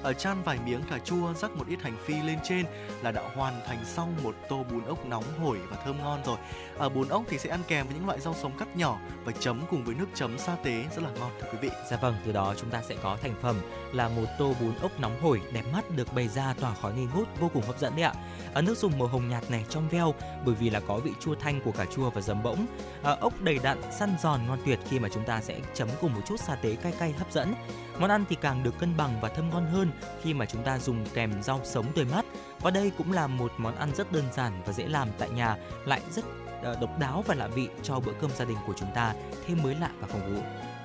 ở 0.03 0.13
chan 0.13 0.43
vài 0.43 0.59
miếng 0.67 0.83
cà 0.91 0.99
chua 0.99 1.35
rắc 1.35 1.51
một 1.57 1.65
ít 1.69 1.83
hành 1.83 1.97
phi 2.05 2.15
lên 2.23 2.39
trên 2.45 2.67
là 3.03 3.13
đã 3.13 3.23
hoàn 3.35 3.61
thành 3.67 3.85
xong 3.85 4.17
một 4.23 4.35
tô 4.49 4.65
bún 4.71 4.85
ốc 4.85 5.07
nóng 5.07 5.25
hổi 5.41 5.59
và 5.71 5.77
thơm 5.85 5.99
ngon 5.99 6.21
rồi. 6.25 6.37
Ở 6.79 6.89
bún 6.89 7.09
ốc 7.09 7.23
thì 7.29 7.39
sẽ 7.39 7.51
ăn 7.51 7.61
kèm 7.69 7.87
với 7.87 7.95
những 7.95 8.07
loại 8.07 8.21
rau 8.21 8.35
sống 8.35 8.53
cắt 8.59 8.77
nhỏ 8.77 8.99
và 9.25 9.33
chấm 9.41 9.63
cùng 9.71 9.85
với 9.85 9.95
nước 9.95 10.07
chấm 10.15 10.39
sa 10.39 10.57
tế 10.63 10.85
rất 10.97 11.03
là 11.03 11.11
ngon 11.11 11.31
thưa 11.41 11.49
quý 11.53 11.59
vị. 11.61 11.71
Dạ 11.91 11.97
vâng 11.97 12.15
từ 12.25 12.33
đó 12.33 12.55
chúng 12.57 12.71
ta 12.71 12.83
sẽ 12.89 12.97
có 13.03 13.17
thành 13.23 13.35
phẩm 13.43 13.57
là 13.93 14.09
một 14.09 14.27
tô 14.39 14.55
bún 14.61 14.73
ốc 14.83 15.01
nóng 15.01 15.21
hổi 15.21 15.41
đẹp 15.53 15.65
mắt 15.73 15.91
được 15.91 16.15
bày 16.15 16.29
ra 16.29 16.55
tỏa 16.61 16.75
khói 16.75 16.95
nghi 16.95 17.07
ngút 17.15 17.29
vô 17.41 17.51
cùng 17.55 17.63
hấp 17.63 17.79
dẫn 17.79 17.97
đấy 17.97 18.05
ạ. 18.05 18.13
À, 18.55 18.63
nước 18.63 18.79
dùng 18.79 18.99
màu 18.99 19.09
hồng 19.09 19.29
nhạt 19.29 19.51
này 19.51 19.65
trong 19.69 19.89
veo 19.89 20.15
bởi 20.47 20.55
vì 20.55 20.71
là 20.71 20.81
có 20.81 20.97
vị 20.99 21.13
chua 21.21 21.35
thanh 21.35 21.61
của 21.61 21.73
cà 21.73 21.85
chua 21.85 22.11
và 22.11 22.21
giấm 22.21 22.43
bỗng. 22.43 22.67
À, 23.03 23.17
ốc 23.21 23.41
đầy 23.41 23.59
đặn 23.63 23.79
săn 23.93 24.15
giòn 24.23 24.41
ngon 24.47 24.59
tuyệt 24.67 24.79
khi 24.89 24.99
mà 24.99 25.09
chúng 25.09 25.25
ta 25.25 25.41
sẽ 25.41 25.61
chấm 25.75 25.89
cùng 26.01 26.15
một 26.15 26.21
chút 26.27 26.41
sa 26.41 26.55
tế 26.55 26.77
cay 26.77 26.93
cay 26.99 27.13
hấp 27.13 27.33
dẫn. 27.33 27.55
Món 28.01 28.11
ăn 28.11 28.25
thì 28.29 28.37
càng 28.41 28.63
được 28.63 28.79
cân 28.79 28.97
bằng 28.97 29.21
và 29.21 29.29
thơm 29.29 29.51
ngon 29.51 29.67
hơn 29.67 29.91
khi 30.23 30.35
mà 30.35 30.47
chúng 30.47 30.63
ta 30.63 30.79
dùng 30.79 31.07
kèm 31.15 31.43
rau 31.43 31.61
sống 31.65 31.87
tươi 31.95 32.05
mát. 32.05 32.25
Và 32.61 32.71
đây 32.71 32.93
cũng 32.99 33.13
là 33.13 33.27
một 33.27 33.53
món 33.59 33.77
ăn 33.77 33.95
rất 33.95 34.13
đơn 34.13 34.25
giản 34.33 34.63
và 34.67 34.73
dễ 34.73 34.89
làm 34.89 35.09
tại 35.19 35.31
nhà, 35.31 35.57
lại 35.85 36.01
rất 36.11 36.25
ờ, 36.63 36.77
độc 36.81 36.99
đáo 36.99 37.25
và 37.27 37.35
lạ 37.35 37.49
vị 37.49 37.69
cho 37.83 38.01
bữa 38.01 38.13
cơm 38.21 38.31
gia 38.31 38.45
đình 38.45 38.57
của 38.67 38.75
chúng 38.77 38.89
ta 38.95 39.15
thêm 39.47 39.63
mới 39.63 39.75
lạ 39.75 39.91
và 40.01 40.09
phong 40.11 40.21
phú. 40.21 40.43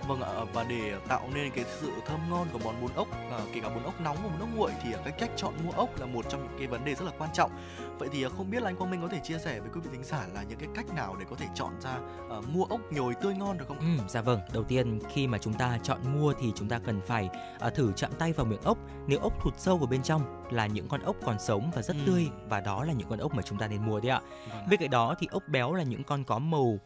Vâng 0.07 0.21
ạ, 0.21 0.31
và 0.53 0.63
để 0.63 0.99
tạo 1.07 1.29
nên 1.33 1.51
cái 1.51 1.65
sự 1.81 1.91
thơm 2.05 2.19
ngon 2.29 2.47
của 2.53 2.59
món 2.63 2.81
bún 2.81 2.91
ốc, 2.95 3.07
à, 3.31 3.39
kể 3.53 3.61
cả 3.61 3.69
bún 3.69 3.83
ốc 3.83 4.01
nóng 4.01 4.17
và 4.23 4.29
bún 4.29 4.39
ốc 4.39 4.49
nguội 4.55 4.71
thì 4.83 4.89
cái 5.03 5.13
cách 5.19 5.29
chọn 5.35 5.53
mua 5.63 5.71
ốc 5.71 5.99
là 5.99 6.05
một 6.05 6.25
trong 6.29 6.43
những 6.43 6.57
cái 6.57 6.67
vấn 6.67 6.85
đề 6.85 6.95
rất 6.95 7.05
là 7.05 7.11
quan 7.17 7.29
trọng. 7.33 7.51
Vậy 7.99 8.09
thì 8.11 8.23
à, 8.23 8.29
không 8.37 8.49
biết 8.49 8.61
là 8.61 8.69
anh 8.69 8.75
Quang 8.75 8.91
Minh 8.91 9.01
có 9.01 9.07
thể 9.07 9.19
chia 9.23 9.37
sẻ 9.37 9.59
với 9.59 9.69
quý 9.73 9.81
vị 9.83 9.89
thính 9.91 10.03
giả 10.03 10.25
là 10.33 10.43
những 10.43 10.59
cái 10.59 10.69
cách 10.75 10.93
nào 10.95 11.15
để 11.19 11.25
có 11.29 11.35
thể 11.35 11.45
chọn 11.55 11.81
ra 11.81 11.97
uh, 12.37 12.49
mua 12.49 12.63
ốc 12.63 12.81
nhồi 12.91 13.13
tươi 13.21 13.35
ngon 13.35 13.57
được 13.57 13.65
không? 13.67 13.79
Ừ, 13.79 14.03
dạ 14.07 14.21
vâng. 14.21 14.39
Đầu 14.53 14.63
tiên 14.63 14.99
khi 15.09 15.27
mà 15.27 15.37
chúng 15.37 15.53
ta 15.53 15.79
chọn 15.83 15.99
mua 16.15 16.33
thì 16.39 16.51
chúng 16.55 16.69
ta 16.69 16.79
cần 16.79 17.01
phải 17.01 17.29
uh, 17.67 17.73
thử 17.73 17.91
chạm 17.95 18.11
tay 18.19 18.33
vào 18.33 18.45
miệng 18.45 18.61
ốc. 18.61 18.77
Nếu 19.07 19.19
ốc 19.19 19.33
thụt 19.43 19.53
sâu 19.57 19.77
vào 19.77 19.87
bên 19.87 20.03
trong 20.03 20.43
là 20.51 20.67
những 20.67 20.87
con 20.87 21.01
ốc 21.01 21.15
còn 21.25 21.39
sống 21.39 21.71
và 21.75 21.81
rất 21.81 21.95
ừ. 21.97 22.03
tươi 22.05 22.27
và 22.49 22.59
đó 22.59 22.83
là 22.83 22.93
những 22.93 23.09
con 23.09 23.19
ốc 23.19 23.33
mà 23.33 23.41
chúng 23.41 23.57
ta 23.57 23.67
nên 23.67 23.85
mua 23.85 23.99
đấy 23.99 24.11
ạ. 24.11 24.21
Vâng. 24.49 24.69
Bên 24.69 24.79
cạnh 24.79 24.89
đó 24.89 25.15
thì 25.19 25.27
ốc 25.31 25.43
béo 25.47 25.73
là 25.73 25.83
những 25.83 26.03
con 26.03 26.23
có 26.23 26.39
màu 26.39 26.61
uh, 26.69 26.79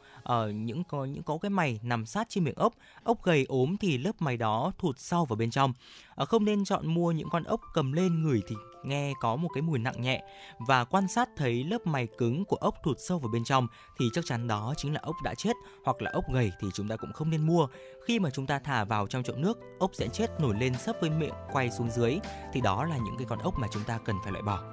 những 0.54 0.84
có 0.84 1.06
những 1.06 1.24
có 1.24 1.38
cái 1.42 1.50
mày 1.50 1.80
nằm 1.84 2.06
sát 2.06 2.30
trên 2.30 2.44
miệng 2.44 2.56
ốc. 2.56 2.74
Ốc 3.04 3.09
ốc 3.10 3.24
gầy 3.24 3.46
ốm 3.50 3.76
thì 3.80 3.98
lớp 3.98 4.22
mày 4.22 4.38
đó 4.38 4.72
thụt 4.78 5.00
sâu 5.00 5.26
vào 5.26 5.38
bên 5.38 5.52
trong. 5.52 5.74
Ờ, 6.16 6.26
không 6.26 6.46
nên 6.46 6.66
chọn 6.66 6.88
mua 6.88 7.12
những 7.12 7.30
con 7.30 7.44
ốc 7.44 7.62
cầm 7.74 7.92
lên 7.92 8.24
người 8.24 8.42
thì 8.48 8.56
nghe 8.84 9.14
có 9.20 9.36
một 9.36 9.50
cái 9.54 9.62
mùi 9.62 9.80
nặng 9.80 10.02
nhẹ 10.02 10.24
và 10.68 10.84
quan 10.84 11.08
sát 11.08 11.30
thấy 11.38 11.64
lớp 11.64 11.88
mày 11.88 12.08
cứng 12.18 12.46
của 12.46 12.56
ốc 12.56 12.76
thụt 12.84 12.98
sâu 13.00 13.20
vào 13.20 13.30
bên 13.34 13.44
trong 13.44 13.68
thì 14.00 14.06
chắc 14.14 14.26
chắn 14.26 14.48
đó 14.48 14.74
chính 14.78 14.94
là 14.94 15.00
ốc 15.04 15.16
đã 15.24 15.34
chết 15.36 15.54
hoặc 15.86 16.02
là 16.02 16.12
ốc 16.12 16.24
gầy 16.34 16.52
thì 16.62 16.68
chúng 16.74 16.88
ta 16.88 16.96
cũng 16.96 17.14
không 17.14 17.30
nên 17.30 17.48
mua. 17.48 17.68
Khi 18.06 18.20
mà 18.20 18.30
chúng 18.30 18.46
ta 18.46 18.60
thả 18.60 18.84
vào 18.84 19.08
trong 19.08 19.24
chậu 19.24 19.36
nước, 19.36 19.58
ốc 19.80 19.92
sẽ 19.94 20.08
chết 20.08 20.28
nổi 20.40 20.56
lên 20.60 20.74
sấp 20.78 20.96
với 21.02 21.10
miệng 21.10 21.34
quay 21.52 21.72
xuống 21.72 21.90
dưới 21.90 22.20
thì 22.54 22.62
đó 22.62 22.84
là 22.84 22.98
những 22.98 23.18
cái 23.18 23.26
con 23.30 23.40
ốc 23.40 23.54
mà 23.60 23.68
chúng 23.72 23.84
ta 23.84 24.00
cần 24.06 24.16
phải 24.24 24.32
loại 24.32 24.44
bỏ. 24.44 24.64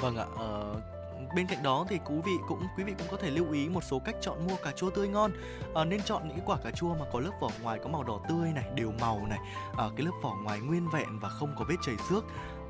Vâng 0.00 0.16
ạ, 0.16 0.26
uh, 0.32 0.93
bên 1.34 1.46
cạnh 1.46 1.62
đó 1.62 1.84
thì 1.88 1.98
quý 2.04 2.14
vị 2.24 2.32
cũng 2.48 2.62
quý 2.76 2.84
vị 2.84 2.94
cũng 2.98 3.06
có 3.10 3.16
thể 3.16 3.30
lưu 3.30 3.52
ý 3.52 3.68
một 3.68 3.84
số 3.84 3.98
cách 3.98 4.14
chọn 4.20 4.46
mua 4.46 4.56
cà 4.56 4.72
chua 4.72 4.90
tươi 4.90 5.08
ngon. 5.08 5.30
À, 5.74 5.84
nên 5.84 6.02
chọn 6.02 6.28
những 6.28 6.36
cái 6.36 6.46
quả 6.46 6.56
cà 6.64 6.70
chua 6.70 6.94
mà 6.94 7.06
có 7.12 7.20
lớp 7.20 7.30
vỏ 7.40 7.50
ngoài 7.62 7.78
có 7.82 7.88
màu 7.90 8.02
đỏ 8.02 8.20
tươi 8.28 8.52
này 8.54 8.64
đều 8.74 8.92
màu 9.00 9.26
này. 9.28 9.38
À, 9.76 9.84
cái 9.96 10.06
lớp 10.06 10.12
vỏ 10.22 10.34
ngoài 10.42 10.60
nguyên 10.60 10.90
vẹn 10.90 11.18
và 11.20 11.28
không 11.28 11.54
có 11.58 11.64
vết 11.68 11.76
chảy 11.82 11.94
xước 12.08 12.24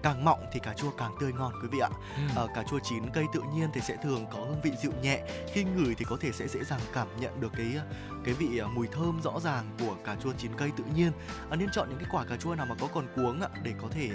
càng 0.04 0.24
mọng 0.24 0.46
thì 0.52 0.60
cà 0.60 0.74
chua 0.74 0.90
càng 0.90 1.14
tươi 1.20 1.32
ngon 1.32 1.52
quý 1.62 1.68
vị 1.72 1.78
ạ. 1.78 1.88
Ừ. 2.16 2.22
À, 2.36 2.42
cà 2.54 2.62
chua 2.62 2.78
chín 2.78 3.10
cây 3.10 3.24
tự 3.32 3.42
nhiên 3.54 3.68
thì 3.74 3.80
sẽ 3.80 3.96
thường 4.02 4.26
có 4.32 4.38
hương 4.38 4.60
vị 4.62 4.72
dịu 4.82 4.92
nhẹ, 5.02 5.22
khi 5.52 5.64
ngửi 5.64 5.94
thì 5.94 6.04
có 6.04 6.16
thể 6.20 6.32
sẽ 6.32 6.48
dễ 6.48 6.64
dàng 6.64 6.80
cảm 6.92 7.08
nhận 7.20 7.40
được 7.40 7.52
cái 7.56 7.78
cái 8.24 8.34
vị 8.34 8.58
à, 8.58 8.66
mùi 8.66 8.86
thơm 8.86 9.20
rõ 9.22 9.40
ràng 9.40 9.64
của 9.78 9.94
cà 10.04 10.16
chua 10.22 10.32
chín 10.38 10.50
cây 10.56 10.70
tự 10.76 10.84
nhiên. 10.96 11.12
À, 11.50 11.56
nên 11.56 11.68
chọn 11.72 11.88
những 11.88 11.98
cái 11.98 12.08
quả 12.12 12.24
cà 12.24 12.36
chua 12.36 12.54
nào 12.54 12.66
mà 12.66 12.74
có 12.80 12.88
còn 12.94 13.06
cuống 13.16 13.40
ạ 13.40 13.48
để 13.62 13.74
có 13.82 13.88
thể 13.90 14.10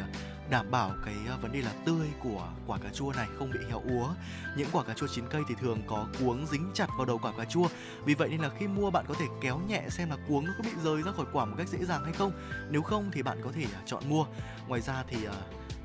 đảm 0.50 0.72
bảo 0.72 0.92
cái 1.06 1.16
vấn 1.42 1.52
đề 1.52 1.62
là 1.62 1.72
tươi 1.86 2.08
của 2.24 2.48
quả 2.68 2.78
cà 2.78 2.90
chua 2.94 3.14
này 3.16 3.28
không 3.38 3.52
bị 3.52 3.60
héo 3.70 3.82
úa. 3.90 4.14
Những 4.58 4.68
quả 4.72 4.84
cà 4.84 4.94
chua 4.94 5.08
chín 5.08 5.26
cây 5.30 5.42
thì 5.48 5.56
thường 5.62 5.82
có 5.88 6.08
cuống 6.20 6.46
dính 6.48 6.72
chặt 6.74 6.88
vào 6.98 7.06
đầu 7.06 7.18
quả 7.18 7.32
cà 7.38 7.46
chua. 7.46 7.68
Vì 8.06 8.14
vậy 8.14 8.30
nên 8.30 8.42
là 8.42 8.50
khi 8.60 8.68
mua 8.68 8.92
bạn 8.92 9.06
có 9.08 9.14
thể 9.20 9.26
kéo 9.42 9.60
nhẹ 9.68 9.84
xem 9.90 10.10
là 10.10 10.18
cuống 10.28 10.46
nó 10.46 10.52
có 10.58 10.64
bị 10.64 10.72
rời 10.84 11.02
ra 11.02 11.12
khỏi 11.12 11.26
quả 11.34 11.46
một 11.46 11.56
cách 11.58 11.68
dễ 11.68 11.86
dàng 11.86 12.04
hay 12.04 12.14
không. 12.14 12.32
Nếu 12.70 12.82
không 12.82 13.12
thì 13.14 13.24
bạn 13.24 13.42
có 13.44 13.52
thể 13.52 13.66
chọn 13.86 14.04
mua. 14.10 14.26
Ngoài 14.68 14.82
ra 14.82 15.04
thì 15.08 15.18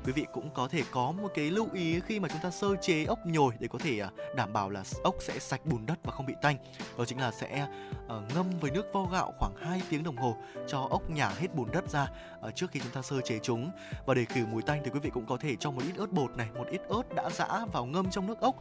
quý 0.05 0.11
vị 0.11 0.25
cũng 0.31 0.49
có 0.53 0.67
thể 0.67 0.83
có 0.91 1.11
một 1.11 1.31
cái 1.35 1.51
lưu 1.51 1.67
ý 1.73 1.99
khi 1.99 2.19
mà 2.19 2.29
chúng 2.29 2.39
ta 2.43 2.51
sơ 2.51 2.75
chế 2.81 3.03
ốc 3.03 3.19
nhồi 3.25 3.53
để 3.59 3.67
có 3.67 3.79
thể 3.79 3.99
à, 3.99 4.09
đảm 4.35 4.53
bảo 4.53 4.69
là 4.69 4.83
ốc 5.03 5.15
sẽ 5.19 5.39
sạch 5.39 5.65
bùn 5.65 5.85
đất 5.85 5.99
và 6.03 6.11
không 6.11 6.25
bị 6.25 6.33
tanh. 6.41 6.57
Đó 6.97 7.05
chính 7.05 7.19
là 7.19 7.31
sẽ 7.31 7.67
uh, 8.05 8.35
ngâm 8.35 8.45
với 8.61 8.71
nước 8.71 8.85
vo 8.93 9.05
gạo 9.05 9.33
khoảng 9.39 9.55
2 9.55 9.81
tiếng 9.89 10.03
đồng 10.03 10.17
hồ 10.17 10.37
cho 10.67 10.87
ốc 10.89 11.09
nhả 11.09 11.29
hết 11.29 11.55
bùn 11.55 11.71
đất 11.71 11.89
ra 11.89 12.07
uh, 12.47 12.55
trước 12.55 12.71
khi 12.71 12.79
chúng 12.79 12.91
ta 12.91 13.01
sơ 13.01 13.21
chế 13.21 13.39
chúng. 13.43 13.71
Và 14.05 14.13
để 14.13 14.25
khử 14.25 14.45
mùi 14.45 14.61
tanh 14.61 14.81
thì 14.83 14.91
quý 14.91 14.99
vị 14.99 15.09
cũng 15.09 15.25
có 15.25 15.37
thể 15.37 15.55
cho 15.55 15.71
một 15.71 15.81
ít 15.85 15.95
ớt 15.97 16.11
bột 16.11 16.37
này 16.37 16.47
một 16.55 16.67
ít 16.71 16.81
ớt 16.87 17.15
đã 17.15 17.29
giã 17.29 17.65
vào 17.73 17.85
ngâm 17.85 18.11
trong 18.11 18.27
nước 18.27 18.39
ốc. 18.39 18.55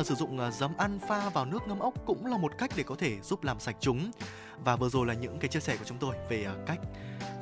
Uh, 0.00 0.06
sử 0.06 0.14
dụng 0.14 0.38
uh, 0.48 0.54
giấm 0.54 0.76
ăn 0.76 0.98
pha 1.08 1.28
vào 1.28 1.44
nước 1.44 1.68
ngâm 1.68 1.78
ốc 1.78 1.94
cũng 2.06 2.26
là 2.26 2.38
một 2.38 2.52
cách 2.58 2.70
để 2.76 2.82
có 2.82 2.94
thể 2.98 3.20
giúp 3.20 3.44
làm 3.44 3.60
sạch 3.60 3.76
chúng. 3.80 4.10
Và 4.64 4.76
vừa 4.76 4.88
rồi 4.88 5.06
là 5.06 5.14
những 5.14 5.38
cái 5.38 5.48
chia 5.48 5.60
sẻ 5.60 5.76
của 5.76 5.84
chúng 5.84 5.98
tôi 5.98 6.16
về 6.28 6.46
uh, 6.62 6.66
cách 6.66 6.80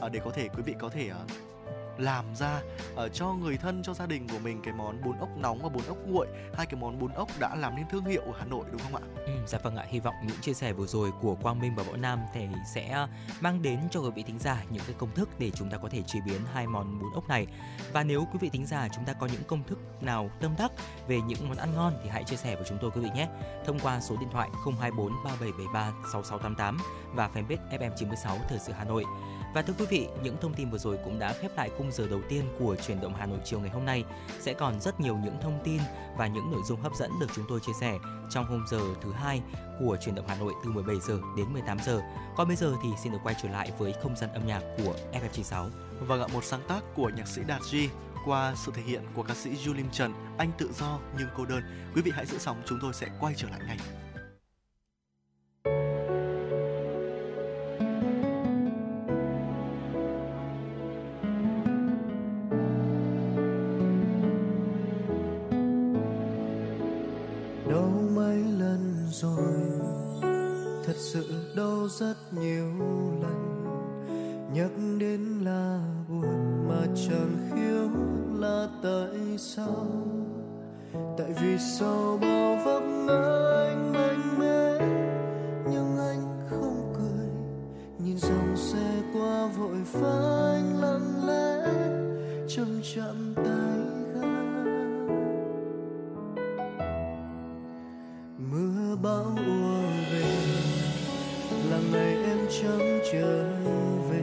uh, 0.07 0.13
để 0.13 0.21
có 0.25 0.31
thể 0.31 0.49
quý 0.49 0.63
vị 0.67 0.75
có 0.81 0.89
thể 0.89 1.11
uh, 1.11 1.54
làm 1.99 2.25
ra 2.35 2.61
uh, 2.95 3.13
cho 3.13 3.33
người 3.33 3.57
thân 3.57 3.83
cho 3.83 3.95
gia 3.95 4.07
đình 4.07 4.29
của 4.29 4.39
mình 4.39 4.61
cái 4.65 4.75
món 4.75 5.03
bún 5.05 5.19
ốc 5.19 5.29
nóng 5.37 5.63
và 5.63 5.69
bún 5.69 5.83
ốc 5.87 5.97
nguội 6.07 6.27
hai 6.57 6.67
cái 6.67 6.81
món 6.81 6.99
bún 6.99 7.13
ốc 7.13 7.29
đã 7.39 7.55
làm 7.55 7.77
nên 7.77 7.89
thương 7.89 8.05
hiệu 8.05 8.23
của 8.27 8.35
Hà 8.39 8.45
Nội 8.45 8.65
đúng 8.73 8.81
không 8.81 8.95
ạ? 8.95 9.03
Ừ, 9.27 9.33
dạ 9.47 9.59
vâng 9.63 9.77
ạ 9.77 9.87
hy 9.89 10.01
vọng 10.01 10.15
những 10.27 10.41
chia 10.41 10.55
sẻ 10.55 10.73
vừa 10.73 10.87
rồi 10.87 11.11
của 11.21 11.35
Quang 11.35 11.61
Minh 11.61 11.75
và 11.75 11.83
Võ 11.83 11.97
Nam 11.97 12.19
thì 12.35 12.49
sẽ 12.75 13.07
mang 13.41 13.63
đến 13.63 13.79
cho 13.91 14.01
quý 14.01 14.11
vị 14.15 14.23
thính 14.23 14.39
giả 14.39 14.63
những 14.71 14.83
cái 14.87 14.97
công 14.99 15.15
thức 15.15 15.29
để 15.39 15.51
chúng 15.51 15.71
ta 15.71 15.79
có 15.79 15.89
thể 15.89 16.03
chế 16.07 16.21
biến 16.27 16.41
hai 16.53 16.67
món 16.67 16.99
bún 17.01 17.13
ốc 17.15 17.29
này 17.29 17.47
và 17.93 18.05
nếu 18.05 18.27
quý 18.33 18.39
vị 18.41 18.49
thính 18.49 18.67
giả 18.67 18.89
chúng 18.95 19.05
ta 19.05 19.13
có 19.13 19.27
những 19.27 19.45
công 19.45 19.63
thức 19.65 19.79
nào 20.01 20.31
tâm 20.41 20.55
đắc 20.59 20.73
về 21.09 21.21
những 21.21 21.49
món 21.49 21.57
ăn 21.57 21.75
ngon 21.75 21.93
thì 22.03 22.09
hãy 22.09 22.25
chia 22.25 22.37
sẻ 22.37 22.57
với 22.57 22.65
chúng 22.69 22.79
tôi 22.81 22.91
quý 22.91 23.01
vị 23.01 23.11
nhé 23.15 23.29
thông 23.67 23.79
qua 23.79 24.01
số 24.01 24.17
điện 24.21 24.29
thoại 24.33 24.49
024 24.65 25.13
3773 25.25 25.93
6688 26.13 26.79
và 27.15 27.31
fanpage 27.35 27.79
FM96 27.81 28.39
Thời 28.49 28.59
sự 28.59 28.73
Hà 28.73 28.85
Nội. 28.85 29.05
Và 29.55 29.63
thưa 29.63 29.75
quý 29.79 29.87
vị, 29.91 30.09
những 30.23 30.37
thông 30.41 30.55
tin 30.55 30.71
vừa 30.71 30.79
rồi 30.79 30.99
cũng 31.05 31.19
đã 31.19 31.33
khép 31.33 31.57
lại 31.57 31.71
khung 31.79 31.93
giờ 31.93 32.07
đầu 32.09 32.21
tiên 32.29 32.45
của 32.59 32.77
chuyển 32.87 33.01
động 33.01 33.15
Hà 33.19 33.27
Nội 33.27 33.39
chiều 33.45 33.61
ngày 33.61 33.71
hôm 33.71 33.85
nay. 33.85 34.05
Sẽ 34.41 34.53
còn 34.53 34.81
rất 34.81 35.01
nhiều 35.01 35.17
những 35.25 35.37
thông 35.43 35.59
tin 35.65 35.81
và 36.17 36.27
những 36.27 36.51
nội 36.53 36.61
dung 36.67 36.81
hấp 36.81 36.93
dẫn 36.95 37.11
được 37.21 37.27
chúng 37.35 37.45
tôi 37.49 37.61
chia 37.61 37.73
sẻ 37.81 37.99
trong 38.31 38.47
khung 38.49 38.65
giờ 38.71 38.81
thứ 39.03 39.13
hai 39.13 39.43
của 39.81 39.97
chuyển 40.05 40.15
động 40.15 40.29
Hà 40.29 40.35
Nội 40.35 40.53
từ 40.65 40.71
17 40.71 40.97
giờ 41.01 41.19
đến 41.37 41.47
18 41.53 41.79
giờ. 41.87 42.01
Còn 42.37 42.49
bây 42.49 42.57
giờ 42.57 42.73
thì 42.83 42.89
xin 43.03 43.13
được 43.13 43.19
quay 43.23 43.35
trở 43.43 43.49
lại 43.49 43.71
với 43.79 43.95
không 44.03 44.17
gian 44.17 44.33
âm 44.33 44.47
nhạc 44.47 44.63
của 44.85 44.95
FM96. 45.13 45.69
Vâng 46.01 46.21
ạ, 46.21 46.27
một 46.33 46.45
sáng 46.45 46.63
tác 46.69 46.81
của 46.95 47.11
nhạc 47.17 47.29
sĩ 47.29 47.43
Đạt 47.47 47.63
Duy 47.63 47.89
qua 48.25 48.55
sự 48.57 48.73
thể 48.75 48.83
hiện 48.83 49.03
của 49.15 49.23
ca 49.23 49.35
sĩ 49.35 49.51
Julim 49.51 49.91
Trần, 49.93 50.13
anh 50.39 50.51
tự 50.59 50.71
do 50.79 50.99
nhưng 51.19 51.29
cô 51.37 51.45
đơn. 51.45 51.63
Quý 51.95 52.03
vị 52.03 52.11
hãy 52.15 52.27
giữ 52.27 52.39
sóng, 52.39 52.63
chúng 52.67 52.79
tôi 52.83 52.93
sẽ 52.95 53.09
quay 53.21 53.35
trở 53.37 53.49
lại 53.49 53.61
ngay. 53.67 53.79
Rồi. 69.21 69.55
Thật 70.87 70.97
sự 70.97 71.25
đau 71.57 71.89
rất 71.89 72.15
nhiều 72.33 72.67
lần, 73.23 73.65
nhắc 74.53 74.71
đến 74.99 75.21
là 75.45 75.81
buồn 76.09 76.69
mà 76.69 76.87
chẳng 77.09 77.37
khiếu 77.51 77.89
là 78.41 78.69
tại 78.83 79.39
sao. 79.39 79.87
Tại 81.19 81.35
vì 81.43 81.59
sau 81.79 82.19
bao 82.23 82.59
vấp 82.65 82.83
ngã 82.83 83.23
anh 83.67 83.93
mạnh 83.93 84.39
mẽ, 84.39 84.87
nhưng 85.71 85.99
anh 85.99 86.47
không 86.51 86.93
cười. 86.99 87.29
Nhìn 87.99 88.19
dòng 88.19 88.57
xe 88.57 89.03
qua 89.13 89.47
vội 89.47 89.77
vã 89.93 90.51
anh 90.53 90.81
lặng 90.81 91.27
lẽ, 91.27 91.67
chậm 92.49 92.81
chậm 92.95 93.35
tay 93.37 93.84
mưa 98.95 99.01
bão 99.03 99.25
ùa 99.37 99.81
về. 100.13 100.25
Là 101.71 101.79
ngày 101.93 102.17
em 102.25 102.39
chẳng 102.63 103.01
trở 103.13 103.45
về, 104.11 104.23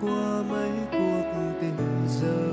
qua 0.00 0.42
mấy 0.48 0.70
cuộc 0.92 1.32
tình 1.60 2.06
giờ 2.08 2.52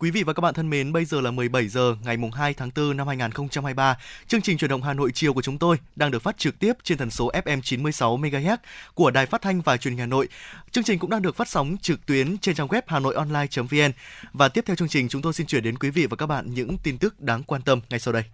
Quý 0.00 0.10
vị 0.10 0.22
và 0.22 0.32
các 0.32 0.40
bạn 0.40 0.54
thân 0.54 0.70
mến, 0.70 0.92
bây 0.92 1.04
giờ 1.04 1.20
là 1.20 1.30
17 1.30 1.68
giờ 1.68 1.96
ngày 2.04 2.16
mùng 2.16 2.30
2 2.30 2.54
tháng 2.54 2.70
4 2.76 2.96
năm 2.96 3.06
2023. 3.06 3.98
Chương 4.28 4.42
trình 4.42 4.58
truyền 4.58 4.68
động 4.68 4.82
Hà 4.82 4.94
Nội 4.94 5.10
chiều 5.14 5.34
của 5.34 5.42
chúng 5.42 5.58
tôi 5.58 5.76
đang 5.96 6.10
được 6.10 6.22
phát 6.22 6.38
trực 6.38 6.58
tiếp 6.58 6.72
trên 6.82 6.98
tần 6.98 7.10
số 7.10 7.30
FM 7.44 7.60
96 7.60 8.18
MHz 8.18 8.56
của 8.94 9.10
Đài 9.10 9.26
Phát 9.26 9.42
thanh 9.42 9.60
và 9.60 9.76
Truyền 9.76 9.92
hình 9.92 9.98
Hà 9.98 10.06
Nội. 10.06 10.28
Chương 10.70 10.84
trình 10.84 10.98
cũng 10.98 11.10
đang 11.10 11.22
được 11.22 11.36
phát 11.36 11.48
sóng 11.48 11.76
trực 11.82 12.06
tuyến 12.06 12.38
trên 12.38 12.54
trang 12.54 12.68
web 12.68 12.82
hanoionline.vn. 12.86 13.92
Và 14.32 14.48
tiếp 14.48 14.64
theo 14.66 14.76
chương 14.76 14.88
trình 14.88 15.08
chúng 15.08 15.22
tôi 15.22 15.32
xin 15.32 15.46
chuyển 15.46 15.62
đến 15.62 15.78
quý 15.78 15.90
vị 15.90 16.06
và 16.06 16.16
các 16.16 16.26
bạn 16.26 16.54
những 16.54 16.78
tin 16.78 16.98
tức 16.98 17.20
đáng 17.20 17.42
quan 17.42 17.62
tâm 17.62 17.80
ngay 17.90 18.00
sau 18.00 18.12
đây. 18.12 18.24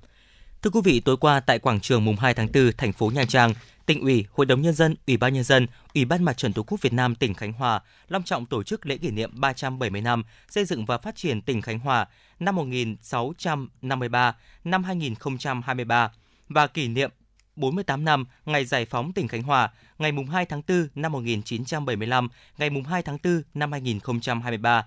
Thưa 0.63 0.71
quý 0.71 0.81
vị, 0.85 1.01
tối 1.01 1.17
qua 1.17 1.41
tại 1.41 1.59
quảng 1.59 1.81
trường 1.81 2.05
mùng 2.05 2.17
2 2.17 2.35
tháng 2.35 2.49
4, 2.55 2.73
thành 2.77 2.93
phố 2.93 3.11
Nha 3.11 3.25
Trang, 3.25 3.55
tỉnh 3.87 4.01
ủy, 4.01 4.27
Hội 4.33 4.47
đồng 4.47 4.63
nhân 4.63 4.75
dân, 4.75 4.95
Ủy 5.07 5.17
ban 5.17 5.35
nhân 5.35 5.45
dân, 5.45 5.67
Ủy 5.95 6.05
ban 6.05 6.25
Mặt 6.25 6.37
trận 6.37 6.53
Tổ 6.53 6.63
quốc 6.63 6.81
Việt 6.83 6.93
Nam 6.93 7.15
tỉnh 7.15 7.35
Khánh 7.35 7.53
Hòa 7.53 7.81
long 8.09 8.23
trọng 8.23 8.47
tổ 8.47 8.63
chức 8.63 8.87
lễ 8.87 8.99
kỷ 8.99 9.11
niệm 9.11 9.31
370 9.35 10.01
năm 10.01 10.23
xây 10.49 10.65
dựng 10.65 10.85
và 10.85 10.99
phát 10.99 11.17
triển 11.17 11.43
tỉnh 11.43 11.63
Khánh 11.63 11.79
Hòa 11.79 12.07
năm 12.41 12.57
1653 12.57 14.37
năm 14.65 14.85
2023 14.85 16.13
và 16.49 16.67
kỷ 16.67 16.89
niệm 16.89 17.11
48 17.57 18.05
năm 18.05 18.25
ngày 18.45 18.65
giải 18.65 18.85
phóng 18.85 19.13
tỉnh 19.13 19.29
Khánh 19.29 19.43
Hòa, 19.43 19.73
ngày 19.99 20.13
2 20.33 20.47
tháng 20.47 20.63
4 20.69 20.89
năm 20.95 21.13
1975, 21.13 22.29
ngày 22.59 22.71
2 22.87 23.03
tháng 23.03 23.19
4 23.25 23.43
năm 23.55 23.73
2023. 23.73 24.87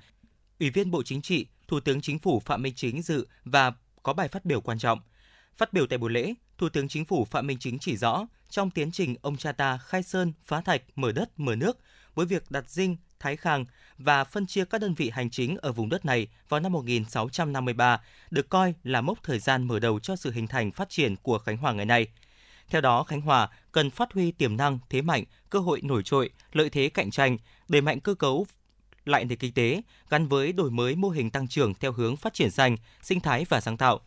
Ủy 0.60 0.70
viên 0.70 0.92
Bộ 0.92 1.04
Chính 1.04 1.22
trị, 1.22 1.48
Thủ 1.68 1.80
tướng 1.80 2.02
Chính 2.02 2.20
phủ 2.20 2.40
Phạm 2.46 2.62
Minh 2.62 2.74
Chính 2.76 3.02
dự 3.02 3.28
và 3.46 3.72
có 4.04 4.14
bài 4.14 4.28
phát 4.28 4.46
biểu 4.46 4.62
quan 4.62 4.80
trọng. 4.80 5.00
Phát 5.58 5.74
biểu 5.74 5.88
tại 5.88 5.98
buổi 5.98 6.12
lễ, 6.12 6.34
Thủ 6.58 6.70
tướng 6.70 6.88
Chính 6.88 7.06
phủ 7.06 7.26
Phạm 7.26 7.48
Minh 7.48 7.58
Chính 7.60 7.80
chỉ 7.80 7.98
rõ, 7.98 8.28
trong 8.50 8.72
tiến 8.72 8.92
trình 8.92 9.16
ông 9.22 9.38
cha 9.38 9.52
ta 9.52 9.78
khai 9.78 10.04
sơn, 10.04 10.34
phá 10.46 10.62
thạch, 10.62 10.82
mở 10.96 11.12
đất, 11.12 11.40
mở 11.40 11.56
nước, 11.56 11.78
với 12.16 12.26
việc 12.26 12.52
đặt 12.52 12.70
dinh, 12.70 12.98
thái 13.20 13.36
khang 13.36 13.66
và 13.98 14.24
phân 14.24 14.48
chia 14.48 14.66
các 14.66 14.82
đơn 14.82 14.94
vị 14.94 15.10
hành 15.10 15.30
chính 15.30 15.58
ở 15.58 15.72
vùng 15.72 15.90
đất 15.90 16.06
này 16.06 16.28
vào 16.50 16.60
năm 16.60 16.72
1653 16.72 18.02
được 18.32 18.50
coi 18.50 18.74
là 18.84 19.02
mốc 19.02 19.24
thời 19.24 19.40
gian 19.40 19.64
mở 19.64 19.80
đầu 19.80 20.00
cho 20.00 20.16
sự 20.16 20.32
hình 20.32 20.48
thành 20.48 20.72
phát 20.72 20.90
triển 20.90 21.16
của 21.16 21.40
Khánh 21.40 21.58
Hòa 21.58 21.74
ngày 21.74 21.86
nay. 21.86 22.08
Theo 22.70 22.82
đó, 22.82 23.04
Khánh 23.04 23.22
Hòa 23.22 23.50
cần 23.72 23.90
phát 23.90 24.14
huy 24.14 24.32
tiềm 24.32 24.58
năng, 24.58 24.80
thế 24.90 25.02
mạnh, 25.02 25.24
cơ 25.50 25.60
hội 25.60 25.82
nổi 25.84 26.02
trội, 26.06 26.30
lợi 26.54 26.70
thế 26.70 26.90
cạnh 26.90 27.12
tranh, 27.12 27.38
đẩy 27.68 27.82
mạnh 27.82 28.00
cơ 28.00 28.14
cấu 28.14 28.48
lại 29.06 29.26
nền 29.26 29.38
kinh 29.38 29.54
tế 29.54 29.82
gắn 30.10 30.28
với 30.28 30.54
đổi 30.54 30.72
mới 30.72 30.96
mô 30.96 31.10
hình 31.10 31.30
tăng 31.30 31.48
trưởng 31.48 31.74
theo 31.74 31.92
hướng 31.92 32.18
phát 32.18 32.34
triển 32.34 32.52
xanh, 32.52 32.78
sinh 33.02 33.20
thái 33.20 33.46
và 33.50 33.62
sáng 33.62 33.78
tạo, 33.78 34.00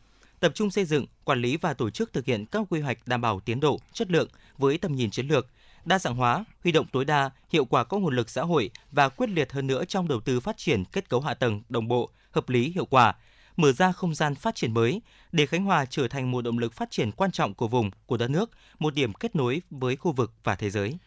tập 0.43 0.53
trung 0.55 0.71
xây 0.71 0.85
dựng, 0.85 1.07
quản 1.25 1.41
lý 1.41 1.57
và 1.57 1.75
tổ 1.75 1.91
chức 1.91 2.13
thực 2.13 2.25
hiện 2.25 2.47
các 2.47 2.63
quy 2.71 2.81
hoạch 2.81 2.99
đảm 3.07 3.21
bảo 3.21 3.41
tiến 3.41 3.61
độ, 3.61 3.79
chất 3.93 4.11
lượng 4.11 4.29
với 4.59 4.79
tầm 4.79 4.97
nhìn 4.97 5.11
chiến 5.11 5.29
lược, 5.29 5.47
đa 5.85 5.99
dạng 5.99 6.17
hóa, 6.17 6.45
huy 6.63 6.73
động 6.73 6.87
tối 6.93 7.05
đa 7.05 7.31
hiệu 7.51 7.65
quả 7.65 7.85
các 7.85 7.97
nguồn 7.97 8.17
lực 8.17 8.31
xã 8.31 8.43
hội 8.43 8.71
và 8.91 9.09
quyết 9.09 9.31
liệt 9.31 9.53
hơn 9.53 9.67
nữa 9.67 9.85
trong 9.85 10.09
đầu 10.09 10.21
tư 10.21 10.41
phát 10.41 10.57
triển 10.57 10.85
kết 10.85 11.09
cấu 11.09 11.21
hạ 11.21 11.35
tầng 11.35 11.63
đồng 11.69 11.89
bộ, 11.89 12.11
hợp 12.31 12.49
lý, 12.49 12.73
hiệu 12.75 12.85
quả, 12.85 13.15
mở 13.57 13.73
ra 13.73 13.93
không 13.93 14.15
gian 14.15 14.35
phát 14.35 14.55
triển 14.55 14.75
mới 14.75 15.03
để 15.33 15.47
Khánh 15.47 15.65
Hòa 15.65 15.85
trở 15.85 16.09
thành 16.09 16.31
một 16.31 16.43
động 16.43 16.59
lực 16.59 16.73
phát 16.73 16.91
triển 16.91 17.13
quan 17.13 17.31
trọng 17.31 17.55
của 17.55 17.69
vùng, 17.69 17.91
của 18.07 18.17
đất 18.17 18.31
nước, 18.31 18.51
một 18.79 18.95
điểm 18.95 19.13
kết 19.13 19.37
nối 19.37 19.63
với 19.71 19.97
khu 19.97 20.13
vực 20.13 20.33
và 20.45 20.55
thế 20.55 20.71
giới. 20.71 20.99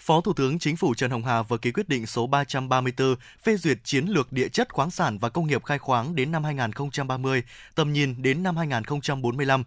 Phó 0.00 0.20
Thủ 0.20 0.32
tướng 0.32 0.58
Chính 0.58 0.76
phủ 0.76 0.94
Trần 0.94 1.10
Hồng 1.10 1.24
Hà 1.24 1.42
vừa 1.42 1.58
ký 1.58 1.72
quyết 1.72 1.88
định 1.88 2.06
số 2.06 2.26
334 2.26 3.14
phê 3.42 3.56
duyệt 3.56 3.78
chiến 3.84 4.06
lược 4.06 4.32
địa 4.32 4.48
chất 4.48 4.72
khoáng 4.72 4.90
sản 4.90 5.18
và 5.18 5.28
công 5.28 5.46
nghiệp 5.46 5.64
khai 5.64 5.78
khoáng 5.78 6.14
đến 6.14 6.32
năm 6.32 6.44
2030, 6.44 7.42
tầm 7.74 7.92
nhìn 7.92 8.22
đến 8.22 8.42
năm 8.42 8.56
2045. 8.56 9.64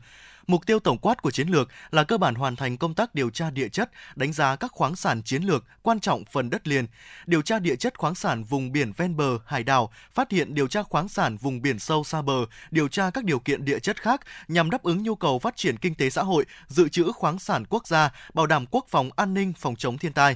Mục 0.47 0.65
tiêu 0.65 0.79
tổng 0.79 0.97
quát 0.97 1.21
của 1.21 1.31
chiến 1.31 1.47
lược 1.47 1.69
là 1.91 2.03
cơ 2.03 2.17
bản 2.17 2.35
hoàn 2.35 2.55
thành 2.55 2.77
công 2.77 2.93
tác 2.93 3.15
điều 3.15 3.29
tra 3.29 3.49
địa 3.49 3.69
chất, 3.69 3.91
đánh 4.15 4.33
giá 4.33 4.55
các 4.55 4.71
khoáng 4.71 4.95
sản 4.95 5.21
chiến 5.23 5.43
lược 5.43 5.63
quan 5.81 5.99
trọng 5.99 6.23
phần 6.31 6.49
đất 6.49 6.67
liền, 6.67 6.85
điều 7.25 7.41
tra 7.41 7.59
địa 7.59 7.75
chất 7.75 7.97
khoáng 7.97 8.15
sản 8.15 8.43
vùng 8.43 8.71
biển 8.71 8.91
ven 8.97 9.15
bờ, 9.17 9.37
hải 9.45 9.63
đảo, 9.63 9.91
phát 10.13 10.31
hiện 10.31 10.55
điều 10.55 10.67
tra 10.67 10.83
khoáng 10.83 11.09
sản 11.09 11.37
vùng 11.37 11.61
biển 11.61 11.79
sâu 11.79 12.03
xa 12.03 12.21
bờ, 12.21 12.45
điều 12.71 12.87
tra 12.87 13.09
các 13.09 13.23
điều 13.23 13.39
kiện 13.39 13.65
địa 13.65 13.79
chất 13.79 14.01
khác 14.01 14.21
nhằm 14.47 14.69
đáp 14.69 14.83
ứng 14.83 15.03
nhu 15.03 15.15
cầu 15.15 15.39
phát 15.39 15.55
triển 15.55 15.77
kinh 15.77 15.95
tế 15.95 16.09
xã 16.09 16.23
hội, 16.23 16.45
dự 16.67 16.89
trữ 16.89 17.11
khoáng 17.11 17.39
sản 17.39 17.65
quốc 17.69 17.87
gia, 17.87 18.11
bảo 18.33 18.47
đảm 18.47 18.65
quốc 18.71 18.85
phòng 18.89 19.09
an 19.15 19.33
ninh, 19.33 19.53
phòng 19.57 19.75
chống 19.75 19.97
thiên 19.97 20.13
tai. 20.13 20.35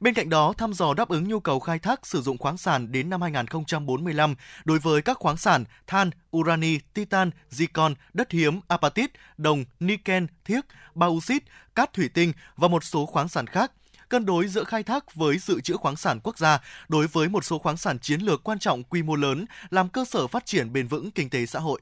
Bên 0.00 0.14
cạnh 0.14 0.28
đó, 0.28 0.52
thăm 0.58 0.74
dò 0.74 0.94
đáp 0.94 1.08
ứng 1.08 1.28
nhu 1.28 1.40
cầu 1.40 1.60
khai 1.60 1.78
thác 1.78 2.06
sử 2.06 2.22
dụng 2.22 2.38
khoáng 2.38 2.58
sản 2.58 2.92
đến 2.92 3.10
năm 3.10 3.22
2045 3.22 4.34
đối 4.64 4.78
với 4.78 5.02
các 5.02 5.18
khoáng 5.18 5.36
sản 5.36 5.64
than, 5.86 6.10
urani, 6.36 6.78
titan, 6.94 7.30
zircon, 7.50 7.94
đất 8.14 8.30
hiếm, 8.30 8.60
apatit, 8.68 9.10
đồng, 9.38 9.64
niken, 9.80 10.26
thiếc, 10.44 10.64
bauxit, 10.94 11.42
cát 11.74 11.92
thủy 11.92 12.08
tinh 12.14 12.32
và 12.56 12.68
một 12.68 12.84
số 12.84 13.06
khoáng 13.06 13.28
sản 13.28 13.46
khác 13.46 13.72
cân 14.08 14.26
đối 14.26 14.48
giữa 14.48 14.64
khai 14.64 14.82
thác 14.82 15.14
với 15.14 15.38
dự 15.38 15.60
trữ 15.60 15.76
khoáng 15.76 15.96
sản 15.96 16.20
quốc 16.22 16.38
gia 16.38 16.60
đối 16.88 17.06
với 17.06 17.28
một 17.28 17.44
số 17.44 17.58
khoáng 17.58 17.76
sản 17.76 17.98
chiến 17.98 18.20
lược 18.20 18.44
quan 18.44 18.58
trọng 18.58 18.84
quy 18.84 19.02
mô 19.02 19.16
lớn 19.16 19.44
làm 19.70 19.88
cơ 19.88 20.04
sở 20.04 20.26
phát 20.26 20.46
triển 20.46 20.72
bền 20.72 20.88
vững 20.88 21.10
kinh 21.10 21.30
tế 21.30 21.46
xã 21.46 21.58
hội. 21.58 21.80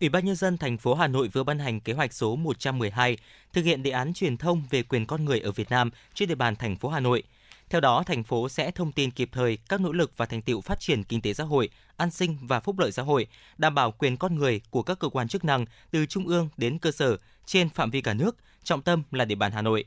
Ủy 0.00 0.08
ban 0.08 0.24
nhân 0.24 0.36
dân 0.36 0.58
thành 0.58 0.78
phố 0.78 0.94
Hà 0.94 1.06
Nội 1.06 1.28
vừa 1.28 1.44
ban 1.44 1.58
hành 1.58 1.80
kế 1.80 1.92
hoạch 1.92 2.12
số 2.12 2.36
112 2.36 3.18
thực 3.52 3.64
hiện 3.64 3.82
đề 3.82 3.90
án 3.90 4.12
truyền 4.12 4.36
thông 4.36 4.62
về 4.70 4.82
quyền 4.82 5.06
con 5.06 5.24
người 5.24 5.40
ở 5.40 5.52
Việt 5.52 5.70
Nam 5.70 5.90
trên 6.14 6.28
địa 6.28 6.34
bàn 6.34 6.56
thành 6.56 6.76
phố 6.76 6.88
Hà 6.88 7.00
Nội. 7.00 7.22
Theo 7.70 7.80
đó, 7.80 8.02
thành 8.06 8.22
phố 8.24 8.48
sẽ 8.48 8.70
thông 8.70 8.92
tin 8.92 9.10
kịp 9.10 9.28
thời 9.32 9.58
các 9.68 9.80
nỗ 9.80 9.92
lực 9.92 10.16
và 10.16 10.26
thành 10.26 10.42
tựu 10.42 10.60
phát 10.60 10.80
triển 10.80 11.04
kinh 11.04 11.20
tế 11.20 11.34
xã 11.34 11.44
hội, 11.44 11.68
an 11.96 12.10
sinh 12.10 12.36
và 12.42 12.60
phúc 12.60 12.78
lợi 12.78 12.92
xã 12.92 13.02
hội, 13.02 13.26
đảm 13.58 13.74
bảo 13.74 13.92
quyền 13.92 14.16
con 14.16 14.38
người 14.38 14.60
của 14.70 14.82
các 14.82 14.98
cơ 14.98 15.08
quan 15.08 15.28
chức 15.28 15.44
năng 15.44 15.64
từ 15.90 16.06
trung 16.06 16.26
ương 16.26 16.48
đến 16.56 16.78
cơ 16.78 16.90
sở 16.90 17.16
trên 17.46 17.68
phạm 17.68 17.90
vi 17.90 18.00
cả 18.00 18.14
nước, 18.14 18.36
trọng 18.64 18.82
tâm 18.82 19.02
là 19.10 19.24
địa 19.24 19.34
bàn 19.34 19.52
Hà 19.52 19.62
Nội. 19.62 19.84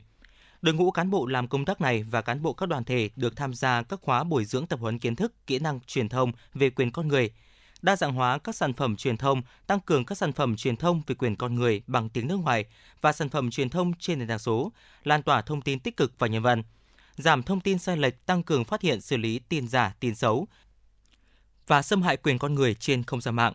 Đội 0.62 0.74
ngũ 0.74 0.90
cán 0.90 1.10
bộ 1.10 1.26
làm 1.26 1.48
công 1.48 1.64
tác 1.64 1.80
này 1.80 2.02
và 2.02 2.22
cán 2.22 2.42
bộ 2.42 2.52
các 2.52 2.68
đoàn 2.68 2.84
thể 2.84 3.10
được 3.16 3.36
tham 3.36 3.54
gia 3.54 3.82
các 3.82 4.00
khóa 4.02 4.24
bồi 4.24 4.44
dưỡng 4.44 4.66
tập 4.66 4.80
huấn 4.80 4.98
kiến 4.98 5.16
thức, 5.16 5.46
kỹ 5.46 5.58
năng 5.58 5.80
truyền 5.86 6.08
thông 6.08 6.32
về 6.54 6.70
quyền 6.70 6.92
con 6.92 7.08
người, 7.08 7.30
đa 7.84 7.96
dạng 7.96 8.12
hóa 8.12 8.38
các 8.38 8.54
sản 8.54 8.72
phẩm 8.72 8.96
truyền 8.96 9.16
thông, 9.16 9.42
tăng 9.66 9.80
cường 9.80 10.04
các 10.04 10.18
sản 10.18 10.32
phẩm 10.32 10.56
truyền 10.56 10.76
thông 10.76 11.02
về 11.06 11.14
quyền 11.14 11.36
con 11.36 11.54
người 11.54 11.82
bằng 11.86 12.08
tiếng 12.08 12.28
nước 12.28 12.36
ngoài 12.36 12.64
và 13.00 13.12
sản 13.12 13.28
phẩm 13.28 13.50
truyền 13.50 13.68
thông 13.68 13.92
trên 13.98 14.18
nền 14.18 14.28
tảng 14.28 14.38
số, 14.38 14.72
lan 15.04 15.22
tỏa 15.22 15.42
thông 15.42 15.62
tin 15.62 15.78
tích 15.78 15.96
cực 15.96 16.12
và 16.18 16.26
nhân 16.26 16.42
văn, 16.42 16.62
giảm 17.16 17.42
thông 17.42 17.60
tin 17.60 17.78
sai 17.78 17.96
lệch, 17.96 18.26
tăng 18.26 18.42
cường 18.42 18.64
phát 18.64 18.80
hiện 18.80 19.00
xử 19.00 19.16
lý 19.16 19.38
tin 19.38 19.68
giả, 19.68 19.94
tin 20.00 20.14
xấu 20.14 20.46
và 21.66 21.82
xâm 21.82 22.02
hại 22.02 22.16
quyền 22.16 22.38
con 22.38 22.54
người 22.54 22.74
trên 22.74 23.02
không 23.02 23.20
gian 23.20 23.34
mạng. 23.34 23.52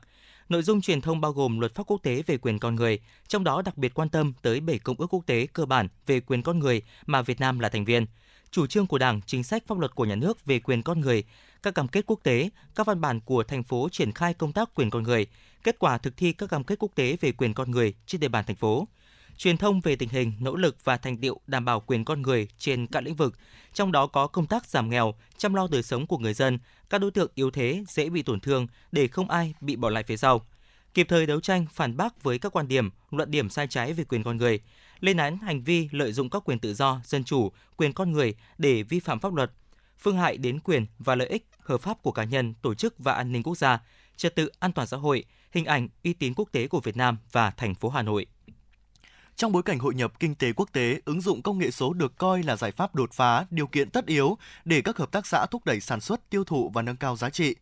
Nội 0.50 0.62
dung 0.64 0.82
truyền 0.82 1.02
thông 1.02 1.22
bao 1.22 1.32
gồm 1.32 1.60
luật 1.60 1.76
pháp 1.76 1.84
quốc 1.88 2.04
tế 2.04 2.24
về 2.28 2.38
quyền 2.38 2.60
con 2.60 2.76
người, 2.76 3.00
trong 3.28 3.44
đó 3.44 3.62
đặc 3.62 3.78
biệt 3.78 3.94
quan 3.94 4.10
tâm 4.10 4.34
tới 4.42 4.60
7 4.60 4.80
công 4.80 4.98
ước 5.00 5.14
quốc 5.14 5.26
tế 5.26 5.48
cơ 5.54 5.66
bản 5.66 5.88
về 6.08 6.20
quyền 6.20 6.42
con 6.42 6.60
người 6.60 6.82
mà 7.06 7.22
Việt 7.22 7.40
Nam 7.40 7.60
là 7.60 7.70
thành 7.70 7.86
viên, 7.86 8.06
chủ 8.52 8.68
trương 8.68 8.88
của 8.88 8.98
Đảng, 8.98 9.22
chính 9.22 9.44
sách 9.44 9.64
pháp 9.68 9.80
luật 9.80 9.96
của 9.96 10.06
nhà 10.06 10.16
nước 10.16 10.46
về 10.46 10.60
quyền 10.60 10.84
con 10.84 11.02
người, 11.02 11.24
các 11.64 11.76
cam 11.76 11.88
kết 11.88 12.06
quốc 12.08 12.20
tế, 12.24 12.50
các 12.76 12.88
văn 12.88 13.02
bản 13.02 13.20
của 13.20 13.44
thành 13.44 13.64
phố 13.64 13.90
triển 13.92 14.12
khai 14.12 14.34
công 14.34 14.54
tác 14.54 14.70
quyền 14.76 14.90
con 14.90 15.04
người, 15.04 15.28
kết 15.64 15.80
quả 15.80 15.98
thực 15.98 16.18
thi 16.18 16.32
các 16.32 16.50
cam 16.50 16.64
kết 16.64 16.80
quốc 16.80 16.92
tế 16.96 17.18
về 17.22 17.32
quyền 17.32 17.54
con 17.54 17.72
người 17.72 17.94
trên 18.06 18.22
địa 18.22 18.28
bàn 18.28 18.46
thành 18.48 18.56
phố, 18.56 18.88
truyền 19.38 19.58
thông 19.58 19.82
về 19.82 19.96
tình 19.96 20.10
hình, 20.10 20.34
nỗ 20.40 20.56
lực 20.56 20.78
và 20.84 20.98
thành 20.98 21.18
tiệu 21.18 21.40
đảm 21.48 21.66
bảo 21.66 21.80
quyền 21.80 22.06
con 22.06 22.22
người 22.22 22.48
trên 22.58 22.88
các 22.88 23.04
lĩnh 23.04 23.16
vực, 23.16 23.36
trong 23.74 23.92
đó 23.92 24.08
có 24.08 24.28
công 24.28 24.46
tác 24.46 24.66
giảm 24.66 24.90
nghèo, 24.90 25.14
chăm 25.38 25.54
lo 25.54 25.68
đời 25.72 25.84
sống 25.84 26.08
của 26.08 26.18
người 26.18 26.34
dân, 26.34 26.60
các 26.90 27.02
đối 27.02 27.12
tượng 27.12 27.32
yếu 27.36 27.52
thế 27.52 27.84
dễ 27.88 28.10
bị 28.10 28.22
tổn 28.22 28.40
thương 28.40 28.68
để 28.92 29.08
không 29.08 29.30
ai 29.30 29.54
bị 29.62 29.76
bỏ 29.76 29.90
lại 29.90 30.04
phía 30.04 30.18
sau. 30.18 30.46
Kịp 30.94 31.08
thời 31.10 31.26
đấu 31.26 31.42
tranh 31.42 31.66
phản 31.74 31.98
bác 31.98 32.24
với 32.24 32.40
các 32.40 32.56
quan 32.56 32.68
điểm, 32.68 32.90
luận 33.12 33.32
điểm 33.32 33.50
sai 33.50 33.68
trái 33.68 33.94
về 33.94 34.04
quyền 34.04 34.24
con 34.24 34.38
người, 34.38 34.60
lên 35.00 35.18
án 35.18 35.38
hành 35.38 35.64
vi 35.64 35.90
lợi 35.92 36.14
dụng 36.14 36.30
các 36.30 36.44
quyền 36.46 36.60
tự 36.60 36.74
do, 36.74 37.02
dân 37.06 37.24
chủ, 37.24 37.52
quyền 37.78 37.94
con 37.94 38.12
người 38.12 38.36
để 38.58 38.84
vi 38.84 39.00
phạm 39.00 39.20
pháp 39.20 39.34
luật, 39.34 39.52
phương 40.00 40.18
hại 40.18 40.38
đến 40.38 40.60
quyền 40.60 40.86
và 41.00 41.16
lợi 41.16 41.28
ích 41.28 41.48
hợp 41.60 41.82
pháp 41.82 42.02
của 42.02 42.12
cá 42.12 42.24
nhân, 42.24 42.54
tổ 42.62 42.74
chức 42.74 42.96
và 42.98 43.14
an 43.14 43.32
ninh 43.32 43.44
quốc 43.44 43.58
gia, 43.58 43.80
trật 44.16 44.36
tự 44.36 44.52
an 44.60 44.72
toàn 44.72 44.88
xã 44.88 44.98
hội, 44.98 45.26
hình 45.52 45.66
ảnh 45.66 45.88
uy 46.04 46.14
tín 46.14 46.34
quốc 46.36 46.50
tế 46.52 46.68
của 46.68 46.80
Việt 46.80 46.98
Nam 46.98 47.18
và 47.32 47.52
thành 47.52 47.76
phố 47.76 47.90
Hà 47.90 48.02
Nội. 48.02 48.26
Trong 49.36 49.52
bối 49.52 49.64
cảnh 49.64 49.80
hội 49.80 49.96
nhập 49.96 50.20
kinh 50.20 50.36
tế 50.36 50.54
quốc 50.54 50.70
tế, 50.74 51.02
ứng 51.06 51.22
dụng 51.22 51.42
công 51.42 51.58
nghệ 51.58 51.72
số 51.72 51.94
được 51.94 52.18
coi 52.18 52.44
là 52.44 52.56
giải 52.56 52.72
pháp 52.72 52.96
đột 52.96 53.14
phá, 53.14 53.46
điều 53.50 53.68
kiện 53.68 53.90
tất 53.90 54.06
yếu 54.06 54.38
để 54.66 54.82
các 54.82 54.98
hợp 54.98 55.12
tác 55.12 55.28
xã 55.28 55.46
thúc 55.46 55.66
đẩy 55.66 55.80
sản 55.80 56.02
xuất, 56.02 56.30
tiêu 56.30 56.44
thụ 56.44 56.72
và 56.74 56.82
nâng 56.82 56.98
cao 56.98 57.16
giá 57.16 57.30
trị. 57.30 57.56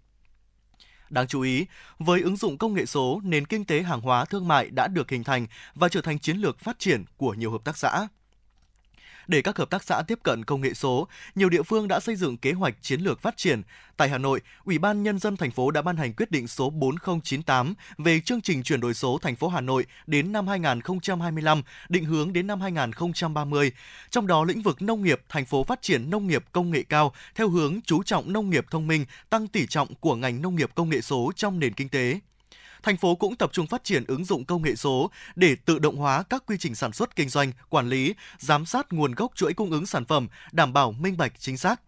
Đáng 1.10 1.28
chú 1.28 1.42
ý, 1.42 1.66
với 2.00 2.22
ứng 2.22 2.38
dụng 2.38 2.58
công 2.58 2.74
nghệ 2.74 2.86
số, 2.86 3.22
nền 3.24 3.46
kinh 3.46 3.66
tế 3.66 3.82
hàng 3.82 4.02
hóa 4.02 4.26
thương 4.26 4.48
mại 4.48 4.70
đã 4.70 4.88
được 4.88 5.10
hình 5.10 5.24
thành 5.24 5.48
và 5.76 5.90
trở 5.90 6.02
thành 6.02 6.20
chiến 6.20 6.38
lược 6.38 6.60
phát 6.60 6.80
triển 6.80 7.04
của 7.18 7.34
nhiều 7.34 7.52
hợp 7.52 7.64
tác 7.64 7.78
xã. 7.78 8.08
Để 9.28 9.42
các 9.42 9.58
hợp 9.58 9.70
tác 9.70 9.84
xã 9.84 10.02
tiếp 10.08 10.20
cận 10.24 10.46
công 10.46 10.62
nghệ 10.62 10.74
số, 10.74 11.08
nhiều 11.36 11.50
địa 11.50 11.64
phương 11.64 11.88
đã 11.88 12.00
xây 12.00 12.16
dựng 12.16 12.38
kế 12.38 12.52
hoạch 12.52 12.76
chiến 12.82 13.02
lược 13.02 13.22
phát 13.22 13.38
triển. 13.38 13.62
Tại 13.98 14.10
Hà 14.10 14.18
Nội, 14.18 14.42
Ủy 14.66 14.78
ban 14.78 15.04
nhân 15.04 15.20
dân 15.20 15.38
thành 15.38 15.52
phố 15.52 15.72
đã 15.72 15.82
ban 15.82 15.98
hành 15.98 16.14
quyết 16.14 16.32
định 16.32 16.48
số 16.48 16.70
4098 16.70 17.74
về 17.98 18.20
chương 18.20 18.42
trình 18.42 18.64
chuyển 18.64 18.80
đổi 18.80 18.94
số 18.94 19.20
thành 19.22 19.36
phố 19.36 19.48
Hà 19.48 19.62
Nội 19.62 19.86
đến 20.08 20.32
năm 20.32 20.48
2025, 20.48 21.62
định 21.90 22.06
hướng 22.06 22.34
đến 22.34 22.48
năm 22.48 22.62
2030. 22.62 23.72
Trong 24.10 24.28
đó 24.28 24.44
lĩnh 24.44 24.62
vực 24.62 24.82
nông 24.82 25.04
nghiệp, 25.04 25.22
thành 25.30 25.46
phố 25.46 25.64
phát 25.64 25.82
triển 25.82 26.10
nông 26.10 26.28
nghiệp 26.28 26.46
công 26.52 26.72
nghệ 26.72 26.84
cao 26.90 27.14
theo 27.36 27.50
hướng 27.50 27.80
chú 27.86 28.04
trọng 28.04 28.34
nông 28.34 28.50
nghiệp 28.50 28.66
thông 28.72 28.88
minh, 28.88 29.06
tăng 29.30 29.48
tỷ 29.48 29.68
trọng 29.68 29.96
của 29.96 30.16
ngành 30.16 30.42
nông 30.42 30.56
nghiệp 30.56 30.70
công 30.76 30.90
nghệ 30.90 31.02
số 31.02 31.32
trong 31.36 31.60
nền 31.60 31.74
kinh 31.74 31.90
tế 31.90 32.20
thành 32.88 32.98
phố 32.98 33.16
cũng 33.16 33.36
tập 33.36 33.50
trung 33.54 33.68
phát 33.68 33.84
triển 33.84 34.04
ứng 34.08 34.26
dụng 34.26 34.46
công 34.46 34.62
nghệ 34.62 34.76
số 34.76 35.12
để 35.36 35.56
tự 35.66 35.80
động 35.80 35.96
hóa 35.96 36.24
các 36.30 36.44
quy 36.46 36.58
trình 36.60 36.76
sản 36.76 36.94
xuất 36.94 37.16
kinh 37.16 37.30
doanh, 37.30 37.52
quản 37.70 37.90
lý, 37.90 38.14
giám 38.38 38.66
sát 38.66 38.94
nguồn 38.94 39.16
gốc 39.16 39.32
chuỗi 39.36 39.54
cung 39.54 39.72
ứng 39.72 39.86
sản 39.86 40.06
phẩm, 40.06 40.28
đảm 40.52 40.74
bảo 40.74 40.92
minh 40.92 41.18
bạch 41.18 41.34
chính 41.40 41.58
xác. 41.58 41.82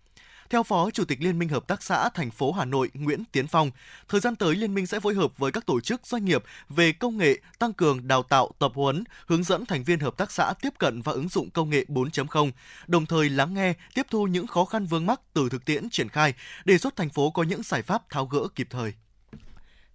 Theo 0.49 0.63
Phó 0.63 0.91
Chủ 0.91 1.05
tịch 1.05 1.21
Liên 1.21 1.39
minh 1.39 1.49
Hợp 1.49 1.67
tác 1.67 1.83
xã 1.83 2.09
thành 2.09 2.31
phố 2.31 2.51
Hà 2.51 2.65
Nội 2.65 2.89
Nguyễn 2.93 3.23
Tiến 3.31 3.47
Phong, 3.47 3.71
thời 4.07 4.21
gian 4.21 4.35
tới 4.35 4.55
Liên 4.55 4.73
minh 4.73 4.87
sẽ 4.87 4.99
phối 4.99 5.13
hợp 5.13 5.37
với 5.37 5.51
các 5.51 5.65
tổ 5.65 5.81
chức 5.81 6.07
doanh 6.07 6.25
nghiệp 6.25 6.43
về 6.69 6.91
công 6.91 7.17
nghệ, 7.17 7.37
tăng 7.59 7.73
cường 7.73 8.07
đào 8.07 8.23
tạo, 8.23 8.51
tập 8.59 8.71
huấn, 8.75 9.03
hướng 9.27 9.43
dẫn 9.43 9.65
thành 9.65 9.83
viên 9.83 9.99
hợp 9.99 10.17
tác 10.17 10.31
xã 10.31 10.53
tiếp 10.61 10.73
cận 10.79 11.01
và 11.01 11.11
ứng 11.11 11.29
dụng 11.29 11.49
công 11.49 11.69
nghệ 11.69 11.85
4.0, 11.87 12.51
đồng 12.87 13.05
thời 13.05 13.29
lắng 13.29 13.53
nghe, 13.53 13.73
tiếp 13.93 14.05
thu 14.09 14.27
những 14.27 14.47
khó 14.47 14.65
khăn 14.65 14.85
vướng 14.85 15.05
mắc 15.05 15.21
từ 15.33 15.49
thực 15.49 15.65
tiễn 15.65 15.89
triển 15.89 16.09
khai, 16.09 16.33
đề 16.65 16.77
xuất 16.77 16.95
thành 16.95 17.09
phố 17.09 17.31
có 17.31 17.43
những 17.43 17.63
giải 17.63 17.81
pháp 17.81 18.09
tháo 18.09 18.25
gỡ 18.25 18.47
kịp 18.55 18.67
thời. 18.69 18.93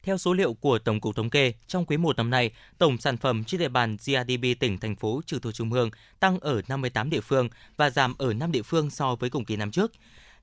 Theo 0.04 0.18
số 0.18 0.32
liệu 0.32 0.54
của 0.54 0.78
Tổng 0.78 1.00
cục 1.00 1.16
Thống 1.16 1.30
kê, 1.30 1.52
trong 1.66 1.84
quý 1.84 1.96
1 1.96 2.16
năm 2.16 2.30
nay, 2.30 2.50
tổng 2.78 2.98
sản 2.98 3.16
phẩm 3.16 3.44
trên 3.44 3.60
địa 3.60 3.68
bàn 3.68 3.96
GRDP 3.96 4.60
tỉnh, 4.60 4.78
thành 4.78 4.96
phố 4.96 5.20
trừ 5.26 5.38
thuộc 5.38 5.54
trung 5.54 5.72
ương 5.72 5.90
tăng 6.20 6.38
ở 6.40 6.62
58 6.68 7.10
địa 7.10 7.20
phương 7.20 7.48
và 7.76 7.90
giảm 7.90 8.14
ở 8.18 8.32
5 8.32 8.52
địa 8.52 8.62
phương 8.62 8.90
so 8.90 9.14
với 9.14 9.30
cùng 9.30 9.44
kỳ 9.44 9.56
năm 9.56 9.70
trước. 9.70 9.92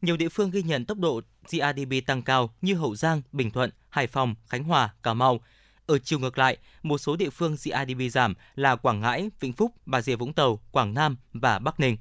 Nhiều 0.01 0.17
địa 0.17 0.29
phương 0.29 0.51
ghi 0.51 0.63
nhận 0.63 0.85
tốc 0.85 0.97
độ 0.97 1.21
GRDP 1.51 2.05
tăng 2.05 2.21
cao 2.21 2.49
như 2.61 2.75
Hậu 2.75 2.95
Giang, 2.95 3.21
Bình 3.31 3.51
Thuận, 3.51 3.69
Hải 3.89 4.07
Phòng, 4.07 4.35
Khánh 4.47 4.63
Hòa, 4.63 4.93
Cà 5.03 5.13
Mau. 5.13 5.39
Ở 5.85 5.97
chiều 5.97 6.19
ngược 6.19 6.37
lại, 6.37 6.57
một 6.83 6.97
số 6.97 7.15
địa 7.15 7.29
phương 7.29 7.55
GRDP 7.55 8.11
giảm 8.11 8.33
là 8.55 8.75
Quảng 8.75 8.99
Ngãi, 8.99 9.29
Vĩnh 9.39 9.53
Phúc, 9.53 9.71
Bà 9.85 10.01
Rịa 10.01 10.15
Vũng 10.15 10.33
Tàu, 10.33 10.59
Quảng 10.71 10.93
Nam 10.93 11.17
và 11.33 11.59
Bắc 11.59 11.79
Ninh. 11.79 11.97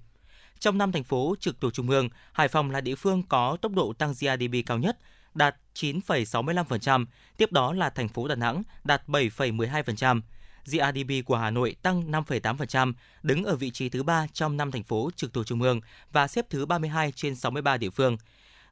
Trong 0.59 0.79
năm 0.79 0.93
thành 0.93 1.05
phố 1.05 1.35
trực 1.41 1.61
thuộc 1.61 1.75
trung 1.75 1.91
ương, 1.91 2.09
Hải 2.33 2.49
Phòng 2.49 2.71
là 2.71 2.81
địa 2.81 2.95
phương 2.95 3.23
có 3.29 3.57
tốc 3.61 3.73
độ 3.73 3.93
tăng 3.93 4.13
GRDP 4.13 4.67
cao 4.67 4.79
nhất, 4.79 4.99
đạt 5.35 5.57
9,65%, 5.75 7.07
tiếp 7.37 7.53
đó 7.53 7.73
là 7.73 7.91
thành 7.91 8.09
phố 8.09 8.29
Đà 8.29 8.35
Nẵng 8.35 8.63
đạt 8.85 9.09
7,12%. 9.09 10.21
GRDP 10.67 11.27
của 11.27 11.37
Hà 11.37 11.51
Nội 11.51 11.77
tăng 11.83 12.11
5,8%, 12.11 12.93
đứng 13.23 13.45
ở 13.45 13.57
vị 13.57 13.71
trí 13.71 13.89
thứ 13.89 14.03
3 14.03 14.27
trong 14.33 14.57
năm 14.57 14.71
thành 14.71 14.83
phố 14.83 15.11
trực 15.17 15.33
thuộc 15.33 15.47
trung 15.47 15.63
ương 15.63 15.81
và 16.13 16.29
xếp 16.29 16.47
thứ 16.51 16.67
32 16.67 17.13
trên 17.13 17.37
63 17.37 17.77
địa 17.77 17.91
phương. 17.91 18.17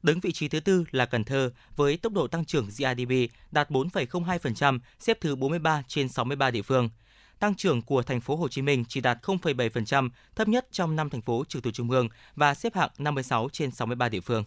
Đứng 0.03 0.19
vị 0.19 0.31
trí 0.31 0.47
thứ 0.47 0.59
tư 0.59 0.85
là 0.91 1.05
Cần 1.05 1.23
Thơ 1.23 1.51
với 1.75 1.97
tốc 1.97 2.13
độ 2.13 2.27
tăng 2.27 2.45
trưởng 2.45 2.65
GRDP 2.65 3.33
đạt 3.51 3.71
4,02%, 3.71 4.79
xếp 4.99 5.17
thứ 5.21 5.35
43 5.35 5.83
trên 5.87 6.09
63 6.09 6.51
địa 6.51 6.61
phương. 6.61 6.89
Tăng 7.39 7.55
trưởng 7.55 7.81
của 7.81 8.03
thành 8.03 8.21
phố 8.21 8.35
Hồ 8.35 8.47
Chí 8.47 8.61
Minh 8.61 8.83
chỉ 8.87 9.01
đạt 9.01 9.17
0,7%, 9.23 10.09
thấp 10.35 10.47
nhất 10.47 10.67
trong 10.71 10.95
năm 10.95 11.09
thành 11.09 11.21
phố 11.21 11.43
trực 11.47 11.63
thuộc 11.63 11.73
trung 11.73 11.91
ương 11.91 12.09
và 12.35 12.53
xếp 12.53 12.75
hạng 12.75 12.89
56 12.97 13.49
trên 13.51 13.71
63 13.71 14.09
địa 14.09 14.21
phương. 14.21 14.43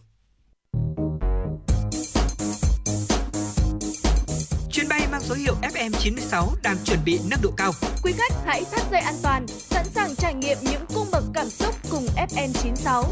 Mang 5.22 5.28
số 5.28 5.34
hiệu 5.34 5.54
FM96 5.62 6.48
đang 6.62 6.76
chuẩn 6.84 6.98
bị 7.04 7.20
nâng 7.30 7.40
độ 7.42 7.50
cao. 7.56 7.72
Quý 8.02 8.12
khách 8.12 8.32
hãy 8.46 8.62
thắt 8.72 8.82
dây 8.90 9.00
an 9.00 9.14
toàn, 9.22 9.46
sẵn 9.48 9.84
sàng 9.84 10.14
trải 10.16 10.34
nghiệm 10.34 10.58
những 10.62 10.84
cung 10.94 11.06
bậc 11.12 11.24
cảm 11.34 11.46
xúc 11.46 11.74
cùng 11.90 12.06
FN96. 12.16 13.04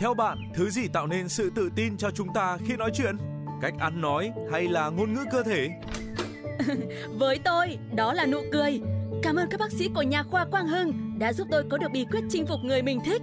Theo 0.00 0.14
bạn, 0.14 0.38
thứ 0.54 0.70
gì 0.70 0.88
tạo 0.92 1.06
nên 1.06 1.28
sự 1.28 1.50
tự 1.54 1.70
tin 1.76 1.96
cho 1.96 2.10
chúng 2.10 2.28
ta 2.34 2.58
khi 2.66 2.76
nói 2.76 2.90
chuyện? 2.94 3.16
Cách 3.62 3.74
ăn 3.78 4.00
nói 4.00 4.32
hay 4.52 4.68
là 4.68 4.88
ngôn 4.88 5.14
ngữ 5.14 5.24
cơ 5.32 5.42
thể? 5.42 5.68
Với 7.18 7.38
tôi, 7.44 7.78
đó 7.94 8.12
là 8.12 8.26
nụ 8.26 8.38
cười. 8.52 8.80
Cảm 9.22 9.36
ơn 9.36 9.48
các 9.50 9.60
bác 9.60 9.72
sĩ 9.72 9.88
của 9.94 10.02
nhà 10.02 10.22
khoa 10.22 10.44
Quang 10.44 10.66
Hưng 10.66 11.18
đã 11.18 11.32
giúp 11.32 11.48
tôi 11.50 11.64
có 11.70 11.78
được 11.78 11.88
bí 11.92 12.06
quyết 12.10 12.20
chinh 12.30 12.46
phục 12.46 12.60
người 12.64 12.82
mình 12.82 13.00
thích. 13.04 13.22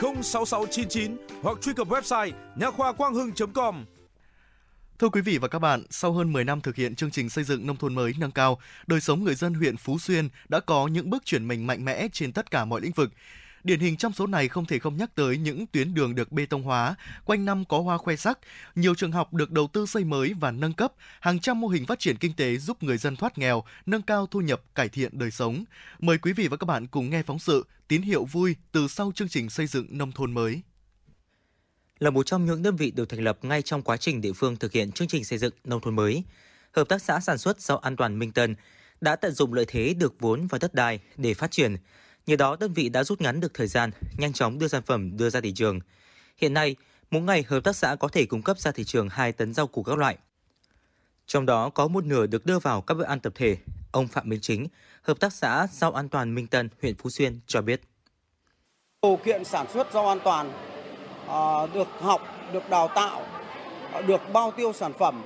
06699 0.00 1.16
hoặc 1.42 1.58
truy 1.62 1.72
cập 1.72 1.88
website 1.88 2.32
nha 2.56 2.70
khoa 2.70 2.92
quang 2.92 3.14
hưng.com. 3.14 3.84
Thưa 4.98 5.08
quý 5.08 5.20
vị 5.20 5.38
và 5.38 5.48
các 5.48 5.58
bạn, 5.58 5.82
sau 5.90 6.12
hơn 6.12 6.32
10 6.32 6.44
năm 6.44 6.60
thực 6.60 6.76
hiện 6.76 6.94
chương 6.94 7.10
trình 7.10 7.30
xây 7.30 7.44
dựng 7.44 7.66
nông 7.66 7.76
thôn 7.76 7.94
mới 7.94 8.12
nâng 8.18 8.30
cao, 8.30 8.58
đời 8.86 9.00
sống 9.00 9.24
người 9.24 9.34
dân 9.34 9.54
huyện 9.54 9.76
Phú 9.76 9.98
Xuyên 9.98 10.28
đã 10.48 10.60
có 10.60 10.86
những 10.86 11.10
bước 11.10 11.24
chuyển 11.24 11.48
mình 11.48 11.66
mạnh 11.66 11.84
mẽ 11.84 12.08
trên 12.12 12.32
tất 12.32 12.50
cả 12.50 12.64
mọi 12.64 12.80
lĩnh 12.80 12.92
vực. 12.92 13.10
Điển 13.64 13.80
hình 13.80 13.96
trong 13.96 14.12
số 14.12 14.26
này 14.26 14.48
không 14.48 14.66
thể 14.66 14.78
không 14.78 14.96
nhắc 14.96 15.14
tới 15.14 15.38
những 15.38 15.66
tuyến 15.66 15.94
đường 15.94 16.14
được 16.14 16.32
bê 16.32 16.46
tông 16.46 16.62
hóa, 16.62 16.94
quanh 17.24 17.44
năm 17.44 17.64
có 17.64 17.80
hoa 17.80 17.98
khoe 17.98 18.16
sắc, 18.16 18.38
nhiều 18.74 18.94
trường 18.94 19.12
học 19.12 19.34
được 19.34 19.50
đầu 19.50 19.66
tư 19.72 19.86
xây 19.86 20.04
mới 20.04 20.34
và 20.40 20.50
nâng 20.50 20.72
cấp, 20.72 20.92
hàng 21.20 21.40
trăm 21.40 21.60
mô 21.60 21.68
hình 21.68 21.86
phát 21.86 21.98
triển 21.98 22.16
kinh 22.16 22.32
tế 22.32 22.56
giúp 22.56 22.82
người 22.82 22.98
dân 22.98 23.16
thoát 23.16 23.38
nghèo, 23.38 23.64
nâng 23.86 24.02
cao 24.02 24.26
thu 24.26 24.40
nhập, 24.40 24.62
cải 24.74 24.88
thiện 24.88 25.18
đời 25.18 25.30
sống. 25.30 25.64
Mời 25.98 26.18
quý 26.18 26.32
vị 26.32 26.48
và 26.48 26.56
các 26.56 26.64
bạn 26.64 26.86
cùng 26.86 27.10
nghe 27.10 27.22
phóng 27.22 27.38
sự 27.38 27.66
Tín 27.88 28.02
hiệu 28.02 28.24
vui 28.24 28.56
từ 28.72 28.88
sau 28.88 29.12
chương 29.14 29.28
trình 29.28 29.50
xây 29.50 29.66
dựng 29.66 29.86
nông 29.90 30.12
thôn 30.12 30.34
mới 30.34 30.62
là 31.98 32.10
một 32.10 32.26
trong 32.26 32.46
những 32.46 32.62
đơn 32.62 32.76
vị 32.76 32.90
được 32.90 33.08
thành 33.08 33.20
lập 33.20 33.38
ngay 33.42 33.62
trong 33.62 33.82
quá 33.82 33.96
trình 33.96 34.20
địa 34.20 34.32
phương 34.32 34.56
thực 34.56 34.72
hiện 34.72 34.92
chương 34.92 35.08
trình 35.08 35.24
xây 35.24 35.38
dựng 35.38 35.54
nông 35.64 35.80
thôn 35.80 35.96
mới. 35.96 36.24
Hợp 36.72 36.88
tác 36.88 37.02
xã 37.02 37.20
sản 37.20 37.38
xuất 37.38 37.60
rau 37.60 37.78
an 37.78 37.96
toàn 37.96 38.18
Minh 38.18 38.32
Tân 38.32 38.54
đã 39.00 39.16
tận 39.16 39.32
dụng 39.32 39.52
lợi 39.52 39.64
thế 39.68 39.94
được 39.94 40.14
vốn 40.20 40.46
và 40.46 40.58
đất 40.58 40.74
đai 40.74 41.00
để 41.16 41.34
phát 41.34 41.50
triển. 41.50 41.76
Nhờ 42.30 42.36
đó, 42.36 42.56
đơn 42.60 42.72
vị 42.72 42.88
đã 42.88 43.04
rút 43.04 43.20
ngắn 43.20 43.40
được 43.40 43.54
thời 43.54 43.66
gian, 43.66 43.90
nhanh 44.18 44.32
chóng 44.32 44.58
đưa 44.58 44.68
sản 44.68 44.82
phẩm 44.82 45.16
đưa 45.16 45.30
ra 45.30 45.40
thị 45.40 45.52
trường. 45.52 45.80
Hiện 46.36 46.54
nay, 46.54 46.76
mỗi 47.10 47.22
ngày 47.22 47.44
hợp 47.48 47.64
tác 47.64 47.76
xã 47.76 47.94
có 47.94 48.08
thể 48.08 48.26
cung 48.26 48.42
cấp 48.42 48.58
ra 48.58 48.70
thị 48.70 48.84
trường 48.84 49.08
2 49.08 49.32
tấn 49.32 49.54
rau 49.54 49.66
củ 49.66 49.82
các 49.82 49.98
loại. 49.98 50.16
Trong 51.26 51.46
đó 51.46 51.70
có 51.70 51.88
một 51.88 52.04
nửa 52.04 52.26
được 52.26 52.46
đưa 52.46 52.58
vào 52.58 52.80
các 52.80 52.94
bữa 52.94 53.04
ăn 53.04 53.20
tập 53.20 53.32
thể. 53.36 53.56
Ông 53.92 54.08
Phạm 54.08 54.28
Minh 54.28 54.40
Chính, 54.42 54.66
Hợp 55.02 55.20
tác 55.20 55.32
xã 55.32 55.66
Rau 55.72 55.92
An 55.92 56.08
toàn 56.08 56.34
Minh 56.34 56.46
Tân, 56.46 56.68
huyện 56.82 56.94
Phú 56.94 57.10
Xuyên 57.10 57.40
cho 57.46 57.62
biết. 57.62 57.80
Điều 59.02 59.18
kiện 59.24 59.44
sản 59.44 59.66
xuất 59.72 59.92
rau 59.92 60.08
an 60.08 60.18
toàn 60.24 60.52
à, 61.28 61.66
được 61.74 61.88
học, 62.00 62.20
được 62.52 62.70
đào 62.70 62.88
tạo, 62.88 63.26
được 64.06 64.20
bao 64.32 64.50
tiêu 64.50 64.72
sản 64.72 64.92
phẩm 64.98 65.22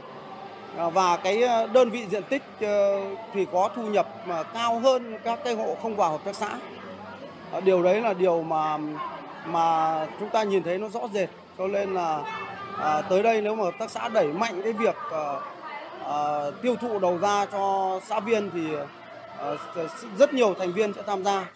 à, 0.76 0.88
và 0.88 1.16
cái 1.16 1.42
à, 1.42 1.66
đơn 1.66 1.90
vị 1.90 2.06
diện 2.10 2.22
tích 2.30 2.42
ờ, 2.60 3.00
thì 3.34 3.46
có 3.52 3.70
thu 3.76 3.86
nhập 3.86 4.08
mà 4.26 4.42
cao 4.42 4.80
hơn 4.80 5.18
các 5.24 5.40
cái 5.44 5.54
hộ 5.54 5.76
không 5.82 5.96
vào 5.96 6.10
hợp 6.10 6.24
tác 6.24 6.36
xã. 6.36 6.58
Ờ, 7.54 7.60
điều 7.60 7.82
đấy 7.82 8.00
là 8.00 8.12
điều 8.14 8.42
mà 8.42 8.78
mà 9.46 9.98
chúng 10.20 10.28
ta 10.30 10.42
nhìn 10.42 10.62
thấy 10.62 10.78
nó 10.78 10.88
rõ 10.88 11.00
rệt. 11.14 11.28
Cho 11.58 11.66
nên 11.66 11.94
là 11.94 12.22
à, 12.78 13.02
tới 13.02 13.22
đây 13.22 13.42
nếu 13.42 13.54
mà 13.54 13.64
hợp 13.64 13.74
tác 13.78 13.90
xã 13.90 14.08
đẩy 14.08 14.32
mạnh 14.32 14.60
cái 14.62 14.72
việc 14.72 14.94
à, 15.12 15.24
à, 16.04 16.50
tiêu 16.62 16.76
thụ 16.76 16.98
đầu 16.98 17.18
ra 17.18 17.46
cho 17.46 18.00
xã 18.08 18.20
viên 18.20 18.50
thì 18.50 18.60
à, 19.38 19.54
rất 20.18 20.34
nhiều 20.34 20.54
thành 20.58 20.72
viên 20.72 20.92
sẽ 20.92 21.02
tham 21.06 21.24
gia. 21.24 21.52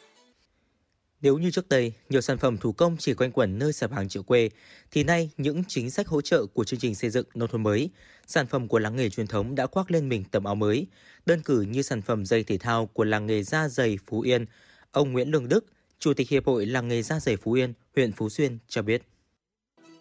Nếu 1.20 1.38
như 1.38 1.50
trước 1.50 1.68
đây, 1.68 1.92
nhiều 2.08 2.20
sản 2.20 2.38
phẩm 2.38 2.58
thủ 2.58 2.72
công 2.72 2.96
chỉ 2.98 3.14
quanh 3.14 3.32
quẩn 3.32 3.58
nơi 3.58 3.72
sạp 3.72 3.92
hàng 3.92 4.08
chợ 4.08 4.22
quê, 4.22 4.50
thì 4.90 5.04
nay 5.04 5.30
những 5.36 5.62
chính 5.68 5.90
sách 5.90 6.08
hỗ 6.08 6.20
trợ 6.20 6.46
của 6.46 6.64
chương 6.64 6.80
trình 6.80 6.94
xây 6.94 7.10
dựng 7.10 7.26
nông 7.34 7.48
thôn 7.48 7.62
mới, 7.62 7.90
sản 8.26 8.46
phẩm 8.46 8.68
của 8.68 8.78
làng 8.78 8.96
nghề 8.96 9.10
truyền 9.10 9.26
thống 9.26 9.54
đã 9.54 9.66
khoác 9.66 9.90
lên 9.90 10.08
mình 10.08 10.24
tầm 10.30 10.44
áo 10.44 10.54
mới. 10.54 10.86
Đơn 11.26 11.42
cử 11.42 11.60
như 11.60 11.82
sản 11.82 12.02
phẩm 12.02 12.26
giày 12.26 12.44
thể 12.44 12.58
thao 12.58 12.86
của 12.86 13.04
làng 13.04 13.26
nghề 13.26 13.42
da 13.42 13.68
giày 13.68 13.98
Phú 14.06 14.20
Yên, 14.20 14.46
ông 14.92 15.12
Nguyễn 15.12 15.30
Lương 15.30 15.48
Đức, 15.48 15.64
Chủ 16.00 16.14
tịch 16.14 16.28
Hiệp 16.28 16.46
hội 16.46 16.66
làng 16.66 16.88
nghề 16.88 17.02
da 17.02 17.20
dày 17.20 17.36
Phú 17.36 17.52
Yên, 17.52 17.72
huyện 17.96 18.12
Phú 18.12 18.28
Xuyên 18.28 18.58
cho 18.68 18.82
biết. 18.82 19.02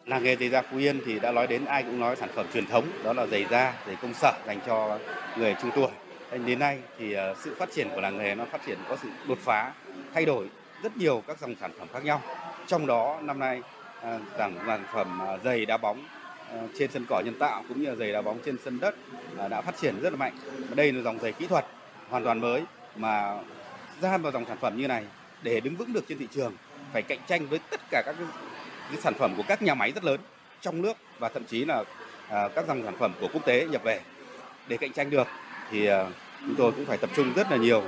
Làng 0.06 0.24
nghề 0.24 0.36
giày 0.36 0.50
da 0.50 0.62
Phú 0.62 0.78
Yên 0.78 1.02
thì 1.06 1.20
đã 1.20 1.32
nói 1.32 1.48
đến 1.48 1.66
ai 1.66 1.84
cũng 1.84 2.00
nói 2.00 2.16
sản 2.16 2.30
phẩm 2.36 2.46
truyền 2.54 2.66
thống, 2.66 2.88
đó 3.04 3.14
là 3.14 3.28
giày 3.28 3.46
da, 3.52 3.74
giày 3.88 3.96
công 4.02 4.14
sở 4.14 4.34
dành 4.48 4.60
cho 4.68 5.00
người 5.38 5.56
trung 5.62 5.72
tuổi. 5.76 5.90
Đến 6.46 6.60
nay 6.60 6.80
thì 6.98 7.14
ờ, 7.14 7.36
sự 7.44 7.56
phát 7.60 7.70
triển 7.76 7.88
của 7.96 8.02
làng 8.02 8.18
nghề 8.18 8.36
nó 8.36 8.46
phát 8.46 8.62
triển 8.66 8.78
có 8.90 8.98
sự 9.04 9.10
đột 9.28 9.38
phá, 9.42 9.74
thay 10.14 10.26
đổi 10.26 10.50
rất 10.84 10.98
nhiều 10.98 11.24
các 11.28 11.40
dòng 11.40 11.56
sản 11.60 11.72
phẩm 11.80 11.88
khác 11.94 12.04
nhau. 12.04 12.22
Trong 12.68 12.88
đó 12.88 13.20
năm 13.24 13.40
nay 13.40 13.62
ờ, 14.02 14.20
rằng 14.38 14.60
sản 14.68 14.84
phẩm 14.94 15.20
ờ, 15.20 15.40
giày 15.44 15.66
đá 15.66 15.78
bóng 15.78 16.06
trên 16.80 16.92
sân 16.92 17.06
cỏ 17.10 17.22
nhân 17.26 17.40
tạo 17.40 17.64
cũng 17.70 17.82
như 17.82 17.90
là 17.90 17.96
giày 17.96 18.12
đá 18.12 18.22
bóng 18.22 18.40
trên 18.46 18.56
sân 18.66 18.80
đất 18.80 18.96
đã 19.50 19.62
phát 19.62 19.76
triển 19.82 20.02
rất 20.02 20.10
là 20.14 20.18
mạnh. 20.18 20.38
Đây 20.76 20.92
là 20.92 21.02
dòng 21.02 21.20
giày 21.20 21.32
kỹ 21.32 21.48
thuật 21.48 21.66
hoàn 22.10 22.24
toàn 22.24 22.40
mới 22.40 22.64
mà 22.96 23.36
ra 24.02 24.18
vào 24.18 24.32
dòng 24.32 24.46
sản 24.46 24.58
phẩm 24.62 24.78
như 24.78 24.88
này 24.88 25.06
để 25.42 25.60
đứng 25.60 25.76
vững 25.76 25.94
được 25.94 26.06
trên 26.10 26.18
thị 26.18 26.28
trường 26.32 26.54
phải 26.94 27.02
cạnh 27.02 27.20
tranh 27.28 27.48
với 27.48 27.60
tất 27.70 27.82
cả 27.92 28.02
các 28.06 28.16
cái, 28.20 28.28
cái 28.90 29.02
sản 29.02 29.14
phẩm 29.14 29.34
của 29.38 29.44
các 29.48 29.62
nhà 29.62 29.74
máy 29.74 29.92
rất 29.92 30.04
lớn 30.04 30.20
trong 30.62 30.82
nước 30.82 30.98
và 31.20 31.30
thậm 31.30 31.44
chí 31.44 31.66
là 31.66 31.84
à, 32.30 32.48
các 32.56 32.68
dòng 32.68 32.84
sản 32.84 32.96
phẩm 33.00 33.14
của 33.22 33.28
quốc 33.34 33.46
tế 33.46 33.68
nhập 33.72 33.84
về 33.84 34.00
để 34.68 34.78
cạnh 34.78 34.94
tranh 34.94 35.10
được 35.10 35.28
thì 35.72 35.86
à, 35.86 36.06
chúng 36.42 36.56
tôi 36.56 36.72
cũng 36.72 36.86
phải 36.86 36.98
tập 36.98 37.10
trung 37.16 37.34
rất 37.36 37.52
là 37.52 37.58
nhiều 37.58 37.84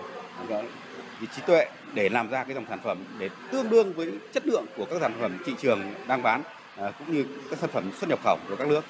trí 1.35 1.41
tuệ 1.47 1.67
để 1.93 2.09
làm 2.09 2.29
ra 2.29 2.43
cái 2.43 2.53
dòng 2.53 2.65
sản 2.69 2.79
phẩm 2.83 2.97
để 3.19 3.29
tương 3.51 3.69
đương 3.69 3.93
với 3.93 4.11
chất 4.33 4.47
lượng 4.47 4.65
của 4.77 4.85
các 4.85 5.01
sản 5.01 5.13
phẩm 5.19 5.37
thị 5.45 5.53
trường 5.61 5.81
đang 6.07 6.23
bán 6.23 6.43
à, 6.77 6.91
cũng 6.99 7.15
như 7.15 7.25
các 7.49 7.59
sản 7.59 7.69
phẩm 7.73 7.91
xuất 7.99 8.09
nhập 8.09 8.19
khẩu 8.23 8.37
của 8.49 8.55
các 8.55 8.67
nước. 8.67 8.85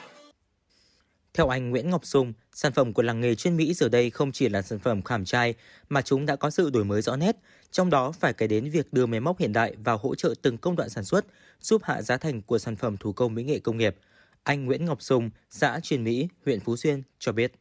Theo 1.34 1.48
anh 1.48 1.70
Nguyễn 1.70 1.90
Ngọc 1.90 2.06
Sùng, 2.06 2.34
sản 2.54 2.72
phẩm 2.72 2.94
của 2.94 3.02
làng 3.02 3.22
nghề 3.22 3.36
chuyên 3.36 3.58
Mỹ 3.58 3.74
giờ 3.74 3.90
đây 3.90 4.10
không 4.10 4.32
chỉ 4.32 4.50
là 4.50 4.62
sản 4.62 4.80
phẩm 4.80 5.02
khảm 5.02 5.26
trai 5.26 5.54
mà 5.90 6.02
chúng 6.02 6.26
đã 6.26 6.36
có 6.36 6.50
sự 6.50 6.70
đổi 6.70 6.84
mới 6.84 7.02
rõ 7.02 7.16
nét, 7.16 7.36
trong 7.72 7.90
đó 7.90 8.12
phải 8.20 8.34
kể 8.34 8.48
đến 8.48 8.70
việc 8.70 8.94
đưa 8.94 9.06
máy 9.06 9.20
móc 9.20 9.40
hiện 9.40 9.54
đại 9.54 9.74
vào 9.84 9.98
hỗ 9.98 10.16
trợ 10.16 10.34
từng 10.42 10.58
công 10.58 10.76
đoạn 10.76 10.90
sản 10.90 11.04
xuất, 11.04 11.26
giúp 11.60 11.82
hạ 11.84 12.02
giá 12.02 12.18
thành 12.18 12.42
của 12.42 12.58
sản 12.58 12.76
phẩm 12.76 12.98
thủ 12.98 13.14
công 13.14 13.36
mỹ 13.36 13.44
nghệ 13.44 13.60
công 13.60 13.78
nghiệp. 13.78 13.96
Anh 14.44 14.66
Nguyễn 14.66 14.86
Ngọc 14.86 15.02
Sùng, 15.02 15.30
xã 15.50 15.80
Truyền 15.84 16.04
Mỹ, 16.04 16.28
huyện 16.46 16.60
Phú 16.60 16.78
Xuyên 16.78 17.02
cho 17.20 17.32
biết. 17.32 17.52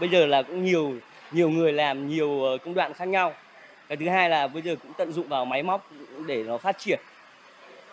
Bây 0.00 0.08
giờ 0.08 0.26
là 0.26 0.42
cũng 0.42 0.64
nhiều 0.64 0.94
nhiều 1.32 1.50
người 1.50 1.72
làm 1.72 2.08
nhiều 2.08 2.44
ờ, 2.44 2.58
công 2.64 2.74
đoạn 2.74 2.94
khác 2.94 3.08
nhau. 3.08 3.34
Cái 3.88 3.96
thứ 3.96 4.08
hai 4.08 4.30
là 4.30 4.46
bây 4.46 4.62
giờ 4.62 4.76
cũng 4.82 4.92
tận 4.98 5.12
dụng 5.12 5.28
vào 5.28 5.44
máy 5.44 5.62
móc 5.62 5.90
để 6.26 6.42
nó 6.42 6.58
phát 6.58 6.76
triển 6.78 7.00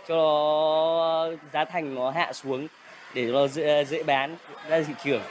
cho 0.07 0.17
giá 1.53 1.65
thành 1.65 1.95
nó 1.95 2.11
hạ 2.11 2.33
xuống 2.33 2.67
để 3.15 3.31
nó 3.31 3.47
dễ, 3.47 3.85
dễ 3.85 4.03
bán 4.03 4.37
ra 4.69 4.83
thị 4.87 4.93
trường. 5.03 5.21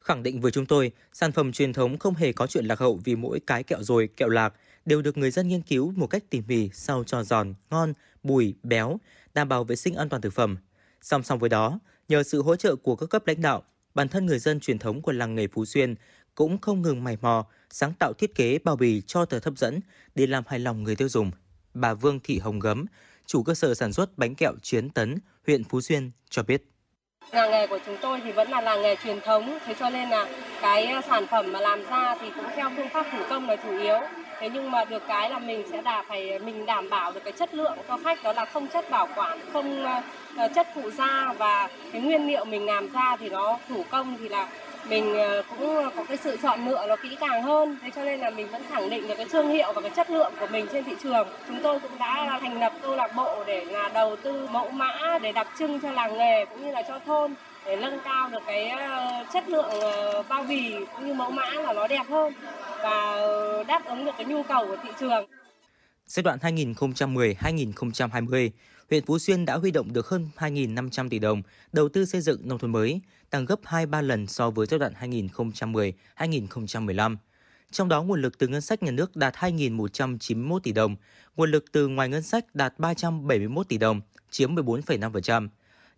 Khẳng 0.00 0.22
định 0.22 0.40
với 0.40 0.52
chúng 0.52 0.66
tôi, 0.66 0.92
sản 1.12 1.32
phẩm 1.32 1.52
truyền 1.52 1.72
thống 1.72 1.98
không 1.98 2.14
hề 2.14 2.32
có 2.32 2.46
chuyện 2.46 2.64
lạc 2.66 2.78
hậu 2.78 3.00
vì 3.04 3.16
mỗi 3.16 3.40
cái 3.46 3.62
kẹo 3.62 3.82
rồi, 3.82 4.08
kẹo 4.16 4.28
lạc 4.28 4.54
đều 4.84 5.02
được 5.02 5.16
người 5.16 5.30
dân 5.30 5.48
nghiên 5.48 5.62
cứu 5.62 5.92
một 5.96 6.06
cách 6.06 6.24
tỉ 6.30 6.40
mỉ 6.48 6.70
sao 6.72 7.04
cho 7.04 7.22
giòn, 7.22 7.54
ngon, 7.70 7.92
bùi, 8.22 8.54
béo, 8.62 9.00
đảm 9.34 9.48
bảo 9.48 9.64
vệ 9.64 9.76
sinh 9.76 9.94
an 9.94 10.08
toàn 10.08 10.22
thực 10.22 10.32
phẩm. 10.32 10.56
Song 11.02 11.22
song 11.22 11.38
với 11.38 11.48
đó, 11.48 11.78
nhờ 12.08 12.22
sự 12.22 12.42
hỗ 12.42 12.56
trợ 12.56 12.76
của 12.76 12.96
các 12.96 13.10
cấp 13.10 13.26
lãnh 13.26 13.42
đạo, 13.42 13.62
bản 13.94 14.08
thân 14.08 14.26
người 14.26 14.38
dân 14.38 14.60
truyền 14.60 14.78
thống 14.78 15.02
của 15.02 15.12
làng 15.12 15.34
nghề 15.34 15.46
Phú 15.46 15.64
Xuyên 15.64 15.94
cũng 16.34 16.58
không 16.58 16.82
ngừng 16.82 17.04
mày 17.04 17.16
mò, 17.20 17.46
sáng 17.70 17.92
tạo 17.98 18.12
thiết 18.12 18.34
kế 18.34 18.58
bao 18.64 18.76
bì 18.76 19.02
cho 19.06 19.24
tờ 19.24 19.38
hấp 19.44 19.58
dẫn 19.58 19.80
để 20.14 20.26
làm 20.26 20.44
hài 20.46 20.58
lòng 20.58 20.82
người 20.82 20.96
tiêu 20.96 21.08
dùng. 21.08 21.30
Bà 21.74 21.94
Vương 21.94 22.20
Thị 22.24 22.38
Hồng 22.38 22.58
Gấm, 22.58 22.86
chủ 23.26 23.42
cơ 23.42 23.54
sở 23.54 23.74
sản 23.74 23.92
xuất 23.92 24.18
bánh 24.18 24.34
kẹo 24.34 24.52
Chiến 24.62 24.90
Tấn, 24.90 25.18
huyện 25.46 25.64
Phú 25.64 25.80
Xuyên 25.80 26.10
cho 26.30 26.42
biết. 26.42 26.62
Làng 27.32 27.50
nghề 27.50 27.66
của 27.66 27.78
chúng 27.86 27.96
tôi 28.02 28.20
thì 28.24 28.32
vẫn 28.32 28.50
là 28.50 28.60
làng 28.60 28.82
nghề 28.82 28.96
truyền 29.04 29.20
thống, 29.20 29.58
thế 29.66 29.74
cho 29.78 29.90
nên 29.90 30.08
là 30.08 30.28
cái 30.62 30.86
ờ, 30.86 31.00
sản 31.08 31.26
phẩm 31.30 31.52
mà 31.52 31.60
làm 31.60 31.82
ra 31.90 32.16
thì 32.20 32.30
cũng 32.36 32.44
theo 32.56 32.70
phương 32.76 32.88
pháp 32.88 33.06
thủ 33.12 33.18
công 33.30 33.48
là 33.48 33.56
chủ 33.56 33.78
yếu. 33.78 33.98
Thế 34.40 34.50
nhưng 34.54 34.70
mà 34.70 34.84
được 34.84 35.02
cái 35.08 35.30
là 35.30 35.38
mình 35.38 35.62
sẽ 35.70 35.82
đảm 35.82 36.04
phải 36.08 36.30
ờ, 36.30 36.38
mình 36.38 36.66
đảm 36.66 36.90
bảo 36.90 37.12
được 37.12 37.20
cái 37.24 37.32
chất 37.32 37.54
lượng 37.54 37.78
cho 37.88 37.98
khách 38.04 38.22
đó 38.22 38.32
là 38.32 38.44
không 38.44 38.68
chất 38.68 38.90
bảo 38.90 39.08
quản, 39.16 39.40
không 39.52 39.84
ờ, 40.36 40.48
chất 40.54 40.66
phụ 40.74 40.90
gia 40.90 41.32
và 41.32 41.68
cái 41.92 42.02
nguyên 42.02 42.26
liệu 42.26 42.44
mình 42.44 42.66
làm 42.66 42.92
ra 42.92 43.16
thì 43.16 43.28
nó 43.28 43.58
thủ 43.68 43.84
công 43.90 44.16
thì 44.18 44.28
là 44.28 44.48
mình 44.88 45.14
ờ, 45.14 45.42
cũng 45.50 45.90
có 45.96 46.04
cái 46.08 46.16
sự 46.16 46.36
chọn 46.42 46.68
lựa 46.68 46.86
nó 46.88 46.96
kỹ 46.96 47.16
càng 47.20 47.42
hơn. 47.42 47.78
Thế 47.82 47.90
cho 47.94 48.04
nên 48.04 48.20
là 48.20 48.30
mình 48.30 48.48
vẫn 48.48 48.62
khẳng 48.70 48.90
định 48.90 49.08
được 49.08 49.14
cái 49.16 49.26
thương 49.30 49.48
hiệu 49.48 49.72
và 49.72 49.80
cái 49.80 49.90
chất 49.96 50.10
lượng 50.10 50.32
của 50.40 50.46
mình 50.46 50.66
trên 50.72 50.84
thị 50.84 50.92
trường. 51.02 51.28
Chúng 51.48 51.60
tôi 51.62 51.80
cũng 51.80 51.98
đã 51.98 52.38
thành 52.42 52.60
lập 52.60 52.72
câu 52.82 52.96
lạc 52.96 53.16
bộ 53.16 53.44
để 53.46 53.64
là 53.64 53.90
đầu 53.94 54.16
tư 54.16 54.48
mẫu 54.52 54.70
mã 54.70 55.18
để 55.22 55.32
đặc 55.32 55.48
trưng 55.58 55.80
cho 55.80 55.90
làng 55.90 56.18
nghề 56.18 56.44
cũng 56.44 56.64
như 56.64 56.70
là 56.70 56.82
cho 56.88 57.00
thôn 57.06 57.34
để 57.66 57.76
nâng 57.76 57.98
cao 58.04 58.28
được 58.28 58.42
cái 58.46 58.68
ờ, 58.68 59.24
chất 59.32 59.48
lượng 59.48 59.70
ờ, 59.70 60.22
bao 60.28 60.44
bì 60.44 60.74
cũng 60.96 61.06
như 61.06 61.14
mẫu 61.14 61.30
mã 61.30 61.50
là 61.50 61.72
nó 61.72 61.86
đẹp 61.86 62.06
hơn 62.08 62.32
và 62.82 63.20
đáp 63.68 63.84
ứng 63.84 64.04
được 64.04 64.12
cái 64.16 64.26
nhu 64.26 64.42
cầu 64.42 64.66
của 64.66 64.76
thị 64.82 64.90
trường. 65.00 65.26
Giai 66.06 66.22
đoạn 66.22 66.38
2010-2020, 66.42 68.50
huyện 68.90 69.04
Phú 69.06 69.18
Xuyên 69.18 69.44
đã 69.44 69.56
huy 69.56 69.70
động 69.70 69.92
được 69.92 70.08
hơn 70.08 70.28
2.500 70.36 71.08
tỷ 71.08 71.18
đồng 71.18 71.42
đầu 71.72 71.88
tư 71.88 72.04
xây 72.04 72.20
dựng 72.20 72.40
nông 72.44 72.58
thôn 72.58 72.72
mới, 72.72 73.00
tăng 73.30 73.44
gấp 73.44 73.62
2-3 73.62 74.02
lần 74.02 74.26
so 74.26 74.50
với 74.50 74.66
giai 74.66 74.78
đoạn 74.78 74.92
2010-2015. 75.00 77.16
Trong 77.70 77.88
đó, 77.88 78.02
nguồn 78.02 78.22
lực 78.22 78.38
từ 78.38 78.48
ngân 78.48 78.60
sách 78.60 78.82
nhà 78.82 78.90
nước 78.90 79.16
đạt 79.16 79.34
2.191 79.34 80.58
tỷ 80.58 80.72
đồng, 80.72 80.96
nguồn 81.36 81.50
lực 81.50 81.64
từ 81.72 81.88
ngoài 81.88 82.08
ngân 82.08 82.22
sách 82.22 82.54
đạt 82.54 82.78
371 82.78 83.68
tỷ 83.68 83.78
đồng, 83.78 84.00
chiếm 84.30 84.54
14,5%. 84.54 85.48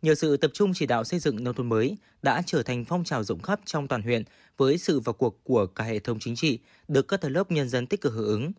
Nhờ 0.02 0.14
sự 0.14 0.36
tập 0.36 0.50
trung 0.54 0.72
chỉ 0.74 0.86
đạo 0.86 1.04
xây 1.04 1.20
dựng 1.20 1.44
nông 1.44 1.54
thôn 1.54 1.68
mới 1.68 1.96
đã 2.22 2.42
trở 2.46 2.62
thành 2.62 2.84
phong 2.84 3.04
trào 3.04 3.24
rộng 3.24 3.42
khắp 3.42 3.60
trong 3.64 3.88
toàn 3.88 4.02
huyện 4.02 4.22
với 4.56 4.78
sự 4.78 5.00
vào 5.00 5.12
cuộc 5.12 5.44
của 5.44 5.66
cả 5.66 5.84
hệ 5.84 5.98
thống 5.98 6.18
chính 6.18 6.36
trị, 6.36 6.58
được 6.88 7.08
các 7.08 7.20
tầng 7.20 7.32
lớp 7.32 7.50
nhân 7.50 7.68
dân 7.68 7.86
tích 7.86 8.00
cực 8.00 8.12
hưởng 8.12 8.26
ứng. 8.26 8.52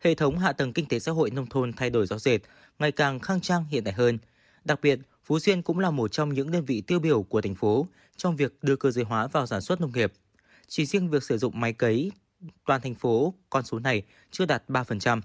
Hệ 0.00 0.14
thống 0.14 0.38
hạ 0.38 0.52
tầng 0.52 0.72
kinh 0.72 0.86
tế 0.86 0.98
xã 0.98 1.12
hội 1.12 1.30
nông 1.30 1.46
thôn 1.46 1.72
thay 1.72 1.90
đổi 1.90 2.06
rõ 2.06 2.18
rệt, 2.18 2.40
ngày 2.78 2.92
càng 2.92 3.20
khang 3.20 3.40
trang 3.40 3.64
hiện 3.70 3.84
đại 3.84 3.94
hơn. 3.94 4.18
Đặc 4.64 4.80
biệt, 4.82 4.98
Phú 5.26 5.38
Xuyên 5.38 5.62
cũng 5.62 5.78
là 5.78 5.90
một 5.90 6.12
trong 6.12 6.34
những 6.34 6.50
đơn 6.50 6.64
vị 6.64 6.80
tiêu 6.80 6.98
biểu 6.98 7.22
của 7.22 7.40
thành 7.40 7.54
phố 7.54 7.86
trong 8.16 8.36
việc 8.36 8.58
đưa 8.62 8.76
cơ 8.76 8.90
giới 8.90 9.04
hóa 9.04 9.26
vào 9.26 9.46
sản 9.46 9.60
xuất 9.60 9.80
nông 9.80 9.92
nghiệp. 9.92 10.12
Chỉ 10.68 10.86
riêng 10.86 11.10
việc 11.10 11.22
sử 11.22 11.38
dụng 11.38 11.60
máy 11.60 11.72
cấy, 11.72 12.12
toàn 12.66 12.80
thành 12.80 12.94
phố 12.94 13.34
con 13.50 13.64
số 13.64 13.78
này 13.78 14.02
chưa 14.30 14.46
đạt 14.46 14.62
3%. 14.68 15.20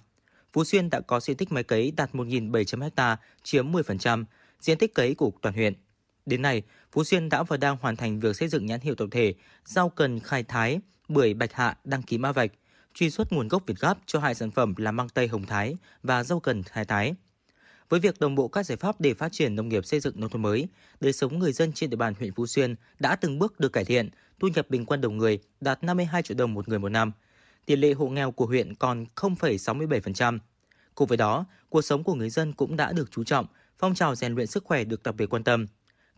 Phú 0.53 0.63
Xuyên 0.63 0.89
đã 0.89 1.01
có 1.01 1.19
diện 1.19 1.37
tích 1.37 1.51
máy 1.51 1.63
cấy 1.63 1.91
đạt 1.91 2.11
1.700 2.13 2.89
ha, 2.97 3.17
chiếm 3.43 3.71
10% 3.71 4.23
diện 4.59 4.77
tích 4.77 4.93
cấy 4.93 5.15
của 5.15 5.31
toàn 5.41 5.55
huyện. 5.55 5.73
Đến 6.25 6.41
nay, 6.41 6.63
Phú 6.91 7.03
Xuyên 7.03 7.29
đã 7.29 7.43
và 7.43 7.57
đang 7.57 7.77
hoàn 7.81 7.95
thành 7.95 8.19
việc 8.19 8.35
xây 8.35 8.47
dựng 8.47 8.65
nhãn 8.65 8.79
hiệu 8.79 8.95
tập 8.95 9.07
thể 9.11 9.33
rau 9.65 9.89
cần 9.89 10.19
khai 10.19 10.43
thái, 10.43 10.79
bưởi 11.07 11.33
bạch 11.33 11.53
hạ 11.53 11.77
đăng 11.83 12.01
ký 12.01 12.17
mã 12.17 12.31
vạch, 12.31 12.51
truy 12.93 13.09
xuất 13.09 13.33
nguồn 13.33 13.47
gốc 13.47 13.63
Việt 13.65 13.79
Gáp 13.79 13.97
cho 14.05 14.19
hai 14.19 14.35
sản 14.35 14.51
phẩm 14.51 14.73
là 14.77 14.91
măng 14.91 15.09
tây 15.09 15.27
hồng 15.27 15.45
thái 15.45 15.77
và 16.03 16.23
rau 16.23 16.39
cần 16.39 16.63
khai 16.63 16.85
thái. 16.85 17.13
Với 17.91 17.99
việc 17.99 18.19
đồng 18.19 18.35
bộ 18.35 18.47
các 18.47 18.65
giải 18.65 18.77
pháp 18.77 19.01
để 19.01 19.13
phát 19.13 19.31
triển 19.31 19.55
nông 19.55 19.69
nghiệp 19.69 19.85
xây 19.85 19.99
dựng 19.99 20.19
nông 20.19 20.29
thôn 20.29 20.41
mới, 20.41 20.67
đời 20.99 21.13
sống 21.13 21.39
người 21.39 21.53
dân 21.53 21.73
trên 21.73 21.89
địa 21.89 21.95
bàn 21.95 22.13
huyện 22.19 22.33
Phú 22.33 22.47
Xuyên 22.47 22.75
đã 22.99 23.15
từng 23.15 23.39
bước 23.39 23.59
được 23.59 23.73
cải 23.73 23.85
thiện, 23.85 24.09
thu 24.39 24.47
nhập 24.47 24.69
bình 24.69 24.85
quân 24.85 25.01
đầu 25.01 25.11
người 25.11 25.39
đạt 25.61 25.83
52 25.83 26.23
triệu 26.23 26.37
đồng 26.37 26.53
một 26.53 26.69
người 26.69 26.79
một 26.79 26.89
năm. 26.89 27.11
Tỷ 27.65 27.75
lệ 27.75 27.93
hộ 27.93 28.07
nghèo 28.07 28.31
của 28.31 28.45
huyện 28.45 28.75
còn 28.75 29.05
0,67%. 29.15 30.39
Cùng 30.95 31.07
với 31.07 31.17
đó, 31.17 31.45
cuộc 31.69 31.81
sống 31.81 32.03
của 32.03 32.13
người 32.13 32.29
dân 32.29 32.53
cũng 32.53 32.75
đã 32.75 32.91
được 32.91 33.11
chú 33.11 33.23
trọng, 33.23 33.45
phong 33.79 33.95
trào 33.95 34.15
rèn 34.15 34.35
luyện 34.35 34.47
sức 34.47 34.63
khỏe 34.63 34.83
được 34.83 35.03
đặc 35.03 35.15
biệt 35.15 35.25
quan 35.25 35.43
tâm. 35.43 35.67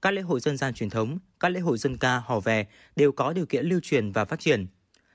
Các 0.01 0.11
lễ 0.11 0.21
hội 0.21 0.39
dân 0.39 0.57
gian 0.57 0.73
truyền 0.73 0.89
thống, 0.89 1.17
các 1.39 1.49
lễ 1.49 1.59
hội 1.59 1.77
dân 1.77 1.97
ca, 1.97 2.17
hò 2.17 2.39
vè 2.39 2.65
đều 2.95 3.11
có 3.11 3.33
điều 3.33 3.45
kiện 3.45 3.65
lưu 3.65 3.79
truyền 3.83 4.11
và 4.11 4.25
phát 4.25 4.39
triển. 4.39 4.67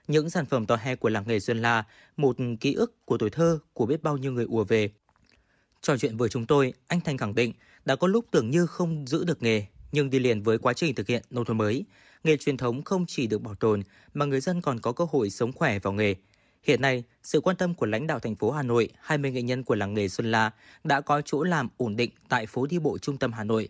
Những 0.09 0.31
sản 0.31 0.47
phẩm 0.47 0.67
tòa 0.67 0.77
he 0.77 0.97
của 0.97 1.09
làng 1.09 1.25
nghề 1.27 1.41
Xuân 1.41 1.63
La, 1.63 1.85
một 2.17 2.37
ký 2.61 2.75
ức 2.75 3.05
của 3.05 3.19
tuổi 3.19 3.31
thơ 3.31 3.59
của 3.73 3.87
biết 3.87 4.03
bao 4.03 4.17
nhiêu 4.17 4.33
người 4.33 4.47
ùa 4.49 4.65
về. 4.65 4.91
Trò 5.83 5.97
chuyện 5.97 6.17
với 6.17 6.29
chúng 6.29 6.47
tôi, 6.47 6.73
anh 6.87 7.01
Thành 7.01 7.17
khẳng 7.17 7.35
định 7.35 7.53
đã 7.85 7.97
có 7.97 8.07
lúc 8.07 8.25
tưởng 8.31 8.51
như 8.51 8.67
không 8.67 9.07
giữ 9.07 9.25
được 9.25 9.43
nghề, 9.43 9.67
nhưng 9.93 10.11
đi 10.11 10.19
liền 10.19 10.43
với 10.43 10.59
quá 10.59 10.73
trình 10.73 10.95
thực 10.95 11.07
hiện 11.07 11.23
nông 11.31 11.45
thôn 11.45 11.59
mới, 11.59 11.85
nghề 12.25 12.37
truyền 12.37 12.57
thống 12.57 12.83
không 12.83 13.07
chỉ 13.07 13.27
được 13.27 13.43
bảo 13.43 13.55
tồn 13.55 13.83
mà 14.15 14.25
người 14.25 14.41
dân 14.41 14.61
còn 14.61 14.81
có 14.81 14.93
cơ 14.93 15.07
hội 15.11 15.31
sống 15.31 15.53
khỏe 15.53 15.79
vào 15.79 15.93
nghề. 15.93 16.15
Hiện 16.63 16.81
nay, 16.81 17.05
sự 17.23 17.41
quan 17.41 17.57
tâm 17.57 17.75
của 17.75 17.87
lãnh 17.87 18.07
đạo 18.07 18.19
thành 18.19 18.35
phố 18.35 18.51
Hà 18.51 18.63
Nội, 18.63 18.89
20 19.01 19.31
nghệ 19.31 19.43
nhân 19.43 19.65
của 19.65 19.75
làng 19.75 19.95
nghề 19.95 20.09
Xuân 20.09 20.31
La 20.31 20.51
đã 20.85 21.01
có 21.01 21.23
chỗ 21.25 21.43
làm 21.43 21.69
ổn 21.77 21.97
định 21.97 22.11
tại 22.29 22.47
phố 22.47 22.67
đi 22.67 22.79
bộ 22.79 22.99
trung 22.99 23.17
tâm 23.17 23.33
Hà 23.33 23.45
Nội. 23.45 23.69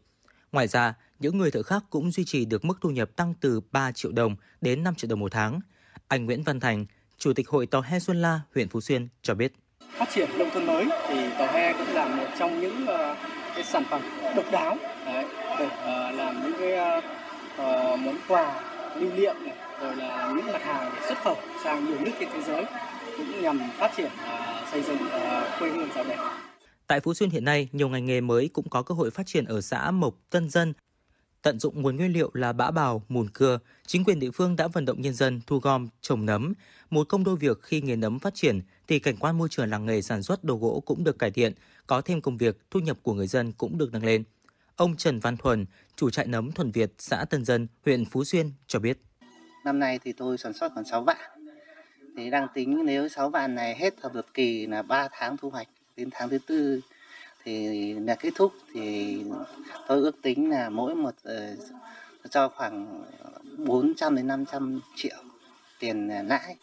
Ngoài 0.53 0.69
ra, 0.69 0.95
những 1.19 1.39
người 1.39 1.51
thợ 1.51 1.63
khác 1.63 1.85
cũng 1.91 2.11
duy 2.11 2.25
trì 2.25 2.45
được 2.45 2.65
mức 2.65 2.79
thu 2.81 2.91
nhập 2.91 3.11
tăng 3.17 3.35
từ 3.41 3.61
3 3.73 3.93
triệu 3.93 4.13
đồng 4.13 4.37
đến 4.61 4.85
5 4.85 4.95
triệu 4.95 5.11
đồng 5.11 5.21
một 5.21 5.33
tháng. 5.33 5.61
Anh 6.09 6.25
Nguyễn 6.25 6.43
Văn 6.43 6.61
Thành, 6.61 6.87
Chủ 7.19 7.33
tịch 7.33 7.49
Hội 7.49 7.67
tò 7.67 7.81
He 7.81 8.01
Xuân 8.01 8.23
La, 8.23 8.41
huyện 8.55 8.69
Phú 8.69 8.81
Xuyên 8.81 9.09
cho 9.23 9.35
biết. 9.35 9.53
Phát 9.93 10.09
triển 10.15 10.39
nông 10.39 10.51
thôn 10.51 10.67
mới 10.67 10.87
thì 11.09 11.31
Tàu 11.39 11.53
He 11.53 11.73
cũng 11.73 11.95
là 11.95 12.09
một 12.09 12.27
trong 12.39 12.61
những 12.61 12.83
uh, 12.83 13.17
cái 13.55 13.65
sản 13.65 13.85
phẩm 13.91 14.03
độc 14.37 14.45
đáo 14.53 14.77
đấy, 15.07 15.25
để 15.59 15.67
uh, 15.67 16.15
làm 16.15 16.43
những 16.43 16.53
cái 16.61 16.99
uh, 16.99 18.01
món 18.01 18.17
quà 18.29 18.63
lưu 18.97 19.11
niệm 19.17 19.37
này, 19.45 19.55
rồi 19.81 19.97
là 19.97 20.33
những 20.37 20.53
mặt 20.53 20.63
hàng 20.63 20.93
để 20.95 21.09
xuất 21.09 21.19
khẩu 21.23 21.37
sang 21.65 21.85
nhiều 21.85 21.99
nước 22.01 22.13
trên 22.21 22.29
thế 22.33 22.43
giới 22.43 22.65
cũng 23.17 23.43
nhằm 23.43 23.61
phát 23.77 23.93
triển 23.97 24.11
uh, 24.25 24.69
xây 24.73 24.83
dựng 24.83 24.99
uh, 25.07 25.59
quê 25.59 25.71
hương 25.71 25.89
giàu 25.95 26.05
đẹp. 26.09 26.19
Tại 26.87 27.01
Phú 27.01 27.15
Xuyên 27.15 27.31
hiện 27.31 27.45
nay, 27.45 27.69
nhiều 27.73 27.89
ngành 27.89 28.07
nghề 28.07 28.21
mới 28.21 28.51
cũng 28.53 28.69
có 28.71 28.83
cơ 28.83 28.95
hội 28.95 29.11
phát 29.11 29.27
triển 29.27 29.45
ở 29.45 29.61
xã 29.61 29.91
Mộc 29.91 30.15
Tân 30.31 30.51
Dân. 30.51 30.73
Tận 31.49 31.59
dụng 31.59 31.83
nguồn 31.83 31.97
nguyên 31.97 32.13
liệu 32.13 32.31
là 32.35 32.53
bã 32.53 32.71
bào, 32.71 33.03
mùn 33.09 33.29
cưa, 33.29 33.59
chính 33.87 34.05
quyền 34.05 34.19
địa 34.21 34.31
phương 34.31 34.57
đã 34.57 34.69
vận 34.69 34.85
động 34.85 35.01
nhân 35.01 35.15
dân 35.15 35.41
thu 35.47 35.59
gom, 35.59 35.89
trồng 36.01 36.27
nấm. 36.27 36.53
Một 36.91 37.09
công 37.09 37.25
đôi 37.25 37.37
việc 37.37 37.63
khi 37.63 37.81
nghề 37.81 37.97
nấm 37.97 38.19
phát 38.19 38.35
triển 38.35 38.61
thì 38.89 38.99
cảnh 38.99 39.17
quan 39.17 39.39
môi 39.39 39.49
trường 39.51 39.71
làng 39.71 39.87
nghề 39.87 40.03
sản 40.03 40.23
xuất 40.23 40.45
đồ 40.45 40.57
gỗ 40.57 40.83
cũng 40.87 41.05
được 41.05 41.19
cải 41.19 41.31
thiện, 41.31 41.53
có 41.87 42.01
thêm 42.01 42.21
công 42.21 42.37
việc, 42.37 42.59
thu 42.71 42.81
nhập 42.81 42.97
của 43.03 43.15
người 43.15 43.27
dân 43.27 43.53
cũng 43.53 43.79
được 43.79 43.93
nâng 43.93 44.05
lên. 44.05 44.25
Ông 44.77 44.97
Trần 44.97 45.21
Văn 45.21 45.37
Thuần, 45.37 45.67
chủ 45.97 46.11
trại 46.11 46.27
nấm 46.27 46.53
Thuần 46.53 46.71
Việt, 46.71 46.93
xã 46.99 47.25
Tân 47.25 47.45
Dân, 47.45 47.67
huyện 47.85 48.05
Phú 48.05 48.25
Xuyên 48.25 48.51
cho 48.67 48.79
biết. 48.79 48.99
Năm 49.65 49.79
nay 49.79 49.99
thì 50.05 50.13
tôi 50.13 50.39
sản 50.39 50.53
xuất 50.53 50.73
khoảng 50.75 50.87
6 50.87 51.03
vạn. 51.03 51.31
Thì 52.17 52.31
đang 52.31 52.47
tính 52.55 52.83
nếu 52.85 53.09
6 53.09 53.31
vạn 53.31 53.55
này 53.55 53.77
hết 53.79 53.95
hợp 54.03 54.15
được 54.15 54.35
kỳ 54.35 54.67
là 54.67 54.83
3 54.83 55.09
tháng 55.13 55.37
thu 55.37 55.51
hoạch, 55.51 55.69
đến 55.97 56.09
tháng 56.13 56.29
thứ 56.29 56.39
tư 56.47 56.81
thì 57.49 57.95
là 57.95 58.15
kết 58.15 58.33
thúc 58.37 58.53
thì 58.75 59.17
tôi 59.89 59.99
ước 59.99 60.23
tính 60.23 60.51
là 60.51 60.69
mỗi 60.71 60.95
một 60.95 61.15
uh, 61.29 62.31
cho 62.31 62.49
khoảng 62.49 63.05
400 63.57 64.17
đến 64.17 64.27
500 64.27 64.81
triệu 64.97 65.17
tiền 65.79 66.09
lãi. 66.09 66.57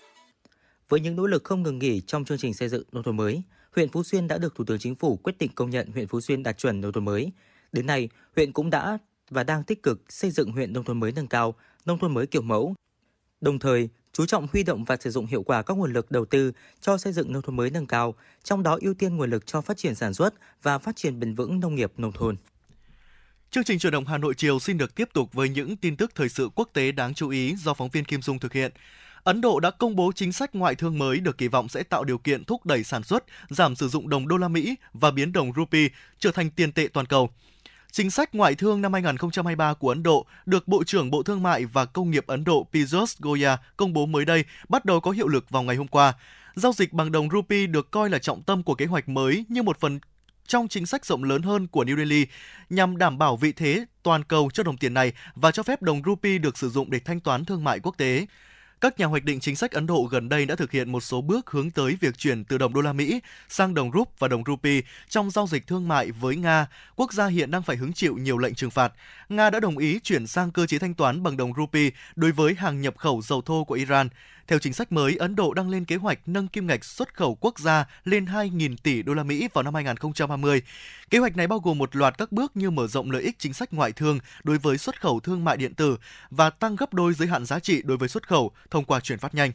Với 0.89 0.99
những 0.99 1.15
nỗ 1.15 1.27
lực 1.27 1.43
không 1.43 1.63
ngừng 1.63 1.79
nghỉ 1.79 2.01
trong 2.01 2.25
chương 2.25 2.37
trình 2.37 2.53
xây 2.53 2.69
dựng 2.69 2.83
nông 2.91 3.03
thôn 3.03 3.17
mới, 3.17 3.41
huyện 3.75 3.89
Phú 3.89 4.03
Xuyên 4.03 4.27
đã 4.27 4.37
được 4.37 4.55
Thủ 4.55 4.63
tướng 4.63 4.79
Chính 4.79 4.95
phủ 4.95 5.19
quyết 5.23 5.37
định 5.37 5.51
công 5.55 5.69
nhận 5.69 5.91
huyện 5.91 6.07
Phú 6.07 6.21
Xuyên 6.21 6.43
đạt 6.43 6.57
chuẩn 6.57 6.81
nông 6.81 6.91
thôn 6.91 7.05
mới. 7.05 7.31
Đến 7.71 7.85
nay, 7.85 8.09
huyện 8.35 8.51
cũng 8.51 8.69
đã 8.69 8.97
và 9.29 9.43
đang 9.43 9.63
tích 9.63 9.83
cực 9.83 10.01
xây 10.09 10.31
dựng 10.31 10.51
huyện 10.51 10.73
nông 10.73 10.83
thôn 10.83 10.99
mới 10.99 11.11
nâng 11.11 11.27
cao, 11.27 11.55
nông 11.85 11.99
thôn 11.99 12.13
mới 12.13 12.27
kiểu 12.27 12.41
mẫu. 12.41 12.75
Đồng 13.45 13.59
thời, 13.59 13.89
chú 14.13 14.26
trọng 14.26 14.47
huy 14.53 14.63
động 14.63 14.84
và 14.84 14.97
sử 14.97 15.09
dụng 15.09 15.26
hiệu 15.26 15.43
quả 15.43 15.61
các 15.61 15.77
nguồn 15.77 15.93
lực 15.93 16.11
đầu 16.11 16.26
tư 16.26 16.51
cho 16.81 16.97
xây 16.97 17.13
dựng 17.13 17.31
nông 17.31 17.41
thôn 17.41 17.55
mới 17.55 17.69
nâng 17.69 17.85
cao, 17.88 18.15
trong 18.43 18.63
đó 18.63 18.77
ưu 18.81 18.93
tiên 18.93 19.17
nguồn 19.17 19.30
lực 19.30 19.45
cho 19.45 19.61
phát 19.61 19.77
triển 19.77 19.95
sản 19.95 20.13
xuất 20.13 20.34
và 20.63 20.77
phát 20.77 20.95
triển 20.95 21.19
bền 21.19 21.35
vững 21.35 21.59
nông 21.59 21.76
nghiệp 21.76 21.91
nông 21.97 22.11
thôn. 22.11 22.35
Chương 23.51 23.63
trình 23.63 23.80
truyền 23.80 23.93
động 23.93 24.05
Hà 24.05 24.17
Nội 24.17 24.34
chiều 24.38 24.59
xin 24.59 24.77
được 24.77 24.95
tiếp 24.95 25.09
tục 25.13 25.34
với 25.34 25.49
những 25.49 25.77
tin 25.77 25.95
tức 25.95 26.11
thời 26.15 26.30
sự 26.30 26.49
quốc 26.55 26.69
tế 26.73 26.91
đáng 26.91 27.13
chú 27.13 27.30
ý 27.30 27.55
do 27.55 27.73
phóng 27.73 27.89
viên 27.89 28.05
Kim 28.05 28.22
Dung 28.22 28.39
thực 28.39 28.53
hiện. 28.53 28.72
Ấn 29.23 29.41
Độ 29.41 29.59
đã 29.59 29.72
công 29.72 29.95
bố 29.95 30.11
chính 30.15 30.34
sách 30.34 30.55
ngoại 30.55 30.76
thương 30.76 30.97
mới 30.97 31.19
được 31.19 31.38
kỳ 31.38 31.47
vọng 31.47 31.69
sẽ 31.69 31.84
tạo 31.84 32.03
điều 32.03 32.17
kiện 32.17 32.43
thúc 32.43 32.65
đẩy 32.65 32.84
sản 32.84 33.03
xuất, 33.03 33.23
giảm 33.49 33.76
sử 33.76 33.88
dụng 33.88 34.09
đồng 34.09 34.27
đô 34.27 34.38
la 34.38 34.47
Mỹ 34.47 34.76
và 34.93 35.11
biến 35.11 35.31
đồng 35.31 35.51
rupee 35.55 35.88
trở 36.19 36.31
thành 36.31 36.49
tiền 36.49 36.72
tệ 36.72 36.88
toàn 36.93 37.05
cầu. 37.05 37.30
Chính 37.95 38.11
sách 38.11 38.35
ngoại 38.35 38.55
thương 38.55 38.81
năm 38.81 38.93
2023 38.93 39.73
của 39.73 39.89
Ấn 39.89 40.03
Độ 40.03 40.26
được 40.45 40.67
Bộ 40.67 40.84
trưởng 40.84 41.11
Bộ 41.11 41.23
Thương 41.23 41.43
mại 41.43 41.65
và 41.65 41.85
Công 41.85 42.11
nghiệp 42.11 42.27
Ấn 42.27 42.43
Độ 42.43 42.67
Piyush 42.73 43.19
Goyal 43.19 43.55
công 43.77 43.93
bố 43.93 44.05
mới 44.05 44.26
đây, 44.26 44.45
bắt 44.69 44.85
đầu 44.85 44.99
có 44.99 45.11
hiệu 45.11 45.27
lực 45.27 45.49
vào 45.49 45.63
ngày 45.63 45.76
hôm 45.76 45.88
qua. 45.88 46.13
Giao 46.55 46.73
dịch 46.73 46.93
bằng 46.93 47.11
đồng 47.11 47.30
rupee 47.30 47.67
được 47.67 47.91
coi 47.91 48.09
là 48.09 48.19
trọng 48.19 48.43
tâm 48.43 48.63
của 48.63 48.76
kế 48.76 48.85
hoạch 48.85 49.09
mới 49.09 49.45
như 49.49 49.63
một 49.63 49.80
phần 49.80 49.99
trong 50.47 50.67
chính 50.67 50.85
sách 50.85 51.05
rộng 51.05 51.23
lớn 51.23 51.41
hơn 51.41 51.67
của 51.67 51.84
New 51.84 51.97
Delhi 51.97 52.26
nhằm 52.69 52.97
đảm 52.97 53.17
bảo 53.17 53.38
vị 53.38 53.51
thế 53.51 53.85
toàn 54.03 54.23
cầu 54.23 54.49
cho 54.53 54.63
đồng 54.63 54.77
tiền 54.77 54.93
này 54.93 55.13
và 55.35 55.51
cho 55.51 55.63
phép 55.63 55.81
đồng 55.81 56.01
rupee 56.05 56.38
được 56.38 56.57
sử 56.57 56.69
dụng 56.69 56.91
để 56.91 56.99
thanh 56.99 57.19
toán 57.19 57.45
thương 57.45 57.63
mại 57.63 57.80
quốc 57.80 57.97
tế. 57.97 58.26
Các 58.81 58.99
nhà 58.99 59.06
hoạch 59.06 59.23
định 59.23 59.39
chính 59.39 59.56
sách 59.56 59.72
Ấn 59.72 59.88
Độ 59.88 60.07
gần 60.11 60.30
đây 60.30 60.45
đã 60.45 60.56
thực 60.56 60.72
hiện 60.72 60.91
một 60.91 61.02
số 61.02 61.22
bước 61.22 61.52
hướng 61.52 61.72
tới 61.72 61.97
việc 61.99 62.18
chuyển 62.18 62.43
từ 62.43 62.57
đồng 62.57 62.73
đô 62.73 62.81
la 62.81 62.93
Mỹ 62.93 63.19
sang 63.49 63.73
đồng 63.73 63.91
rúp 63.91 64.19
và 64.19 64.27
đồng 64.27 64.43
rupee 64.47 64.81
trong 65.10 65.31
giao 65.31 65.47
dịch 65.47 65.68
thương 65.68 65.88
mại 65.88 66.11
với 66.11 66.35
Nga, 66.35 66.68
quốc 66.95 67.14
gia 67.14 67.27
hiện 67.27 67.52
đang 67.52 67.61
phải 67.61 67.76
hứng 67.76 67.93
chịu 67.93 68.18
nhiều 68.18 68.38
lệnh 68.38 68.56
trừng 68.56 68.72
phạt. 68.72 68.93
Nga 69.30 69.49
đã 69.49 69.60
đồng 69.60 69.77
ý 69.77 69.99
chuyển 70.03 70.27
sang 70.27 70.52
cơ 70.52 70.68
chế 70.68 70.80
thanh 70.80 70.93
toán 70.93 71.23
bằng 71.23 71.38
đồng 71.38 71.53
rupee 71.57 71.89
đối 72.15 72.31
với 72.31 72.53
hàng 72.53 72.81
nhập 72.81 72.97
khẩu 72.97 73.22
dầu 73.22 73.41
thô 73.41 73.64
của 73.64 73.76
Iran. 73.76 74.10
Theo 74.47 74.59
chính 74.59 74.73
sách 74.73 74.91
mới, 74.91 75.15
Ấn 75.15 75.35
Độ 75.35 75.53
đang 75.53 75.69
lên 75.69 75.85
kế 75.85 75.95
hoạch 75.95 76.19
nâng 76.26 76.47
kim 76.47 76.67
ngạch 76.67 76.85
xuất 76.85 77.13
khẩu 77.13 77.35
quốc 77.35 77.59
gia 77.59 77.85
lên 78.03 78.26
2.000 78.26 78.76
tỷ 78.84 79.01
đô 79.01 79.13
la 79.13 79.23
Mỹ 79.23 79.47
vào 79.53 79.63
năm 79.63 79.73
2020. 79.73 80.61
Kế 81.09 81.17
hoạch 81.17 81.38
này 81.38 81.47
bao 81.47 81.59
gồm 81.59 81.77
một 81.77 81.95
loạt 81.95 82.17
các 82.17 82.31
bước 82.31 82.57
như 82.57 82.69
mở 82.72 82.88
rộng 82.88 83.11
lợi 83.11 83.22
ích 83.22 83.35
chính 83.39 83.53
sách 83.53 83.73
ngoại 83.73 83.91
thương 83.91 84.19
đối 84.43 84.57
với 84.57 84.77
xuất 84.77 85.01
khẩu 85.01 85.19
thương 85.19 85.43
mại 85.43 85.57
điện 85.57 85.73
tử 85.73 85.97
và 86.30 86.49
tăng 86.49 86.76
gấp 86.76 86.93
đôi 86.93 87.13
giới 87.13 87.27
hạn 87.27 87.45
giá 87.45 87.59
trị 87.59 87.81
đối 87.85 87.97
với 87.97 88.09
xuất 88.09 88.27
khẩu 88.27 88.51
thông 88.69 88.85
qua 88.85 88.99
chuyển 88.99 89.19
phát 89.19 89.35
nhanh. 89.35 89.51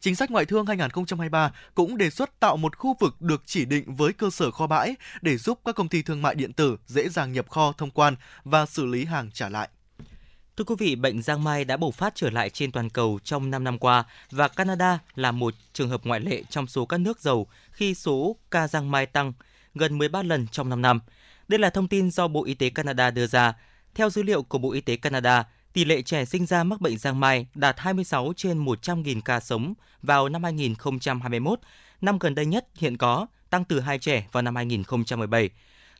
Chính 0.00 0.14
sách 0.14 0.30
ngoại 0.30 0.44
thương 0.44 0.66
2023 0.66 1.52
cũng 1.74 1.96
đề 1.96 2.10
xuất 2.10 2.40
tạo 2.40 2.56
một 2.56 2.76
khu 2.76 2.96
vực 3.00 3.20
được 3.20 3.42
chỉ 3.46 3.64
định 3.64 3.96
với 3.96 4.12
cơ 4.12 4.30
sở 4.30 4.50
kho 4.50 4.66
bãi 4.66 4.94
để 5.22 5.36
giúp 5.36 5.60
các 5.64 5.74
công 5.74 5.88
ty 5.88 6.02
thương 6.02 6.22
mại 6.22 6.34
điện 6.34 6.52
tử 6.52 6.76
dễ 6.86 7.08
dàng 7.08 7.32
nhập 7.32 7.50
kho 7.50 7.72
thông 7.72 7.90
quan 7.90 8.16
và 8.44 8.66
xử 8.66 8.86
lý 8.86 9.04
hàng 9.04 9.30
trả 9.30 9.48
lại. 9.48 9.68
Thưa 10.56 10.64
quý 10.64 10.74
vị, 10.78 10.96
bệnh 10.96 11.22
giang 11.22 11.44
mai 11.44 11.64
đã 11.64 11.76
bùng 11.76 11.92
phát 11.92 12.14
trở 12.14 12.30
lại 12.30 12.50
trên 12.50 12.72
toàn 12.72 12.90
cầu 12.90 13.18
trong 13.24 13.50
5 13.50 13.64
năm 13.64 13.78
qua 13.78 14.04
và 14.30 14.48
Canada 14.48 14.98
là 15.14 15.32
một 15.32 15.54
trường 15.72 15.88
hợp 15.88 16.00
ngoại 16.04 16.20
lệ 16.20 16.42
trong 16.50 16.66
số 16.66 16.86
các 16.86 16.98
nước 17.00 17.20
giàu 17.20 17.46
khi 17.72 17.94
số 17.94 18.36
ca 18.50 18.68
giang 18.68 18.90
mai 18.90 19.06
tăng 19.06 19.32
gần 19.74 19.98
13 19.98 20.22
lần 20.22 20.46
trong 20.46 20.68
5 20.68 20.82
năm. 20.82 21.00
Đây 21.48 21.58
là 21.58 21.70
thông 21.70 21.88
tin 21.88 22.10
do 22.10 22.28
Bộ 22.28 22.44
Y 22.44 22.54
tế 22.54 22.70
Canada 22.70 23.10
đưa 23.10 23.26
ra. 23.26 23.54
Theo 23.94 24.10
dữ 24.10 24.22
liệu 24.22 24.42
của 24.42 24.58
Bộ 24.58 24.72
Y 24.72 24.80
tế 24.80 24.96
Canada, 24.96 25.44
tỷ 25.72 25.84
lệ 25.84 26.02
trẻ 26.02 26.24
sinh 26.24 26.46
ra 26.46 26.64
mắc 26.64 26.80
bệnh 26.80 26.98
giang 26.98 27.20
mai 27.20 27.46
đạt 27.54 27.78
26 27.78 28.32
trên 28.36 28.64
100.000 28.64 29.20
ca 29.24 29.40
sống 29.40 29.74
vào 30.02 30.28
năm 30.28 30.44
2021. 30.44 31.60
Năm 32.00 32.18
gần 32.18 32.34
đây 32.34 32.46
nhất 32.46 32.66
hiện 32.78 32.96
có, 32.96 33.26
tăng 33.50 33.64
từ 33.64 33.80
2 33.80 33.98
trẻ 33.98 34.26
vào 34.32 34.42
năm 34.42 34.56
2017. 34.56 35.50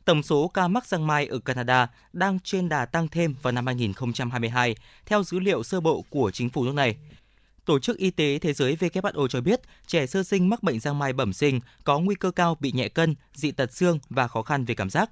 Tổng 0.07 0.23
số 0.23 0.47
ca 0.47 0.67
mắc 0.67 0.87
giang 0.87 1.07
mai 1.07 1.27
ở 1.27 1.39
Canada 1.39 1.87
đang 2.13 2.39
trên 2.39 2.69
đà 2.69 2.85
tăng 2.85 3.07
thêm 3.07 3.35
vào 3.41 3.51
năm 3.51 3.65
2022, 3.65 4.75
theo 5.05 5.23
dữ 5.23 5.39
liệu 5.39 5.63
sơ 5.63 5.79
bộ 5.79 6.05
của 6.09 6.31
chính 6.31 6.49
phủ 6.49 6.63
nước 6.63 6.73
này. 6.73 6.95
Tổ 7.65 7.79
chức 7.79 7.97
Y 7.97 8.11
tế 8.11 8.39
Thế 8.39 8.53
giới 8.53 8.75
WHO 8.75 9.27
cho 9.27 9.41
biết, 9.41 9.61
trẻ 9.87 10.07
sơ 10.07 10.23
sinh 10.23 10.49
mắc 10.49 10.63
bệnh 10.63 10.79
giang 10.79 10.99
mai 10.99 11.13
bẩm 11.13 11.33
sinh 11.33 11.59
có 11.83 11.99
nguy 11.99 12.15
cơ 12.15 12.31
cao 12.31 12.57
bị 12.59 12.71
nhẹ 12.71 12.89
cân, 12.89 13.15
dị 13.33 13.51
tật 13.51 13.73
xương 13.73 13.99
và 14.09 14.27
khó 14.27 14.41
khăn 14.41 14.65
về 14.65 14.75
cảm 14.75 14.89
giác. 14.89 15.09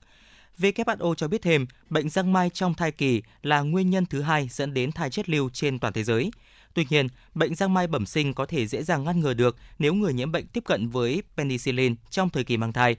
WHO 0.59 1.15
cho 1.15 1.27
biết 1.27 1.41
thêm, 1.41 1.65
bệnh 1.89 2.09
giang 2.09 2.33
mai 2.33 2.49
trong 2.49 2.73
thai 2.73 2.91
kỳ 2.91 3.21
là 3.41 3.61
nguyên 3.61 3.89
nhân 3.89 4.05
thứ 4.05 4.21
hai 4.21 4.47
dẫn 4.51 4.73
đến 4.73 4.91
thai 4.91 5.09
chết 5.09 5.29
lưu 5.29 5.49
trên 5.53 5.79
toàn 5.79 5.93
thế 5.93 6.03
giới. 6.03 6.31
Tuy 6.73 6.85
nhiên, 6.89 7.07
bệnh 7.33 7.55
giang 7.55 7.73
mai 7.73 7.87
bẩm 7.87 8.05
sinh 8.05 8.33
có 8.33 8.45
thể 8.45 8.67
dễ 8.67 8.83
dàng 8.83 9.03
ngăn 9.03 9.19
ngừa 9.19 9.33
được 9.33 9.57
nếu 9.79 9.93
người 9.93 10.13
nhiễm 10.13 10.31
bệnh 10.31 10.47
tiếp 10.47 10.63
cận 10.65 10.87
với 10.87 11.23
penicillin 11.37 11.95
trong 12.09 12.29
thời 12.29 12.43
kỳ 12.43 12.57
mang 12.57 12.73
thai. 12.73 12.95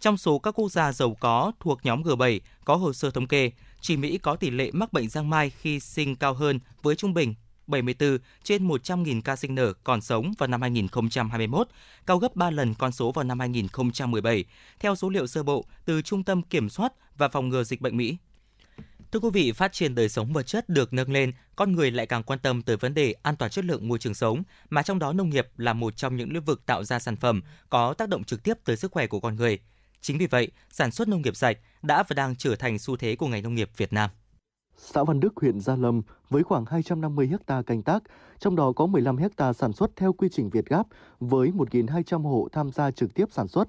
Trong 0.00 0.16
số 0.16 0.38
các 0.38 0.50
quốc 0.50 0.72
gia 0.72 0.92
giàu 0.92 1.16
có 1.20 1.52
thuộc 1.60 1.80
nhóm 1.82 2.02
G7 2.02 2.40
có 2.64 2.76
hồ 2.76 2.92
sơ 2.92 3.10
thống 3.10 3.26
kê, 3.26 3.50
chỉ 3.80 3.96
Mỹ 3.96 4.18
có 4.18 4.36
tỷ 4.36 4.50
lệ 4.50 4.70
mắc 4.72 4.92
bệnh 4.92 5.08
giang 5.08 5.30
mai 5.30 5.50
khi 5.50 5.80
sinh 5.80 6.16
cao 6.16 6.34
hơn 6.34 6.60
với 6.82 6.96
trung 6.96 7.14
bình 7.14 7.34
74 7.66 8.18
trên 8.42 8.68
100.000 8.68 9.20
ca 9.22 9.36
sinh 9.36 9.54
nở 9.54 9.72
còn 9.84 10.00
sống 10.00 10.32
vào 10.38 10.46
năm 10.46 10.62
2021, 10.62 11.68
cao 12.06 12.18
gấp 12.18 12.36
3 12.36 12.50
lần 12.50 12.74
con 12.74 12.92
số 12.92 13.12
vào 13.12 13.24
năm 13.24 13.40
2017, 13.40 14.44
theo 14.80 14.94
số 14.94 15.08
liệu 15.08 15.26
sơ 15.26 15.42
bộ 15.42 15.64
từ 15.84 16.02
Trung 16.02 16.24
tâm 16.24 16.42
Kiểm 16.42 16.68
soát 16.68 16.92
và 17.16 17.28
Phòng 17.28 17.48
ngừa 17.48 17.64
Dịch 17.64 17.80
bệnh 17.80 17.96
Mỹ. 17.96 18.16
Thưa 19.12 19.20
quý 19.20 19.30
vị, 19.32 19.52
phát 19.52 19.72
triển 19.72 19.94
đời 19.94 20.08
sống 20.08 20.32
vật 20.32 20.42
chất 20.42 20.68
được 20.68 20.92
nâng 20.92 21.12
lên, 21.12 21.32
con 21.56 21.72
người 21.72 21.90
lại 21.90 22.06
càng 22.06 22.22
quan 22.22 22.38
tâm 22.38 22.62
tới 22.62 22.76
vấn 22.76 22.94
đề 22.94 23.14
an 23.22 23.36
toàn 23.36 23.50
chất 23.50 23.64
lượng 23.64 23.88
môi 23.88 23.98
trường 23.98 24.14
sống, 24.14 24.42
mà 24.70 24.82
trong 24.82 24.98
đó 24.98 25.12
nông 25.12 25.30
nghiệp 25.30 25.48
là 25.56 25.72
một 25.72 25.96
trong 25.96 26.16
những 26.16 26.32
lĩnh 26.32 26.44
vực 26.44 26.66
tạo 26.66 26.84
ra 26.84 26.98
sản 26.98 27.16
phẩm 27.16 27.42
có 27.70 27.94
tác 27.94 28.08
động 28.08 28.24
trực 28.24 28.42
tiếp 28.42 28.54
tới 28.64 28.76
sức 28.76 28.92
khỏe 28.92 29.06
của 29.06 29.20
con 29.20 29.36
người. 29.36 29.58
Chính 30.00 30.18
vì 30.18 30.26
vậy, 30.26 30.50
sản 30.70 30.90
xuất 30.90 31.08
nông 31.08 31.22
nghiệp 31.22 31.36
sạch 31.36 31.58
đã 31.82 32.02
và 32.02 32.14
đang 32.14 32.36
trở 32.36 32.56
thành 32.56 32.78
xu 32.78 32.96
thế 32.96 33.16
của 33.16 33.26
ngành 33.26 33.42
nông 33.42 33.54
nghiệp 33.54 33.70
Việt 33.76 33.92
Nam. 33.92 34.10
Xã 34.76 35.04
Văn 35.04 35.20
Đức, 35.20 35.36
huyện 35.36 35.60
Gia 35.60 35.76
Lâm 35.76 36.02
với 36.28 36.42
khoảng 36.42 36.64
250 36.64 37.30
ha 37.46 37.62
canh 37.62 37.82
tác, 37.82 38.02
trong 38.38 38.56
đó 38.56 38.72
có 38.72 38.86
15 38.86 39.16
ha 39.16 39.52
sản 39.52 39.72
xuất 39.72 39.90
theo 39.96 40.12
quy 40.12 40.28
trình 40.32 40.50
Việt 40.50 40.66
Gáp 40.66 40.86
với 41.20 41.50
1.200 41.50 42.22
hộ 42.22 42.48
tham 42.52 42.70
gia 42.70 42.90
trực 42.90 43.14
tiếp 43.14 43.24
sản 43.32 43.48
xuất. 43.48 43.68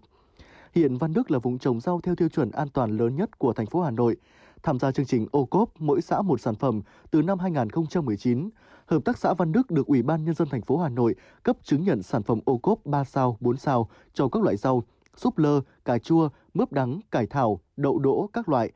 Hiện 0.75 0.97
Văn 0.97 1.13
Đức 1.13 1.31
là 1.31 1.39
vùng 1.39 1.59
trồng 1.59 1.79
rau 1.79 2.01
theo 2.01 2.15
tiêu 2.15 2.29
chuẩn 2.29 2.51
an 2.51 2.69
toàn 2.69 2.97
lớn 2.97 3.15
nhất 3.15 3.39
của 3.39 3.53
thành 3.53 3.65
phố 3.65 3.81
Hà 3.81 3.91
Nội. 3.91 4.15
Tham 4.63 4.79
gia 4.79 4.91
chương 4.91 5.05
trình 5.05 5.27
ô 5.31 5.45
cốp 5.45 5.69
mỗi 5.79 6.01
xã 6.01 6.21
một 6.21 6.41
sản 6.41 6.55
phẩm 6.55 6.81
từ 7.11 7.21
năm 7.21 7.39
2019, 7.39 8.49
Hợp 8.89 9.05
tác 9.05 9.17
xã 9.17 9.33
Văn 9.33 9.51
Đức 9.51 9.71
được 9.71 9.87
Ủy 9.87 10.01
ban 10.01 10.25
Nhân 10.25 10.35
dân 10.35 10.47
thành 10.49 10.61
phố 10.61 10.77
Hà 10.77 10.89
Nội 10.89 11.15
cấp 11.43 11.57
chứng 11.63 11.83
nhận 11.83 12.03
sản 12.03 12.23
phẩm 12.23 12.39
ô 12.45 12.57
cốp 12.57 12.85
3 12.85 13.03
sao, 13.03 13.37
4 13.39 13.57
sao 13.57 13.89
cho 14.13 14.27
các 14.27 14.43
loại 14.43 14.57
rau 14.57 14.83
súp 15.19 15.37
lơ, 15.37 15.61
cà 15.85 15.97
chua, 15.97 16.29
mướp 16.53 16.71
đắng, 16.71 16.99
cải 17.11 17.27
thảo, 17.27 17.59
đậu 17.77 17.99
đỗ 17.99 18.29
các 18.33 18.49
loại. 18.49 18.71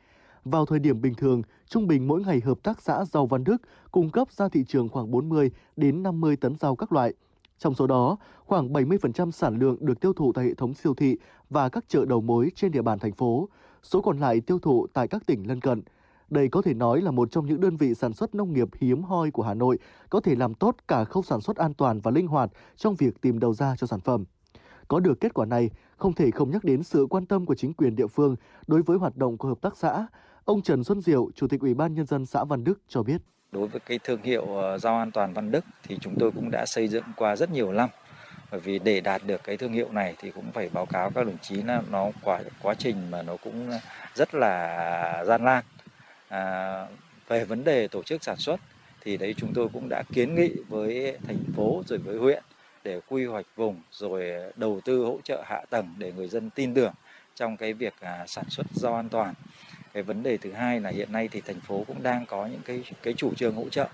Vào 0.45 0.65
thời 0.65 0.79
điểm 0.79 1.01
bình 1.01 1.13
thường, 1.15 1.41
trung 1.67 1.87
bình 1.87 2.07
mỗi 2.07 2.21
ngày 2.21 2.41
hợp 2.45 2.57
tác 2.63 2.81
xã 2.81 3.05
rau 3.05 3.25
Văn 3.25 3.43
Đức 3.43 3.57
cung 3.91 4.09
cấp 4.09 4.31
ra 4.31 4.49
thị 4.49 4.63
trường 4.67 4.89
khoảng 4.89 5.11
40 5.11 5.51
đến 5.75 6.03
50 6.03 6.35
tấn 6.35 6.55
rau 6.55 6.75
các 6.75 6.91
loại. 6.91 7.13
Trong 7.57 7.73
số 7.73 7.87
đó, 7.87 8.17
khoảng 8.45 8.73
70% 8.73 9.31
sản 9.31 9.59
lượng 9.59 9.77
được 9.79 9.99
tiêu 9.99 10.13
thụ 10.13 10.33
tại 10.33 10.45
hệ 10.45 10.53
thống 10.53 10.73
siêu 10.73 10.93
thị 10.93 11.17
và 11.49 11.69
các 11.69 11.85
chợ 11.87 12.05
đầu 12.05 12.21
mối 12.21 12.51
trên 12.55 12.71
địa 12.71 12.81
bàn 12.81 12.99
thành 12.99 13.13
phố, 13.13 13.49
số 13.83 14.01
còn 14.01 14.19
lại 14.19 14.41
tiêu 14.41 14.59
thụ 14.59 14.87
tại 14.93 15.07
các 15.07 15.25
tỉnh 15.25 15.47
lân 15.47 15.61
cận. 15.61 15.81
Đây 16.29 16.47
có 16.49 16.61
thể 16.61 16.73
nói 16.73 17.01
là 17.01 17.11
một 17.11 17.31
trong 17.31 17.45
những 17.45 17.59
đơn 17.59 17.77
vị 17.77 17.93
sản 17.93 18.13
xuất 18.13 18.35
nông 18.35 18.53
nghiệp 18.53 18.67
hiếm 18.79 19.03
hoi 19.03 19.31
của 19.31 19.43
Hà 19.43 19.53
Nội, 19.53 19.79
có 20.09 20.19
thể 20.19 20.35
làm 20.35 20.53
tốt 20.53 20.75
cả 20.87 21.03
khâu 21.03 21.23
sản 21.23 21.41
xuất 21.41 21.57
an 21.57 21.73
toàn 21.73 21.99
và 21.99 22.11
linh 22.11 22.27
hoạt 22.27 22.51
trong 22.77 22.95
việc 22.95 23.21
tìm 23.21 23.39
đầu 23.39 23.53
ra 23.53 23.75
cho 23.75 23.87
sản 23.87 23.99
phẩm. 23.99 24.25
Có 24.87 24.99
được 24.99 25.19
kết 25.19 25.33
quả 25.33 25.45
này, 25.45 25.69
không 26.03 26.13
thể 26.13 26.31
không 26.31 26.51
nhắc 26.51 26.63
đến 26.63 26.83
sự 26.83 27.07
quan 27.09 27.25
tâm 27.25 27.45
của 27.45 27.55
chính 27.55 27.73
quyền 27.73 27.95
địa 27.95 28.07
phương 28.07 28.35
đối 28.67 28.81
với 28.81 28.97
hoạt 28.97 29.17
động 29.17 29.37
của 29.37 29.47
hợp 29.47 29.61
tác 29.61 29.77
xã. 29.77 30.07
Ông 30.45 30.61
Trần 30.61 30.83
Xuân 30.83 31.01
Diệu, 31.01 31.29
Chủ 31.35 31.47
tịch 31.47 31.61
Ủy 31.61 31.73
ban 31.73 31.93
Nhân 31.93 32.05
dân 32.05 32.25
xã 32.25 32.43
Văn 32.43 32.63
Đức 32.63 32.81
cho 32.87 33.03
biết. 33.03 33.21
Đối 33.51 33.67
với 33.67 33.79
cái 33.79 33.99
thương 34.03 34.21
hiệu 34.21 34.45
ờ, 34.45 34.77
rau 34.77 34.97
an 34.97 35.11
toàn 35.11 35.33
Văn 35.33 35.51
Đức 35.51 35.65
thì 35.83 35.97
chúng 36.01 36.15
tôi 36.19 36.31
cũng 36.31 36.51
đã 36.51 36.65
xây 36.65 36.87
dựng 36.87 37.03
qua 37.15 37.35
rất 37.35 37.51
nhiều 37.51 37.71
năm. 37.71 37.89
Bởi 38.51 38.59
vì 38.59 38.79
để 38.79 39.01
đạt 39.01 39.21
được 39.25 39.41
cái 39.43 39.57
thương 39.57 39.73
hiệu 39.73 39.87
này 39.91 40.15
thì 40.19 40.31
cũng 40.31 40.51
phải 40.51 40.69
báo 40.73 40.85
cáo 40.85 41.09
các 41.09 41.25
đồng 41.25 41.37
chí 41.41 41.55
là 41.55 41.81
nó 41.91 42.11
quá 42.23 42.41
quá 42.61 42.73
trình 42.77 43.11
mà 43.11 43.21
nó 43.21 43.37
cũng 43.43 43.71
rất 44.15 44.35
là 44.35 45.23
gian 45.27 45.43
nan. 45.43 45.63
À, 46.27 46.87
về 47.27 47.45
vấn 47.45 47.63
đề 47.63 47.87
tổ 47.87 48.03
chức 48.03 48.23
sản 48.23 48.37
xuất 48.37 48.59
thì 49.01 49.17
đấy 49.17 49.35
chúng 49.37 49.53
tôi 49.53 49.67
cũng 49.73 49.89
đã 49.89 50.03
kiến 50.13 50.35
nghị 50.35 50.51
với 50.69 51.17
thành 51.27 51.43
phố 51.55 51.83
rồi 51.87 51.99
với 51.99 52.17
huyện 52.17 52.43
để 52.83 53.01
quy 53.09 53.25
hoạch 53.25 53.45
vùng 53.55 53.81
rồi 53.91 54.29
ờ, 54.29 54.51
đầu 54.55 54.81
tư 54.85 55.03
hỗ 55.03 55.19
trợ 55.23 55.43
hạ 55.45 55.61
tầng 55.69 55.93
để 55.97 56.11
người 56.11 56.27
dân 56.27 56.49
tin 56.49 56.73
tưởng 56.73 56.93
trong 57.35 57.57
cái 57.57 57.73
việc 57.73 57.93
à, 57.99 58.25
sản 58.27 58.45
xuất 58.49 58.65
rau 58.73 58.95
an 58.95 59.09
toàn. 59.09 59.33
Cái 59.93 60.03
vấn 60.03 60.23
đề 60.23 60.37
thứ 60.37 60.51
hai 60.51 60.79
là 60.79 60.89
hiện 60.89 61.11
nay 61.11 61.29
thì 61.31 61.41
thành 61.41 61.59
phố 61.59 61.83
cũng 61.87 62.03
đang 62.03 62.25
có 62.25 62.45
những 62.45 62.61
cái 62.65 62.83
cái 63.03 63.13
chủ 63.13 63.33
trương 63.33 63.55
hỗ 63.55 63.69
trợ 63.69 63.87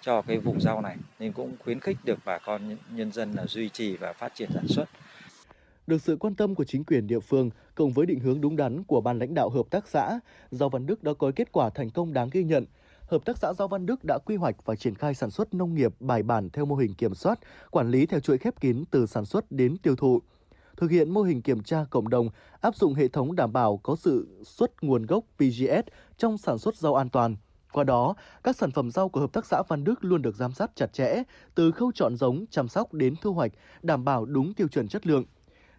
cho 0.00 0.22
cái 0.22 0.38
vùng 0.38 0.60
rau 0.60 0.80
này 0.80 0.96
nên 1.18 1.32
cũng 1.32 1.56
khuyến 1.58 1.80
khích 1.80 1.96
được 2.04 2.18
bà 2.24 2.38
con 2.38 2.76
nhân 2.90 3.12
dân 3.12 3.32
là 3.32 3.46
duy 3.46 3.68
trì 3.68 3.96
và 3.96 4.12
phát 4.12 4.34
triển 4.34 4.50
sản 4.54 4.68
xuất. 4.68 4.84
Được 5.86 6.02
sự 6.02 6.16
quan 6.16 6.34
tâm 6.34 6.54
của 6.54 6.64
chính 6.64 6.84
quyền 6.84 7.06
địa 7.06 7.20
phương 7.20 7.50
cộng 7.74 7.92
với 7.92 8.06
định 8.06 8.20
hướng 8.20 8.40
đúng 8.40 8.56
đắn 8.56 8.84
của 8.84 9.00
ban 9.00 9.18
lãnh 9.18 9.34
đạo 9.34 9.48
hợp 9.48 9.66
tác 9.70 9.88
xã, 9.88 10.20
rau 10.50 10.68
Văn 10.68 10.86
Đức 10.86 11.02
đã 11.02 11.12
có 11.18 11.32
kết 11.36 11.52
quả 11.52 11.70
thành 11.70 11.90
công 11.90 12.12
đáng 12.12 12.30
ghi 12.32 12.44
nhận 12.44 12.64
Hợp 13.06 13.24
tác 13.24 13.38
xã 13.38 13.52
Giao 13.52 13.68
Văn 13.68 13.86
Đức 13.86 14.04
đã 14.04 14.18
quy 14.18 14.36
hoạch 14.36 14.56
và 14.64 14.76
triển 14.76 14.94
khai 14.94 15.14
sản 15.14 15.30
xuất 15.30 15.54
nông 15.54 15.74
nghiệp 15.74 15.92
bài 16.00 16.22
bản 16.22 16.50
theo 16.50 16.64
mô 16.64 16.76
hình 16.76 16.94
kiểm 16.94 17.14
soát, 17.14 17.38
quản 17.70 17.90
lý 17.90 18.06
theo 18.06 18.20
chuỗi 18.20 18.38
khép 18.38 18.60
kín 18.60 18.84
từ 18.90 19.06
sản 19.06 19.24
xuất 19.24 19.52
đến 19.52 19.76
tiêu 19.76 19.96
thụ. 19.96 20.22
Thực 20.76 20.90
hiện 20.90 21.10
mô 21.10 21.22
hình 21.22 21.42
kiểm 21.42 21.62
tra 21.62 21.84
cộng 21.90 22.08
đồng, 22.08 22.28
áp 22.60 22.76
dụng 22.76 22.94
hệ 22.94 23.08
thống 23.08 23.36
đảm 23.36 23.52
bảo 23.52 23.76
có 23.76 23.96
sự 23.96 24.42
xuất 24.44 24.70
nguồn 24.82 25.06
gốc 25.06 25.24
PGS 25.36 25.88
trong 26.18 26.38
sản 26.38 26.58
xuất 26.58 26.76
rau 26.76 26.94
an 26.94 27.08
toàn. 27.08 27.36
Qua 27.72 27.84
đó, 27.84 28.14
các 28.42 28.56
sản 28.56 28.70
phẩm 28.70 28.90
rau 28.90 29.08
của 29.08 29.20
Hợp 29.20 29.32
tác 29.32 29.46
xã 29.46 29.62
Văn 29.68 29.84
Đức 29.84 30.04
luôn 30.04 30.22
được 30.22 30.36
giám 30.36 30.52
sát 30.52 30.70
chặt 30.74 30.92
chẽ, 30.92 31.22
từ 31.54 31.70
khâu 31.70 31.92
chọn 31.94 32.16
giống, 32.16 32.44
chăm 32.50 32.68
sóc 32.68 32.92
đến 32.92 33.14
thu 33.22 33.32
hoạch, 33.32 33.52
đảm 33.82 34.04
bảo 34.04 34.24
đúng 34.24 34.54
tiêu 34.54 34.68
chuẩn 34.68 34.88
chất 34.88 35.06
lượng. 35.06 35.24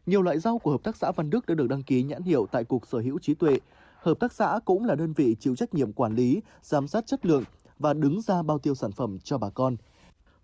Nhiều 0.06 0.22
loại 0.22 0.40
rau 0.40 0.60
của 0.60 0.72
Hợp 0.72 0.84
tác 0.84 0.96
xã 0.96 1.12
Văn 1.12 1.30
Đức 1.30 1.46
đã 1.46 1.56
được 1.56 1.68
đăng 1.68 1.84
ký 1.84 2.04
nhãn 2.04 2.24
hiệu 2.24 2.48
tại 2.52 2.64
Cục 2.64 2.88
Sở 2.88 3.00
hữu 3.00 3.20
trí 3.20 3.34
tuệ, 3.34 3.60
Hợp 4.06 4.20
tác 4.20 4.34
xã 4.34 4.60
cũng 4.66 4.86
là 4.86 4.96
đơn 4.96 5.14
vị 5.14 5.36
chịu 5.40 5.56
trách 5.56 5.74
nhiệm 5.74 5.94
quản 5.94 6.16
lý, 6.16 6.42
giám 6.62 6.88
sát 6.88 7.08
chất 7.08 7.26
lượng 7.26 7.44
và 7.80 7.94
đứng 7.94 8.22
ra 8.22 8.44
bao 8.44 8.60
tiêu 8.60 8.76
sản 8.76 8.92
phẩm 8.92 9.18
cho 9.24 9.38
bà 9.38 9.50
con. 9.50 9.76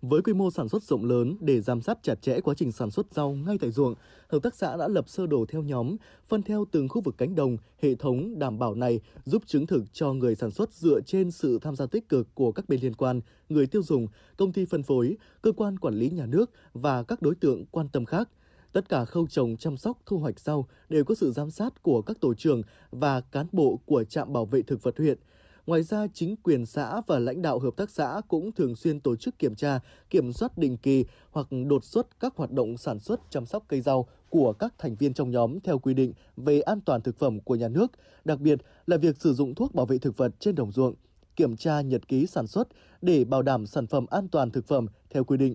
Với 0.02 0.22
quy 0.22 0.32
mô 0.32 0.50
sản 0.50 0.68
xuất 0.68 0.82
rộng 0.82 1.04
lớn 1.04 1.36
để 1.40 1.60
giám 1.60 1.80
sát 1.80 1.98
chặt 2.02 2.22
chẽ 2.22 2.40
quá 2.40 2.54
trình 2.56 2.72
sản 2.72 2.90
xuất 2.90 3.06
rau 3.14 3.32
ngay 3.32 3.58
tại 3.60 3.70
ruộng, 3.70 3.94
hợp 4.28 4.38
tác 4.42 4.54
xã 4.54 4.76
đã 4.76 4.88
lập 4.88 5.08
sơ 5.08 5.26
đồ 5.26 5.44
theo 5.48 5.62
nhóm, 5.62 5.96
phân 6.28 6.42
theo 6.42 6.64
từng 6.70 6.88
khu 6.88 7.00
vực 7.00 7.14
cánh 7.18 7.34
đồng. 7.34 7.56
Hệ 7.82 7.94
thống 7.94 8.38
đảm 8.38 8.58
bảo 8.58 8.74
này 8.74 9.00
giúp 9.24 9.42
chứng 9.46 9.66
thực 9.66 9.84
cho 9.92 10.12
người 10.12 10.34
sản 10.34 10.50
xuất 10.50 10.72
dựa 10.72 11.00
trên 11.00 11.30
sự 11.30 11.58
tham 11.62 11.76
gia 11.76 11.86
tích 11.86 12.08
cực 12.08 12.34
của 12.34 12.52
các 12.52 12.68
bên 12.68 12.80
liên 12.80 12.94
quan, 12.94 13.20
người 13.48 13.66
tiêu 13.66 13.82
dùng, 13.82 14.06
công 14.36 14.52
ty 14.52 14.64
phân 14.64 14.82
phối, 14.82 15.16
cơ 15.42 15.52
quan 15.52 15.78
quản 15.78 15.94
lý 15.94 16.10
nhà 16.10 16.26
nước 16.26 16.50
và 16.72 17.02
các 17.02 17.22
đối 17.22 17.34
tượng 17.34 17.64
quan 17.70 17.88
tâm 17.88 18.04
khác. 18.04 18.28
Tất 18.72 18.88
cả 18.88 19.04
khâu 19.04 19.26
trồng, 19.26 19.56
chăm 19.56 19.76
sóc, 19.76 19.98
thu 20.06 20.18
hoạch 20.18 20.40
rau 20.40 20.66
đều 20.88 21.04
có 21.04 21.14
sự 21.14 21.32
giám 21.32 21.50
sát 21.50 21.82
của 21.82 22.02
các 22.02 22.20
tổ 22.20 22.34
trưởng 22.34 22.62
và 22.90 23.20
cán 23.20 23.46
bộ 23.52 23.80
của 23.86 24.04
trạm 24.04 24.32
bảo 24.32 24.46
vệ 24.46 24.62
thực 24.62 24.82
vật 24.82 24.98
huyện– 24.98 25.18
Ngoài 25.66 25.82
ra, 25.82 26.06
chính 26.14 26.36
quyền 26.36 26.66
xã 26.66 27.00
và 27.06 27.18
lãnh 27.18 27.42
đạo 27.42 27.58
hợp 27.58 27.76
tác 27.76 27.90
xã 27.90 28.20
cũng 28.28 28.52
thường 28.52 28.76
xuyên 28.76 29.00
tổ 29.00 29.16
chức 29.16 29.38
kiểm 29.38 29.54
tra, 29.54 29.80
kiểm 30.10 30.32
soát 30.32 30.58
định 30.58 30.76
kỳ 30.76 31.04
hoặc 31.30 31.46
đột 31.66 31.84
xuất 31.84 32.20
các 32.20 32.36
hoạt 32.36 32.50
động 32.50 32.76
sản 32.76 32.98
xuất 32.98 33.20
chăm 33.30 33.46
sóc 33.46 33.64
cây 33.68 33.80
rau 33.80 34.06
của 34.30 34.52
các 34.52 34.74
thành 34.78 34.96
viên 34.96 35.14
trong 35.14 35.30
nhóm 35.30 35.60
theo 35.60 35.78
quy 35.78 35.94
định 35.94 36.12
về 36.36 36.60
an 36.60 36.80
toàn 36.80 37.00
thực 37.00 37.18
phẩm 37.18 37.40
của 37.40 37.54
nhà 37.54 37.68
nước, 37.68 37.92
đặc 38.24 38.40
biệt 38.40 38.58
là 38.86 38.96
việc 38.96 39.20
sử 39.20 39.34
dụng 39.34 39.54
thuốc 39.54 39.74
bảo 39.74 39.86
vệ 39.86 39.98
thực 39.98 40.16
vật 40.16 40.32
trên 40.38 40.54
đồng 40.54 40.72
ruộng, 40.72 40.94
kiểm 41.36 41.56
tra 41.56 41.80
nhật 41.80 42.08
ký 42.08 42.26
sản 42.26 42.46
xuất 42.46 42.68
để 43.02 43.24
bảo 43.24 43.42
đảm 43.42 43.66
sản 43.66 43.86
phẩm 43.86 44.06
an 44.10 44.28
toàn 44.28 44.50
thực 44.50 44.66
phẩm 44.66 44.86
theo 45.10 45.24
quy 45.24 45.36
định. 45.36 45.54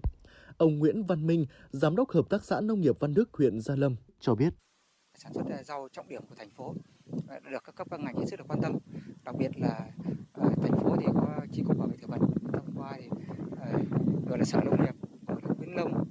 Ông 0.57 0.79
Nguyễn 0.79 1.03
Văn 1.03 1.27
Minh, 1.27 1.45
Giám 1.71 1.95
đốc 1.95 2.09
Hợp 2.09 2.29
tác 2.29 2.43
xã 2.43 2.61
Nông 2.61 2.81
nghiệp 2.81 2.99
Văn 2.99 3.13
Đức, 3.13 3.29
huyện 3.33 3.59
Gia 3.59 3.75
Lâm 3.75 3.95
cho 4.19 4.35
biết. 4.35 4.53
Sản 5.17 5.33
xuất 5.33 5.43
rau 5.65 5.87
trọng 5.91 6.07
điểm 6.07 6.21
của 6.29 6.35
thành 6.37 6.49
phố 6.49 6.73
được 7.51 7.63
các 7.63 7.75
cấp 7.75 7.87
các 7.91 7.99
ngành 7.99 8.15
hết 8.15 8.25
sức 8.27 8.39
là 8.39 8.45
quan 8.47 8.61
tâm. 8.61 8.77
Đặc 9.23 9.35
biệt 9.35 9.51
là 9.55 9.89
à, 10.33 10.49
thành 10.61 10.71
phố 10.83 10.95
thì 10.99 11.05
có 11.13 11.45
chi 11.51 11.63
cục 11.67 11.77
bảo 11.77 11.87
vệ 11.87 11.97
thực 11.97 12.09
vật. 12.09 12.19
Thông 12.53 12.73
qua 12.77 12.93
thì 12.97 13.09
à, 13.61 13.71
rồi 14.29 14.37
là 14.37 14.43
sở 14.45 14.59
nông 14.65 14.83
nghiệp 14.83 14.95
à, 15.27 15.33
rồi 15.33 15.41
là 15.43 15.55
khuyến 15.57 15.75
nông 15.75 16.05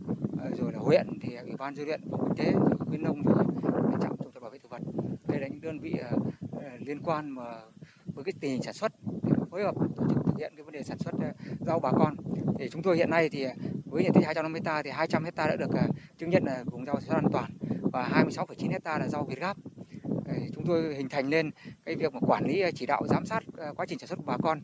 rồi 0.59 0.73
là 0.73 0.79
huyện 0.79 1.07
thì 1.23 1.37
ủy 1.37 1.57
ban 1.59 1.77
dư 1.77 1.85
huyện 1.85 2.01
bộ 2.11 2.29
y 2.37 2.45
tế 2.45 2.53
rồi 2.53 2.77
khuyến 2.79 3.03
nông 3.03 3.23
thì 3.25 3.33
trạm 4.03 4.17
trồng 4.19 4.43
bảo 4.43 4.51
vệ 4.51 4.59
thực 4.59 4.71
vật. 4.71 4.83
Đây 5.29 5.41
là 5.41 5.49
những 5.49 5.61
đơn 5.61 5.79
vị 5.79 5.95
liên 6.81 7.03
quan 7.03 7.31
mà 7.31 7.61
với 8.15 8.25
cái 8.25 8.35
tình 8.41 8.51
hình 8.51 8.63
sản 8.63 8.75
xuất 8.75 8.93
phối 9.57 9.65
hợp 9.65 9.75
tổ 9.97 10.05
chức 10.09 10.19
thực 10.27 10.39
hiện 10.39 10.53
cái 10.57 10.65
vấn 10.65 10.73
đề 10.73 10.83
sản 10.83 10.99
xuất 10.99 11.15
ờ, 11.21 11.33
rau 11.67 11.81
bà 11.81 11.91
con. 11.91 12.17
Thì 12.59 12.69
chúng 12.69 12.83
tôi 12.83 12.97
hiện 12.97 13.11
nay 13.11 13.29
thì 13.29 13.43
ờ, 13.43 13.51
với 13.85 14.03
diện 14.03 14.13
tích 14.13 14.25
250 14.25 14.61
hecta 14.61 14.83
thì 14.83 14.91
200 14.91 15.25
hecta 15.25 15.47
đã 15.47 15.57
được 15.57 15.71
ờ, 15.75 15.83
chứng 16.19 16.31
nhận 16.31 16.45
là 16.45 16.65
vùng 16.67 16.85
rau 16.87 17.01
sản 17.01 17.09
xuất 17.09 17.15
an 17.15 17.33
toàn 17.33 17.51
và 17.93 18.09
26,9 18.27 18.71
hecta 18.71 18.99
là 18.99 19.09
rau 19.09 19.25
Việt 19.25 19.41
Gáp. 19.41 19.57
Chúng 20.55 20.67
tôi 20.67 20.95
hình 20.95 21.09
thành 21.09 21.29
lên 21.29 21.51
cái 21.85 21.95
việc 21.95 22.15
mà 22.15 22.21
quản 22.21 22.47
lý 22.47 22.63
chỉ 22.75 22.87
đạo 22.87 23.03
giám 23.09 23.27
sát 23.27 23.45
quá 23.77 23.87
trình 23.89 23.99
sản 23.99 24.09
xuất 24.09 24.17
của 24.17 24.25
bà 24.27 24.37
con. 24.43 24.61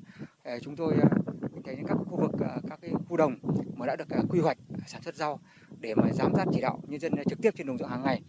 Chúng 0.62 0.76
tôi 0.76 0.94
hình 1.52 1.62
thành 1.62 1.84
các 1.86 1.94
khu 1.94 2.20
vực 2.20 2.30
các 2.68 2.78
cái 2.82 2.90
khu 3.08 3.16
đồng 3.16 3.34
mà 3.76 3.86
đã 3.86 3.96
được 3.96 4.08
quy 4.28 4.40
hoạch 4.40 4.58
sản 4.86 5.02
xuất 5.02 5.14
rau 5.14 5.40
để 5.80 5.94
mà 5.94 6.12
giám 6.12 6.32
sát 6.36 6.44
chỉ 6.52 6.60
đạo 6.60 6.80
nhân 6.86 7.00
dân 7.00 7.12
trực 7.28 7.38
tiếp 7.42 7.50
trên 7.56 7.66
đồng 7.66 7.78
ruộng 7.78 7.88
hàng 7.88 8.02
ngày. 8.02 8.22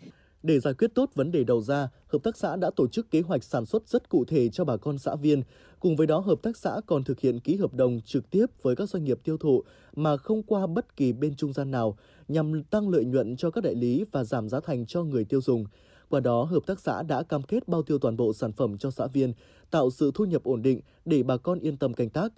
Để 0.43 0.59
giải 0.59 0.73
quyết 0.73 0.91
tốt 0.95 1.09
vấn 1.15 1.31
đề 1.31 1.43
đầu 1.43 1.61
ra, 1.61 1.87
hợp 2.07 2.19
tác 2.23 2.37
xã 2.37 2.55
đã 2.55 2.71
tổ 2.75 2.87
chức 2.87 3.11
kế 3.11 3.21
hoạch 3.21 3.43
sản 3.43 3.65
xuất 3.65 3.87
rất 3.87 4.09
cụ 4.09 4.25
thể 4.25 4.49
cho 4.49 4.65
bà 4.65 4.77
con 4.77 4.97
xã 4.97 5.15
viên. 5.15 5.43
Cùng 5.83 5.95
với 5.95 6.07
đó, 6.07 6.19
hợp 6.19 6.41
tác 6.41 6.57
xã 6.57 6.81
còn 6.85 7.03
thực 7.03 7.19
hiện 7.19 7.39
ký 7.39 7.55
hợp 7.55 7.73
đồng 7.73 8.01
trực 8.05 8.29
tiếp 8.29 8.45
với 8.61 8.75
các 8.75 8.89
doanh 8.89 9.03
nghiệp 9.03 9.19
tiêu 9.23 9.37
thụ 9.37 9.63
mà 9.95 10.17
không 10.17 10.43
qua 10.43 10.67
bất 10.67 10.95
kỳ 10.95 11.13
bên 11.13 11.35
trung 11.35 11.53
gian 11.53 11.71
nào 11.71 11.97
nhằm 12.27 12.63
tăng 12.63 12.89
lợi 12.89 13.05
nhuận 13.05 13.35
cho 13.35 13.51
các 13.51 13.63
đại 13.63 13.75
lý 13.75 14.05
và 14.11 14.23
giảm 14.23 14.49
giá 14.49 14.59
thành 14.59 14.85
cho 14.85 15.03
người 15.03 15.25
tiêu 15.25 15.41
dùng. 15.41 15.65
Qua 16.09 16.19
đó, 16.19 16.43
hợp 16.43 16.59
tác 16.65 16.79
xã 16.79 17.03
đã 17.03 17.23
cam 17.23 17.43
kết 17.43 17.67
bao 17.67 17.83
tiêu 17.83 17.99
toàn 17.99 18.17
bộ 18.17 18.33
sản 18.33 18.51
phẩm 18.51 18.77
cho 18.77 18.91
xã 18.91 19.07
viên, 19.07 19.33
tạo 19.71 19.91
sự 19.91 20.11
thu 20.15 20.25
nhập 20.25 20.43
ổn 20.43 20.61
định 20.61 20.79
để 21.05 21.23
bà 21.23 21.37
con 21.37 21.59
yên 21.59 21.77
tâm 21.77 21.93
canh 21.93 22.09
tác. 22.09 22.33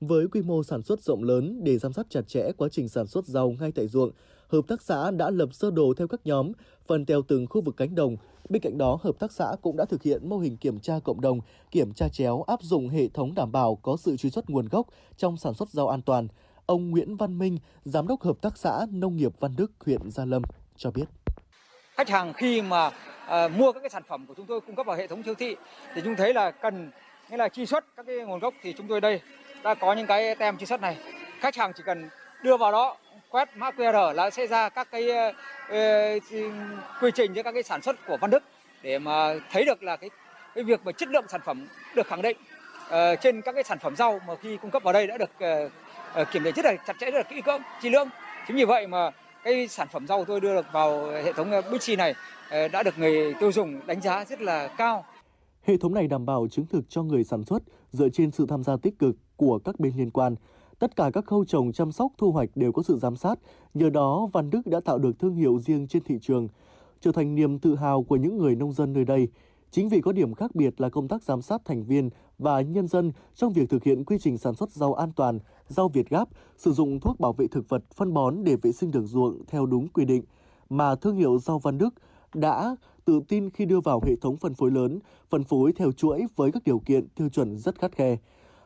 Với 0.00 0.28
quy 0.28 0.42
mô 0.42 0.62
sản 0.62 0.82
xuất 0.82 1.02
rộng 1.02 1.24
lớn 1.24 1.60
để 1.64 1.78
giám 1.78 1.92
sát 1.92 2.06
chặt 2.10 2.28
chẽ 2.28 2.52
quá 2.56 2.68
trình 2.72 2.88
sản 2.88 3.06
xuất 3.06 3.26
rau 3.26 3.50
ngay 3.50 3.72
tại 3.72 3.88
ruộng, 3.88 4.10
hợp 4.52 4.60
tác 4.68 4.82
xã 4.82 5.10
đã 5.10 5.30
lập 5.30 5.48
sơ 5.52 5.70
đồ 5.70 5.94
theo 5.96 6.08
các 6.08 6.20
nhóm, 6.24 6.52
phần 6.86 7.06
theo 7.06 7.22
từng 7.22 7.46
khu 7.46 7.60
vực 7.60 7.76
cánh 7.76 7.94
đồng. 7.94 8.16
Bên 8.48 8.62
cạnh 8.62 8.78
đó, 8.78 8.98
hợp 9.02 9.18
tác 9.18 9.32
xã 9.32 9.46
cũng 9.62 9.76
đã 9.76 9.84
thực 9.84 10.02
hiện 10.02 10.28
mô 10.28 10.38
hình 10.38 10.56
kiểm 10.56 10.80
tra 10.80 10.94
cộng 11.04 11.20
đồng, 11.20 11.40
kiểm 11.70 11.92
tra 11.92 12.08
chéo 12.08 12.42
áp 12.42 12.62
dụng 12.62 12.88
hệ 12.88 13.08
thống 13.08 13.34
đảm 13.34 13.52
bảo 13.52 13.74
có 13.74 13.96
sự 13.96 14.16
truy 14.16 14.30
xuất 14.30 14.50
nguồn 14.50 14.68
gốc 14.68 14.86
trong 15.16 15.36
sản 15.36 15.54
xuất 15.54 15.68
rau 15.68 15.88
an 15.88 16.02
toàn. 16.02 16.28
Ông 16.66 16.90
Nguyễn 16.90 17.16
Văn 17.16 17.38
Minh, 17.38 17.58
Giám 17.84 18.06
đốc 18.06 18.22
Hợp 18.22 18.36
tác 18.42 18.56
xã 18.56 18.86
Nông 18.90 19.16
nghiệp 19.16 19.32
Văn 19.40 19.54
Đức, 19.56 19.72
huyện 19.86 20.10
Gia 20.10 20.24
Lâm 20.24 20.42
cho 20.76 20.90
biết. 20.90 21.04
Khách 21.96 22.08
hàng 22.08 22.32
khi 22.32 22.62
mà 22.62 22.90
à, 23.26 23.48
mua 23.48 23.72
các 23.72 23.80
cái 23.80 23.90
sản 23.90 24.02
phẩm 24.08 24.26
của 24.26 24.34
chúng 24.36 24.46
tôi 24.46 24.60
cung 24.60 24.76
cấp 24.76 24.86
vào 24.86 24.96
hệ 24.96 25.06
thống 25.06 25.22
siêu 25.22 25.34
thị 25.34 25.56
thì 25.94 26.00
chúng 26.04 26.16
thấy 26.16 26.34
là 26.34 26.50
cần 26.50 26.90
nghĩa 27.30 27.36
là 27.36 27.48
truy 27.48 27.66
xuất 27.66 27.84
các 27.96 28.06
cái 28.06 28.16
nguồn 28.16 28.38
gốc 28.38 28.54
thì 28.62 28.72
chúng 28.72 28.88
tôi 28.88 29.00
đây 29.00 29.20
đã 29.64 29.74
có 29.74 29.92
những 29.92 30.06
cái 30.06 30.34
tem 30.34 30.58
truy 30.58 30.66
xuất 30.66 30.80
này 30.80 30.96
khách 31.40 31.56
hàng 31.56 31.72
chỉ 31.76 31.82
cần 31.86 32.08
đưa 32.42 32.56
vào 32.56 32.72
đó 32.72 32.96
quét 33.30 33.56
mã 33.56 33.70
QR 33.70 34.12
là 34.12 34.30
sẽ 34.30 34.46
ra 34.46 34.68
các 34.68 34.88
cái 34.90 35.08
uh, 35.68 36.22
quy 37.00 37.10
trình 37.14 37.34
cho 37.34 37.42
các 37.42 37.52
cái 37.52 37.62
sản 37.62 37.82
xuất 37.82 38.06
của 38.06 38.16
Văn 38.20 38.30
Đức 38.30 38.42
để 38.82 38.98
mà 38.98 39.34
thấy 39.52 39.64
được 39.64 39.82
là 39.82 39.96
cái 39.96 40.10
cái 40.54 40.64
việc 40.64 40.80
mà 40.84 40.92
chất 40.92 41.08
lượng 41.08 41.24
sản 41.28 41.40
phẩm 41.44 41.66
được 41.96 42.06
khẳng 42.06 42.22
định 42.22 42.36
uh, 42.86 42.92
trên 43.20 43.42
các 43.42 43.52
cái 43.52 43.64
sản 43.64 43.78
phẩm 43.78 43.96
rau 43.96 44.20
mà 44.26 44.34
khi 44.42 44.56
cung 44.56 44.70
cấp 44.70 44.82
vào 44.82 44.92
đây 44.92 45.06
đã 45.06 45.18
được 45.18 45.30
uh, 45.64 45.72
uh, 46.20 46.28
kiểm 46.32 46.42
định 46.42 46.54
rất 46.54 46.64
là 46.64 46.74
chặt 46.86 46.96
chẽ 47.00 47.10
rất 47.10 47.18
là 47.18 47.22
kỹ 47.22 47.40
cưỡng 47.40 47.62
chi 47.82 47.90
lưỡng 47.90 48.08
chính 48.48 48.56
vì 48.56 48.64
vậy 48.64 48.86
mà 48.86 49.10
cái 49.44 49.68
sản 49.68 49.88
phẩm 49.88 50.06
rau 50.06 50.24
tôi 50.24 50.40
đưa 50.40 50.54
được 50.54 50.66
vào 50.72 51.06
hệ 51.24 51.32
thống 51.32 51.50
Bixi 51.72 51.96
này 51.96 52.14
đã 52.50 52.82
được 52.82 52.98
người 52.98 53.34
tiêu 53.40 53.52
dùng 53.52 53.80
đánh 53.86 54.00
giá 54.00 54.24
rất 54.24 54.40
là 54.40 54.68
cao. 54.68 55.04
Hệ 55.62 55.76
thống 55.76 55.94
này 55.94 56.06
đảm 56.06 56.26
bảo 56.26 56.46
chứng 56.50 56.66
thực 56.66 56.84
cho 56.88 57.02
người 57.02 57.24
sản 57.24 57.44
xuất 57.44 57.62
dựa 57.92 58.08
trên 58.08 58.30
sự 58.30 58.46
tham 58.48 58.62
gia 58.62 58.76
tích 58.82 58.98
cực 58.98 59.16
của 59.36 59.58
các 59.58 59.80
bên 59.80 59.92
liên 59.96 60.10
quan. 60.10 60.34
Tất 60.80 60.96
cả 60.96 61.10
các 61.12 61.24
khâu 61.24 61.44
trồng 61.44 61.72
chăm 61.72 61.92
sóc 61.92 62.12
thu 62.18 62.32
hoạch 62.32 62.48
đều 62.54 62.72
có 62.72 62.82
sự 62.82 62.98
giám 62.98 63.16
sát, 63.16 63.38
nhờ 63.74 63.90
đó 63.90 64.28
Văn 64.32 64.50
Đức 64.50 64.66
đã 64.66 64.80
tạo 64.80 64.98
được 64.98 65.18
thương 65.18 65.34
hiệu 65.34 65.58
riêng 65.58 65.86
trên 65.88 66.02
thị 66.04 66.18
trường, 66.22 66.48
trở 67.00 67.12
thành 67.12 67.34
niềm 67.34 67.58
tự 67.58 67.74
hào 67.74 68.02
của 68.02 68.16
những 68.16 68.38
người 68.38 68.54
nông 68.54 68.72
dân 68.72 68.92
nơi 68.92 69.04
đây. 69.04 69.28
Chính 69.70 69.88
vì 69.88 70.00
có 70.00 70.12
điểm 70.12 70.34
khác 70.34 70.54
biệt 70.54 70.80
là 70.80 70.88
công 70.88 71.08
tác 71.08 71.22
giám 71.22 71.42
sát 71.42 71.64
thành 71.64 71.84
viên 71.84 72.10
và 72.38 72.60
nhân 72.60 72.86
dân 72.86 73.12
trong 73.34 73.52
việc 73.52 73.70
thực 73.70 73.84
hiện 73.84 74.04
quy 74.04 74.18
trình 74.18 74.38
sản 74.38 74.54
xuất 74.54 74.70
rau 74.70 74.94
an 74.94 75.12
toàn, 75.16 75.38
rau 75.68 75.88
Việt 75.88 76.08
Gáp, 76.08 76.28
sử 76.56 76.72
dụng 76.72 77.00
thuốc 77.00 77.20
bảo 77.20 77.32
vệ 77.32 77.46
thực 77.46 77.68
vật, 77.68 77.82
phân 77.94 78.12
bón 78.12 78.44
để 78.44 78.56
vệ 78.62 78.72
sinh 78.72 78.90
đường 78.90 79.06
ruộng 79.06 79.44
theo 79.46 79.66
đúng 79.66 79.88
quy 79.88 80.04
định, 80.04 80.24
mà 80.70 80.94
thương 80.94 81.16
hiệu 81.16 81.38
rau 81.38 81.58
Văn 81.58 81.78
Đức 81.78 81.94
đã 82.34 82.76
tự 83.04 83.20
tin 83.28 83.50
khi 83.50 83.64
đưa 83.64 83.80
vào 83.80 84.00
hệ 84.06 84.16
thống 84.16 84.36
phân 84.36 84.54
phối 84.54 84.70
lớn, 84.70 84.98
phân 85.30 85.44
phối 85.44 85.72
theo 85.72 85.92
chuỗi 85.92 86.26
với 86.36 86.52
các 86.52 86.64
điều 86.64 86.78
kiện 86.78 87.08
tiêu 87.08 87.28
chuẩn 87.28 87.56
rất 87.56 87.78
khắt 87.78 87.92
khe. 87.92 88.16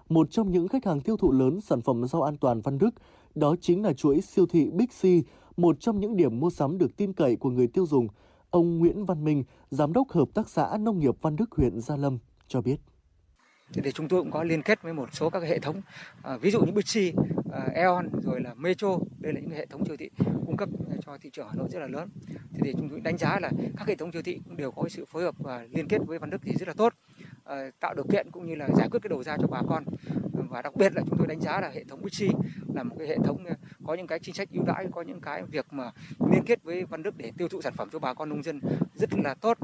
Một 0.08 0.30
trong 0.30 0.50
những 0.50 0.68
khách 0.68 0.84
hàng 0.84 1.00
tiêu 1.00 1.16
thụ 1.16 1.32
lớn 1.32 1.60
sản 1.60 1.80
phẩm 1.80 2.06
rau 2.06 2.22
an 2.22 2.36
toàn 2.36 2.60
Văn 2.60 2.78
Đức, 2.78 2.90
đó 3.34 3.54
chính 3.60 3.82
là 3.82 3.92
chuỗi 3.92 4.20
siêu 4.20 4.46
thị 4.46 4.70
Big 4.72 4.86
C, 4.86 5.26
một 5.58 5.76
trong 5.80 6.00
những 6.00 6.16
điểm 6.16 6.40
mua 6.40 6.50
sắm 6.50 6.78
được 6.78 6.96
tin 6.96 7.12
cậy 7.12 7.36
của 7.36 7.50
người 7.50 7.66
tiêu 7.66 7.86
dùng. 7.86 8.08
Ông 8.50 8.78
Nguyễn 8.78 9.04
Văn 9.04 9.24
Minh, 9.24 9.44
Giám 9.70 9.92
đốc 9.92 10.10
Hợp 10.10 10.28
tác 10.34 10.48
xã 10.48 10.76
Nông 10.80 10.98
nghiệp 10.98 11.14
Văn 11.20 11.36
Đức 11.36 11.52
huyện 11.52 11.80
Gia 11.80 11.96
Lâm 11.96 12.18
cho 12.48 12.60
biết. 12.60 12.76
Thì 13.72 13.92
chúng 13.92 14.08
tôi 14.08 14.22
cũng 14.22 14.30
có 14.30 14.42
liên 14.42 14.62
kết 14.62 14.82
với 14.82 14.94
một 14.94 15.08
số 15.12 15.30
các 15.30 15.42
hệ 15.42 15.58
thống, 15.58 15.80
à, 16.22 16.36
ví 16.36 16.50
dụ 16.50 16.60
như 16.60 16.72
Bixi, 16.72 17.12
à, 17.52 17.68
Eon 17.74 18.08
rồi 18.22 18.40
là 18.40 18.54
Metro, 18.54 18.98
đây 19.18 19.32
là 19.32 19.40
những 19.40 19.50
hệ 19.50 19.66
thống 19.66 19.84
siêu 19.84 19.96
thị 19.96 20.10
cung 20.46 20.56
cấp 20.56 20.68
cho 21.06 21.18
thị 21.20 21.30
trường 21.32 21.48
Hà 21.48 21.54
Nội 21.54 21.68
rất 21.70 21.78
là 21.78 21.86
lớn. 21.86 22.08
Thì, 22.26 22.60
thì 22.64 22.72
chúng 22.78 22.88
tôi 22.88 23.00
đánh 23.00 23.18
giá 23.18 23.38
là 23.40 23.50
các 23.76 23.88
hệ 23.88 23.94
thống 23.94 24.12
siêu 24.12 24.22
thị 24.22 24.40
cũng 24.44 24.56
đều 24.56 24.70
có 24.70 24.88
sự 24.88 25.04
phối 25.04 25.22
hợp 25.22 25.34
và 25.38 25.66
liên 25.70 25.88
kết 25.88 25.98
với 26.06 26.18
Văn 26.18 26.30
Đức 26.30 26.38
thì 26.42 26.52
rất 26.58 26.68
là 26.68 26.74
tốt, 26.74 26.92
Ờ, 27.44 27.70
tạo 27.80 27.94
điều 27.94 28.04
kiện 28.12 28.30
cũng 28.30 28.46
như 28.46 28.54
là 28.54 28.68
giải 28.76 28.88
quyết 28.90 29.00
cái 29.02 29.08
đầu 29.08 29.22
ra 29.22 29.36
cho 29.40 29.46
bà 29.46 29.60
con 29.68 29.84
và 30.50 30.62
đặc 30.62 30.76
biệt 30.76 30.92
là 30.94 31.02
chúng 31.06 31.18
tôi 31.18 31.26
đánh 31.26 31.40
giá 31.40 31.60
là 31.60 31.68
hệ 31.68 31.84
thống 31.84 32.02
Bixi 32.02 32.28
là 32.74 32.82
một 32.82 32.96
cái 32.98 33.08
hệ 33.08 33.16
thống 33.24 33.44
ờ, 33.46 33.54
có 33.86 33.94
những 33.94 34.06
cái 34.06 34.18
chính 34.22 34.34
sách 34.34 34.48
ưu 34.52 34.64
đãi, 34.66 34.86
có 34.92 35.02
những 35.02 35.20
cái 35.20 35.42
việc 35.42 35.66
mà 35.70 35.90
liên 36.30 36.42
kết 36.46 36.62
với 36.62 36.84
Văn 36.84 37.02
Đức 37.02 37.16
để 37.16 37.32
tiêu 37.38 37.48
thụ 37.48 37.62
sản 37.62 37.72
phẩm 37.76 37.88
cho 37.92 37.98
bà 37.98 38.14
con 38.14 38.28
nông 38.28 38.42
dân 38.42 38.60
rất 38.94 39.10
là 39.24 39.34
tốt. 39.34 39.58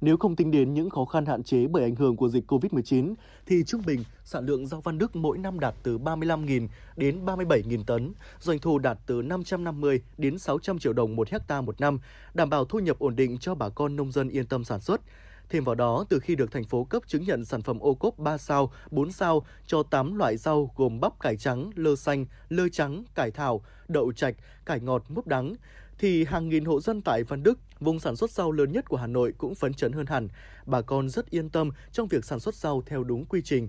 Nếu 0.00 0.16
không 0.16 0.36
tính 0.36 0.50
đến 0.50 0.74
những 0.74 0.90
khó 0.90 1.04
khăn 1.04 1.26
hạn 1.26 1.42
chế 1.42 1.66
bởi 1.66 1.82
ảnh 1.82 1.94
hưởng 1.94 2.16
của 2.16 2.28
dịch 2.28 2.52
COVID-19, 2.52 3.14
thì 3.46 3.64
trung 3.64 3.82
bình 3.86 4.04
sản 4.24 4.46
lượng 4.46 4.66
rau 4.66 4.80
Văn 4.80 4.98
Đức 4.98 5.16
mỗi 5.16 5.38
năm 5.38 5.60
đạt 5.60 5.74
từ 5.82 5.98
35.000 5.98 6.68
đến 6.96 7.24
37.000 7.24 7.84
tấn, 7.84 8.12
doanh 8.40 8.58
thu 8.58 8.78
đạt 8.78 8.98
từ 9.06 9.22
550 9.22 10.02
đến 10.18 10.38
600 10.38 10.78
triệu 10.78 10.92
đồng 10.92 11.16
một 11.16 11.28
hecta 11.28 11.60
một 11.60 11.80
năm, 11.80 11.98
đảm 12.34 12.50
bảo 12.50 12.64
thu 12.64 12.78
nhập 12.78 12.98
ổn 12.98 13.16
định 13.16 13.38
cho 13.38 13.54
bà 13.54 13.68
con 13.68 13.96
nông 13.96 14.12
dân 14.12 14.28
yên 14.28 14.46
tâm 14.46 14.64
sản 14.64 14.80
xuất. 14.80 15.00
Thêm 15.48 15.64
vào 15.64 15.74
đó, 15.74 16.04
từ 16.08 16.18
khi 16.18 16.34
được 16.34 16.52
thành 16.52 16.64
phố 16.64 16.84
cấp 16.84 17.02
chứng 17.06 17.24
nhận 17.24 17.44
sản 17.44 17.62
phẩm 17.62 17.78
ô 17.78 17.94
cốp 17.94 18.18
3 18.18 18.38
sao, 18.38 18.72
4 18.90 19.12
sao 19.12 19.46
cho 19.66 19.82
8 19.82 20.16
loại 20.16 20.36
rau 20.36 20.70
gồm 20.76 21.00
bắp 21.00 21.20
cải 21.20 21.36
trắng, 21.36 21.70
lơ 21.74 21.96
xanh, 21.96 22.26
lơ 22.48 22.68
trắng, 22.68 23.04
cải 23.14 23.30
thảo, 23.30 23.62
đậu 23.88 24.12
trạch, 24.12 24.34
cải 24.64 24.80
ngọt, 24.80 25.04
mướp 25.08 25.26
đắng, 25.26 25.54
thì 25.98 26.24
hàng 26.24 26.48
nghìn 26.48 26.64
hộ 26.64 26.80
dân 26.80 27.02
tại 27.02 27.22
Văn 27.22 27.42
Đức, 27.42 27.58
vùng 27.80 28.00
sản 28.00 28.16
xuất 28.16 28.30
rau 28.30 28.52
lớn 28.52 28.72
nhất 28.72 28.88
của 28.88 28.96
Hà 28.96 29.06
Nội 29.06 29.34
cũng 29.38 29.54
phấn 29.54 29.74
chấn 29.74 29.92
hơn 29.92 30.06
hẳn. 30.06 30.28
Bà 30.66 30.80
con 30.80 31.08
rất 31.08 31.30
yên 31.30 31.48
tâm 31.50 31.70
trong 31.92 32.08
việc 32.08 32.24
sản 32.24 32.40
xuất 32.40 32.54
rau 32.54 32.82
theo 32.86 33.04
đúng 33.04 33.24
quy 33.24 33.42
trình. 33.44 33.68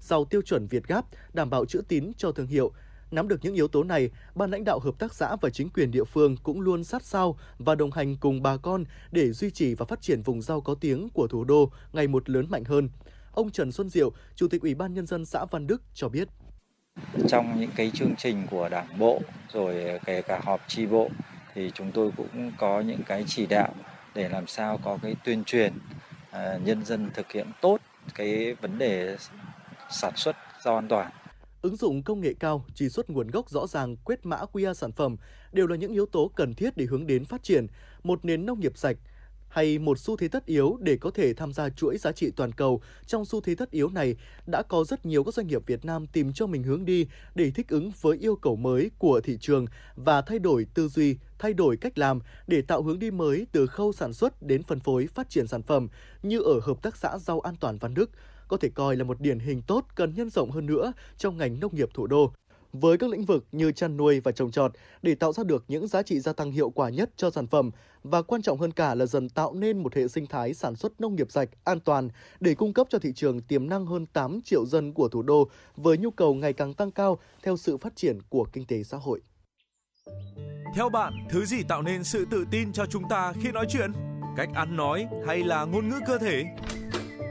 Rau 0.00 0.24
tiêu 0.24 0.42
chuẩn 0.42 0.66
Việt 0.66 0.86
Gáp 0.86 1.04
đảm 1.32 1.50
bảo 1.50 1.64
chữ 1.64 1.82
tín 1.88 2.12
cho 2.16 2.32
thương 2.32 2.46
hiệu. 2.46 2.72
Nắm 3.12 3.28
được 3.28 3.38
những 3.42 3.54
yếu 3.54 3.68
tố 3.68 3.82
này, 3.82 4.10
ban 4.34 4.50
lãnh 4.50 4.64
đạo 4.64 4.78
hợp 4.78 4.98
tác 4.98 5.14
xã 5.14 5.36
và 5.36 5.50
chính 5.50 5.70
quyền 5.70 5.90
địa 5.90 6.04
phương 6.04 6.36
cũng 6.42 6.60
luôn 6.60 6.84
sát 6.84 7.02
sao 7.02 7.38
và 7.58 7.74
đồng 7.74 7.90
hành 7.90 8.16
cùng 8.16 8.42
bà 8.42 8.56
con 8.56 8.84
để 9.10 9.32
duy 9.32 9.50
trì 9.50 9.74
và 9.74 9.86
phát 9.86 10.00
triển 10.00 10.22
vùng 10.22 10.42
rau 10.42 10.60
có 10.60 10.74
tiếng 10.74 11.08
của 11.08 11.26
thủ 11.26 11.44
đô 11.44 11.70
ngày 11.92 12.08
một 12.08 12.30
lớn 12.30 12.46
mạnh 12.48 12.64
hơn. 12.64 12.88
Ông 13.32 13.50
Trần 13.50 13.72
Xuân 13.72 13.88
Diệu, 13.88 14.12
Chủ 14.36 14.48
tịch 14.48 14.62
Ủy 14.62 14.74
ban 14.74 14.94
Nhân 14.94 15.06
dân 15.06 15.24
xã 15.24 15.44
Văn 15.44 15.66
Đức 15.66 15.82
cho 15.94 16.08
biết. 16.08 16.28
Trong 17.28 17.60
những 17.60 17.70
cái 17.76 17.90
chương 17.94 18.14
trình 18.18 18.46
của 18.50 18.68
Đảng 18.68 18.98
bộ 18.98 19.20
rồi 19.52 20.00
kể 20.04 20.22
cả 20.22 20.40
họp 20.44 20.60
tri 20.68 20.86
bộ 20.86 21.10
thì 21.54 21.70
chúng 21.74 21.92
tôi 21.92 22.10
cũng 22.16 22.52
có 22.58 22.80
những 22.80 23.00
cái 23.06 23.24
chỉ 23.26 23.46
đạo 23.46 23.74
để 24.14 24.28
làm 24.28 24.46
sao 24.46 24.78
có 24.84 24.98
cái 25.02 25.14
tuyên 25.24 25.44
truyền 25.44 25.72
à, 26.30 26.58
nhân 26.64 26.84
dân 26.84 27.10
thực 27.14 27.32
hiện 27.32 27.46
tốt 27.60 27.78
cái 28.14 28.54
vấn 28.54 28.78
đề 28.78 29.16
sản 29.90 30.12
xuất 30.16 30.36
rau 30.64 30.74
an 30.74 30.88
toàn 30.88 31.10
ứng 31.62 31.76
dụng 31.76 32.02
công 32.02 32.20
nghệ 32.20 32.34
cao, 32.40 32.64
truy 32.74 32.88
xuất 32.88 33.10
nguồn 33.10 33.30
gốc 33.30 33.50
rõ 33.50 33.66
ràng, 33.66 33.96
quét 33.96 34.26
mã 34.26 34.38
QR 34.52 34.74
sản 34.74 34.92
phẩm 34.92 35.16
đều 35.52 35.66
là 35.66 35.76
những 35.76 35.92
yếu 35.92 36.06
tố 36.06 36.30
cần 36.36 36.54
thiết 36.54 36.76
để 36.76 36.84
hướng 36.84 37.06
đến 37.06 37.24
phát 37.24 37.42
triển 37.42 37.66
một 38.02 38.24
nền 38.24 38.46
nông 38.46 38.60
nghiệp 38.60 38.78
sạch 38.78 38.96
hay 39.48 39.78
một 39.78 39.98
xu 39.98 40.16
thế 40.16 40.28
tất 40.28 40.46
yếu 40.46 40.76
để 40.80 40.96
có 40.96 41.10
thể 41.10 41.34
tham 41.34 41.52
gia 41.52 41.68
chuỗi 41.68 41.98
giá 41.98 42.12
trị 42.12 42.30
toàn 42.36 42.52
cầu. 42.52 42.82
Trong 43.06 43.24
xu 43.24 43.40
thế 43.40 43.54
tất 43.54 43.70
yếu 43.70 43.88
này, 43.88 44.16
đã 44.46 44.62
có 44.62 44.84
rất 44.84 45.06
nhiều 45.06 45.24
các 45.24 45.34
doanh 45.34 45.46
nghiệp 45.46 45.62
Việt 45.66 45.84
Nam 45.84 46.06
tìm 46.06 46.32
cho 46.32 46.46
mình 46.46 46.62
hướng 46.62 46.84
đi 46.84 47.06
để 47.34 47.50
thích 47.50 47.68
ứng 47.68 47.90
với 48.00 48.18
yêu 48.18 48.36
cầu 48.36 48.56
mới 48.56 48.90
của 48.98 49.20
thị 49.20 49.38
trường 49.40 49.66
và 49.96 50.22
thay 50.22 50.38
đổi 50.38 50.66
tư 50.74 50.88
duy, 50.88 51.16
thay 51.38 51.52
đổi 51.52 51.76
cách 51.76 51.98
làm 51.98 52.20
để 52.46 52.62
tạo 52.62 52.82
hướng 52.82 52.98
đi 52.98 53.10
mới 53.10 53.46
từ 53.52 53.66
khâu 53.66 53.92
sản 53.92 54.12
xuất 54.12 54.42
đến 54.42 54.62
phân 54.62 54.80
phối 54.80 55.06
phát 55.06 55.30
triển 55.30 55.46
sản 55.46 55.62
phẩm 55.62 55.88
như 56.22 56.40
ở 56.40 56.60
Hợp 56.62 56.82
tác 56.82 56.96
xã 56.96 57.18
Rau 57.18 57.40
An 57.40 57.54
toàn 57.60 57.78
Văn 57.78 57.94
Đức, 57.94 58.10
có 58.52 58.58
thể 58.58 58.68
coi 58.68 58.96
là 58.96 59.04
một 59.04 59.20
điển 59.20 59.38
hình 59.38 59.62
tốt 59.62 59.86
cần 59.94 60.14
nhân 60.14 60.30
rộng 60.30 60.50
hơn 60.50 60.66
nữa 60.66 60.92
trong 61.18 61.36
ngành 61.36 61.60
nông 61.60 61.74
nghiệp 61.74 61.88
thủ 61.94 62.06
đô 62.06 62.32
với 62.72 62.98
các 62.98 63.10
lĩnh 63.10 63.24
vực 63.24 63.44
như 63.52 63.72
chăn 63.72 63.96
nuôi 63.96 64.20
và 64.20 64.32
trồng 64.32 64.50
trọt 64.50 64.72
để 65.02 65.14
tạo 65.14 65.32
ra 65.32 65.44
được 65.44 65.64
những 65.68 65.86
giá 65.86 66.02
trị 66.02 66.20
gia 66.20 66.32
tăng 66.32 66.50
hiệu 66.50 66.70
quả 66.70 66.88
nhất 66.88 67.10
cho 67.16 67.30
sản 67.30 67.46
phẩm 67.46 67.70
và 68.02 68.22
quan 68.22 68.42
trọng 68.42 68.58
hơn 68.58 68.72
cả 68.72 68.94
là 68.94 69.06
dần 69.06 69.28
tạo 69.28 69.54
nên 69.54 69.82
một 69.82 69.94
hệ 69.94 70.08
sinh 70.08 70.26
thái 70.26 70.54
sản 70.54 70.76
xuất 70.76 71.00
nông 71.00 71.14
nghiệp 71.16 71.30
sạch, 71.30 71.48
an 71.64 71.80
toàn 71.80 72.08
để 72.40 72.54
cung 72.54 72.72
cấp 72.72 72.86
cho 72.90 72.98
thị 72.98 73.12
trường 73.12 73.40
tiềm 73.40 73.68
năng 73.68 73.86
hơn 73.86 74.06
8 74.06 74.40
triệu 74.42 74.66
dân 74.66 74.92
của 74.92 75.08
thủ 75.08 75.22
đô 75.22 75.48
với 75.76 75.98
nhu 75.98 76.10
cầu 76.10 76.34
ngày 76.34 76.52
càng 76.52 76.74
tăng 76.74 76.90
cao 76.90 77.18
theo 77.42 77.56
sự 77.56 77.76
phát 77.76 77.96
triển 77.96 78.18
của 78.28 78.46
kinh 78.52 78.64
tế 78.64 78.82
xã 78.82 78.96
hội. 78.96 79.20
Theo 80.76 80.88
bạn, 80.88 81.12
thứ 81.30 81.44
gì 81.44 81.62
tạo 81.68 81.82
nên 81.82 82.04
sự 82.04 82.26
tự 82.30 82.44
tin 82.50 82.72
cho 82.72 82.86
chúng 82.86 83.08
ta 83.08 83.32
khi 83.42 83.52
nói 83.52 83.66
chuyện? 83.68 83.92
Cách 84.36 84.48
ăn 84.54 84.76
nói 84.76 85.06
hay 85.26 85.38
là 85.38 85.64
ngôn 85.64 85.88
ngữ 85.88 86.00
cơ 86.06 86.18
thể? 86.18 86.44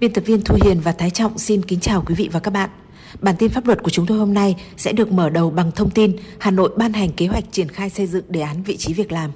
Biên 0.00 0.12
tập 0.12 0.24
viên 0.26 0.42
Thu 0.42 0.58
Hiền 0.64 0.80
và 0.80 0.92
Thái 0.92 1.10
Trọng 1.10 1.38
xin 1.38 1.62
kính 1.62 1.80
chào 1.80 2.04
quý 2.06 2.14
vị 2.14 2.28
và 2.32 2.40
các 2.40 2.50
bạn. 2.50 2.70
Bản 3.20 3.34
tin 3.38 3.50
pháp 3.50 3.66
luật 3.66 3.82
của 3.82 3.90
chúng 3.90 4.06
tôi 4.06 4.18
hôm 4.18 4.34
nay 4.34 4.56
sẽ 4.76 4.92
được 4.92 5.12
mở 5.12 5.30
đầu 5.30 5.50
bằng 5.50 5.72
thông 5.72 5.90
tin 5.90 6.16
Hà 6.38 6.50
Nội 6.50 6.70
ban 6.76 6.92
hành 6.92 7.12
kế 7.12 7.26
hoạch 7.26 7.44
triển 7.50 7.68
khai 7.68 7.90
xây 7.90 8.06
dựng 8.06 8.24
đề 8.28 8.40
án 8.40 8.62
vị 8.62 8.76
trí 8.76 8.92
việc 8.92 9.12
làm. 9.12 9.30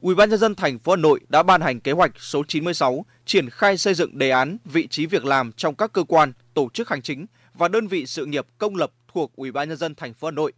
Ủy 0.00 0.14
ban 0.14 0.30
nhân 0.30 0.38
dân 0.38 0.54
thành 0.54 0.78
phố 0.78 0.92
Hà 0.92 0.96
Nội 0.96 1.20
đã 1.28 1.42
ban 1.42 1.60
hành 1.60 1.80
kế 1.80 1.92
hoạch 1.92 2.12
số 2.18 2.42
96 2.48 3.04
triển 3.26 3.50
khai 3.50 3.78
xây 3.78 3.94
dựng 3.94 4.18
đề 4.18 4.30
án 4.30 4.56
vị 4.64 4.86
trí 4.86 5.06
việc 5.06 5.24
làm 5.24 5.52
trong 5.52 5.74
các 5.74 5.92
cơ 5.92 6.04
quan, 6.04 6.32
tổ 6.54 6.68
chức 6.74 6.88
hành 6.88 7.02
chính 7.02 7.26
và 7.54 7.68
đơn 7.68 7.86
vị 7.86 8.06
sự 8.06 8.26
nghiệp 8.26 8.46
công 8.58 8.76
lập 8.76 8.90
thuộc 9.12 9.36
Ủy 9.36 9.52
ban 9.52 9.68
nhân 9.68 9.78
dân 9.78 9.94
thành 9.94 10.14
phố 10.14 10.26
Hà 10.26 10.32
Nội. 10.32 10.52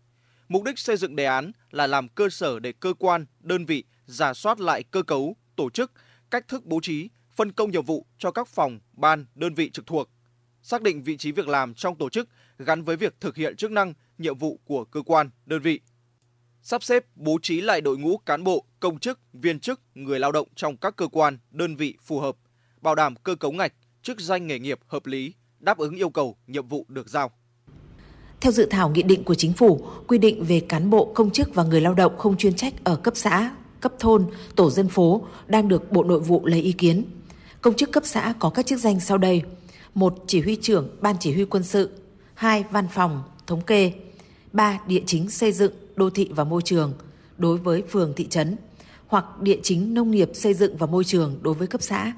Mục 0.48 0.64
đích 0.64 0.78
xây 0.78 0.96
dựng 0.96 1.16
đề 1.16 1.24
án 1.24 1.52
là 1.70 1.86
làm 1.86 2.08
cơ 2.08 2.28
sở 2.28 2.58
để 2.58 2.72
cơ 2.80 2.94
quan, 2.98 3.26
đơn 3.40 3.64
vị 3.64 3.84
giả 4.06 4.34
soát 4.34 4.60
lại 4.60 4.82
cơ 4.82 5.02
cấu, 5.02 5.36
tổ 5.56 5.70
chức, 5.70 5.92
cách 6.30 6.48
thức 6.48 6.64
bố 6.64 6.80
trí, 6.82 7.08
phân 7.38 7.52
công 7.52 7.70
nhiệm 7.70 7.84
vụ 7.84 8.06
cho 8.18 8.30
các 8.30 8.48
phòng, 8.48 8.78
ban, 8.92 9.26
đơn 9.34 9.54
vị 9.54 9.70
trực 9.70 9.86
thuộc, 9.86 10.08
xác 10.62 10.82
định 10.82 11.02
vị 11.02 11.16
trí 11.16 11.32
việc 11.32 11.48
làm 11.48 11.74
trong 11.74 11.96
tổ 11.96 12.08
chức 12.08 12.28
gắn 12.58 12.82
với 12.82 12.96
việc 12.96 13.14
thực 13.20 13.36
hiện 13.36 13.56
chức 13.56 13.70
năng, 13.70 13.94
nhiệm 14.18 14.38
vụ 14.38 14.60
của 14.64 14.84
cơ 14.84 15.02
quan, 15.02 15.30
đơn 15.46 15.62
vị. 15.62 15.80
Sắp 16.62 16.82
xếp 16.82 17.04
bố 17.14 17.38
trí 17.42 17.60
lại 17.60 17.80
đội 17.80 17.98
ngũ 17.98 18.18
cán 18.18 18.44
bộ, 18.44 18.64
công 18.80 18.98
chức, 18.98 19.20
viên 19.32 19.60
chức, 19.60 19.80
người 19.94 20.20
lao 20.20 20.32
động 20.32 20.48
trong 20.54 20.76
các 20.76 20.96
cơ 20.96 21.08
quan, 21.08 21.38
đơn 21.50 21.76
vị 21.76 21.96
phù 22.02 22.20
hợp, 22.20 22.36
bảo 22.80 22.94
đảm 22.94 23.14
cơ 23.16 23.34
cấu 23.34 23.52
ngạch, 23.52 23.72
chức 24.02 24.20
danh 24.20 24.46
nghề 24.46 24.58
nghiệp 24.58 24.78
hợp 24.86 25.06
lý, 25.06 25.34
đáp 25.60 25.78
ứng 25.78 25.96
yêu 25.96 26.10
cầu, 26.10 26.36
nhiệm 26.46 26.66
vụ 26.66 26.86
được 26.88 27.08
giao. 27.08 27.30
Theo 28.40 28.52
dự 28.52 28.66
thảo 28.70 28.90
nghị 28.90 29.02
định 29.02 29.24
của 29.24 29.34
chính 29.34 29.52
phủ, 29.52 29.86
quy 30.08 30.18
định 30.18 30.44
về 30.44 30.60
cán 30.60 30.90
bộ, 30.90 31.12
công 31.14 31.30
chức 31.30 31.54
và 31.54 31.64
người 31.64 31.80
lao 31.80 31.94
động 31.94 32.18
không 32.18 32.36
chuyên 32.36 32.54
trách 32.54 32.84
ở 32.84 32.96
cấp 32.96 33.16
xã, 33.16 33.56
cấp 33.80 33.92
thôn, 33.98 34.26
tổ 34.56 34.70
dân 34.70 34.88
phố 34.88 35.26
đang 35.46 35.68
được 35.68 35.92
Bộ 35.92 36.04
Nội 36.04 36.20
vụ 36.20 36.46
lấy 36.46 36.62
ý 36.62 36.72
kiến. 36.72 37.04
Công 37.68 37.76
chức 37.76 37.92
cấp 37.92 38.02
xã 38.06 38.34
có 38.38 38.50
các 38.50 38.66
chức 38.66 38.78
danh 38.78 39.00
sau 39.00 39.18
đây: 39.18 39.42
một 39.94 40.24
Chỉ 40.26 40.40
huy 40.40 40.56
trưởng 40.56 40.88
Ban 41.00 41.16
Chỉ 41.20 41.32
huy 41.34 41.44
quân 41.44 41.62
sự, 41.62 41.90
hai 42.34 42.64
Văn 42.70 42.88
phòng, 42.88 43.22
thống 43.46 43.60
kê, 43.60 43.92
ba 44.52 44.80
Địa 44.86 45.02
chính 45.06 45.30
xây 45.30 45.52
dựng, 45.52 45.72
đô 45.96 46.10
thị 46.10 46.28
và 46.30 46.44
môi 46.44 46.62
trường 46.62 46.92
đối 47.38 47.58
với 47.58 47.82
phường 47.90 48.12
thị 48.16 48.26
trấn 48.28 48.56
hoặc 49.06 49.40
địa 49.40 49.58
chính 49.62 49.94
nông 49.94 50.10
nghiệp 50.10 50.30
xây 50.34 50.54
dựng 50.54 50.76
và 50.76 50.86
môi 50.86 51.04
trường 51.04 51.38
đối 51.42 51.54
với 51.54 51.66
cấp 51.66 51.82
xã. 51.82 52.12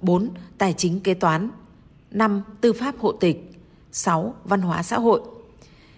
4. 0.00 0.30
Tài 0.58 0.72
chính 0.72 1.00
kế 1.00 1.14
toán. 1.14 1.50
5. 2.10 2.42
Tư 2.60 2.72
pháp 2.72 2.94
hộ 2.98 3.12
tịch. 3.12 3.52
6. 3.92 4.34
Văn 4.44 4.62
hóa 4.62 4.82
xã 4.82 4.98
hội. 4.98 5.20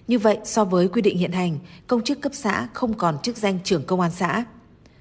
Như 0.08 0.18
vậy, 0.18 0.38
so 0.44 0.64
với 0.64 0.88
quy 0.88 1.02
định 1.02 1.18
hiện 1.18 1.32
hành, 1.32 1.58
công 1.86 2.04
chức 2.04 2.20
cấp 2.20 2.32
xã 2.34 2.68
không 2.72 2.94
còn 2.94 3.18
chức 3.22 3.36
danh 3.36 3.58
trưởng 3.64 3.84
công 3.84 4.00
an 4.00 4.10
xã. 4.10 4.44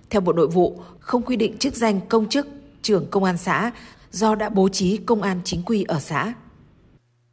Theo 0.10 0.22
Bộ 0.22 0.34
Nội 0.34 0.48
vụ, 0.48 0.80
không 1.00 1.22
quy 1.22 1.36
định 1.36 1.58
chức 1.58 1.76
danh 1.76 2.00
công 2.10 2.30
chức 2.30 2.48
trưởng 2.86 3.08
công 3.12 3.24
an 3.24 3.38
xã 3.38 3.72
do 4.12 4.36
đã 4.36 4.50
bố 4.50 4.70
trí 4.70 4.98
công 4.98 5.22
an 5.22 5.42
chính 5.44 5.64
quy 5.66 5.84
ở 5.84 6.00
xã. 6.00 6.34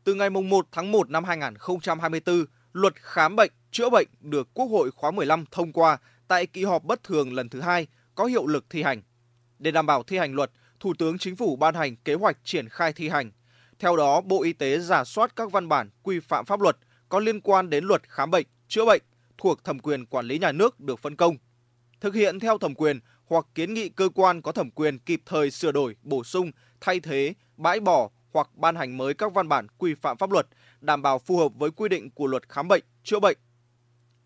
Từ 0.05 0.15
ngày 0.15 0.31
1 0.31 0.67
tháng 0.73 0.93
1 0.93 1.11
năm 1.11 1.25
2024, 1.25 2.45
luật 2.73 2.95
khám 2.97 3.37
bệnh, 3.37 3.53
chữa 3.71 3.91
bệnh 3.91 4.09
được 4.21 4.49
Quốc 4.55 4.67
hội 4.67 4.91
khóa 4.91 5.11
15 5.11 5.45
thông 5.51 5.73
qua 5.73 5.99
tại 6.29 6.47
kỳ 6.47 6.65
họp 6.65 6.85
bất 6.85 7.03
thường 7.03 7.33
lần 7.33 7.49
thứ 7.49 7.61
hai 7.61 7.87
có 8.15 8.25
hiệu 8.25 8.47
lực 8.47 8.65
thi 8.71 8.83
hành. 8.83 9.03
Để 9.59 9.71
đảm 9.71 9.87
bảo 9.87 10.03
thi 10.03 10.19
hành 10.19 10.35
luật, 10.35 10.51
Thủ 10.81 10.95
tướng 10.99 11.19
Chính 11.19 11.37
phủ 11.37 11.57
ban 11.57 11.75
hành 11.75 11.97
kế 11.97 12.15
hoạch 12.15 12.39
triển 12.45 12.69
khai 12.69 12.93
thi 12.93 13.09
hành. 13.09 13.31
Theo 13.79 13.97
đó, 13.97 14.21
Bộ 14.21 14.43
Y 14.43 14.53
tế 14.53 14.79
giả 14.79 15.05
soát 15.05 15.37
các 15.37 15.53
văn 15.53 15.69
bản 15.69 15.91
quy 16.03 16.21
phạm 16.21 16.45
pháp 16.45 16.61
luật 16.61 16.77
có 17.09 17.21
liên 17.21 17.41
quan 17.41 17.71
đến 17.71 17.85
luật 17.85 18.09
khám 18.09 18.31
bệnh, 18.31 18.47
chữa 18.69 18.85
bệnh 18.85 19.03
thuộc 19.39 19.65
thẩm 19.65 19.79
quyền 19.79 20.07
quản 20.07 20.27
lý 20.27 20.39
nhà 20.39 20.53
nước 20.53 20.81
được 20.81 20.99
phân 20.99 21.17
công. 21.17 21.37
Thực 22.01 22.15
hiện 22.15 22.41
theo 22.41 22.59
thẩm 22.59 22.75
quyền 22.75 23.01
hoặc 23.27 23.47
kiến 23.55 23.75
nghị 23.75 23.89
cơ 23.89 24.09
quan 24.15 24.43
có 24.43 24.53
thẩm 24.53 24.71
quyền 24.71 24.99
kịp 24.99 25.23
thời 25.27 25.51
sửa 25.51 25.73
đổi, 25.73 25.97
bổ 26.03 26.25
sung, 26.25 26.51
thay 26.81 27.01
thế, 27.01 27.35
bãi 27.57 27.81
bỏ 27.81 28.11
hoặc 28.33 28.49
ban 28.55 28.77
hành 28.77 28.97
mới 28.97 29.15
các 29.15 29.35
văn 29.35 29.49
bản 29.49 29.67
quy 29.79 29.95
phạm 29.95 30.19
pháp 30.19 30.31
luật 30.31 30.47
đảm 30.81 31.03
bảo 31.03 31.19
phù 31.19 31.39
hợp 31.39 31.53
với 31.55 31.71
quy 31.71 31.89
định 31.89 32.11
của 32.11 32.27
luật 32.27 32.49
khám 32.49 32.69
bệnh, 32.69 32.85
chữa 33.05 33.21
bệnh. 33.21 33.39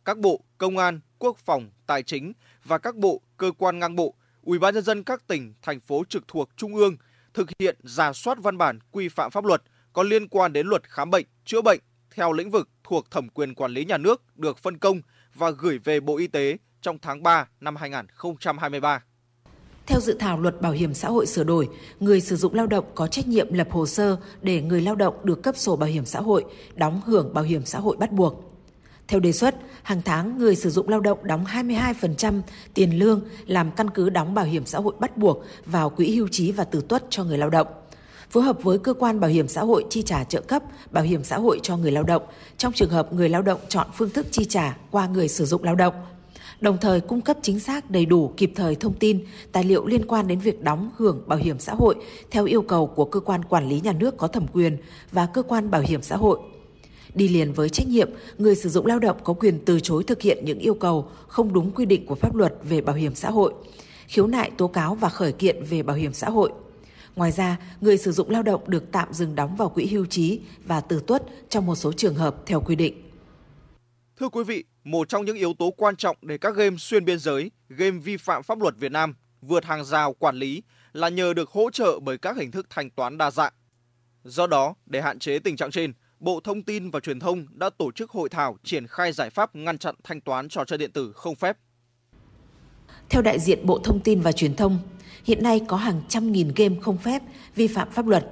Các 0.05 0.18
bộ 0.18 0.44
Công 0.59 0.78
an, 0.78 1.01
Quốc 1.18 1.39
phòng, 1.39 1.70
Tài 1.86 2.02
chính 2.02 2.32
và 2.64 2.78
các 2.78 2.97
bộ, 2.97 3.20
cơ 3.36 3.52
quan 3.59 3.78
ngang 3.78 3.97
bộ, 3.97 4.14
Ủy 4.43 4.59
ban 4.59 4.74
nhân 4.74 4.85
dân 4.85 5.05
các 5.05 5.27
tỉnh, 5.27 5.55
thành 5.62 5.81
phố 5.81 6.05
trực 6.09 6.28
thuộc 6.28 6.48
trung 6.56 6.74
ương 6.74 6.97
thực 7.35 7.48
hiện 7.59 7.77
giả 7.82 8.12
soát 8.12 8.39
văn 8.43 8.59
bản 8.59 8.78
quy 8.90 9.09
phạm 9.09 9.31
pháp 9.31 9.44
luật 9.44 9.62
có 9.93 10.02
liên 10.02 10.28
quan 10.28 10.52
đến 10.52 10.66
luật 10.66 10.89
khám 10.89 11.10
bệnh, 11.10 11.27
chữa 11.44 11.62
bệnh 11.62 11.81
theo 12.10 12.32
lĩnh 12.32 12.51
vực 12.51 12.68
thuộc 12.85 13.10
thẩm 13.10 13.28
quyền 13.28 13.55
quản 13.55 13.73
lý 13.73 13.85
nhà 13.85 13.98
nước 13.98 14.36
được 14.36 14.59
phân 14.59 14.78
công 14.78 15.01
và 15.35 15.51
gửi 15.51 15.78
về 15.78 16.01
Bộ 16.01 16.16
Y 16.16 16.27
tế 16.27 16.56
trong 16.87 16.99
tháng 17.03 17.23
3 17.23 17.47
năm 17.61 17.77
2023. 17.77 19.03
Theo 19.87 20.01
dự 20.01 20.17
thảo 20.21 20.41
luật 20.41 20.61
bảo 20.61 20.73
hiểm 20.73 20.95
xã 20.95 21.09
hội 21.09 21.27
sửa 21.27 21.45
đổi, 21.45 21.69
người 22.01 22.21
sử 22.21 22.37
dụng 22.37 22.55
lao 22.55 22.67
động 22.67 22.85
có 22.95 23.07
trách 23.07 23.29
nhiệm 23.29 23.53
lập 23.53 23.69
hồ 23.71 23.87
sơ 23.87 24.17
để 24.43 24.63
người 24.63 24.81
lao 24.81 24.95
động 24.95 25.15
được 25.25 25.43
cấp 25.43 25.57
sổ 25.57 25.77
bảo 25.77 25.89
hiểm 25.89 26.05
xã 26.05 26.21
hội, 26.21 26.45
đóng 26.75 27.01
hưởng 27.07 27.35
bảo 27.35 27.45
hiểm 27.45 27.65
xã 27.65 27.79
hội 27.79 27.97
bắt 27.97 28.13
buộc. 28.13 28.63
Theo 29.09 29.21
đề 29.21 29.33
xuất, 29.33 29.55
hàng 29.83 30.03
tháng 30.05 30.39
người 30.39 30.57
sử 30.57 30.71
dụng 30.71 30.89
lao 30.89 31.01
động 31.01 31.19
đóng 31.23 31.45
22% 31.45 32.41
tiền 32.75 32.99
lương 32.99 33.21
làm 33.47 33.71
căn 33.71 33.91
cứ 33.91 34.11
đóng 34.11 34.35
bảo 34.35 34.45
hiểm 34.45 34.67
xã 34.67 34.79
hội 34.79 34.95
bắt 34.99 35.17
buộc 35.17 35.45
vào 35.65 35.91
quỹ 35.91 36.17
hưu 36.17 36.29
trí 36.29 36.53
và 36.53 36.65
tử 36.65 36.85
tuất 36.89 37.05
cho 37.11 37.25
người 37.25 37.39
lao 37.39 37.51
động. 37.51 37.67
Phối 38.31 38.43
hợp 38.43 38.63
với 38.63 38.79
cơ 38.79 38.95
quan 38.95 39.21
bảo 39.21 39.31
hiểm 39.31 39.49
xã 39.49 39.61
hội 39.61 39.85
chi 39.91 40.03
trả 40.03 40.25
trợ 40.25 40.41
cấp 40.41 40.63
bảo 40.91 41.05
hiểm 41.05 41.25
xã 41.25 41.39
hội 41.39 41.61
cho 41.63 41.77
người 41.77 41.93
lao 41.93 42.03
động 42.03 42.23
trong 42.57 42.73
trường 42.73 42.91
hợp 42.91 43.13
người 43.13 43.29
lao 43.29 43.43
động 43.43 43.61
chọn 43.69 43.87
phương 43.95 44.11
thức 44.11 44.27
chi 44.31 44.45
trả 44.45 44.77
qua 44.91 45.07
người 45.07 45.29
sử 45.29 45.45
dụng 45.45 45.65
lao 45.65 45.75
động 45.75 45.95
đồng 46.61 46.78
thời 46.81 47.01
cung 47.01 47.20
cấp 47.20 47.37
chính 47.43 47.61
xác 47.61 47.91
đầy 47.91 48.07
đủ 48.07 48.33
kịp 48.37 48.53
thời 48.55 48.74
thông 48.74 48.95
tin, 48.95 49.24
tài 49.53 49.65
liệu 49.65 49.87
liên 49.87 50.07
quan 50.07 50.27
đến 50.27 50.39
việc 50.39 50.62
đóng 50.62 50.91
hưởng 50.97 51.23
bảo 51.27 51.39
hiểm 51.39 51.59
xã 51.59 51.74
hội 51.74 51.95
theo 52.31 52.45
yêu 52.45 52.62
cầu 52.62 52.87
của 52.87 53.05
cơ 53.05 53.20
quan 53.20 53.45
quản 53.45 53.69
lý 53.69 53.81
nhà 53.81 53.93
nước 53.93 54.16
có 54.16 54.28
thẩm 54.28 54.47
quyền 54.53 54.77
và 55.12 55.27
cơ 55.27 55.43
quan 55.43 55.70
bảo 55.70 55.81
hiểm 55.81 56.03
xã 56.03 56.16
hội. 56.16 56.39
Đi 57.15 57.28
liền 57.28 57.53
với 57.53 57.69
trách 57.69 57.89
nhiệm, 57.89 58.11
người 58.39 58.57
sử 58.57 58.69
dụng 58.69 58.87
lao 58.87 58.99
động 58.99 59.16
có 59.24 59.33
quyền 59.33 59.59
từ 59.65 59.81
chối 59.81 60.05
thực 60.05 60.23
hiện 60.23 60.45
những 60.45 60.59
yêu 60.59 60.74
cầu 60.74 61.09
không 61.27 61.53
đúng 61.53 61.70
quy 61.70 61.87
định 61.87 62.07
của 62.07 62.15
pháp 62.15 62.35
luật 62.35 62.55
về 62.62 62.81
bảo 62.81 62.97
hiểm 62.97 63.15
xã 63.15 63.31
hội, 63.31 63.55
khiếu 64.07 64.27
nại 64.27 64.51
tố 64.51 64.69
cáo 64.69 64.95
và 64.95 65.09
khởi 65.09 65.33
kiện 65.33 65.65
về 65.65 65.83
bảo 65.83 65.97
hiểm 65.97 66.12
xã 66.12 66.31
hội. 66.31 66.53
Ngoài 67.16 67.33
ra, 67.33 67.57
người 67.81 67.99
sử 67.99 68.12
dụng 68.12 68.31
lao 68.31 68.43
động 68.43 68.61
được 68.66 68.93
tạm 68.93 69.12
dừng 69.12 69.35
đóng 69.35 69.57
vào 69.57 69.69
quỹ 69.69 69.87
hưu 69.87 70.07
trí 70.07 70.41
và 70.65 70.81
tử 70.81 71.03
tuất 71.07 71.23
trong 71.49 71.66
một 71.66 71.74
số 71.74 71.93
trường 71.93 72.15
hợp 72.15 72.47
theo 72.47 72.61
quy 72.61 72.77
định. 72.77 73.03
Thưa 74.20 74.28
quý 74.28 74.45
vị, 74.45 74.65
một 74.87 75.09
trong 75.09 75.25
những 75.25 75.37
yếu 75.37 75.55
tố 75.59 75.71
quan 75.71 75.97
trọng 75.97 76.17
để 76.23 76.39
các 76.39 76.57
game 76.57 76.77
xuyên 76.77 77.05
biên 77.05 77.19
giới, 77.19 77.51
game 77.69 77.99
vi 77.99 78.17
phạm 78.17 78.43
pháp 78.43 78.61
luật 78.61 78.75
Việt 78.79 78.93
Nam 78.93 79.15
vượt 79.41 79.65
hàng 79.65 79.85
rào 79.85 80.13
quản 80.13 80.37
lý 80.37 80.63
là 80.93 81.09
nhờ 81.09 81.35
được 81.35 81.51
hỗ 81.51 81.71
trợ 81.71 81.99
bởi 82.03 82.19
các 82.19 82.37
hình 82.37 82.51
thức 82.51 82.67
thanh 82.71 82.91
toán 82.91 83.19
đa 83.19 83.31
dạng. 83.31 83.53
Do 84.25 84.47
đó, 84.47 84.75
để 84.87 85.01
hạn 85.01 85.19
chế 85.19 85.39
tình 85.39 85.57
trạng 85.57 85.71
trên, 85.71 85.93
Bộ 86.21 86.41
Thông 86.45 86.63
tin 86.63 86.91
và 86.91 87.01
Truyền 87.01 87.21
thông 87.21 87.47
đã 87.51 87.71
tổ 87.71 87.93
chức 87.93 88.11
hội 88.11 88.29
thảo 88.29 88.57
triển 88.65 88.87
khai 88.87 89.13
giải 89.13 89.31
pháp 89.31 89.57
ngăn 89.57 89.79
chặn 89.79 89.95
thanh 90.05 90.21
toán 90.21 90.49
trò 90.49 90.65
chơi 90.65 90.79
điện 90.79 90.93
tử 90.93 91.13
không 91.13 91.35
phép. 91.35 91.57
Theo 93.11 93.23
đại 93.23 93.39
diện 93.39 93.67
Bộ 93.67 93.79
Thông 93.85 94.01
tin 94.01 94.21
và 94.21 94.33
Truyền 94.33 94.57
thông, 94.57 94.79
hiện 95.25 95.43
nay 95.43 95.61
có 95.67 95.77
hàng 95.77 96.01
trăm 96.09 96.33
nghìn 96.33 96.53
game 96.57 96.75
không 96.81 96.99
phép 96.99 97.23
vi 97.55 97.67
phạm 97.67 97.91
pháp 97.91 98.07
luật. 98.07 98.27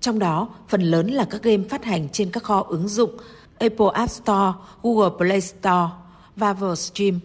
Trong 0.00 0.18
đó, 0.18 0.54
phần 0.68 0.82
lớn 0.82 1.06
là 1.06 1.26
các 1.30 1.42
game 1.42 1.62
phát 1.68 1.84
hành 1.84 2.08
trên 2.08 2.30
các 2.30 2.42
kho 2.42 2.62
ứng 2.62 2.88
dụng 2.88 3.16
Apple 3.60 3.86
App 3.92 4.10
Store, 4.10 4.52
Google 4.82 5.10
Play 5.18 5.40
Store 5.40 5.88
và 6.36 6.52
Valve 6.52 6.74
Stream. 6.74 7.20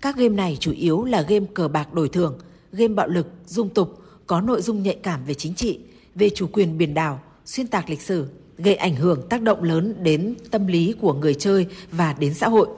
Các 0.00 0.16
game 0.16 0.36
này 0.36 0.56
chủ 0.60 0.72
yếu 0.72 1.04
là 1.04 1.22
game 1.22 1.46
cờ 1.54 1.68
bạc 1.68 1.94
đổi 1.94 2.08
thưởng, 2.08 2.38
game 2.72 2.94
bạo 2.94 3.08
lực, 3.08 3.26
dung 3.46 3.68
tục, 3.68 4.02
có 4.26 4.40
nội 4.40 4.62
dung 4.62 4.82
nhạy 4.82 4.98
cảm 5.02 5.24
về 5.24 5.34
chính 5.34 5.54
trị, 5.54 5.78
về 6.14 6.30
chủ 6.30 6.46
quyền 6.52 6.78
biển 6.78 6.94
đảo, 6.94 7.20
xuyên 7.44 7.66
tạc 7.66 7.90
lịch 7.90 8.02
sử, 8.02 8.26
gây 8.58 8.74
ảnh 8.74 8.96
hưởng 8.96 9.28
tác 9.28 9.42
động 9.42 9.62
lớn 9.62 9.94
đến 10.02 10.34
tâm 10.50 10.66
lý 10.66 10.94
của 11.00 11.12
người 11.12 11.34
chơi 11.34 11.66
và 11.90 12.12
đến 12.18 12.34
xã 12.34 12.48
hội. 12.48 12.68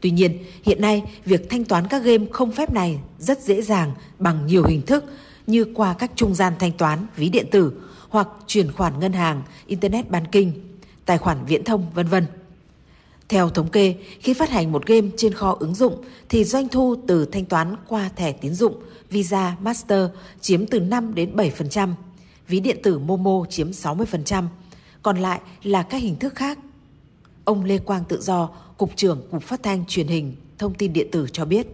Tuy 0.00 0.10
nhiên, 0.10 0.38
hiện 0.62 0.80
nay 0.80 1.02
việc 1.24 1.50
thanh 1.50 1.64
toán 1.64 1.86
các 1.86 2.02
game 2.02 2.24
không 2.32 2.52
phép 2.52 2.72
này 2.72 3.00
rất 3.18 3.42
dễ 3.42 3.62
dàng 3.62 3.92
bằng 4.18 4.46
nhiều 4.46 4.64
hình 4.64 4.82
thức 4.82 5.04
như 5.46 5.64
qua 5.74 5.94
các 5.98 6.10
trung 6.16 6.34
gian 6.34 6.52
thanh 6.58 6.72
toán, 6.72 7.06
ví 7.16 7.28
điện 7.28 7.46
tử 7.50 7.72
hoặc 8.08 8.28
chuyển 8.46 8.72
khoản 8.72 9.00
ngân 9.00 9.12
hàng, 9.12 9.42
internet 9.66 10.10
banking, 10.10 10.50
tài 11.06 11.18
khoản 11.18 11.38
viễn 11.46 11.64
thông, 11.64 11.86
vân 11.94 12.06
vân. 12.06 12.26
Theo 13.28 13.50
thống 13.50 13.68
kê, 13.68 13.94
khi 14.20 14.34
phát 14.34 14.50
hành 14.50 14.72
một 14.72 14.86
game 14.86 15.08
trên 15.16 15.34
kho 15.34 15.56
ứng 15.60 15.74
dụng 15.74 16.04
thì 16.28 16.44
doanh 16.44 16.68
thu 16.68 16.96
từ 17.06 17.24
thanh 17.24 17.44
toán 17.44 17.76
qua 17.88 18.10
thẻ 18.16 18.32
tín 18.32 18.54
dụng 18.54 18.74
Visa, 19.10 19.56
Master 19.60 20.08
chiếm 20.40 20.66
từ 20.66 20.80
5 20.80 21.14
đến 21.14 21.36
7%, 21.36 21.92
ví 22.48 22.60
điện 22.60 22.76
tử 22.82 22.98
Momo 22.98 23.44
chiếm 23.48 23.70
60%, 23.70 24.44
còn 25.02 25.18
lại 25.18 25.40
là 25.62 25.82
các 25.82 25.98
hình 25.98 26.16
thức 26.16 26.34
khác. 26.34 26.58
Ông 27.44 27.64
Lê 27.64 27.78
Quang 27.78 28.04
Tự 28.04 28.20
Do, 28.20 28.48
Cục 28.78 28.96
trưởng 28.96 29.22
Cục 29.30 29.42
Phát 29.42 29.62
thanh 29.62 29.84
Truyền 29.88 30.06
hình, 30.06 30.36
Thông 30.58 30.74
tin 30.74 30.92
Điện 30.92 31.08
tử 31.12 31.26
cho 31.32 31.44
biết. 31.44 31.66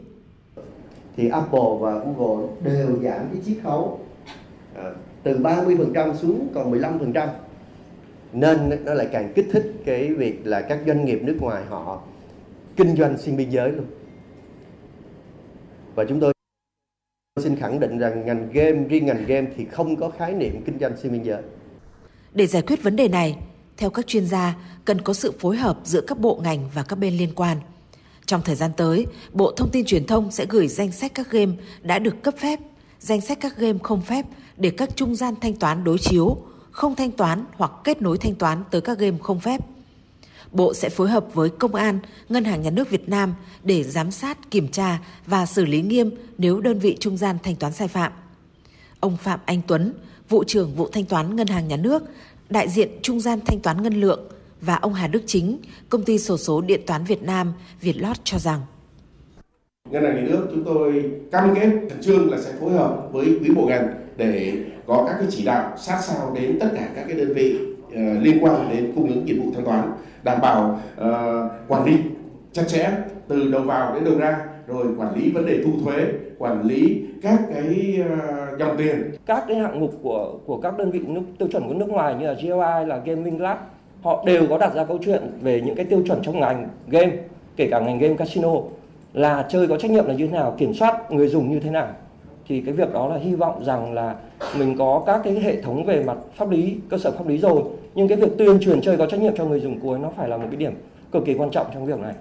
Thì 1.16 1.28
Apple 1.28 1.60
và 1.80 1.92
Google 1.92 2.46
đều 2.62 2.88
giảm 2.88 3.28
cái 3.32 3.42
chiết 3.46 3.56
khấu 3.62 4.00
à, 4.74 4.90
từ 5.22 5.38
30% 5.38 6.14
xuống 6.16 6.48
còn 6.54 6.72
15% 6.72 7.28
nên 8.32 8.84
nó 8.84 8.94
lại 8.94 9.08
càng 9.12 9.32
kích 9.34 9.46
thích 9.52 9.72
cái 9.84 10.12
việc 10.12 10.46
là 10.46 10.60
các 10.60 10.78
doanh 10.86 11.04
nghiệp 11.04 11.18
nước 11.22 11.36
ngoài 11.40 11.64
họ 11.64 12.02
kinh 12.76 12.96
doanh 12.96 13.18
xuyên 13.18 13.36
biên 13.36 13.50
giới 13.50 13.70
luôn. 13.70 13.86
Và 15.94 16.04
chúng 16.08 16.20
tôi 16.20 16.32
xin 17.42 17.56
khẳng 17.56 17.80
định 17.80 17.98
rằng 17.98 18.26
ngành 18.26 18.48
game, 18.52 18.88
riêng 18.88 19.06
ngành 19.06 19.26
game 19.26 19.46
thì 19.56 19.64
không 19.64 19.96
có 19.96 20.10
khái 20.10 20.34
niệm 20.34 20.62
kinh 20.66 20.78
doanh 20.78 20.96
xuyên 20.96 21.12
biên 21.12 21.22
giới. 21.22 21.42
Để 22.34 22.46
giải 22.46 22.62
quyết 22.62 22.82
vấn 22.82 22.96
đề 22.96 23.08
này, 23.08 23.38
theo 23.76 23.90
các 23.90 24.06
chuyên 24.06 24.26
gia, 24.26 24.56
cần 24.84 25.00
có 25.00 25.12
sự 25.12 25.32
phối 25.38 25.56
hợp 25.56 25.78
giữa 25.84 26.00
các 26.00 26.18
bộ 26.18 26.40
ngành 26.44 26.70
và 26.74 26.82
các 26.82 26.96
bên 26.96 27.16
liên 27.16 27.32
quan. 27.34 27.56
Trong 28.26 28.42
thời 28.44 28.54
gian 28.54 28.70
tới, 28.76 29.06
bộ 29.32 29.52
thông 29.56 29.70
tin 29.70 29.84
truyền 29.84 30.06
thông 30.06 30.30
sẽ 30.30 30.46
gửi 30.48 30.68
danh 30.68 30.92
sách 30.92 31.12
các 31.14 31.30
game 31.30 31.52
đã 31.82 31.98
được 31.98 32.22
cấp 32.22 32.34
phép, 32.38 32.58
danh 32.98 33.20
sách 33.20 33.38
các 33.40 33.56
game 33.56 33.78
không 33.82 34.02
phép 34.02 34.26
để 34.56 34.70
các 34.70 34.96
trung 34.96 35.14
gian 35.14 35.34
thanh 35.40 35.54
toán 35.54 35.84
đối 35.84 35.98
chiếu 35.98 36.36
không 36.72 36.96
thanh 36.96 37.10
toán 37.10 37.44
hoặc 37.56 37.72
kết 37.84 38.02
nối 38.02 38.18
thanh 38.18 38.34
toán 38.34 38.64
tới 38.70 38.80
các 38.80 38.98
game 38.98 39.16
không 39.22 39.40
phép. 39.40 39.60
Bộ 40.52 40.74
sẽ 40.74 40.88
phối 40.88 41.08
hợp 41.10 41.26
với 41.34 41.50
Công 41.50 41.74
an, 41.74 41.98
Ngân 42.28 42.44
hàng 42.44 42.62
Nhà 42.62 42.70
nước 42.70 42.90
Việt 42.90 43.08
Nam 43.08 43.34
để 43.62 43.82
giám 43.82 44.10
sát, 44.10 44.50
kiểm 44.50 44.68
tra 44.68 44.98
và 45.26 45.46
xử 45.46 45.64
lý 45.64 45.82
nghiêm 45.82 46.10
nếu 46.38 46.60
đơn 46.60 46.78
vị 46.78 46.96
trung 47.00 47.16
gian 47.16 47.38
thanh 47.42 47.56
toán 47.56 47.72
sai 47.72 47.88
phạm. 47.88 48.12
Ông 49.00 49.16
Phạm 49.16 49.40
Anh 49.44 49.62
Tuấn, 49.66 49.94
vụ 50.28 50.44
trưởng 50.44 50.74
vụ 50.74 50.88
thanh 50.92 51.04
toán 51.04 51.36
Ngân 51.36 51.46
hàng 51.46 51.68
Nhà 51.68 51.76
nước, 51.76 52.02
đại 52.50 52.68
diện 52.68 52.88
trung 53.02 53.20
gian 53.20 53.40
thanh 53.46 53.60
toán 53.60 53.82
ngân 53.82 54.00
lượng 54.00 54.20
và 54.60 54.74
ông 54.74 54.94
Hà 54.94 55.06
Đức 55.06 55.22
Chính, 55.26 55.58
công 55.88 56.04
ty 56.04 56.18
sổ 56.18 56.38
số 56.38 56.60
điện 56.60 56.80
toán 56.86 57.04
Việt 57.04 57.22
Nam, 57.22 57.52
Vietlott 57.80 58.20
cho 58.24 58.38
rằng 58.38 58.60
Ngân 59.92 60.04
hàng 60.04 60.16
Nhà 60.16 60.22
nước 60.30 60.48
chúng 60.50 60.64
tôi 60.64 61.10
cam 61.32 61.54
kết 61.54 61.70
khẩn 61.90 62.00
trương 62.00 62.30
là 62.30 62.38
sẽ 62.38 62.52
phối 62.60 62.70
hợp 62.70 63.12
với 63.12 63.26
quý 63.26 63.50
bộ 63.56 63.66
ngành 63.66 63.88
để 64.16 64.52
có 64.86 65.04
các 65.08 65.16
cái 65.18 65.26
chỉ 65.30 65.44
đạo 65.44 65.72
sát 65.76 65.98
sao 66.00 66.32
đến 66.34 66.58
tất 66.60 66.68
cả 66.74 66.88
các 66.96 67.04
cái 67.08 67.16
đơn 67.16 67.32
vị 67.34 67.58
uh, 67.86 68.22
liên 68.22 68.44
quan 68.44 68.68
đến 68.70 68.92
cung 68.94 69.08
ứng 69.08 69.28
dịch 69.28 69.38
vụ 69.44 69.52
thanh 69.54 69.64
toán 69.64 69.92
đảm 70.22 70.40
bảo 70.40 70.80
uh, 71.00 71.50
quản 71.68 71.84
lý 71.84 71.96
chặt 72.52 72.62
chẽ 72.68 72.90
từ 73.28 73.50
đầu 73.52 73.62
vào 73.62 73.94
đến 73.94 74.04
đầu 74.04 74.18
ra 74.18 74.38
rồi 74.66 74.86
quản 74.98 75.16
lý 75.16 75.32
vấn 75.32 75.46
đề 75.46 75.58
thu 75.64 75.70
thuế 75.84 76.06
quản 76.38 76.66
lý 76.66 77.02
các 77.22 77.40
cái 77.54 77.98
uh, 78.00 78.58
dòng 78.58 78.76
tiền. 78.78 79.10
Các 79.26 79.44
cái 79.48 79.56
hạng 79.56 79.80
mục 79.80 79.94
của 80.02 80.38
của 80.46 80.60
các 80.60 80.78
đơn 80.78 80.90
vị 80.90 81.00
nước 81.06 81.22
tiêu 81.38 81.48
chuẩn 81.52 81.68
của 81.68 81.74
nước 81.74 81.88
ngoài 81.88 82.14
như 82.14 82.26
là 82.26 82.34
GOI 82.42 82.86
là 82.86 83.00
Gaming 83.04 83.40
Lab 83.40 83.58
họ 84.02 84.24
đều 84.26 84.46
có 84.48 84.58
đặt 84.58 84.74
ra 84.74 84.84
câu 84.84 84.98
chuyện 85.04 85.22
về 85.40 85.60
những 85.60 85.74
cái 85.74 85.84
tiêu 85.84 86.02
chuẩn 86.06 86.22
trong 86.22 86.40
ngành 86.40 86.68
game 86.88 87.12
kể 87.56 87.68
cả 87.70 87.80
ngành 87.80 87.98
game 87.98 88.14
casino 88.16 88.52
là 89.12 89.46
chơi 89.50 89.68
có 89.68 89.76
trách 89.76 89.90
nhiệm 89.90 90.06
là 90.06 90.14
như 90.14 90.26
thế 90.26 90.32
nào 90.32 90.54
kiểm 90.58 90.74
soát 90.74 91.10
người 91.10 91.28
dùng 91.28 91.52
như 91.52 91.60
thế 91.60 91.70
nào. 91.70 91.88
Thì 92.48 92.60
cái 92.60 92.74
việc 92.74 92.92
đó 92.92 93.08
là 93.08 93.16
hy 93.16 93.34
vọng 93.34 93.64
rằng 93.64 93.94
là 93.94 94.16
mình 94.58 94.78
có 94.78 95.02
các 95.06 95.20
cái 95.24 95.40
hệ 95.40 95.62
thống 95.62 95.84
về 95.84 96.04
mặt 96.04 96.18
pháp 96.36 96.50
lý 96.50 96.76
cơ 96.88 96.98
sở 96.98 97.12
pháp 97.12 97.28
lý 97.28 97.38
rồi. 97.38 97.62
Nhưng 97.94 98.08
cái 98.08 98.18
việc 98.18 98.38
tuyên 98.38 98.60
truyền 98.60 98.80
chơi 98.82 98.96
có 98.96 99.06
trách 99.06 99.20
nhiệm 99.20 99.36
cho 99.36 99.44
người 99.44 99.60
dùng 99.60 99.80
cuối 99.80 99.98
nó 99.98 100.10
phải 100.16 100.28
là 100.28 100.36
một 100.36 100.46
cái 100.50 100.56
điểm 100.56 100.74
cực 101.12 101.24
kỳ 101.24 101.34
quan 101.34 101.50
trọng 101.50 101.66
trong 101.74 101.86
việc 101.86 101.98
này. 101.98 102.14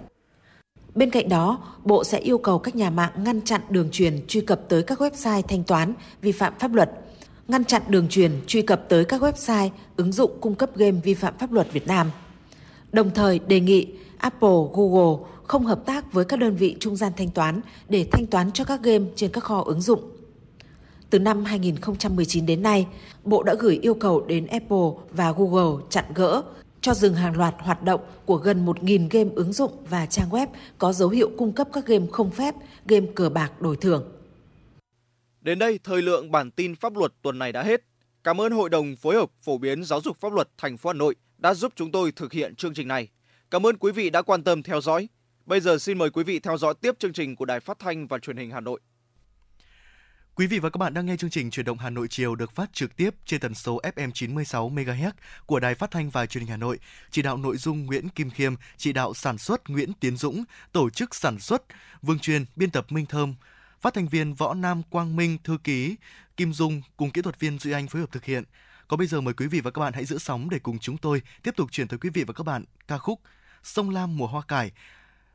Bên 0.95 1.09
cạnh 1.09 1.30
đó, 1.30 1.59
Bộ 1.84 2.03
sẽ 2.03 2.18
yêu 2.18 2.38
cầu 2.38 2.59
các 2.59 2.76
nhà 2.76 2.89
mạng 2.89 3.11
ngăn 3.18 3.41
chặn 3.41 3.61
đường 3.69 3.89
truyền 3.91 4.13
truy 4.27 4.41
cập 4.41 4.59
tới 4.69 4.84
các 4.84 5.01
website 5.01 5.41
thanh 5.41 5.63
toán 5.63 5.93
vi 6.22 6.31
phạm 6.31 6.53
pháp 6.59 6.73
luật, 6.73 6.91
ngăn 7.47 7.65
chặn 7.65 7.81
đường 7.88 8.07
truyền 8.07 8.31
truy 8.47 8.61
cập 8.61 8.89
tới 8.89 9.05
các 9.05 9.22
website 9.22 9.69
ứng 9.95 10.11
dụng 10.11 10.31
cung 10.41 10.55
cấp 10.55 10.69
game 10.76 10.97
vi 11.03 11.13
phạm 11.13 11.34
pháp 11.39 11.51
luật 11.51 11.73
Việt 11.73 11.88
Nam. 11.88 12.11
Đồng 12.91 13.09
thời 13.09 13.39
đề 13.39 13.59
nghị 13.59 13.88
Apple, 14.18 14.57
Google 14.73 15.27
không 15.51 15.65
hợp 15.65 15.85
tác 15.85 16.13
với 16.13 16.25
các 16.25 16.39
đơn 16.39 16.55
vị 16.55 16.75
trung 16.79 16.95
gian 16.95 17.11
thanh 17.17 17.29
toán 17.29 17.61
để 17.89 18.07
thanh 18.11 18.27
toán 18.27 18.51
cho 18.51 18.63
các 18.63 18.83
game 18.83 19.05
trên 19.15 19.31
các 19.31 19.43
kho 19.43 19.61
ứng 19.61 19.81
dụng. 19.81 20.11
Từ 21.09 21.19
năm 21.19 21.45
2019 21.45 22.45
đến 22.45 22.63
nay, 22.63 22.87
Bộ 23.23 23.43
đã 23.43 23.55
gửi 23.59 23.79
yêu 23.81 23.93
cầu 23.93 24.25
đến 24.27 24.47
Apple 24.47 24.89
và 25.11 25.31
Google 25.31 25.83
chặn 25.89 26.05
gỡ, 26.15 26.41
cho 26.81 26.93
dừng 26.93 27.13
hàng 27.13 27.37
loạt 27.37 27.55
hoạt 27.59 27.83
động 27.83 28.01
của 28.25 28.35
gần 28.35 28.65
1.000 28.65 29.07
game 29.09 29.29
ứng 29.35 29.53
dụng 29.53 29.71
và 29.89 30.05
trang 30.05 30.29
web 30.29 30.47
có 30.77 30.93
dấu 30.93 31.09
hiệu 31.09 31.31
cung 31.37 31.53
cấp 31.53 31.67
các 31.73 31.85
game 31.85 32.05
không 32.11 32.31
phép, 32.31 32.55
game 32.85 33.07
cờ 33.15 33.29
bạc 33.29 33.61
đổi 33.61 33.75
thưởng. 33.75 34.03
Đến 35.41 35.59
đây, 35.59 35.79
thời 35.83 36.01
lượng 36.01 36.31
bản 36.31 36.51
tin 36.51 36.75
pháp 36.75 36.97
luật 36.97 37.13
tuần 37.21 37.39
này 37.39 37.51
đã 37.51 37.63
hết. 37.63 37.81
Cảm 38.23 38.41
ơn 38.41 38.51
Hội 38.51 38.69
đồng 38.69 38.95
phối 38.95 39.15
hợp 39.15 39.29
phổ 39.41 39.57
biến 39.57 39.83
giáo 39.83 40.01
dục 40.01 40.17
pháp 40.19 40.33
luật 40.33 40.49
thành 40.57 40.77
phố 40.77 40.89
Hà 40.89 40.93
Nội 40.93 41.15
đã 41.37 41.53
giúp 41.53 41.73
chúng 41.75 41.91
tôi 41.91 42.11
thực 42.11 42.33
hiện 42.33 42.55
chương 42.55 42.73
trình 42.73 42.87
này. 42.87 43.07
Cảm 43.51 43.65
ơn 43.65 43.77
quý 43.77 43.91
vị 43.91 44.09
đã 44.09 44.21
quan 44.21 44.43
tâm 44.43 44.63
theo 44.63 44.81
dõi. 44.81 45.07
Bây 45.51 45.59
giờ 45.59 45.77
xin 45.77 45.97
mời 45.97 46.09
quý 46.09 46.23
vị 46.23 46.39
theo 46.39 46.57
dõi 46.57 46.73
tiếp 46.81 46.99
chương 46.99 47.13
trình 47.13 47.35
của 47.35 47.45
Đài 47.45 47.59
Phát 47.59 47.79
thanh 47.79 48.07
và 48.07 48.19
Truyền 48.19 48.37
hình 48.37 48.51
Hà 48.51 48.59
Nội. 48.59 48.79
Quý 50.35 50.47
vị 50.47 50.59
và 50.59 50.69
các 50.69 50.77
bạn 50.77 50.93
đang 50.93 51.05
nghe 51.05 51.17
chương 51.17 51.29
trình 51.29 51.51
Chuyển 51.51 51.65
động 51.65 51.77
Hà 51.77 51.89
Nội 51.89 52.07
chiều 52.07 52.35
được 52.35 52.51
phát 52.51 52.73
trực 52.73 52.95
tiếp 52.95 53.09
trên 53.25 53.39
tần 53.39 53.53
số 53.53 53.79
FM 53.95 54.11
96 54.11 54.69
MHz 54.69 55.11
của 55.45 55.59
Đài 55.59 55.75
Phát 55.75 55.91
thanh 55.91 56.09
và 56.09 56.25
Truyền 56.25 56.41
hình 56.41 56.51
Hà 56.51 56.57
Nội. 56.57 56.79
Chỉ 57.09 57.21
đạo 57.21 57.37
nội 57.37 57.57
dung 57.57 57.85
Nguyễn 57.85 58.09
Kim 58.09 58.29
Khiêm, 58.29 58.53
chỉ 58.77 58.93
đạo 58.93 59.13
sản 59.13 59.37
xuất 59.37 59.69
Nguyễn 59.69 59.93
Tiến 59.93 60.17
Dũng, 60.17 60.43
tổ 60.71 60.89
chức 60.89 61.15
sản 61.15 61.39
xuất 61.39 61.63
Vương 62.01 62.19
Truyền, 62.19 62.45
biên 62.55 62.71
tập 62.71 62.85
Minh 62.89 63.05
Thơm, 63.05 63.35
phát 63.81 63.93
thanh 63.93 64.07
viên 64.07 64.33
Võ 64.33 64.53
Nam 64.53 64.81
Quang 64.89 65.15
Minh, 65.15 65.37
thư 65.43 65.57
ký 65.63 65.95
Kim 66.37 66.53
Dung 66.53 66.81
cùng 66.97 67.11
kỹ 67.11 67.21
thuật 67.21 67.39
viên 67.39 67.59
Duy 67.59 67.71
Anh 67.71 67.87
phối 67.87 68.01
hợp 68.01 68.11
thực 68.11 68.25
hiện. 68.25 68.43
Còn 68.87 68.97
bây 68.97 69.07
giờ 69.07 69.21
mời 69.21 69.33
quý 69.33 69.47
vị 69.47 69.61
và 69.61 69.71
các 69.71 69.79
bạn 69.79 69.93
hãy 69.93 70.05
giữ 70.05 70.17
sóng 70.17 70.49
để 70.49 70.59
cùng 70.59 70.79
chúng 70.79 70.97
tôi 70.97 71.21
tiếp 71.43 71.55
tục 71.55 71.71
chuyển 71.71 71.87
tới 71.87 71.99
quý 71.99 72.09
vị 72.09 72.23
và 72.23 72.33
các 72.33 72.43
bạn 72.43 72.65
ca 72.87 72.97
khúc 72.97 73.19
Sông 73.63 73.89
Lam 73.89 74.17
mùa 74.17 74.27
hoa 74.27 74.41
cải, 74.47 74.71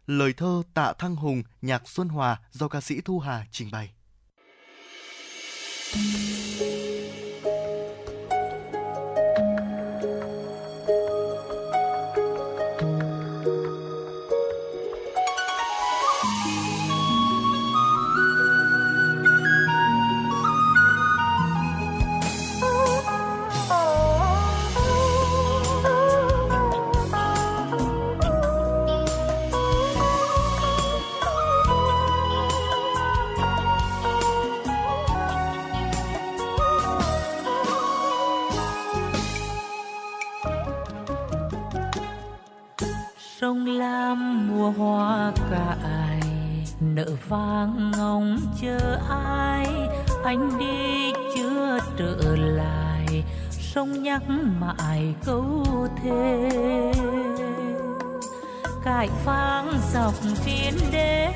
lời 0.06 0.32
thơ 0.32 0.62
Tạ 0.74 0.92
Thăng 0.98 1.16
Hùng, 1.16 1.42
nhạc 1.62 1.88
Xuân 1.88 2.08
Hòa 2.08 2.40
do 2.50 2.68
ca 2.68 2.80
sĩ 2.80 3.00
Thu 3.00 3.18
Hà 3.18 3.46
trình 3.50 3.70
bày. 3.72 3.90
Sông 43.46 43.66
lam 43.66 44.48
mùa 44.48 44.70
hoa 44.70 45.32
cài 45.50 46.20
nợ 46.80 47.06
vang 47.28 47.90
ngóng 47.90 48.38
chờ 48.60 48.98
ai? 49.10 49.66
Anh 50.24 50.58
đi 50.58 51.12
chưa 51.36 51.78
trở 51.98 52.36
lại, 52.36 53.24
sông 53.50 54.02
nhắc 54.02 54.22
mãi 54.60 55.14
câu 55.24 55.64
thề. 56.02 56.50
Cài 58.84 59.08
vang 59.24 59.72
dọc 59.92 60.14
thiên 60.44 60.74
đế 60.92 61.32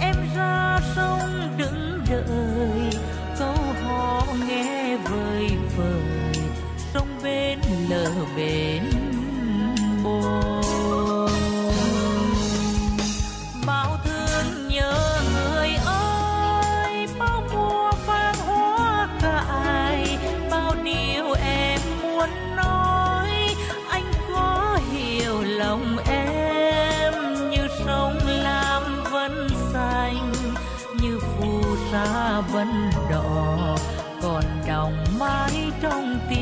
em 0.00 0.16
ra 0.36 0.78
sông 0.96 1.56
đứng 1.58 2.04
đợi. 2.10 2.90
Câu 3.38 3.54
hò 3.84 4.22
nghe 4.48 4.96
vơi 4.96 5.50
vời, 5.76 6.34
sông 6.94 7.08
bên 7.22 7.58
lờ 7.88 8.10
bên 8.36 8.89
vẫn 32.60 32.90
đỏ 33.10 33.76
còn 34.22 34.44
đọng 34.68 35.04
mãi 35.18 35.70
trong 35.82 36.18
tim. 36.30 36.39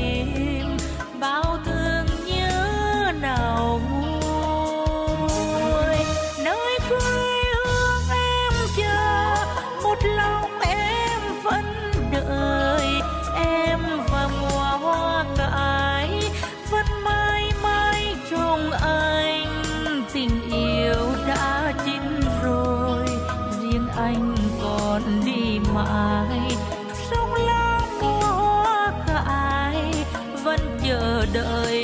Đời 31.33 31.78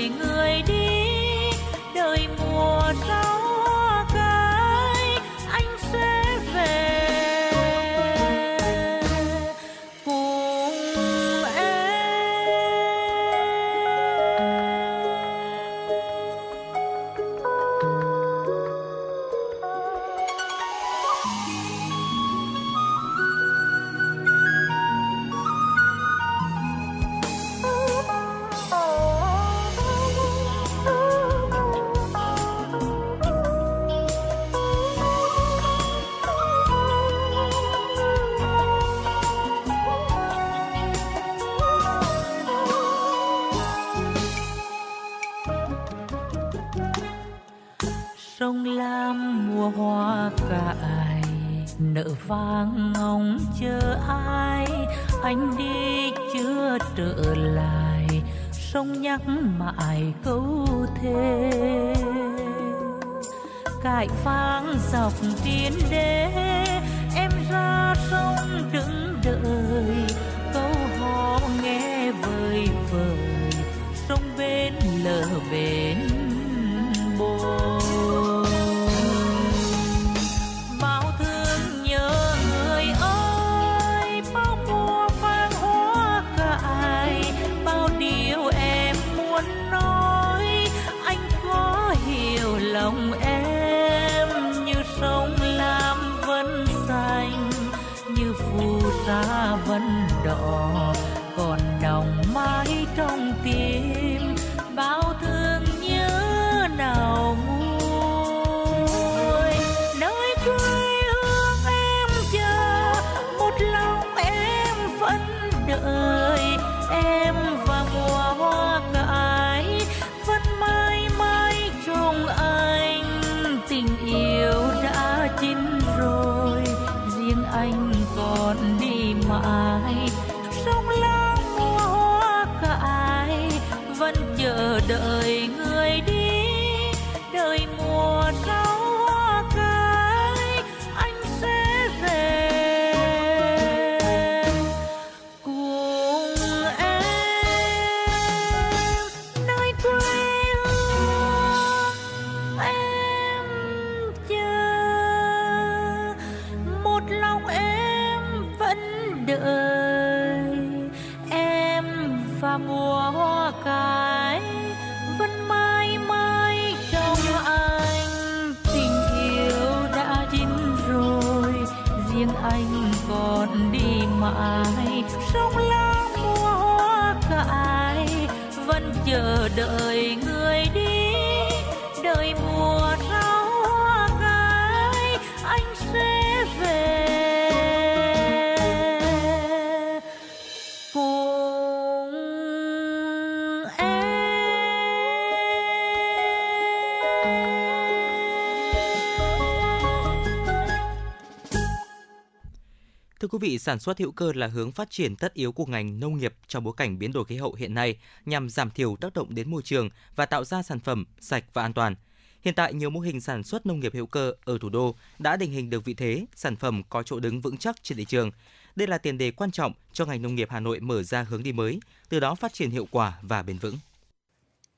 quý 203.36 203.50
vị, 203.50 203.60
sản 203.60 203.80
xuất 203.80 204.00
hữu 204.00 204.12
cơ 204.12 204.32
là 204.36 204.48
hướng 204.48 204.72
phát 204.72 204.90
triển 204.90 205.16
tất 205.16 205.34
yếu 205.34 205.52
của 205.52 205.66
ngành 205.66 206.00
nông 206.00 206.18
nghiệp 206.18 206.34
trong 206.48 206.64
bối 206.64 206.74
cảnh 206.78 207.00
biến 207.00 207.12
đổi 207.12 207.26
khí 207.26 207.38
hậu 207.38 207.54
hiện 207.54 207.74
nay 207.74 207.98
nhằm 208.26 208.50
giảm 208.50 208.72
thiểu 208.72 208.96
tác 208.96 209.14
động 209.14 209.36
đến 209.36 209.52
môi 209.52 209.62
trường 209.62 209.90
và 210.16 210.26
tạo 210.26 210.44
ra 210.44 210.62
sản 210.62 210.80
phẩm 210.80 211.06
sạch 211.20 211.44
và 211.54 211.62
an 211.62 211.74
toàn. 211.74 211.96
Hiện 212.42 212.54
tại, 212.54 212.74
nhiều 212.74 212.90
mô 212.90 213.00
hình 213.00 213.22
sản 213.22 213.44
xuất 213.44 213.66
nông 213.66 213.80
nghiệp 213.80 213.94
hữu 213.94 214.06
cơ 214.06 214.34
ở 214.46 214.58
thủ 214.62 214.70
đô 214.70 214.96
đã 215.20 215.38
định 215.38 215.52
hình 215.52 215.70
được 215.70 215.86
vị 215.86 215.94
thế, 215.94 216.26
sản 216.36 216.56
phẩm 216.56 216.84
có 216.90 217.04
chỗ 217.04 217.20
đứng 217.20 217.42
vững 217.42 217.58
chắc 217.58 217.84
trên 217.84 217.98
thị 217.98 218.06
trường. 218.06 218.32
Đây 218.76 218.88
là 218.88 218.98
tiền 218.98 219.18
đề 219.18 219.32
quan 219.32 219.52
trọng 219.52 219.74
cho 219.94 220.06
ngành 220.06 220.22
nông 220.22 220.36
nghiệp 220.36 220.48
Hà 220.52 220.60
Nội 220.60 220.80
mở 220.80 221.04
ra 221.04 221.24
hướng 221.24 221.44
đi 221.44 221.54
mới, 221.54 221.80
từ 222.10 222.20
đó 222.20 222.36
phát 222.36 222.54
triển 222.54 222.72
hiệu 222.72 222.88
quả 222.92 223.20
và 223.22 223.44
bền 223.44 223.58
vững. 223.58 223.78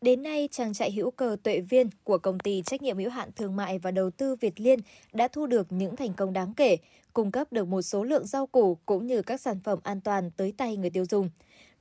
Đến 0.01 0.23
nay, 0.23 0.49
trang 0.51 0.73
trại 0.73 0.91
hữu 0.91 1.11
cơ 1.11 1.37
Tuệ 1.43 1.59
Viên 1.59 1.89
của 2.03 2.17
công 2.17 2.39
ty 2.39 2.61
trách 2.65 2.81
nhiệm 2.81 2.97
hữu 2.97 3.09
hạn 3.09 3.29
thương 3.35 3.55
mại 3.55 3.79
và 3.79 3.91
đầu 3.91 4.09
tư 4.09 4.35
Việt 4.35 4.59
Liên 4.59 4.79
đã 5.13 5.27
thu 5.27 5.45
được 5.45 5.71
những 5.71 5.95
thành 5.95 6.13
công 6.13 6.33
đáng 6.33 6.53
kể, 6.53 6.77
cung 7.13 7.31
cấp 7.31 7.47
được 7.51 7.67
một 7.67 7.81
số 7.81 8.03
lượng 8.03 8.27
rau 8.27 8.47
củ 8.47 8.77
cũng 8.85 9.07
như 9.07 9.21
các 9.21 9.41
sản 9.41 9.59
phẩm 9.63 9.79
an 9.83 10.01
toàn 10.01 10.31
tới 10.31 10.53
tay 10.57 10.77
người 10.77 10.89
tiêu 10.89 11.05
dùng. 11.09 11.29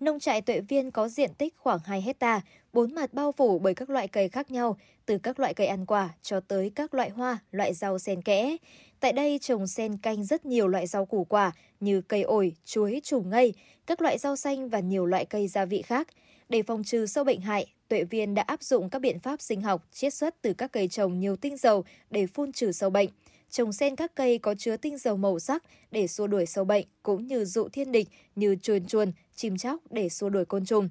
Nông 0.00 0.20
trại 0.20 0.40
Tuệ 0.40 0.60
Viên 0.60 0.90
có 0.90 1.08
diện 1.08 1.34
tích 1.34 1.54
khoảng 1.56 1.78
2 1.84 2.02
hecta, 2.02 2.40
bốn 2.72 2.94
mặt 2.94 3.14
bao 3.14 3.32
phủ 3.32 3.58
bởi 3.58 3.74
các 3.74 3.90
loại 3.90 4.08
cây 4.08 4.28
khác 4.28 4.50
nhau, 4.50 4.76
từ 5.06 5.18
các 5.18 5.40
loại 5.40 5.54
cây 5.54 5.66
ăn 5.66 5.86
quả 5.86 6.14
cho 6.22 6.40
tới 6.40 6.70
các 6.74 6.94
loại 6.94 7.10
hoa, 7.10 7.38
loại 7.50 7.74
rau 7.74 7.98
xen 7.98 8.22
kẽ. 8.22 8.56
Tại 9.00 9.12
đây 9.12 9.38
trồng 9.38 9.66
xen 9.66 9.96
canh 9.96 10.24
rất 10.24 10.46
nhiều 10.46 10.68
loại 10.68 10.86
rau 10.86 11.06
củ 11.06 11.24
quả 11.24 11.52
như 11.80 12.00
cây 12.00 12.22
ổi, 12.22 12.54
chuối, 12.64 13.00
trùng 13.04 13.30
ngây, 13.30 13.54
các 13.86 14.00
loại 14.00 14.18
rau 14.18 14.36
xanh 14.36 14.68
và 14.68 14.80
nhiều 14.80 15.06
loại 15.06 15.24
cây 15.24 15.48
gia 15.48 15.64
vị 15.64 15.82
khác. 15.82 16.08
Để 16.48 16.62
phòng 16.62 16.84
trừ 16.84 17.06
sâu 17.06 17.24
bệnh 17.24 17.40
hại, 17.40 17.66
Tuệ 17.88 18.04
Viên 18.04 18.34
đã 18.34 18.42
áp 18.42 18.62
dụng 18.62 18.90
các 18.90 18.98
biện 18.98 19.18
pháp 19.18 19.40
sinh 19.40 19.60
học 19.60 19.86
chiết 19.92 20.14
xuất 20.14 20.42
từ 20.42 20.52
các 20.52 20.72
cây 20.72 20.88
trồng 20.88 21.20
nhiều 21.20 21.36
tinh 21.36 21.56
dầu 21.56 21.84
để 22.10 22.26
phun 22.26 22.52
trừ 22.52 22.72
sâu 22.72 22.90
bệnh. 22.90 23.08
Trồng 23.50 23.72
xen 23.72 23.96
các 23.96 24.14
cây 24.14 24.38
có 24.38 24.54
chứa 24.54 24.76
tinh 24.76 24.98
dầu 24.98 25.16
màu 25.16 25.38
sắc 25.38 25.62
để 25.90 26.06
xua 26.06 26.26
đuổi 26.26 26.46
sâu 26.46 26.64
bệnh 26.64 26.86
cũng 27.02 27.26
như 27.26 27.44
dụ 27.44 27.68
thiên 27.68 27.92
địch 27.92 28.08
như 28.36 28.56
chuồn 28.62 28.86
chuồn, 28.86 29.12
chim 29.34 29.56
chóc 29.56 29.80
để 29.90 30.08
xua 30.08 30.28
đuổi 30.28 30.44
côn 30.44 30.64
trùng. 30.64 30.88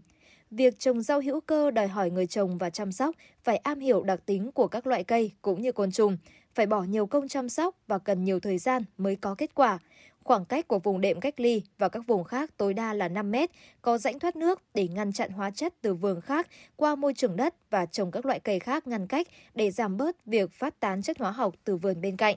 Việc 0.52 0.80
trồng 0.80 1.02
rau 1.02 1.22
hữu 1.22 1.42
cơ 1.42 1.72
đòi 1.72 1.88
hỏi 1.88 2.12
người 2.12 2.28
trồng 2.28 2.58
và 2.58 2.70
chăm 2.70 2.92
sóc 2.92 3.16
phải 3.44 3.58
am 3.58 3.80
hiểu 3.80 4.04
đặc 4.04 4.20
tính 4.26 4.52
của 4.52 4.68
các 4.68 4.88
loại 4.88 5.04
cây 5.04 5.32
cũng 5.42 5.62
như 5.62 5.72
côn 5.72 5.92
trùng, 5.92 6.18
phải 6.54 6.66
bỏ 6.66 6.84
nhiều 6.84 7.08
công 7.08 7.28
chăm 7.28 7.50
sóc 7.50 7.76
và 7.88 7.98
cần 7.98 8.24
nhiều 8.24 8.40
thời 8.40 8.58
gian 8.58 8.84
mới 8.98 9.16
có 9.16 9.36
kết 9.36 9.56
quả. 9.56 9.80
Khoảng 10.26 10.46
cách 10.46 10.68
của 10.68 10.80
vùng 10.80 11.02
đệm 11.02 11.20
cách 11.20 11.40
ly 11.40 11.62
và 11.78 11.90
các 11.90 12.08
vùng 12.08 12.24
khác 12.24 12.58
tối 12.58 12.74
đa 12.74 12.94
là 12.94 13.08
5 13.08 13.32
mét, 13.32 13.50
có 13.82 13.98
rãnh 13.98 14.20
thoát 14.20 14.36
nước 14.36 14.62
để 14.74 14.88
ngăn 14.88 15.12
chặn 15.12 15.32
hóa 15.32 15.52
chất 15.52 15.74
từ 15.82 15.94
vườn 15.94 16.22
khác 16.22 16.48
qua 16.76 16.96
môi 16.96 17.14
trường 17.14 17.36
đất 17.36 17.56
và 17.70 17.86
trồng 17.86 18.12
các 18.12 18.26
loại 18.26 18.40
cây 18.40 18.60
khác 18.60 18.88
ngăn 18.88 19.08
cách 19.08 19.28
để 19.56 19.72
giảm 19.72 19.98
bớt 19.98 20.26
việc 20.26 20.52
phát 20.52 20.80
tán 20.80 21.02
chất 21.02 21.20
hóa 21.20 21.32
học 21.32 21.56
từ 21.64 21.76
vườn 21.76 22.02
bên 22.02 22.18
cạnh. 22.18 22.36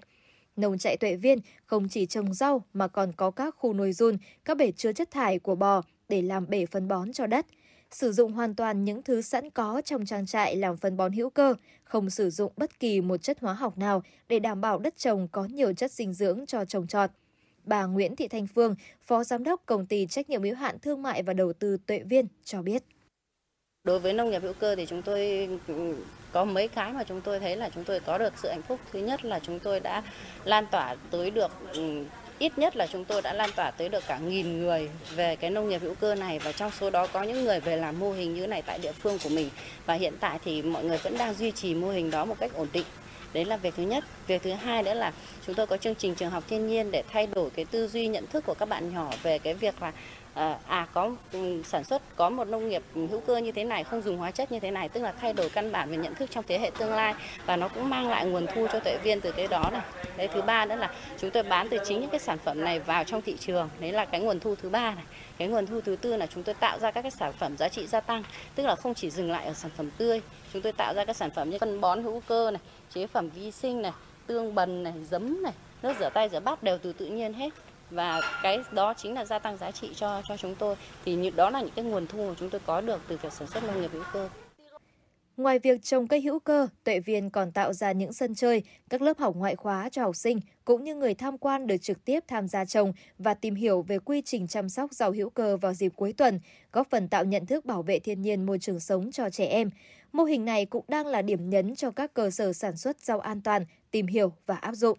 Nông 0.57 0.79
trại 0.79 0.97
tuệ 0.97 1.17
viên 1.17 1.39
không 1.67 1.89
chỉ 1.89 2.07
trồng 2.07 2.35
rau 2.35 2.65
mà 2.73 2.89
còn 2.89 3.13
có 3.13 3.31
các 3.31 3.55
khu 3.59 3.73
nuôi 3.75 3.93
run, 3.93 4.17
các 4.45 4.57
bể 4.57 4.73
chứa 4.73 4.93
chất 4.93 5.11
thải 5.11 5.39
của 5.39 5.55
bò 5.55 5.83
để 6.09 6.23
làm 6.23 6.49
bể 6.49 6.67
phân 6.67 6.89
bón 6.89 7.13
cho 7.13 7.27
đất. 7.27 7.47
Sử 7.91 8.13
dụng 8.13 8.33
hoàn 8.33 8.55
toàn 8.55 8.85
những 8.85 9.03
thứ 9.03 9.23
sẵn 9.23 9.51
có 9.51 9.83
trong 9.85 10.07
trang 10.07 10.27
trại 10.27 10.57
làm 10.57 10.77
phân 10.77 10.97
bón 10.97 11.13
hữu 11.13 11.31
cơ, 11.31 11.55
không 11.85 12.11
sử 12.11 12.31
dụng 12.31 12.53
bất 12.57 12.81
kỳ 12.81 13.01
một 13.01 13.17
chất 13.17 13.41
hóa 13.41 13.53
học 13.55 13.79
nào 13.79 14.03
để 14.29 14.39
đảm 14.39 14.61
bảo 14.61 14.79
đất 14.79 14.97
trồng 14.97 15.29
có 15.33 15.45
nhiều 15.45 15.73
chất 15.73 15.93
dinh 15.93 16.13
dưỡng 16.13 16.47
cho 16.47 16.65
trồng 16.65 16.87
trọt. 16.87 17.11
Bà 17.69 17.85
Nguyễn 17.85 18.17
Thị 18.17 18.29
Thanh 18.29 18.47
Phương, 18.47 18.75
Phó 19.03 19.25
Giám 19.25 19.45
đốc 19.45 19.63
Công 19.67 19.87
ty 19.87 20.07
Trách 20.07 20.31
nhiệm 20.31 20.43
hữu 20.43 20.55
hạn 20.55 20.79
Thương 20.79 21.03
mại 21.03 21.23
và 21.23 21.33
Đầu 21.33 21.53
tư 21.53 21.77
Tuệ 21.87 21.99
Viên 21.99 22.27
cho 22.45 22.63
biết. 22.63 22.83
Đối 23.85 24.01
với 24.01 24.13
nông 24.13 24.31
nghiệp 24.31 24.43
hữu 24.43 24.53
cơ 24.53 24.77
thì 24.77 24.87
chúng 24.87 25.03
tôi 25.03 25.49
ừ, 25.67 25.97
có 26.33 26.45
mấy 26.45 26.69
cái 26.69 26.93
mà 26.93 27.05
chúng 27.05 27.21
tôi 27.21 27.41
thấy 27.41 27.57
là 27.57 27.71
chúng 27.75 27.85
tôi 27.85 28.01
có 28.01 28.19
được 28.19 28.33
sự 28.37 28.49
hạnh 28.49 28.63
phúc. 28.69 28.81
Thứ 28.93 28.99
nhất 28.99 29.25
là 29.25 29.39
chúng 29.39 29.59
tôi 29.59 29.81
đã 29.81 30.03
lan 30.45 30.67
tỏa 30.71 30.97
tới 31.11 31.31
được 31.31 31.51
ừ, 31.73 32.05
ít 32.39 32.59
nhất 32.59 32.77
là 32.77 32.87
chúng 32.87 33.05
tôi 33.05 33.23
đã 33.23 33.33
lan 33.33 33.51
tỏa 33.57 33.71
tới 33.71 33.89
được 33.89 34.05
cả 34.09 34.19
nghìn 34.19 34.63
người 34.63 34.91
về 35.15 35.37
cái 35.37 35.51
nông 35.51 35.69
nghiệp 35.69 35.83
hữu 35.83 35.95
cơ 35.95 36.15
này 36.15 36.39
và 36.39 36.53
trong 36.53 36.71
số 36.81 36.91
đó 36.91 37.07
có 37.07 37.23
những 37.23 37.45
người 37.45 37.61
về 37.61 37.77
làm 37.77 37.99
mô 37.99 38.13
hình 38.13 38.35
như 38.35 38.47
này 38.47 38.63
tại 38.63 38.79
địa 38.79 38.93
phương 38.93 39.19
của 39.25 39.29
mình 39.29 39.51
và 39.87 39.95
hiện 39.95 40.15
tại 40.21 40.39
thì 40.45 40.63
mọi 40.63 40.85
người 40.85 40.99
vẫn 40.99 41.19
đang 41.19 41.35
duy 41.35 41.51
trì 41.53 41.75
mô 41.75 41.91
hình 41.91 42.11
đó 42.11 42.25
một 42.25 42.37
cách 42.41 42.51
ổn 42.55 42.69
định 42.73 42.85
đấy 43.33 43.45
là 43.45 43.57
việc 43.57 43.75
thứ 43.77 43.83
nhất. 43.83 44.05
Việc 44.27 44.43
thứ 44.43 44.53
hai 44.53 44.83
nữa 44.83 44.95
là 44.95 45.13
chúng 45.47 45.55
tôi 45.55 45.67
có 45.67 45.77
chương 45.77 45.95
trình 45.95 46.15
trường 46.15 46.31
học 46.31 46.45
thiên 46.49 46.67
nhiên 46.67 46.91
để 46.91 47.03
thay 47.13 47.27
đổi 47.27 47.51
cái 47.51 47.65
tư 47.65 47.89
duy 47.89 48.07
nhận 48.07 48.27
thức 48.27 48.45
của 48.47 48.55
các 48.55 48.69
bạn 48.69 48.95
nhỏ 48.95 49.11
về 49.23 49.39
cái 49.39 49.55
việc 49.55 49.83
là 49.83 49.93
ờ, 50.35 50.57
à, 50.67 50.87
có 50.93 51.11
ừ, 51.33 51.63
sản 51.65 51.85
xuất 51.85 52.03
có 52.17 52.31
một 52.31 52.49
nông 52.49 52.69
nghiệp 52.69 52.83
hữu 52.95 53.21
cơ 53.21 53.37
như 53.37 53.53
thế 53.53 53.65
này 53.65 53.85
không 53.85 54.03
dùng 54.03 54.17
hóa 54.17 54.31
chất 54.31 54.53
như 54.53 54.61
thế 54.61 54.71
này 54.71 54.89
tức 54.89 55.01
là 55.03 55.13
thay 55.13 55.33
đổi 55.33 55.51
căn 55.51 55.73
bản 55.73 55.91
về 55.91 55.97
nhận 55.97 56.15
thức 56.15 56.31
trong 56.31 56.45
thế 56.49 56.59
hệ 56.59 56.71
tương 56.79 56.91
lai. 56.91 57.15
Và 57.47 57.57
nó 57.57 57.69
cũng 57.69 57.91
mang 57.91 58.09
lại 58.09 58.27
nguồn 58.27 58.47
thu 58.55 58.67
cho 58.73 58.81
tuệ 58.81 58.99
viên 59.03 59.21
từ 59.21 59.33
cái 59.33 59.47
đó 59.47 59.71
này. 59.73 59.83
Đấy 60.17 60.29
thứ 60.29 60.43
ba 60.43 60.65
nữa 60.65 60.77
là 60.77 60.91
chúng 61.19 61.31
tôi 61.31 61.43
bán 61.43 61.69
từ 61.69 61.79
chính 61.85 62.01
những 62.01 62.11
cái 62.11 62.21
sản 62.21 62.39
phẩm 62.39 62.65
này 62.65 62.81
vào 62.81 63.05
trong 63.05 63.23
thị 63.23 63.37
trường. 63.41 63.69
Đấy 63.81 63.93
là 63.93 64.05
cái 64.05 64.21
nguồn 64.21 64.41
thu 64.41 64.55
thứ 64.63 64.69
ba 64.69 64.95
này. 64.95 65.05
Cái 65.39 65.49
nguồn 65.49 65.67
thu 65.67 65.81
thứ 65.81 65.97
tư 65.97 66.17
là 66.17 66.27
chúng 66.27 66.43
tôi 66.43 66.55
tạo 66.55 66.79
ra 66.79 66.91
các 66.91 67.03
cái 67.03 67.11
sản 67.11 67.33
phẩm 67.39 67.57
giá 67.57 67.69
trị 67.69 67.87
gia 67.87 68.01
tăng. 68.01 68.23
Tức 68.55 68.67
là 68.67 68.77
không 68.77 68.95
chỉ 68.95 69.11
dừng 69.11 69.31
lại 69.31 69.47
ở 69.47 69.53
sản 69.53 69.71
phẩm 69.77 69.91
tươi 69.99 70.21
chúng 70.53 70.63
tôi 70.63 70.73
tạo 70.73 70.95
ra 70.95 71.05
các 71.05 71.17
sản 71.17 71.31
phẩm 71.31 71.51
như 71.51 71.59
phân 71.59 71.81
bón 71.81 72.03
hữu 72.03 72.23
cơ 72.29 72.51
này 72.51 72.61
chế 72.95 73.07
phẩm 73.07 73.31
vi 73.31 73.51
sinh 73.51 73.83
này 73.83 73.93
tương 74.27 74.55
bần 74.55 74.83
này 74.83 74.95
giấm 75.11 75.43
này 75.43 75.53
nước 75.83 75.93
rửa 76.01 76.11
tay 76.15 76.29
rửa 76.29 76.41
bát 76.41 76.63
đều 76.63 76.79
từ 76.79 76.93
tự 76.93 77.07
nhiên 77.07 77.33
hết. 77.33 77.51
Và 77.91 78.21
cái 78.43 78.59
đó 78.73 78.95
chính 78.95 79.15
là 79.15 79.25
gia 79.25 79.39
tăng 79.39 79.57
giá 79.57 79.71
trị 79.71 79.91
cho 79.97 80.23
cho 80.29 80.37
chúng 80.37 80.55
tôi. 80.55 80.77
Thì 81.05 81.15
như 81.15 81.31
đó 81.31 81.51
là 81.51 81.61
những 81.61 81.75
cái 81.77 81.85
nguồn 81.85 82.07
thu 82.07 82.29
mà 82.29 82.35
chúng 82.41 82.51
tôi 82.51 82.61
có 82.67 82.81
được 82.81 83.01
từ 83.09 83.17
việc 83.23 83.33
sản 83.33 83.49
xuất 83.49 83.65
nông 83.65 83.81
nghiệp 83.81 83.91
hữu 83.93 84.03
cơ. 84.13 84.29
Ngoài 85.37 85.59
việc 85.59 85.83
trồng 85.83 86.09
cây 86.09 86.21
hữu 86.21 86.39
cơ, 86.39 86.69
Tuệ 86.85 87.01
Viên 87.01 87.31
còn 87.31 87.53
tạo 87.53 87.73
ra 87.73 87.93
những 87.93 88.13
sân 88.13 88.35
chơi, 88.35 88.63
các 88.91 89.03
lớp 89.03 89.19
học 89.19 89.37
ngoại 89.37 89.57
khóa 89.57 89.89
cho 89.93 90.03
học 90.03 90.17
sinh 90.17 90.41
cũng 90.65 90.85
như 90.85 90.95
người 90.95 91.15
tham 91.15 91.39
quan 91.39 91.67
được 91.67 91.77
trực 91.77 92.05
tiếp 92.05 92.25
tham 92.29 92.49
gia 92.49 92.65
trồng 92.65 92.93
và 93.19 93.35
tìm 93.35 93.55
hiểu 93.55 93.83
về 93.83 93.99
quy 93.99 94.23
trình 94.25 94.47
chăm 94.47 94.69
sóc 94.69 94.93
rau 94.93 95.13
hữu 95.13 95.31
cơ 95.31 95.57
vào 95.57 95.75
dịp 95.75 95.93
cuối 95.97 96.13
tuần, 96.13 96.41
góp 96.73 96.87
phần 96.91 97.09
tạo 97.09 97.25
nhận 97.25 97.47
thức 97.47 97.65
bảo 97.65 97.83
vệ 97.83 97.99
thiên 97.99 98.23
nhiên 98.23 98.47
môi 98.47 98.59
trường 98.59 98.81
sống 98.81 99.13
cho 99.13 99.31
trẻ 99.31 99.47
em. 99.47 99.71
Mô 100.13 100.25
hình 100.25 100.45
này 100.45 100.67
cũng 100.67 100.85
đang 100.89 101.07
là 101.07 101.23
điểm 101.23 101.51
nhấn 101.51 101.75
cho 101.75 101.91
các 101.91 102.15
cơ 102.15 102.31
sở 102.31 102.53
sản 102.53 102.77
xuất 102.77 103.01
rau 103.01 103.21
an 103.21 103.41
toàn 103.41 103.65
tìm 103.91 104.07
hiểu 104.07 104.33
và 104.47 104.55
áp 104.55 104.73
dụng. 104.73 104.99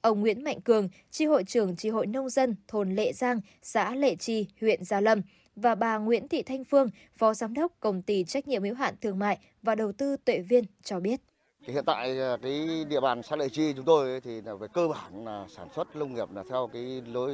Ông 0.00 0.20
Nguyễn 0.20 0.44
Mạnh 0.44 0.60
Cường, 0.60 0.88
tri 1.10 1.24
hội 1.24 1.44
trưởng 1.44 1.76
tri 1.76 1.88
hội 1.88 2.06
nông 2.06 2.28
dân 2.28 2.56
thôn 2.68 2.94
Lệ 2.94 3.12
Giang, 3.12 3.40
xã 3.62 3.94
Lệ 3.94 4.16
Chi, 4.16 4.46
huyện 4.60 4.84
Gia 4.84 5.00
Lâm 5.00 5.22
và 5.56 5.74
bà 5.74 5.98
Nguyễn 5.98 6.28
Thị 6.28 6.42
Thanh 6.42 6.64
Phương, 6.64 6.88
phó 7.16 7.34
giám 7.34 7.54
đốc 7.54 7.72
công 7.80 8.02
ty 8.02 8.24
trách 8.24 8.48
nhiệm 8.48 8.62
hữu 8.62 8.74
hạn 8.74 8.94
thương 9.00 9.18
mại 9.18 9.38
và 9.62 9.74
đầu 9.74 9.92
tư 9.92 10.16
Tuệ 10.24 10.38
Viên 10.38 10.64
cho 10.82 11.00
biết. 11.00 11.20
Hiện 11.60 11.84
tại 11.84 12.18
à, 12.18 12.36
cái 12.42 12.84
địa 12.88 13.00
bàn 13.00 13.22
xã 13.22 13.36
Lệ 13.36 13.48
Chi 13.48 13.72
chúng 13.76 13.84
tôi 13.84 14.20
thì 14.20 14.40
là 14.40 14.54
về 14.54 14.68
cơ 14.72 14.88
bản 14.88 15.24
là 15.24 15.46
sản 15.56 15.68
xuất 15.76 15.96
nông 15.96 16.14
nghiệp 16.14 16.28
là 16.34 16.44
theo 16.50 16.70
cái 16.72 17.02
lối 17.06 17.32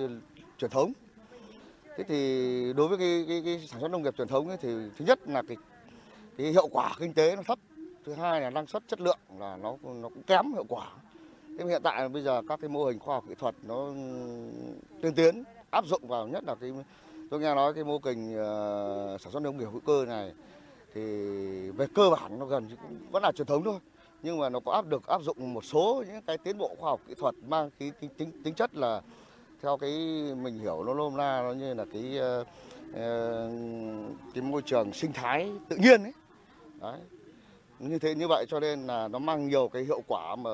truyền 0.59 0.71
thống. 0.71 0.93
Thế 1.97 2.05
thì 2.09 2.73
đối 2.77 2.89
với 2.89 2.99
cái, 2.99 3.25
cái, 3.29 3.43
cái 3.45 3.67
sản 3.69 3.81
xuất 3.81 3.89
nông 3.89 4.03
nghiệp 4.03 4.15
truyền 4.17 4.29
thống 4.29 4.49
ấy 4.49 4.57
thì 4.61 4.69
thứ 4.99 5.05
nhất 5.05 5.19
là 5.29 5.43
cái, 5.49 5.57
thì 6.37 6.51
hiệu 6.51 6.69
quả 6.73 6.95
kinh 6.99 7.13
tế 7.13 7.37
nó 7.37 7.43
thấp, 7.43 7.59
thứ 8.05 8.13
hai 8.13 8.41
là 8.41 8.51
năng 8.51 8.67
suất 8.67 8.83
chất 8.89 9.01
lượng 9.01 9.19
là 9.39 9.57
nó 9.57 9.77
nó 9.83 10.09
cũng 10.09 10.23
kém 10.27 10.53
hiệu 10.53 10.65
quả. 10.69 10.87
Thế 11.59 11.65
hiện 11.65 11.83
tại 11.85 12.09
bây 12.09 12.23
giờ 12.23 12.43
các 12.49 12.61
cái 12.61 12.69
mô 12.69 12.85
hình 12.85 12.99
khoa 12.99 13.15
học 13.15 13.25
kỹ 13.29 13.35
thuật 13.39 13.55
nó 13.63 13.89
tiên 15.03 15.15
tiến 15.15 15.45
áp 15.71 15.87
dụng 15.87 16.09
vào 16.09 16.29
nhất 16.29 16.45
là 16.47 16.55
cái 16.55 16.73
tôi 17.31 17.41
nghe 17.41 17.55
nói 17.55 17.75
cái 17.75 17.85
mô 17.85 18.01
hình 18.05 18.35
uh, 18.35 18.39
ờ, 18.39 19.19
sản 19.21 19.33
xuất 19.33 19.43
nông 19.43 19.59
nghiệp 19.59 19.69
hữu 19.73 19.81
cơ 19.87 20.05
này 20.05 20.33
thì 20.95 21.03
về 21.71 21.87
cơ 21.95 22.11
bản 22.11 22.39
nó 22.39 22.47
gần 22.47 22.69
cũng 22.83 22.97
vẫn 23.13 23.23
là 23.23 23.33
truyền 23.33 23.47
thống 23.47 23.63
thôi. 23.65 23.79
Nhưng 24.23 24.39
mà 24.39 24.49
nó 24.49 24.61
có 24.61 24.73
áp 24.73 24.87
được 24.87 25.07
áp 25.07 25.23
dụng 25.23 25.55
một 25.55 25.65
số 25.65 26.05
những 26.07 26.23
cái 26.23 26.39
tiến 26.39 26.59
bộ 26.59 26.75
khoa 26.79 26.91
học 26.91 27.01
kỹ 27.09 27.15
thuật 27.15 27.35
mang 27.49 27.71
cái, 27.79 27.93
cái 28.01 28.11
tính 28.19 28.31
tính 28.45 28.55
chất 28.55 28.75
là 28.75 29.03
theo 29.63 29.77
cái 29.77 29.91
mình 30.43 30.59
hiểu 30.59 30.85
nó 30.85 30.95
nôm 30.95 31.17
na 31.17 31.43
nó 31.43 31.53
như 31.53 31.75
là 31.75 31.85
cái 31.93 32.19
uh, 32.41 32.47
cái 34.35 34.43
môi 34.43 34.63
trường 34.63 34.93
sinh 34.93 35.13
thái 35.13 35.53
tự 35.69 35.77
nhiên 35.77 36.03
ấy 36.03 36.13
đấy 36.81 37.01
như 37.79 37.99
thế 37.99 38.15
như 38.15 38.29
vậy 38.29 38.47
cho 38.49 38.61
nên 38.61 38.87
là 38.87 39.09
nó 39.09 39.19
mang 39.19 39.49
nhiều 39.49 39.69
cái 39.69 39.85
hiệu 39.85 40.01
quả 40.07 40.37
mà 40.37 40.51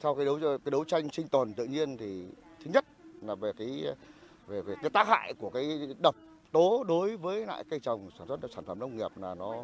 theo 0.00 0.14
cái 0.14 0.24
đấu 0.24 0.38
cái 0.42 0.70
đấu 0.70 0.84
tranh 0.84 1.08
sinh 1.12 1.28
tồn 1.28 1.54
tự 1.54 1.64
nhiên 1.64 1.96
thì 1.96 2.24
thứ 2.64 2.70
nhất 2.74 2.84
là 3.22 3.34
về 3.34 3.52
cái 3.58 3.84
về 4.46 4.62
về 4.62 4.74
cái 4.82 4.90
tác 4.90 5.08
hại 5.08 5.34
của 5.34 5.50
cái 5.50 5.88
độc 6.02 6.14
tố 6.52 6.84
đối 6.88 7.16
với 7.16 7.46
lại 7.46 7.64
cây 7.70 7.80
trồng 7.80 8.10
sản 8.18 8.28
xuất 8.28 8.40
sản 8.54 8.64
phẩm 8.64 8.78
nông 8.78 8.96
nghiệp 8.96 9.10
là 9.16 9.34
nó, 9.34 9.54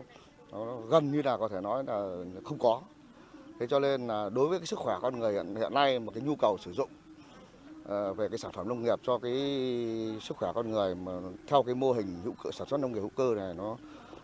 nó 0.52 0.76
gần 0.76 1.12
như 1.12 1.22
là 1.22 1.36
có 1.36 1.48
thể 1.48 1.60
nói 1.60 1.84
là 1.86 2.16
không 2.44 2.58
có. 2.58 2.82
Thế 3.60 3.66
cho 3.66 3.78
nên 3.78 4.06
là 4.06 4.28
đối 4.28 4.48
với 4.48 4.58
cái 4.58 4.66
sức 4.66 4.78
khỏe 4.78 4.98
con 5.02 5.18
người 5.18 5.32
hiện, 5.32 5.54
hiện 5.56 5.74
nay 5.74 5.98
một 5.98 6.12
cái 6.14 6.22
nhu 6.22 6.34
cầu 6.36 6.56
sử 6.60 6.72
dụng 6.72 6.90
uh, 7.82 8.16
về 8.16 8.28
cái 8.28 8.38
sản 8.38 8.52
phẩm 8.52 8.68
nông 8.68 8.82
nghiệp 8.82 9.00
cho 9.02 9.18
cái 9.18 9.32
sức 10.20 10.36
khỏe 10.36 10.52
con 10.54 10.70
người 10.70 10.94
mà 10.94 11.12
theo 11.46 11.62
cái 11.62 11.74
mô 11.74 11.92
hình 11.92 12.20
hữu 12.24 12.34
cơ 12.44 12.50
sản 12.50 12.68
xuất 12.68 12.80
nông 12.80 12.92
nghiệp 12.92 13.00
hữu 13.00 13.10
cơ 13.16 13.34
này 13.34 13.54
nó 13.54 13.76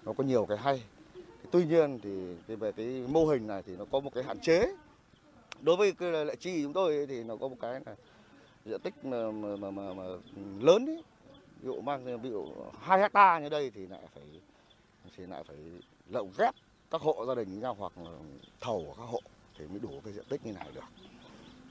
nó 0.05 0.13
có 0.13 0.25
nhiều 0.25 0.47
cái 0.47 0.59
hay. 0.59 0.83
Tuy 1.51 1.65
nhiên 1.67 1.99
thì, 2.03 2.57
về 2.57 2.73
cái 2.73 2.87
mô 3.09 3.27
hình 3.27 3.47
này 3.47 3.63
thì 3.67 3.77
nó 3.77 3.85
có 3.93 4.01
một 4.01 4.11
cái 4.15 4.25
hạn 4.25 4.41
chế. 4.41 4.75
Đối 5.61 5.77
với 5.77 5.93
cái 5.93 6.25
lệ 6.25 6.37
chi 6.37 6.63
chúng 6.63 6.73
tôi 6.73 7.07
thì 7.09 7.25
nó 7.25 7.37
có 7.37 7.49
một 7.49 7.57
cái 7.61 7.81
là 7.87 7.95
diện 8.65 8.81
tích 8.81 9.05
mà, 9.05 9.31
mà, 9.31 9.57
mà, 9.57 9.71
mà, 9.71 9.95
mà 9.95 10.05
lớn 10.61 10.87
ấy, 10.87 11.03
ví 11.61 11.67
dụ 11.67 11.81
mang 11.81 12.23
ví 12.23 12.31
dụ 12.31 12.47
hai 12.81 13.01
hecta 13.01 13.39
như 13.39 13.49
đây 13.49 13.71
thì 13.75 13.87
lại 13.87 14.01
phải 14.15 14.25
thì 15.17 15.27
lại 15.27 15.45
phải 15.45 15.57
lộng 16.11 16.31
ghép 16.39 16.55
các 16.91 17.01
hộ 17.01 17.25
gia 17.27 17.35
đình 17.35 17.49
với 17.49 17.59
nhau 17.59 17.77
hoặc 17.79 17.93
là 18.05 18.11
thầu 18.61 18.85
của 18.87 18.95
các 18.95 19.03
hộ 19.03 19.21
thì 19.59 19.65
mới 19.67 19.79
đủ 19.79 20.01
cái 20.05 20.13
diện 20.13 20.25
tích 20.29 20.47
như 20.47 20.53
này 20.53 20.69
được. 20.75 20.85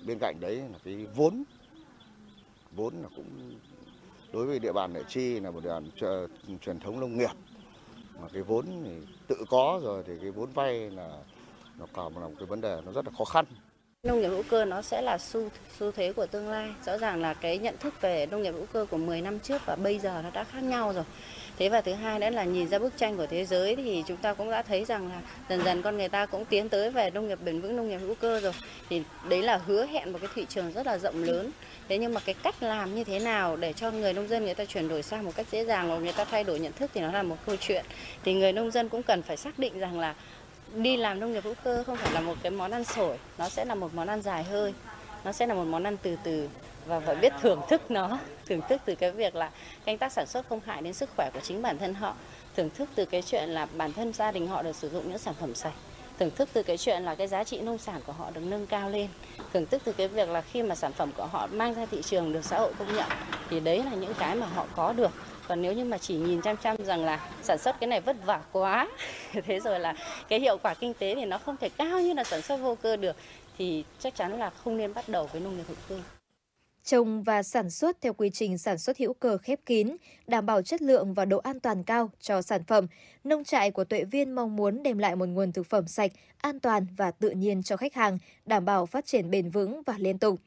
Bên 0.07 0.17
cạnh 0.19 0.35
đấy 0.39 0.55
là 0.55 0.79
cái 0.83 1.05
vốn. 1.15 1.43
Vốn 2.71 2.93
là 3.03 3.09
cũng 3.15 3.51
đối 4.33 4.45
với 4.45 4.59
địa 4.59 4.73
bàn 4.73 4.93
Lệ 4.93 5.01
Chi 5.07 5.39
là 5.39 5.51
một 5.51 5.63
địa 5.63 5.69
bàn 5.69 5.89
ờ, 6.01 6.27
truyền 6.61 6.79
thống 6.79 6.99
nông 6.99 7.17
nghiệp 7.17 7.31
mà 8.22 8.27
cái 8.34 8.41
vốn 8.41 8.65
thì 8.85 8.91
tự 9.27 9.35
có 9.49 9.80
rồi 9.84 10.03
thì 10.07 10.14
cái 10.22 10.31
vốn 10.31 10.49
vay 10.53 10.89
là 10.89 11.10
nó 11.80 11.85
còn 11.94 12.18
là 12.18 12.27
một 12.27 12.35
cái 12.39 12.45
vấn 12.45 12.61
đề 12.61 12.81
nó 12.85 12.91
rất 12.91 13.06
là 13.06 13.11
khó 13.18 13.26
khăn 13.26 13.45
Nông 14.03 14.22
nghiệp 14.22 14.27
hữu 14.27 14.44
cơ 14.49 14.65
nó 14.65 14.81
sẽ 14.81 15.02
là 15.02 15.18
xu 15.18 15.49
xu 15.80 15.91
thế 15.91 16.14
của 16.14 16.26
tương 16.26 16.49
lai. 16.49 16.69
Rõ 16.85 16.98
ràng 16.98 17.22
là 17.22 17.34
cái 17.34 17.57
nhận 17.57 17.77
thức 17.77 18.02
về 18.02 18.26
nông 18.26 18.44
nghiệp 18.44 18.52
hữu 18.52 18.65
cơ 18.73 18.85
của 18.91 18.98
10 18.98 19.22
năm 19.22 19.39
trước 19.39 19.61
và 19.65 19.76
bây 19.76 19.99
giờ 19.99 20.22
nó 20.23 20.30
đã 20.34 20.44
khác 20.44 20.64
nhau 20.64 20.94
rồi. 20.94 21.03
Thế 21.57 21.69
và 21.69 21.81
thứ 21.81 21.94
hai 21.94 22.19
nữa 22.19 22.30
là 22.30 22.44
nhìn 22.44 22.68
ra 22.68 22.80
bức 22.80 22.98
tranh 22.98 23.18
của 23.18 23.27
thế 23.27 23.45
giới 23.45 23.76
thì 23.76 24.03
chúng 24.07 24.18
ta 24.18 24.34
cũng 24.34 24.52
đã 24.52 24.61
thấy 24.61 24.85
rằng 24.85 25.10
là 25.10 25.22
dần 25.49 25.64
dần 25.64 25.81
con 25.81 25.98
người 25.98 26.10
ta 26.10 26.26
cũng 26.26 26.45
tiến 26.45 26.69
tới 26.69 26.91
về 26.91 27.10
nông 27.10 27.27
nghiệp 27.27 27.39
bền 27.45 27.61
vững, 27.61 27.76
nông 27.76 27.89
nghiệp 27.89 27.98
hữu 27.98 28.15
cơ 28.15 28.39
rồi. 28.39 28.53
Thì 28.89 29.03
đấy 29.30 29.41
là 29.41 29.57
hứa 29.57 29.85
hẹn 29.85 30.11
một 30.11 30.19
cái 30.22 30.30
thị 30.35 30.45
trường 30.49 30.72
rất 30.72 30.85
là 30.85 30.98
rộng 30.98 31.23
lớn. 31.23 31.52
Thế 31.89 31.97
nhưng 31.97 32.14
mà 32.14 32.22
cái 32.26 32.35
cách 32.43 32.64
làm 32.64 32.95
như 32.95 33.03
thế 33.03 33.19
nào 33.19 33.55
để 33.55 33.73
cho 33.73 33.91
người 33.91 34.14
nông 34.14 34.27
dân 34.27 34.45
người 34.45 34.53
ta 34.53 34.65
chuyển 34.65 34.88
đổi 34.88 35.03
sang 35.03 35.26
một 35.26 35.31
cách 35.35 35.45
dễ 35.51 35.65
dàng 35.65 35.89
và 35.89 35.97
người 35.97 36.14
ta 36.14 36.26
thay 36.26 36.43
đổi 36.43 36.59
nhận 36.59 36.73
thức 36.73 36.91
thì 36.93 37.01
nó 37.01 37.11
là 37.11 37.23
một 37.23 37.38
câu 37.45 37.55
chuyện. 37.59 37.85
Thì 38.23 38.34
người 38.34 38.53
nông 38.53 38.72
dân 38.72 38.89
cũng 38.89 39.03
cần 39.03 39.22
phải 39.22 39.38
xác 39.38 39.59
định 39.59 39.80
rằng 39.80 39.99
là 39.99 40.15
đi 40.76 40.97
làm 40.97 41.19
nông 41.19 41.34
nghiệp 41.34 41.43
hữu 41.43 41.53
cơ 41.64 41.84
không 41.84 41.97
phải 41.97 42.14
là 42.14 42.19
một 42.19 42.35
cái 42.43 42.51
món 42.51 42.72
ăn 42.72 42.84
sổi, 42.84 43.18
nó 43.38 43.49
sẽ 43.49 43.65
là 43.65 43.76
một 43.76 43.93
món 43.93 44.07
ăn 44.07 44.22
dài 44.22 44.43
hơi, 44.43 44.73
nó 45.23 45.31
sẽ 45.31 45.47
là 45.47 45.53
một 45.53 45.64
món 45.64 45.84
ăn 45.84 45.97
từ 45.97 46.18
từ 46.23 46.49
và 46.85 46.99
phải 46.99 47.15
biết 47.15 47.34
thưởng 47.41 47.61
thức 47.69 47.91
nó. 47.91 48.19
Thưởng 48.45 48.61
thức 48.69 48.81
từ 48.85 48.95
cái 48.95 49.11
việc 49.11 49.35
là 49.35 49.51
canh 49.85 49.97
tác 49.97 50.11
sản 50.11 50.26
xuất 50.27 50.49
không 50.49 50.59
hại 50.65 50.81
đến 50.81 50.93
sức 50.93 51.09
khỏe 51.15 51.30
của 51.34 51.39
chính 51.43 51.61
bản 51.61 51.77
thân 51.77 51.93
họ. 51.93 52.15
Thưởng 52.55 52.69
thức 52.69 52.89
từ 52.95 53.05
cái 53.05 53.22
chuyện 53.22 53.49
là 53.49 53.65
bản 53.65 53.93
thân 53.93 54.14
gia 54.14 54.31
đình 54.31 54.47
họ 54.47 54.61
được 54.61 54.76
sử 54.76 54.89
dụng 54.89 55.09
những 55.09 55.18
sản 55.18 55.34
phẩm 55.39 55.55
sạch 55.55 55.73
thưởng 56.19 56.31
thức 56.35 56.49
từ 56.53 56.64
cái 56.64 56.77
chuyện 56.77 57.03
là 57.03 57.15
cái 57.15 57.27
giá 57.27 57.44
trị 57.44 57.60
nông 57.60 57.77
sản 57.77 58.02
của 58.06 58.14
họ 58.14 58.31
được 58.31 58.41
nâng 58.44 58.68
cao 58.68 58.89
lên. 58.89 59.07
Thưởng 59.53 59.65
thức 59.65 59.81
từ 59.85 59.91
cái 59.91 60.07
việc 60.07 60.30
là 60.30 60.41
khi 60.41 60.64
mà 60.64 60.76
sản 60.76 60.94
phẩm 60.94 61.11
của 61.18 61.26
họ 61.26 61.48
mang 61.52 61.73
ra 61.73 61.85
thị 61.85 62.02
trường 62.02 62.34
được 62.34 62.45
xã 62.45 62.60
hội 62.60 62.73
công 62.80 62.95
nhận, 62.95 63.10
thì 63.49 63.60
đấy 63.60 63.84
là 63.84 63.91
những 63.91 64.14
cái 64.19 64.35
mà 64.35 64.45
họ 64.45 64.65
có 64.76 64.94
được. 64.94 65.11
Còn 65.48 65.61
nếu 65.61 65.73
như 65.73 65.85
mà 65.85 65.98
chỉ 65.98 66.15
nhìn 66.15 66.41
chăm 66.41 66.57
chăm 66.57 66.85
rằng 66.85 67.06
là 67.06 67.30
sản 67.44 67.57
xuất 67.57 67.80
cái 67.80 67.88
này 67.88 68.02
vất 68.02 68.15
vả 68.26 68.39
quá, 68.52 68.88
thế 69.45 69.60
rồi 69.60 69.80
là 69.80 69.95
cái 70.27 70.39
hiệu 70.39 70.57
quả 70.57 70.73
kinh 70.73 70.94
tế 70.94 71.15
thì 71.15 71.26
nó 71.26 71.38
không 71.38 71.57
thể 71.57 71.69
cao 71.69 72.02
như 72.02 72.14
là 72.14 72.23
sản 72.23 72.41
xuất 72.41 72.57
vô 72.57 72.76
cơ 72.76 72.95
được, 72.95 73.15
thì 73.57 73.84
chắc 73.99 74.15
chắn 74.15 74.39
là 74.39 74.49
không 74.49 74.77
nên 74.77 74.94
bắt 74.94 75.10
đầu 75.10 75.30
với 75.31 75.41
nông 75.41 75.57
nghiệp 75.57 75.64
hữu 75.68 75.77
cơ 75.89 76.16
trồng 76.88 77.23
và 77.23 77.43
sản 77.43 77.69
xuất 77.69 78.01
theo 78.01 78.14
quy 78.14 78.30
trình 78.30 78.57
sản 78.57 78.77
xuất 78.77 78.97
hữu 78.97 79.14
cơ 79.14 79.38
khép 79.38 79.59
kín, 79.65 79.97
đảm 80.27 80.45
bảo 80.45 80.61
chất 80.61 80.81
lượng 80.81 81.14
và 81.14 81.26
độ 81.26 81.38
an 81.38 81.59
toàn 81.59 81.84
cao 81.84 82.11
cho 82.19 82.41
sản 82.41 82.64
phẩm. 82.64 82.88
Nông 83.23 83.43
trại 83.43 83.72
của 83.72 83.84
Tuệ 83.84 84.03
Viên 84.03 84.31
mong 84.31 84.55
muốn 84.55 84.84
đem 84.84 84.97
lại 84.97 85.15
một 85.15 85.26
nguồn 85.26 85.51
thực 85.51 85.65
phẩm 85.65 85.88
sạch, 85.88 86.11
an 86.38 86.59
toàn 86.59 86.85
và 86.97 87.11
tự 87.11 87.30
nhiên 87.30 87.64
cho 87.64 87.77
khách 87.77 87.93
hàng, 87.93 88.18
đảm 88.45 88.65
bảo 88.65 88.85
phát 88.85 89.05
triển 89.05 89.30
bền 89.30 89.49
vững 89.49 89.81
và 89.85 89.95
liên 89.97 90.19
tục. 90.19 90.39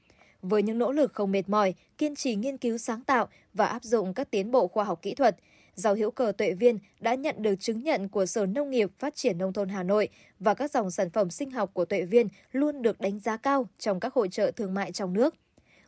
Với 0.43 0.63
những 0.63 0.79
nỗ 0.79 0.93
lực 0.93 1.13
không 1.13 1.33
mệt 1.33 1.49
mỏi, 1.49 1.75
kiên 1.99 2.15
trì 2.15 2.37
nghiên 2.37 2.57
cứu 2.57 2.79
sáng 2.79 3.05
tạo 3.05 3.29
và 3.55 3.67
áp 3.67 3.85
dụng 3.85 4.15
các 4.15 4.31
tiến 4.31 4.51
bộ 4.51 4.69
khoa 4.69 4.85
học 4.85 5.03
kỹ 5.03 5.15
thuật, 5.15 5.37
rau 5.75 5.95
hữu 5.95 6.11
cơ 6.11 6.33
Tuệ 6.39 6.53
Viên 6.53 6.79
đã 7.01 7.15
nhận 7.15 7.43
được 7.43 7.55
chứng 7.61 7.83
nhận 7.83 8.09
của 8.09 8.27
Sở 8.27 8.47
Nông 8.47 8.71
nghiệp 8.71 8.91
Phát 8.99 9.15
triển 9.15 9.39
Nông 9.39 9.53
thôn 9.53 9.69
Hà 9.69 9.83
Nội 9.83 10.09
và 10.39 10.55
các 10.55 10.71
dòng 10.71 10.91
sản 10.91 11.11
phẩm 11.11 11.31
sinh 11.31 11.51
học 11.51 11.71
của 11.73 11.85
Tuệ 11.85 12.03
Viên 12.03 12.29
luôn 12.53 12.83
được 12.83 13.01
đánh 13.01 13.19
giá 13.19 13.37
cao 13.37 13.69
trong 13.79 14.01
các 14.01 14.15
hội 14.15 14.29
trợ 14.29 14.51
thương 14.51 14.75
mại 14.75 14.93
trong 14.93 15.13
nước. 15.13 15.35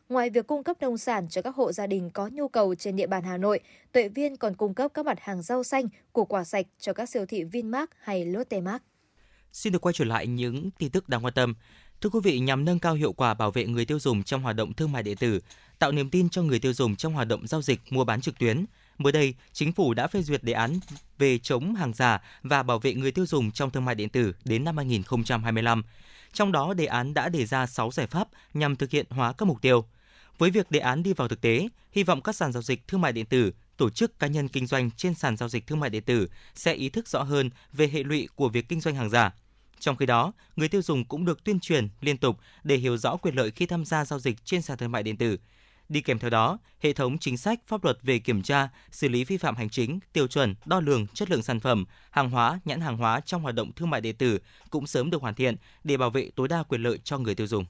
Ngoài 0.09 0.29
việc 0.29 0.47
cung 0.47 0.63
cấp 0.63 0.77
nông 0.81 0.97
sản 0.97 1.29
cho 1.29 1.41
các 1.41 1.55
hộ 1.55 1.71
gia 1.71 1.87
đình 1.87 2.09
có 2.09 2.27
nhu 2.27 2.47
cầu 2.47 2.75
trên 2.75 2.95
địa 2.95 3.07
bàn 3.07 3.23
Hà 3.23 3.37
Nội, 3.37 3.59
Tuệ 3.91 4.09
Viên 4.09 4.37
còn 4.37 4.55
cung 4.55 4.73
cấp 4.73 4.91
các 4.93 5.05
mặt 5.05 5.19
hàng 5.21 5.41
rau 5.41 5.63
xanh, 5.63 5.87
củ 6.13 6.25
quả 6.25 6.43
sạch 6.43 6.65
cho 6.79 6.93
các 6.93 7.09
siêu 7.09 7.25
thị 7.25 7.43
Vinmart 7.43 7.89
hay 7.99 8.25
Lotte 8.25 8.61
Mart. 8.61 8.83
Xin 9.53 9.73
được 9.73 9.79
quay 9.79 9.93
trở 9.93 10.05
lại 10.05 10.27
những 10.27 10.69
tin 10.71 10.89
tức 10.89 11.09
đáng 11.09 11.25
quan 11.25 11.33
tâm. 11.33 11.53
Thưa 12.01 12.09
quý 12.09 12.19
vị, 12.23 12.39
nhằm 12.39 12.65
nâng 12.65 12.79
cao 12.79 12.93
hiệu 12.93 13.13
quả 13.13 13.33
bảo 13.33 13.51
vệ 13.51 13.65
người 13.65 13.85
tiêu 13.85 13.99
dùng 13.99 14.23
trong 14.23 14.41
hoạt 14.41 14.55
động 14.55 14.73
thương 14.73 14.91
mại 14.91 15.03
điện 15.03 15.17
tử, 15.17 15.39
tạo 15.79 15.91
niềm 15.91 16.09
tin 16.09 16.29
cho 16.29 16.41
người 16.41 16.59
tiêu 16.59 16.73
dùng 16.73 16.95
trong 16.95 17.13
hoạt 17.13 17.27
động 17.27 17.47
giao 17.47 17.61
dịch 17.61 17.79
mua 17.89 18.03
bán 18.03 18.21
trực 18.21 18.39
tuyến, 18.39 18.65
mới 18.97 19.11
đây, 19.13 19.35
chính 19.53 19.71
phủ 19.71 19.93
đã 19.93 20.07
phê 20.07 20.21
duyệt 20.21 20.43
đề 20.43 20.53
án 20.53 20.79
về 21.17 21.37
chống 21.37 21.75
hàng 21.75 21.93
giả 21.93 22.21
và 22.41 22.63
bảo 22.63 22.79
vệ 22.79 22.93
người 22.93 23.11
tiêu 23.11 23.25
dùng 23.25 23.51
trong 23.51 23.71
thương 23.71 23.85
mại 23.85 23.95
điện 23.95 24.09
tử 24.09 24.33
đến 24.45 24.63
năm 24.63 24.77
2025. 24.77 25.83
Trong 26.33 26.51
đó, 26.51 26.73
đề 26.73 26.85
án 26.85 27.13
đã 27.13 27.29
đề 27.29 27.45
ra 27.45 27.65
6 27.65 27.91
giải 27.91 28.07
pháp 28.07 28.27
nhằm 28.53 28.75
thực 28.75 28.91
hiện 28.91 29.05
hóa 29.09 29.33
các 29.33 29.45
mục 29.45 29.61
tiêu. 29.61 29.85
Với 30.37 30.49
việc 30.49 30.71
đề 30.71 30.79
án 30.79 31.03
đi 31.03 31.13
vào 31.13 31.27
thực 31.27 31.41
tế, 31.41 31.67
hy 31.91 32.03
vọng 32.03 32.21
các 32.21 32.35
sàn 32.35 32.51
giao 32.51 32.61
dịch 32.61 32.87
thương 32.87 33.01
mại 33.01 33.11
điện 33.11 33.25
tử, 33.25 33.51
tổ 33.77 33.89
chức 33.89 34.19
cá 34.19 34.27
nhân 34.27 34.47
kinh 34.47 34.67
doanh 34.67 34.91
trên 34.91 35.13
sàn 35.13 35.37
giao 35.37 35.49
dịch 35.49 35.67
thương 35.67 35.79
mại 35.79 35.89
điện 35.89 36.03
tử 36.03 36.27
sẽ 36.55 36.73
ý 36.73 36.89
thức 36.89 37.07
rõ 37.07 37.23
hơn 37.23 37.49
về 37.73 37.87
hệ 37.87 38.03
lụy 38.03 38.27
của 38.35 38.49
việc 38.49 38.69
kinh 38.69 38.81
doanh 38.81 38.95
hàng 38.95 39.09
giả. 39.09 39.31
Trong 39.79 39.95
khi 39.95 40.05
đó, 40.05 40.33
người 40.55 40.67
tiêu 40.67 40.81
dùng 40.81 41.05
cũng 41.05 41.25
được 41.25 41.43
tuyên 41.43 41.59
truyền 41.59 41.89
liên 42.01 42.17
tục 42.17 42.37
để 42.63 42.75
hiểu 42.75 42.97
rõ 42.97 43.15
quyền 43.15 43.35
lợi 43.35 43.51
khi 43.51 43.65
tham 43.65 43.85
gia 43.85 44.05
giao 44.05 44.19
dịch 44.19 44.45
trên 44.45 44.61
sàn 44.61 44.77
thương 44.77 44.91
mại 44.91 45.03
điện 45.03 45.17
tử. 45.17 45.37
Đi 45.89 46.01
kèm 46.01 46.19
theo 46.19 46.29
đó, 46.29 46.57
hệ 46.79 46.93
thống 46.93 47.17
chính 47.17 47.37
sách 47.37 47.59
pháp 47.67 47.83
luật 47.83 47.97
về 48.01 48.19
kiểm 48.19 48.41
tra, 48.41 48.69
xử 48.91 49.07
lý 49.07 49.23
vi 49.23 49.37
phạm 49.37 49.55
hành 49.55 49.69
chính, 49.69 49.99
tiêu 50.13 50.27
chuẩn, 50.27 50.55
đo 50.65 50.79
lường 50.79 51.07
chất 51.07 51.31
lượng 51.31 51.43
sản 51.43 51.59
phẩm, 51.59 51.85
hàng 52.11 52.29
hóa, 52.29 52.59
nhãn 52.65 52.81
hàng 52.81 52.97
hóa 52.97 53.19
trong 53.19 53.41
hoạt 53.41 53.55
động 53.55 53.71
thương 53.75 53.89
mại 53.89 54.01
điện 54.01 54.15
tử 54.15 54.39
cũng 54.69 54.87
sớm 54.87 55.09
được 55.09 55.21
hoàn 55.21 55.35
thiện 55.35 55.55
để 55.83 55.97
bảo 55.97 56.09
vệ 56.09 56.29
tối 56.35 56.47
đa 56.47 56.63
quyền 56.63 56.83
lợi 56.83 56.99
cho 57.03 57.17
người 57.17 57.35
tiêu 57.35 57.47
dùng. 57.47 57.65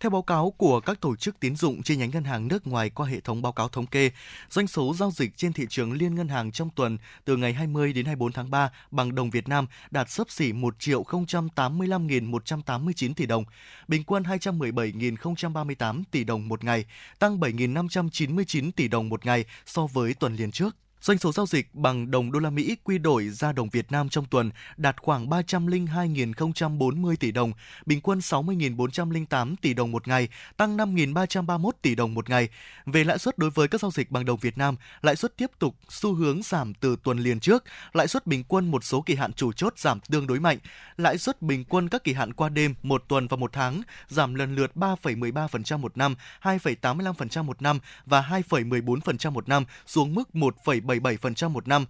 Theo 0.00 0.10
báo 0.10 0.22
cáo 0.22 0.50
của 0.50 0.80
các 0.80 1.00
tổ 1.00 1.16
chức 1.16 1.40
tín 1.40 1.56
dụng 1.56 1.82
chi 1.82 1.96
nhánh 1.96 2.10
ngân 2.10 2.24
hàng 2.24 2.48
nước 2.48 2.66
ngoài 2.66 2.90
qua 2.90 3.06
hệ 3.06 3.20
thống 3.20 3.42
báo 3.42 3.52
cáo 3.52 3.68
thống 3.68 3.86
kê, 3.86 4.10
doanh 4.50 4.66
số 4.66 4.94
giao 4.94 5.10
dịch 5.10 5.36
trên 5.36 5.52
thị 5.52 5.66
trường 5.68 5.92
liên 5.92 6.14
ngân 6.14 6.28
hàng 6.28 6.52
trong 6.52 6.70
tuần 6.70 6.98
từ 7.24 7.36
ngày 7.36 7.52
20 7.52 7.92
đến 7.92 8.06
24 8.06 8.32
tháng 8.32 8.50
3 8.50 8.70
bằng 8.90 9.14
đồng 9.14 9.30
Việt 9.30 9.48
Nam 9.48 9.66
đạt 9.90 10.10
sấp 10.10 10.30
xỉ 10.30 10.52
1 10.52 10.78
triệu 10.78 11.02
085.189 11.02 13.14
tỷ 13.14 13.26
đồng, 13.26 13.44
bình 13.88 14.04
quân 14.04 14.22
217.038 14.22 16.02
tỷ 16.10 16.24
đồng 16.24 16.48
một 16.48 16.64
ngày, 16.64 16.84
tăng 17.18 17.40
7.599 17.40 18.70
tỷ 18.76 18.88
đồng 18.88 19.08
một 19.08 19.26
ngày 19.26 19.44
so 19.66 19.86
với 19.86 20.14
tuần 20.14 20.36
liền 20.36 20.50
trước. 20.50 20.76
Doanh 21.02 21.18
số 21.18 21.32
giao 21.32 21.46
dịch 21.46 21.74
bằng 21.74 22.10
đồng 22.10 22.32
đô 22.32 22.38
la 22.38 22.50
Mỹ 22.50 22.76
quy 22.84 22.98
đổi 22.98 23.28
ra 23.28 23.52
đồng 23.52 23.68
Việt 23.68 23.92
Nam 23.92 24.08
trong 24.08 24.24
tuần 24.24 24.50
đạt 24.76 24.96
khoảng 25.02 25.28
302.040 25.28 27.16
tỷ 27.16 27.32
đồng, 27.32 27.52
bình 27.86 28.00
quân 28.00 28.18
60.408 28.18 29.54
tỷ 29.62 29.74
đồng 29.74 29.90
một 29.90 30.08
ngày, 30.08 30.28
tăng 30.56 30.76
5.331 30.76 31.70
tỷ 31.82 31.94
đồng 31.94 32.14
một 32.14 32.30
ngày. 32.30 32.48
Về 32.86 33.04
lãi 33.04 33.18
suất 33.18 33.38
đối 33.38 33.50
với 33.50 33.68
các 33.68 33.80
giao 33.80 33.90
dịch 33.90 34.10
bằng 34.10 34.24
đồng 34.24 34.38
Việt 34.38 34.58
Nam, 34.58 34.76
lãi 35.02 35.16
suất 35.16 35.36
tiếp 35.36 35.50
tục 35.58 35.74
xu 35.88 36.14
hướng 36.14 36.42
giảm 36.42 36.74
từ 36.74 36.96
tuần 37.02 37.18
liền 37.18 37.40
trước, 37.40 37.64
lãi 37.92 38.08
suất 38.08 38.26
bình 38.26 38.44
quân 38.48 38.70
một 38.70 38.84
số 38.84 39.00
kỳ 39.00 39.14
hạn 39.14 39.32
chủ 39.32 39.52
chốt 39.52 39.78
giảm 39.78 40.00
tương 40.00 40.26
đối 40.26 40.40
mạnh, 40.40 40.58
lãi 40.96 41.18
suất 41.18 41.42
bình 41.42 41.64
quân 41.64 41.88
các 41.88 42.04
kỳ 42.04 42.12
hạn 42.12 42.32
qua 42.32 42.48
đêm, 42.48 42.74
một 42.82 43.04
tuần 43.08 43.28
và 43.28 43.36
một 43.36 43.52
tháng 43.52 43.82
giảm 44.08 44.34
lần 44.34 44.54
lượt 44.54 44.70
3,13% 44.74 45.78
một 45.78 45.96
năm, 45.96 46.14
2,85% 46.42 47.44
một 47.44 47.62
năm 47.62 47.78
và 48.06 48.20
2,14% 48.48 49.30
một 49.30 49.48
năm 49.48 49.64
xuống 49.86 50.14
mức 50.14 50.34
1, 50.34 50.56
2,77% 50.98 51.48
một 51.50 51.68
năm, 51.68 51.84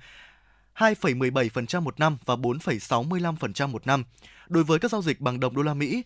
2,17% 0.76 1.80
một 1.80 2.00
năm 2.00 2.16
và 2.24 2.36
4,65% 2.36 3.68
một 3.68 3.86
năm. 3.86 4.04
Đối 4.48 4.64
với 4.64 4.78
các 4.78 4.90
giao 4.90 5.02
dịch 5.02 5.20
bằng 5.20 5.40
đồng 5.40 5.54
đô 5.54 5.62
la 5.62 5.74
Mỹ, 5.74 6.02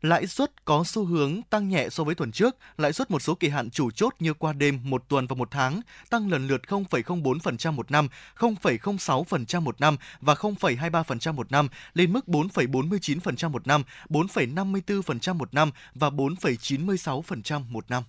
lãi 0.00 0.26
suất 0.26 0.64
có 0.64 0.84
xu 0.84 1.04
hướng 1.04 1.42
tăng 1.50 1.68
nhẹ 1.68 1.88
so 1.88 2.04
với 2.04 2.14
tuần 2.14 2.32
trước, 2.32 2.56
lãi 2.76 2.92
suất 2.92 3.10
một 3.10 3.22
số 3.22 3.34
kỳ 3.34 3.48
hạn 3.48 3.70
chủ 3.70 3.90
chốt 3.90 4.14
như 4.18 4.34
qua 4.34 4.52
đêm, 4.52 4.80
một 4.82 5.04
tuần 5.08 5.26
và 5.26 5.34
một 5.34 5.48
tháng 5.50 5.80
tăng 6.10 6.30
lần 6.30 6.46
lượt 6.46 6.62
0,04% 6.68 7.72
một 7.72 7.90
năm, 7.90 8.08
0,06% 8.36 9.60
một 9.60 9.80
năm 9.80 9.96
và 10.20 10.34
0,23% 10.34 11.32
một 11.32 11.52
năm 11.52 11.68
lên 11.94 12.12
mức 12.12 12.24
4,49% 12.26 13.50
một 13.50 13.66
năm, 13.66 13.82
4,54% 14.08 15.34
một 15.34 15.54
năm 15.54 15.70
và 15.94 16.10
4,96% 16.10 17.62
một 17.68 17.90
năm. 17.90 18.02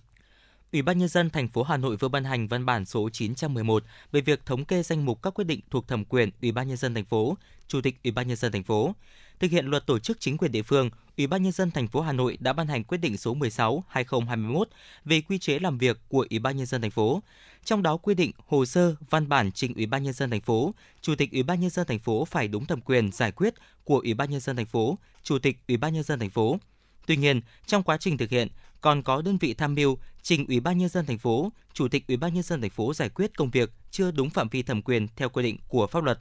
Ủy 0.72 0.82
ban 0.82 0.98
nhân 0.98 1.08
dân 1.08 1.30
thành 1.30 1.48
phố 1.48 1.62
Hà 1.62 1.76
Nội 1.76 1.96
vừa 1.96 2.08
ban 2.08 2.24
hành 2.24 2.48
văn 2.48 2.66
bản 2.66 2.84
số 2.84 3.08
911 3.12 3.84
về 4.12 4.20
việc 4.20 4.46
thống 4.46 4.64
kê 4.64 4.82
danh 4.82 5.04
mục 5.04 5.22
các 5.22 5.34
quyết 5.34 5.44
định 5.44 5.60
thuộc 5.70 5.88
thẩm 5.88 6.04
quyền 6.04 6.30
Ủy 6.42 6.52
ban 6.52 6.68
nhân 6.68 6.76
dân 6.76 6.94
thành 6.94 7.04
phố, 7.04 7.36
Chủ 7.68 7.80
tịch 7.80 7.96
Ủy 8.04 8.10
ban 8.12 8.28
nhân 8.28 8.36
dân 8.36 8.52
thành 8.52 8.62
phố. 8.62 8.94
Thực 9.40 9.50
hiện 9.50 9.66
luật 9.66 9.86
tổ 9.86 9.98
chức 9.98 10.20
chính 10.20 10.36
quyền 10.36 10.52
địa 10.52 10.62
phương, 10.62 10.90
Ủy 11.16 11.26
ban 11.26 11.42
nhân 11.42 11.52
dân 11.52 11.70
thành 11.70 11.88
phố 11.88 12.00
Hà 12.00 12.12
Nội 12.12 12.36
đã 12.40 12.52
ban 12.52 12.66
hành 12.66 12.84
quyết 12.84 12.98
định 12.98 13.16
số 13.16 13.34
16/2021 13.34 14.64
về 15.04 15.20
quy 15.20 15.38
chế 15.38 15.58
làm 15.58 15.78
việc 15.78 16.00
của 16.08 16.26
Ủy 16.30 16.38
ban 16.38 16.56
nhân 16.56 16.66
dân 16.66 16.80
thành 16.82 16.90
phố. 16.90 17.22
Trong 17.64 17.82
đó 17.82 17.96
quy 17.96 18.14
định 18.14 18.32
hồ 18.46 18.66
sơ, 18.66 18.94
văn 19.10 19.28
bản 19.28 19.52
trình 19.52 19.74
Ủy 19.74 19.86
ban 19.86 20.02
nhân 20.02 20.12
dân 20.12 20.30
thành 20.30 20.40
phố, 20.40 20.74
Chủ 21.00 21.14
tịch 21.14 21.32
Ủy 21.32 21.42
ban 21.42 21.60
nhân 21.60 21.70
dân 21.70 21.86
thành 21.86 21.98
phố 21.98 22.24
phải 22.24 22.48
đúng 22.48 22.66
thẩm 22.66 22.80
quyền 22.80 23.12
giải 23.12 23.32
quyết 23.32 23.54
của 23.84 23.98
Ủy 23.98 24.14
ban 24.14 24.30
nhân 24.30 24.40
dân 24.40 24.56
thành 24.56 24.66
phố, 24.66 24.98
Chủ 25.22 25.38
tịch 25.38 25.56
Ủy 25.68 25.76
ban 25.76 25.94
nhân 25.94 26.02
dân 26.02 26.18
thành 26.18 26.30
phố. 26.30 26.58
Tuy 27.06 27.16
nhiên, 27.16 27.40
trong 27.66 27.82
quá 27.82 27.96
trình 28.00 28.18
thực 28.18 28.30
hiện, 28.30 28.48
còn 28.80 29.02
có 29.02 29.22
đơn 29.22 29.38
vị 29.38 29.54
tham 29.54 29.74
mưu 29.74 29.98
trình 30.22 30.46
Ủy 30.46 30.60
ban 30.60 30.78
nhân 30.78 30.88
dân 30.88 31.06
thành 31.06 31.18
phố, 31.18 31.52
Chủ 31.72 31.88
tịch 31.88 32.06
Ủy 32.08 32.16
ban 32.16 32.34
nhân 32.34 32.42
dân 32.42 32.60
thành 32.60 32.70
phố 32.70 32.94
giải 32.94 33.08
quyết 33.08 33.36
công 33.36 33.50
việc 33.50 33.72
chưa 33.90 34.10
đúng 34.10 34.30
phạm 34.30 34.48
vi 34.48 34.62
thẩm 34.62 34.82
quyền 34.82 35.08
theo 35.16 35.28
quy 35.28 35.42
định 35.42 35.56
của 35.68 35.86
pháp 35.86 36.04
luật. 36.04 36.18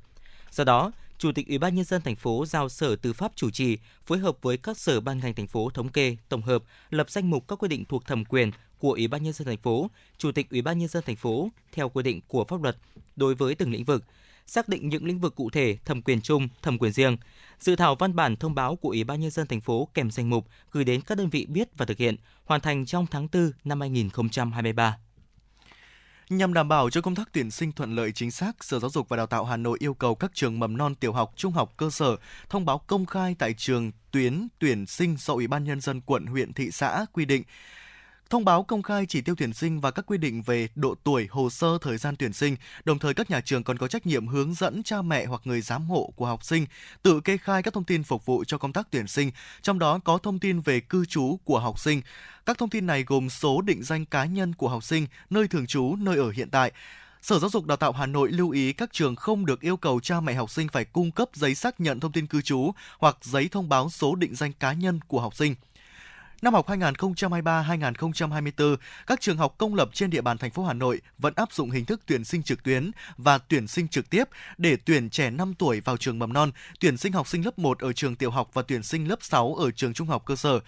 Do 0.51 0.63
đó, 0.63 0.91
Chủ 1.17 1.31
tịch 1.31 1.47
Ủy 1.47 1.57
ban 1.57 1.75
nhân 1.75 1.85
dân 1.85 2.01
thành 2.01 2.15
phố 2.15 2.45
giao 2.45 2.69
Sở 2.69 2.95
Tư 2.95 3.13
pháp 3.13 3.31
chủ 3.35 3.49
trì 3.49 3.77
phối 4.05 4.17
hợp 4.17 4.37
với 4.41 4.57
các 4.57 4.77
sở 4.77 4.99
ban 5.01 5.19
ngành 5.19 5.33
thành 5.33 5.47
phố 5.47 5.69
thống 5.69 5.89
kê, 5.89 6.17
tổng 6.29 6.41
hợp, 6.41 6.63
lập 6.89 7.09
danh 7.09 7.29
mục 7.29 7.47
các 7.47 7.59
quy 7.59 7.67
định 7.67 7.85
thuộc 7.85 8.05
thẩm 8.05 8.25
quyền 8.25 8.51
của 8.79 8.91
Ủy 8.91 9.07
ban 9.07 9.23
nhân 9.23 9.33
dân 9.33 9.47
thành 9.47 9.57
phố, 9.57 9.89
Chủ 10.17 10.31
tịch 10.31 10.49
Ủy 10.49 10.61
ban 10.61 10.79
nhân 10.79 10.87
dân 10.87 11.03
thành 11.05 11.15
phố 11.15 11.49
theo 11.71 11.89
quy 11.89 12.03
định 12.03 12.21
của 12.27 12.45
pháp 12.45 12.63
luật 12.63 12.77
đối 13.15 13.35
với 13.35 13.55
từng 13.55 13.71
lĩnh 13.71 13.83
vực, 13.83 14.03
xác 14.49 14.69
định 14.69 14.89
những 14.89 15.05
lĩnh 15.05 15.19
vực 15.19 15.35
cụ 15.35 15.49
thể 15.49 15.77
thẩm 15.85 16.01
quyền 16.01 16.21
chung, 16.21 16.47
thẩm 16.61 16.77
quyền 16.77 16.91
riêng. 16.91 17.17
Dự 17.59 17.75
thảo 17.75 17.95
văn 17.95 18.15
bản 18.15 18.35
thông 18.35 18.55
báo 18.55 18.75
của 18.75 18.89
Ủy 18.89 19.03
ban 19.03 19.21
nhân 19.21 19.31
dân 19.31 19.47
thành 19.47 19.61
phố 19.61 19.87
kèm 19.93 20.11
danh 20.11 20.29
mục 20.29 20.47
gửi 20.71 20.83
đến 20.83 21.01
các 21.01 21.17
đơn 21.17 21.29
vị 21.29 21.45
biết 21.49 21.77
và 21.77 21.85
thực 21.85 21.97
hiện, 21.97 22.15
hoàn 22.45 22.61
thành 22.61 22.85
trong 22.85 23.07
tháng 23.07 23.27
4 23.33 23.51
năm 23.63 23.81
2023. 23.81 24.97
Nhằm 26.29 26.53
đảm 26.53 26.67
bảo 26.67 26.89
cho 26.89 27.01
công 27.01 27.15
tác 27.15 27.29
tuyển 27.31 27.51
sinh 27.51 27.71
thuận 27.71 27.95
lợi 27.95 28.11
chính 28.11 28.31
xác, 28.31 28.63
Sở 28.63 28.79
Giáo 28.79 28.89
dục 28.89 29.09
và 29.09 29.17
Đào 29.17 29.25
tạo 29.25 29.45
Hà 29.45 29.57
Nội 29.57 29.77
yêu 29.81 29.93
cầu 29.93 30.15
các 30.15 30.31
trường 30.33 30.59
mầm 30.59 30.77
non, 30.77 30.95
tiểu 30.95 31.13
học, 31.13 31.33
trung 31.35 31.53
học 31.53 31.73
cơ 31.77 31.89
sở 31.89 32.15
thông 32.49 32.65
báo 32.65 32.77
công 32.77 33.05
khai 33.05 33.35
tại 33.39 33.53
trường 33.53 33.91
tuyến 34.11 34.47
tuyển 34.59 34.85
sinh 34.85 35.15
do 35.17 35.33
Ủy 35.33 35.47
ban 35.47 35.63
nhân 35.63 35.81
dân 35.81 36.01
quận, 36.01 36.25
huyện, 36.25 36.53
thị 36.53 36.71
xã 36.71 37.05
quy 37.13 37.25
định 37.25 37.43
thông 38.29 38.45
báo 38.45 38.63
công 38.63 38.81
khai 38.81 39.05
chỉ 39.05 39.21
tiêu 39.21 39.35
tuyển 39.37 39.53
sinh 39.53 39.81
và 39.81 39.91
các 39.91 40.05
quy 40.05 40.17
định 40.17 40.41
về 40.41 40.67
độ 40.75 40.95
tuổi, 41.03 41.27
hồ 41.31 41.49
sơ, 41.49 41.77
thời 41.81 41.97
gian 41.97 42.15
tuyển 42.15 42.33
sinh. 42.33 42.55
Đồng 42.83 42.99
thời 42.99 43.13
các 43.13 43.29
nhà 43.29 43.41
trường 43.41 43.63
còn 43.63 43.77
có 43.77 43.87
trách 43.87 44.05
nhiệm 44.05 44.27
hướng 44.27 44.53
dẫn 44.53 44.83
cha 44.83 45.01
mẹ 45.01 45.25
hoặc 45.25 45.41
người 45.43 45.61
giám 45.61 45.85
hộ 45.85 46.13
của 46.15 46.25
học 46.25 46.43
sinh 46.43 46.65
tự 47.01 47.19
kê 47.19 47.37
khai 47.37 47.63
các 47.63 47.73
thông 47.73 47.83
tin 47.83 48.03
phục 48.03 48.25
vụ 48.25 48.43
cho 48.47 48.57
công 48.57 48.73
tác 48.73 48.87
tuyển 48.91 49.07
sinh, 49.07 49.31
trong 49.61 49.79
đó 49.79 49.99
có 50.05 50.17
thông 50.17 50.39
tin 50.39 50.59
về 50.59 50.79
cư 50.79 51.05
trú 51.05 51.39
của 51.43 51.59
học 51.59 51.79
sinh. 51.79 52.01
Các 52.45 52.57
thông 52.57 52.69
tin 52.69 52.87
này 52.87 53.03
gồm 53.07 53.29
số 53.29 53.61
định 53.61 53.83
danh 53.83 54.05
cá 54.05 54.25
nhân 54.25 54.55
của 54.55 54.69
học 54.69 54.83
sinh, 54.83 55.07
nơi 55.29 55.47
thường 55.47 55.67
trú, 55.67 55.95
nơi 55.95 56.17
ở 56.17 56.31
hiện 56.31 56.49
tại. 56.49 56.71
Sở 57.21 57.39
Giáo 57.39 57.49
dục 57.49 57.65
Đào 57.65 57.77
tạo 57.77 57.91
Hà 57.91 58.05
Nội 58.05 58.31
lưu 58.31 58.49
ý 58.49 58.73
các 58.73 58.93
trường 58.93 59.15
không 59.15 59.45
được 59.45 59.61
yêu 59.61 59.77
cầu 59.77 59.99
cha 59.99 60.19
mẹ 60.19 60.33
học 60.33 60.51
sinh 60.51 60.67
phải 60.67 60.85
cung 60.85 61.11
cấp 61.11 61.29
giấy 61.33 61.55
xác 61.55 61.79
nhận 61.79 61.99
thông 61.99 62.11
tin 62.11 62.27
cư 62.27 62.41
trú 62.41 62.71
hoặc 62.99 63.17
giấy 63.21 63.49
thông 63.51 63.69
báo 63.69 63.89
số 63.89 64.15
định 64.15 64.35
danh 64.35 64.53
cá 64.53 64.73
nhân 64.73 64.99
của 65.07 65.21
học 65.21 65.35
sinh. 65.35 65.55
Năm 66.41 66.53
học 66.53 66.67
2023-2024, 66.67 68.75
các 69.07 69.21
trường 69.21 69.37
học 69.37 69.55
công 69.57 69.75
lập 69.75 69.89
trên 69.93 70.09
địa 70.09 70.21
bàn 70.21 70.37
thành 70.37 70.51
phố 70.51 70.63
Hà 70.63 70.73
Nội 70.73 71.01
vẫn 71.17 71.33
áp 71.35 71.53
dụng 71.53 71.71
hình 71.71 71.85
thức 71.85 72.01
tuyển 72.05 72.23
sinh 72.23 72.43
trực 72.43 72.63
tuyến 72.63 72.91
và 73.17 73.37
tuyển 73.37 73.67
sinh 73.67 73.87
trực 73.87 74.09
tiếp 74.09 74.23
để 74.57 74.77
tuyển 74.85 75.09
trẻ 75.09 75.29
5 75.29 75.53
tuổi 75.53 75.81
vào 75.81 75.97
trường 75.97 76.19
mầm 76.19 76.33
non, 76.33 76.51
tuyển 76.79 76.97
sinh 76.97 77.13
học 77.13 77.27
sinh 77.27 77.45
lớp 77.45 77.59
1 77.59 77.79
ở 77.79 77.93
trường 77.93 78.15
tiểu 78.15 78.31
học 78.31 78.49
và 78.53 78.61
tuyển 78.61 78.83
sinh 78.83 79.07
lớp 79.07 79.19
6 79.21 79.55
ở 79.55 79.71
trường 79.71 79.93
trung 79.93 80.07
học 80.07 80.25
cơ 80.25 80.35
sở. 80.35 80.59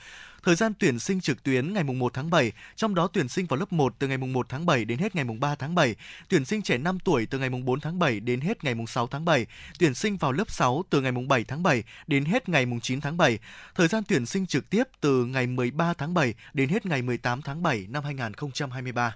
Thời 0.44 0.56
gian 0.56 0.74
tuyển 0.80 1.00
sinh 1.00 1.22
trực 1.22 1.44
tuyến 1.44 1.74
ngày 1.74 1.84
1 1.84 2.14
tháng 2.14 2.30
7, 2.30 2.52
trong 2.76 2.96
đó 2.96 3.08
tuyển 3.14 3.28
sinh 3.28 3.46
vào 3.46 3.60
lớp 3.60 3.74
1 3.74 3.96
từ 4.00 4.08
ngày 4.08 4.18
1 4.18 4.50
tháng 4.50 4.66
7 4.66 4.86
đến 4.86 5.00
hết 5.00 5.16
ngày 5.16 5.26
3 5.40 5.56
tháng 5.56 5.76
7, 5.76 5.96
tuyển 6.30 6.46
sinh 6.46 6.62
trẻ 6.62 6.78
5 6.78 7.00
tuổi 7.00 7.26
từ 7.26 7.40
ngày 7.40 7.50
4 7.50 7.80
tháng 7.80 8.00
7 8.00 8.20
đến 8.20 8.42
hết 8.42 8.64
ngày 8.64 8.76
6 8.88 9.08
tháng 9.08 9.26
7, 9.26 9.46
tuyển 9.80 9.94
sinh 9.94 10.18
vào 10.18 10.32
lớp 10.32 10.52
6 10.52 10.84
từ 10.90 11.02
ngày 11.02 11.12
7 11.12 11.44
tháng 11.44 11.64
7 11.64 11.84
đến 12.08 12.26
hết 12.26 12.50
ngày 12.50 12.66
9 12.82 13.02
tháng 13.02 13.18
7. 13.18 13.40
Thời 13.76 13.88
gian 13.88 14.04
tuyển 14.08 14.26
sinh 14.26 14.46
trực 14.46 14.70
tiếp 14.70 14.84
từ 15.02 15.26
ngày 15.26 15.48
13 15.48 15.94
tháng 15.94 16.14
7 16.14 16.34
đến 16.54 16.70
hết 16.70 16.86
ngày 16.86 17.02
18 17.02 17.42
tháng 17.42 17.64
7 17.64 17.88
năm 17.90 18.04
2023. 18.04 19.16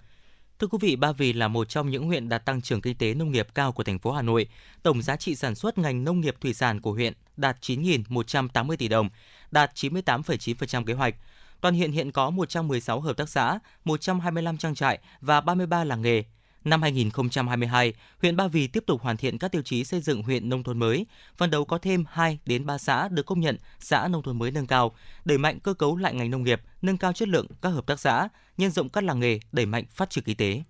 Thưa 0.60 0.68
quý 0.68 0.78
vị, 0.82 0.96
Ba 0.96 1.12
Vì 1.12 1.34
là 1.34 1.48
một 1.48 1.70
trong 1.70 1.90
những 1.90 2.06
huyện 2.06 2.30
đạt 2.30 2.46
tăng 2.46 2.62
trưởng 2.62 2.82
kinh 2.82 2.98
tế 2.98 3.14
nông 3.14 3.32
nghiệp 3.32 3.48
cao 3.54 3.72
của 3.72 3.84
thành 3.84 4.00
phố 4.00 4.12
Hà 4.12 4.22
Nội. 4.22 4.48
Tổng 4.84 5.02
giá 5.02 5.16
trị 5.16 5.36
sản 5.36 5.56
xuất 5.56 5.78
ngành 5.78 6.04
nông 6.04 6.22
nghiệp 6.22 6.36
thủy 6.42 6.54
sản 6.54 6.82
của 6.82 6.92
huyện 6.92 7.14
đạt 7.38 7.58
9.180 7.62 8.76
tỷ 8.76 8.88
đồng, 8.88 9.10
đạt 9.52 9.72
98,9% 9.76 10.86
kế 10.86 10.94
hoạch. 10.94 11.16
Toàn 11.62 11.76
huyện 11.76 11.92
hiện 11.92 12.12
có 12.12 12.30
116 12.30 13.02
hợp 13.02 13.18
tác 13.18 13.30
xã, 13.30 13.60
125 13.86 14.58
trang 14.58 14.76
trại 14.76 15.00
và 15.22 15.42
33 15.42 15.84
làng 15.84 16.02
nghề. 16.02 16.24
Năm 16.66 16.82
2022, 16.82 17.94
huyện 18.22 18.36
Ba 18.36 18.48
Vì 18.48 18.68
tiếp 18.68 18.84
tục 18.88 19.02
hoàn 19.02 19.18
thiện 19.18 19.38
các 19.38 19.52
tiêu 19.52 19.62
chí 19.62 19.84
xây 19.84 20.02
dựng 20.02 20.24
huyện 20.24 20.50
nông 20.50 20.64
thôn 20.64 20.80
mới, 20.80 21.06
phần 21.38 21.50
đầu 21.50 21.66
có 21.66 21.78
thêm 21.78 22.04
2 22.08 22.40
đến 22.46 22.66
3 22.66 22.78
xã 22.78 23.08
được 23.08 23.26
công 23.26 23.40
nhận 23.40 23.58
xã 23.80 24.08
nông 24.08 24.24
thôn 24.24 24.40
mới 24.40 24.52
nâng 24.52 24.68
cao, 24.68 24.96
đẩy 25.26 25.38
mạnh 25.38 25.60
cơ 25.60 25.74
cấu 25.74 25.96
lại 25.98 26.14
ngành 26.14 26.32
nông 26.32 26.44
nghiệp, 26.44 26.62
nâng 26.82 26.98
cao 26.98 27.14
chất 27.14 27.28
lượng 27.28 27.48
các 27.62 27.70
hợp 27.70 27.88
tác 27.88 28.00
xã, 28.00 28.30
nhân 28.58 28.72
rộng 28.72 28.90
các 28.90 29.04
làng 29.04 29.20
nghề, 29.20 29.40
đẩy 29.52 29.66
mạnh 29.66 29.84
phát 29.90 30.10
triển 30.10 30.24
kinh 30.24 30.38
tế. 30.38 30.64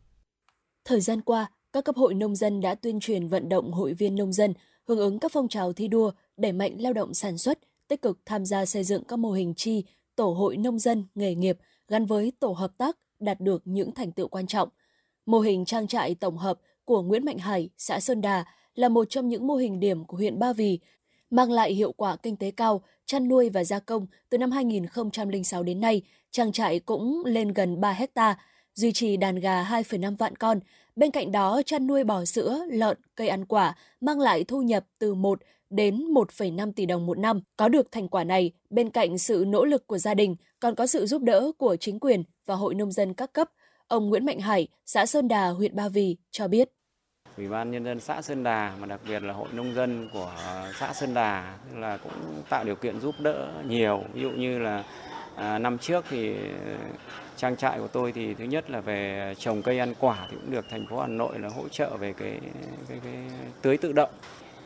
Thời 0.86 1.02
gian 1.02 1.22
qua, 1.22 1.50
các 1.74 1.86
cấp 1.86 1.96
hội 1.96 2.14
nông 2.14 2.36
dân 2.36 2.62
đã 2.62 2.76
tuyên 2.76 3.00
truyền 3.00 3.28
vận 3.28 3.50
động 3.50 3.72
hội 3.72 3.94
viên 3.94 4.16
nông 4.16 4.34
dân 4.34 4.54
hưởng 4.88 5.00
ứng 5.00 5.20
các 5.20 5.32
phong 5.34 5.48
trào 5.48 5.74
thi 5.74 5.88
đua, 5.88 6.12
đẩy 6.38 6.52
mạnh 6.52 6.76
lao 6.80 6.94
động 6.94 7.14
sản 7.14 7.38
xuất, 7.38 7.60
tích 7.88 8.02
cực 8.02 8.20
tham 8.26 8.46
gia 8.46 8.66
xây 8.66 8.84
dựng 8.84 9.04
các 9.04 9.20
mô 9.20 9.32
hình 9.32 9.54
chi, 9.58 9.84
tổ 10.16 10.34
hội 10.34 10.58
nông 10.58 10.80
dân, 10.80 11.06
nghề 11.16 11.36
nghiệp 11.36 11.58
gắn 11.88 12.06
với 12.06 12.32
tổ 12.40 12.52
hợp 12.52 12.72
tác 12.78 12.98
đạt 13.20 13.40
được 13.40 13.62
những 13.66 13.92
thành 13.92 14.12
tựu 14.12 14.28
quan 14.28 14.48
trọng. 14.48 14.70
Mô 15.26 15.40
hình 15.40 15.66
trang 15.66 15.88
trại 15.88 16.16
tổng 16.16 16.38
hợp 16.38 16.60
của 16.86 17.02
Nguyễn 17.02 17.26
Mạnh 17.26 17.38
Hải, 17.38 17.70
xã 17.78 18.00
Sơn 18.00 18.22
Đà 18.22 18.46
là 18.76 18.90
một 18.90 19.10
trong 19.10 19.30
những 19.30 19.48
mô 19.48 19.56
hình 19.56 19.80
điểm 19.80 20.06
của 20.06 20.18
huyện 20.18 20.40
Ba 20.40 20.54
Vì, 20.54 20.80
mang 21.30 21.52
lại 21.52 21.74
hiệu 21.74 21.92
quả 21.92 22.16
kinh 22.16 22.38
tế 22.38 22.52
cao, 22.52 22.82
chăn 23.06 23.28
nuôi 23.28 23.50
và 23.50 23.64
gia 23.64 23.80
công 23.80 24.08
từ 24.30 24.38
năm 24.38 24.52
2006 24.52 25.64
đến 25.64 25.82
nay, 25.82 26.02
trang 26.32 26.52
trại 26.52 26.80
cũng 26.80 27.24
lên 27.26 27.54
gần 27.54 27.82
3 27.82 27.92
hecta, 27.92 28.38
duy 28.74 28.92
trì 28.92 29.18
đàn 29.18 29.40
gà 29.40 29.64
2,5 29.64 30.16
vạn 30.16 30.36
con. 30.36 30.60
Bên 30.96 31.12
cạnh 31.12 31.32
đó, 31.32 31.62
chăn 31.66 31.88
nuôi 31.88 32.04
bò 32.04 32.26
sữa, 32.26 32.66
lợn, 32.70 32.98
cây 33.16 33.28
ăn 33.28 33.46
quả 33.46 33.76
mang 34.02 34.20
lại 34.20 34.44
thu 34.44 34.62
nhập 34.62 34.86
từ 35.00 35.14
1 35.14 35.40
đến 35.70 36.06
1,5 36.14 36.72
tỷ 36.72 36.86
đồng 36.86 37.06
một 37.06 37.18
năm. 37.18 37.42
Có 37.58 37.70
được 37.70 37.92
thành 37.92 38.08
quả 38.08 38.24
này, 38.24 38.52
bên 38.70 38.90
cạnh 38.90 39.18
sự 39.18 39.46
nỗ 39.48 39.66
lực 39.66 39.88
của 39.88 39.98
gia 39.98 40.14
đình, 40.14 40.36
còn 40.60 40.76
có 40.76 40.88
sự 40.88 41.06
giúp 41.06 41.22
đỡ 41.22 41.52
của 41.58 41.76
chính 41.76 42.00
quyền 42.00 42.24
và 42.46 42.56
hội 42.56 42.76
nông 42.76 42.92
dân 42.92 43.14
các 43.14 43.34
cấp. 43.34 43.50
Ông 43.88 44.10
Nguyễn 44.10 44.26
Mạnh 44.26 44.40
Hải, 44.40 44.68
xã 44.86 45.06
Sơn 45.06 45.28
Đà, 45.28 45.50
huyện 45.50 45.76
Ba 45.76 45.90
Vì 45.90 46.18
cho 46.32 46.48
biết. 46.48 46.70
Ủy 47.38 47.48
ban 47.48 47.72
nhân 47.72 47.86
dân 47.86 48.00
xã 48.00 48.22
Sơn 48.22 48.44
Đà 48.44 48.74
mà 48.80 48.86
đặc 48.86 49.00
biệt 49.08 49.24
là 49.24 49.34
hội 49.34 49.48
nông 49.54 49.76
dân 49.76 50.10
của 50.14 50.34
xã 50.80 50.94
Sơn 50.94 51.14
Đà 51.14 51.58
là 51.76 51.98
cũng 51.98 52.44
tạo 52.50 52.64
điều 52.64 52.76
kiện 52.76 53.00
giúp 53.00 53.16
đỡ 53.20 53.48
nhiều. 53.68 54.04
Ví 54.14 54.22
dụ 54.22 54.30
như 54.30 54.60
là 54.60 54.84
à, 55.36 55.60
năm 55.60 55.78
trước 55.78 56.06
thì 56.10 56.36
trang 57.38 57.56
trại 57.56 57.80
của 57.80 57.88
tôi 57.88 58.12
thì 58.12 58.34
thứ 58.34 58.44
nhất 58.44 58.70
là 58.70 58.82
về 58.82 59.34
trồng 59.40 59.62
cây 59.62 59.80
ăn 59.80 59.94
quả 60.00 60.28
thì 60.32 60.38
cũng 60.42 60.52
được 60.52 60.66
thành 60.70 60.86
phố 60.90 61.00
Hà 61.00 61.08
Nội 61.08 61.40
là 61.40 61.50
hỗ 61.50 61.68
trợ 61.70 61.98
về 61.98 62.14
cái 62.14 62.40
cái, 62.90 63.00
cái 63.04 63.14
tưới 63.62 63.78
tự 63.78 63.92
động 63.92 64.12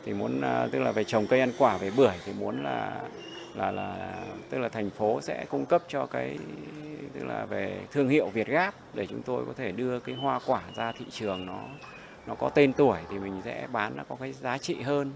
thì 0.04 0.12
muốn 0.12 0.40
à, 0.40 0.68
tức 0.72 0.78
là 0.78 0.92
về 0.92 1.04
trồng 1.04 1.26
cây 1.26 1.40
ăn 1.40 1.52
quả 1.58 1.76
về 1.76 1.90
bưởi 1.96 2.14
thì 2.24 2.32
muốn 2.32 2.62
là 2.64 3.00
là 3.60 3.70
là 3.70 4.24
tức 4.50 4.58
là 4.58 4.68
thành 4.68 4.90
phố 4.90 5.20
sẽ 5.20 5.46
cung 5.50 5.66
cấp 5.66 5.82
cho 5.88 6.06
cái 6.06 6.38
tức 7.12 7.24
là 7.24 7.46
về 7.46 7.80
thương 7.92 8.08
hiệu 8.08 8.26
Việt 8.26 8.46
Gáp 8.46 8.74
để 8.94 9.06
chúng 9.06 9.22
tôi 9.22 9.44
có 9.46 9.52
thể 9.56 9.72
đưa 9.72 10.00
cái 10.00 10.14
hoa 10.14 10.40
quả 10.46 10.62
ra 10.76 10.92
thị 10.92 11.04
trường 11.10 11.46
nó 11.46 11.58
nó 12.26 12.34
có 12.34 12.48
tên 12.48 12.72
tuổi 12.72 12.98
thì 13.10 13.18
mình 13.18 13.40
sẽ 13.44 13.68
bán 13.72 13.96
nó 13.96 14.04
có 14.08 14.16
cái 14.20 14.32
giá 14.32 14.58
trị 14.58 14.74
hơn. 14.74 15.12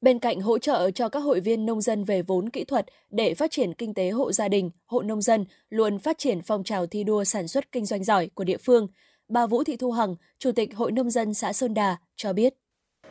Bên 0.00 0.18
cạnh 0.18 0.40
hỗ 0.40 0.58
trợ 0.58 0.90
cho 0.90 1.08
các 1.08 1.20
hội 1.20 1.40
viên 1.40 1.66
nông 1.66 1.80
dân 1.80 2.04
về 2.04 2.22
vốn 2.22 2.50
kỹ 2.50 2.64
thuật 2.64 2.86
để 3.10 3.34
phát 3.34 3.50
triển 3.50 3.74
kinh 3.74 3.94
tế 3.94 4.10
hộ 4.10 4.32
gia 4.32 4.48
đình, 4.48 4.70
hộ 4.86 5.02
nông 5.02 5.22
dân 5.22 5.44
luôn 5.70 5.98
phát 5.98 6.18
triển 6.18 6.42
phong 6.42 6.64
trào 6.64 6.86
thi 6.86 7.04
đua 7.04 7.24
sản 7.24 7.48
xuất 7.48 7.72
kinh 7.72 7.86
doanh 7.86 8.04
giỏi 8.04 8.30
của 8.34 8.44
địa 8.44 8.56
phương, 8.56 8.88
bà 9.28 9.46
Vũ 9.46 9.64
Thị 9.64 9.76
Thu 9.76 9.92
Hằng, 9.92 10.16
Chủ 10.38 10.52
tịch 10.52 10.76
Hội 10.76 10.92
Nông 10.92 11.10
dân 11.10 11.34
xã 11.34 11.52
Sơn 11.52 11.74
Đà 11.74 11.96
cho 12.16 12.32
biết. 12.32 12.54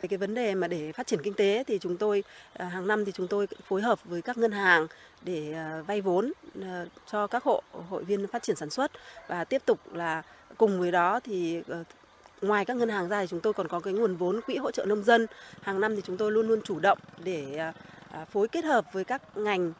Cái 0.08 0.18
vấn 0.18 0.34
đề 0.34 0.54
mà 0.54 0.68
để 0.68 0.92
phát 0.92 1.06
triển 1.06 1.22
kinh 1.22 1.34
tế 1.34 1.64
thì 1.66 1.78
chúng 1.78 1.96
tôi 1.96 2.24
à, 2.52 2.66
hàng 2.66 2.86
năm 2.86 3.04
thì 3.04 3.12
chúng 3.12 3.28
tôi 3.28 3.46
phối 3.68 3.82
hợp 3.82 4.04
với 4.04 4.22
các 4.22 4.38
ngân 4.38 4.52
hàng 4.52 4.86
để 5.22 5.52
à, 5.52 5.82
vay 5.86 6.00
vốn 6.00 6.32
à, 6.62 6.86
cho 7.12 7.26
các 7.26 7.44
hộ, 7.44 7.62
hội 7.88 8.04
viên 8.04 8.26
phát 8.26 8.42
triển 8.42 8.56
sản 8.56 8.70
xuất. 8.70 8.90
Và 9.28 9.44
tiếp 9.44 9.62
tục 9.66 9.94
là 9.94 10.22
cùng 10.56 10.80
với 10.80 10.90
đó 10.90 11.20
thì 11.24 11.62
ờ, 11.68 11.84
ngoài 12.40 12.64
các 12.64 12.76
ngân 12.76 12.88
hàng 12.88 13.08
ra 13.08 13.20
thì 13.20 13.26
chúng 13.26 13.40
tôi 13.40 13.52
còn 13.52 13.68
có 13.68 13.80
cái 13.80 13.92
nguồn 13.92 14.16
vốn 14.16 14.40
quỹ 14.40 14.56
hỗ 14.56 14.70
trợ 14.70 14.84
nông 14.84 15.04
dân. 15.04 15.26
Hàng 15.60 15.80
năm 15.80 15.96
thì 15.96 16.02
chúng 16.04 16.16
tôi 16.16 16.32
luôn 16.32 16.48
luôn 16.48 16.60
chủ 16.64 16.78
động 16.80 16.98
để 17.24 17.72
phối 18.30 18.48
kết 18.48 18.64
hợp 18.64 18.84
với 18.92 19.04
các 19.04 19.36
ngành 19.36 19.72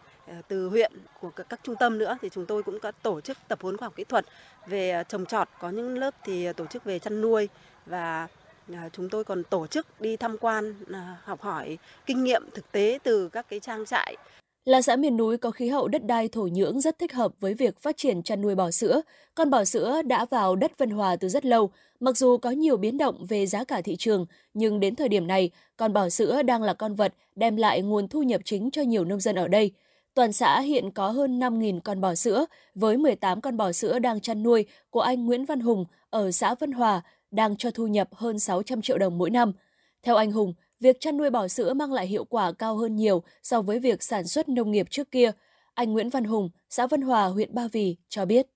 từ 0.49 0.69
huyện, 0.69 0.93
của 1.21 1.31
các 1.31 1.61
trung 1.63 1.77
tâm 1.77 1.99
nữa. 1.99 2.19
Thì 2.23 2.29
chúng 2.33 2.47
tôi 2.47 2.63
cũng 2.63 2.81
có 2.81 2.93
tổ 3.03 3.21
chức 3.21 3.39
tập 3.49 3.59
huấn 3.63 3.77
khoa 3.77 3.87
học 3.87 3.97
kỹ 3.97 4.05
thuật 4.05 4.27
về 4.67 5.03
trồng 5.09 5.27
trọt. 5.27 5.49
Có 5.61 5.71
những 5.71 5.99
lớp 5.99 6.15
thì 6.25 6.53
tổ 6.53 6.67
chức 6.67 6.85
về 6.85 6.99
chăn 6.99 7.21
nuôi 7.21 7.49
và 7.87 8.29
Ờ, 8.69 8.89
chúng 8.93 9.09
tôi 9.09 9.25
còn 9.25 9.43
tổ 9.45 9.67
chức 9.67 10.01
đi 10.01 10.17
tham 10.17 10.37
quan 10.41 10.75
ờ, 10.93 11.01
học 11.25 11.41
hỏi 11.41 11.79
kinh 12.07 12.25
nghiệm 12.25 12.43
thực 12.55 12.73
tế 12.73 12.99
từ 13.03 13.29
các 13.29 13.47
cái 13.49 13.61
trang 13.61 13.87
trại. 13.87 14.17
Là 14.65 14.83
xã 14.83 14.97
miền 14.97 15.17
núi 15.17 15.37
có 15.37 15.51
khí 15.51 15.69
hậu 15.69 15.89
đất 15.89 16.07
đai 16.07 16.29
thổ 16.29 16.43
nhưỡng 16.47 16.81
rất 16.81 16.99
thích 16.99 17.13
hợp 17.13 17.33
với 17.41 17.55
việc 17.55 17.79
phát 17.79 17.97
triển 17.97 18.23
chăn 18.23 18.41
nuôi 18.41 18.55
bò 18.55 18.71
sữa. 18.71 19.03
Con 19.35 19.51
bò 19.51 19.65
sữa 19.65 20.03
đã 20.03 20.25
vào 20.25 20.57
đất 20.57 20.79
Vân 20.79 20.91
Hòa 20.91 21.17
từ 21.17 21.29
rất 21.29 21.45
lâu, 21.45 21.71
mặc 22.01 22.17
dù 22.17 22.37
có 22.37 22.51
nhiều 22.51 22.77
biến 22.77 22.99
động 22.99 23.27
về 23.29 23.47
giá 23.47 23.65
cả 23.65 23.81
thị 23.81 23.97
trường, 23.97 24.27
nhưng 24.55 24.81
đến 24.81 24.95
thời 24.95 25.09
điểm 25.09 25.27
này, 25.27 25.51
con 25.77 25.93
bò 25.93 26.09
sữa 26.09 26.43
đang 26.43 26.63
là 26.63 26.75
con 26.75 26.95
vật 26.95 27.15
đem 27.37 27.57
lại 27.57 27.83
nguồn 27.83 28.09
thu 28.09 28.23
nhập 28.23 28.41
chính 28.45 28.71
cho 28.71 28.83
nhiều 28.83 29.05
nông 29.05 29.21
dân 29.21 29.37
ở 29.37 29.49
đây. 29.49 29.73
Toàn 30.15 30.33
xã 30.33 30.61
hiện 30.61 30.91
có 30.91 31.11
hơn 31.11 31.41
5.000 31.41 31.81
con 31.81 32.01
bò 32.01 32.15
sữa, 32.15 32.47
với 32.75 32.97
18 32.97 33.41
con 33.41 33.57
bò 33.57 33.73
sữa 33.73 33.99
đang 33.99 34.21
chăn 34.21 34.43
nuôi 34.43 34.67
của 34.91 35.01
anh 35.01 35.27
Nguyễn 35.27 35.45
Văn 35.45 35.61
Hùng 35.61 35.85
ở 36.11 36.31
xã 36.31 36.55
Vân 36.55 36.73
Hòa, 36.73 37.03
đang 37.33 37.57
cho 37.57 37.71
thu 37.71 37.87
nhập 37.87 38.09
hơn 38.13 38.39
600 38.39 38.83
triệu 38.83 38.99
đồng 38.99 39.19
mỗi 39.19 39.31
năm. 39.31 39.53
Theo 40.03 40.17
anh 40.17 40.33
Hùng, 40.33 40.55
việc 40.81 40.97
chăn 41.01 41.17
nuôi 41.17 41.31
bò 41.31 41.49
sữa 41.49 41.75
mang 41.75 41.93
lại 41.93 42.07
hiệu 42.07 42.25
quả 42.25 42.53
cao 42.53 42.77
hơn 42.77 42.97
nhiều 42.97 43.23
so 43.43 43.63
với 43.63 43.79
việc 43.79 44.03
sản 44.03 44.27
xuất 44.27 44.49
nông 44.49 44.71
nghiệp 44.71 44.87
trước 44.91 45.11
kia. 45.11 45.31
Anh 45.75 45.93
Nguyễn 45.93 46.11
Văn 46.11 46.25
Hùng, 46.25 46.51
xã 46.71 46.87
Vân 46.87 47.03
Hòa, 47.03 47.25
huyện 47.25 47.55
Ba 47.55 47.69
Vì 47.73 47.97
cho 48.09 48.25
biết. 48.25 48.47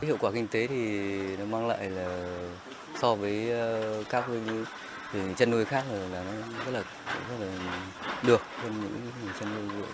Hiệu 0.00 0.16
quả 0.20 0.30
kinh 0.32 0.48
tế 0.48 0.66
thì 0.66 1.00
nó 1.36 1.44
mang 1.44 1.68
lại 1.68 1.90
là 1.90 2.38
so 3.00 3.14
với 3.14 3.50
ờ, 3.50 4.04
các 4.10 4.24
các 4.26 4.30
thì 5.12 5.20
chăn 5.36 5.50
nuôi 5.50 5.64
khác 5.64 5.84
là, 5.92 6.08
là 6.08 6.24
nó 6.24 6.64
rất 6.64 6.72
là 6.72 6.82
rất 7.28 7.46
là 7.46 7.76
được 8.22 8.40
hơn 8.62 8.72
những 8.80 9.10
chăn 9.40 9.48
nuôi 9.54 9.86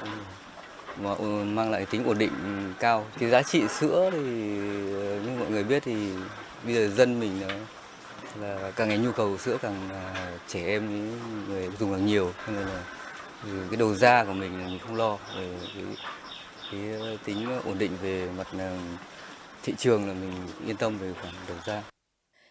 mà 0.96 1.14
mang 1.44 1.70
lại 1.70 1.86
tính 1.86 2.04
ổn 2.04 2.18
định 2.18 2.32
cao. 2.80 3.06
Cái 3.18 3.30
giá 3.30 3.42
trị 3.42 3.62
sữa 3.68 4.10
thì 4.12 4.18
ờ, 4.92 5.20
như 5.20 5.30
mọi 5.38 5.50
người 5.50 5.64
biết 5.64 5.82
thì 5.82 5.94
bây 6.64 6.74
giờ 6.74 6.88
dân 6.88 7.20
mình 7.20 7.40
nó 7.40 7.54
là 8.40 8.72
càng 8.76 8.88
ngày 8.88 8.98
nhu 8.98 9.12
cầu 9.12 9.38
sữa 9.38 9.58
càng 9.62 9.88
à, 9.90 10.32
trẻ 10.48 10.66
em 10.66 10.88
với 10.88 11.08
người 11.48 11.70
dùng 11.78 11.92
càng 11.92 12.06
nhiều 12.06 12.32
nên 12.46 12.56
là 12.56 12.84
cái 13.42 13.76
đầu 13.78 13.94
ra 13.94 14.24
của 14.24 14.32
mình 14.32 14.66
mình 14.66 14.78
không 14.78 14.96
lo 14.96 15.18
về 15.36 15.48
cái, 15.74 15.84
cái 16.72 16.92
ờ, 17.00 17.16
tính 17.24 17.46
ổn 17.64 17.78
định 17.78 17.92
về 18.02 18.28
mặt 18.36 18.46
ờ, 18.58 18.76
thị 19.62 19.74
trường 19.78 20.08
là 20.08 20.14
mình 20.14 20.32
yên 20.66 20.76
tâm 20.76 20.98
về 20.98 21.12
khoản 21.12 21.34
đầu 21.48 21.56
ra. 21.66 21.82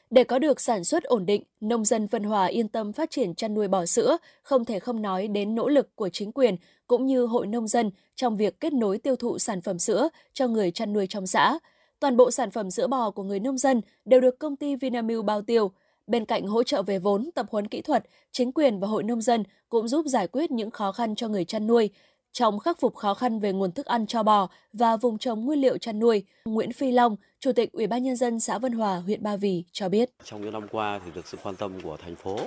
Để 0.10 0.24
có 0.24 0.40
được 0.40 0.62
sản 0.62 0.84
xuất 0.84 1.04
ổn 1.04 1.26
định, 1.26 1.44
nông 1.62 1.86
dân 1.86 2.08
Vân 2.08 2.24
Hòa 2.24 2.46
yên 2.46 2.68
tâm 2.68 2.94
phát 2.94 3.12
triển 3.12 3.36
chăn 3.36 3.54
nuôi 3.54 3.68
bò 3.68 3.86
sữa, 3.86 4.18
không 4.42 4.66
thể 4.66 4.80
không 4.80 5.02
nói 5.02 5.28
đến 5.28 5.56
nỗ 5.56 5.70
lực 5.70 5.96
của 5.96 6.10
chính 6.10 6.32
quyền 6.32 6.56
cũng 6.88 7.06
như 7.06 7.26
hội 7.26 7.48
nông 7.48 7.68
dân 7.68 7.92
trong 8.16 8.38
việc 8.38 8.60
kết 8.60 8.74
nối 8.74 8.98
tiêu 8.98 9.16
thụ 9.16 9.40
sản 9.40 9.62
phẩm 9.62 9.80
sữa 9.80 10.10
cho 10.34 10.48
người 10.48 10.72
chăn 10.72 10.94
nuôi 10.94 11.08
trong 11.08 11.28
xã. 11.28 11.60
Toàn 12.00 12.18
bộ 12.18 12.32
sản 12.32 12.52
phẩm 12.52 12.72
sữa 12.72 12.88
bò 12.88 13.12
của 13.12 13.24
người 13.24 13.40
nông 13.40 13.58
dân 13.58 13.82
đều 14.06 14.22
được 14.22 14.40
công 14.40 14.56
ty 14.56 14.76
Vinamilk 14.76 15.26
bao 15.26 15.42
tiêu. 15.42 15.72
Bên 16.08 16.26
cạnh 16.26 16.48
hỗ 16.48 16.64
trợ 16.64 16.82
về 16.84 17.00
vốn, 17.00 17.30
tập 17.36 17.46
huấn 17.50 17.68
kỹ 17.68 17.82
thuật, 17.82 18.06
chính 18.32 18.52
quyền 18.52 18.80
và 18.80 18.88
hội 18.88 19.04
nông 19.04 19.22
dân 19.22 19.44
cũng 19.70 19.88
giúp 19.88 20.06
giải 20.06 20.28
quyết 20.28 20.52
những 20.52 20.72
khó 20.72 20.92
khăn 20.92 21.16
cho 21.16 21.28
người 21.28 21.46
chăn 21.46 21.68
nuôi 21.68 21.90
Trong 22.32 22.60
khắc 22.60 22.80
phục 22.80 22.96
khó 22.96 23.14
khăn 23.14 23.40
về 23.40 23.54
nguồn 23.54 23.72
thức 23.72 23.86
ăn 23.86 24.08
cho 24.08 24.24
bò 24.24 24.50
và 24.74 24.98
vùng 24.98 25.18
trồng 25.18 25.46
nguyên 25.46 25.62
liệu 25.62 25.78
chăn 25.78 26.00
nuôi, 26.00 26.24
Nguyễn 26.46 26.74
Phi 26.74 26.92
Long, 26.92 27.16
Chủ 27.40 27.52
tịch 27.52 27.72
Ủy 27.72 27.88
ban 27.88 28.04
nhân 28.04 28.16
dân 28.16 28.40
xã 28.40 28.58
Vân 28.58 28.74
Hòa, 28.74 28.96
huyện 28.96 29.24
Ba 29.24 29.36
Vì 29.36 29.64
cho 29.72 29.90
biết. 29.90 30.10
Trong 30.24 30.42
những 30.42 30.54
năm 30.54 30.68
qua 30.72 31.00
thì 31.06 31.12
được 31.16 31.28
sự 31.28 31.38
quan 31.44 31.56
tâm 31.56 31.82
của 31.82 31.98
thành 31.98 32.16
phố, 32.16 32.40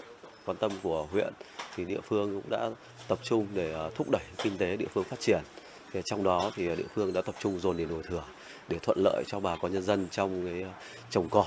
quan 0.47 0.57
tâm 0.57 0.73
của 0.83 1.07
huyện 1.13 1.33
thì 1.75 1.85
địa 1.85 2.01
phương 2.03 2.41
cũng 2.41 2.51
đã 2.51 2.71
tập 3.09 3.19
trung 3.23 3.47
để 3.55 3.75
à, 3.75 3.91
thúc 3.95 4.11
đẩy 4.11 4.23
kinh 4.43 4.59
tế 4.59 4.77
địa 4.77 4.89
phương 4.95 5.05
phát 5.05 5.21
triển. 5.21 5.41
Thì 5.93 6.01
trong 6.05 6.23
đó 6.23 6.51
thì 6.55 6.77
địa 6.77 6.87
phương 6.95 7.13
đã 7.13 7.23
tập 7.23 7.35
trung 7.41 7.61
dồn 7.61 7.77
điền 7.77 7.89
đổi 7.89 8.03
thừa 8.03 8.25
để 8.73 8.79
thuận 8.83 8.99
lợi 8.99 9.25
cho 9.27 9.41
bà 9.41 9.57
con 9.57 9.73
nhân 9.73 9.83
dân 9.83 10.07
trong 10.11 10.47
cái 10.47 10.63
ờ, 10.63 10.71
trồng 11.11 11.29
cỏ, 11.29 11.45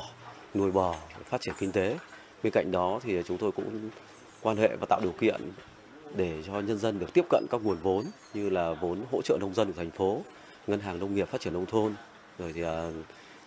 nuôi 0.54 0.72
bò, 0.72 0.96
phát 1.26 1.42
triển 1.42 1.56
kinh 1.60 1.72
tế. 1.72 1.98
Bên 2.44 2.54
cạnh 2.54 2.72
đó 2.72 3.00
thì 3.04 3.22
chúng 3.28 3.38
tôi 3.38 3.52
cũng 3.52 3.90
quan 4.42 4.58
hệ 4.58 4.76
và 4.80 4.86
tạo 4.90 5.00
điều 5.04 5.12
kiện 5.12 5.42
để 6.16 6.44
cho 6.48 6.54
nhân 6.54 6.78
dân 6.78 7.00
được 7.00 7.14
tiếp 7.14 7.26
cận 7.30 7.46
các 7.50 7.62
nguồn 7.64 7.78
vốn 7.84 8.06
như 8.34 8.50
là 8.50 8.74
vốn 8.82 9.02
hỗ 9.12 9.22
trợ 9.22 9.38
nông 9.42 9.54
dân 9.54 9.68
của 9.68 9.78
thành 9.78 9.92
phố, 9.92 10.22
ngân 10.68 10.80
hàng 10.80 11.00
nông 11.00 11.16
nghiệp 11.16 11.30
phát 11.30 11.42
triển 11.42 11.54
nông 11.54 11.66
thôn, 11.66 11.96
rồi 12.40 12.52
thì 12.54 12.62
ờ, 12.62 12.92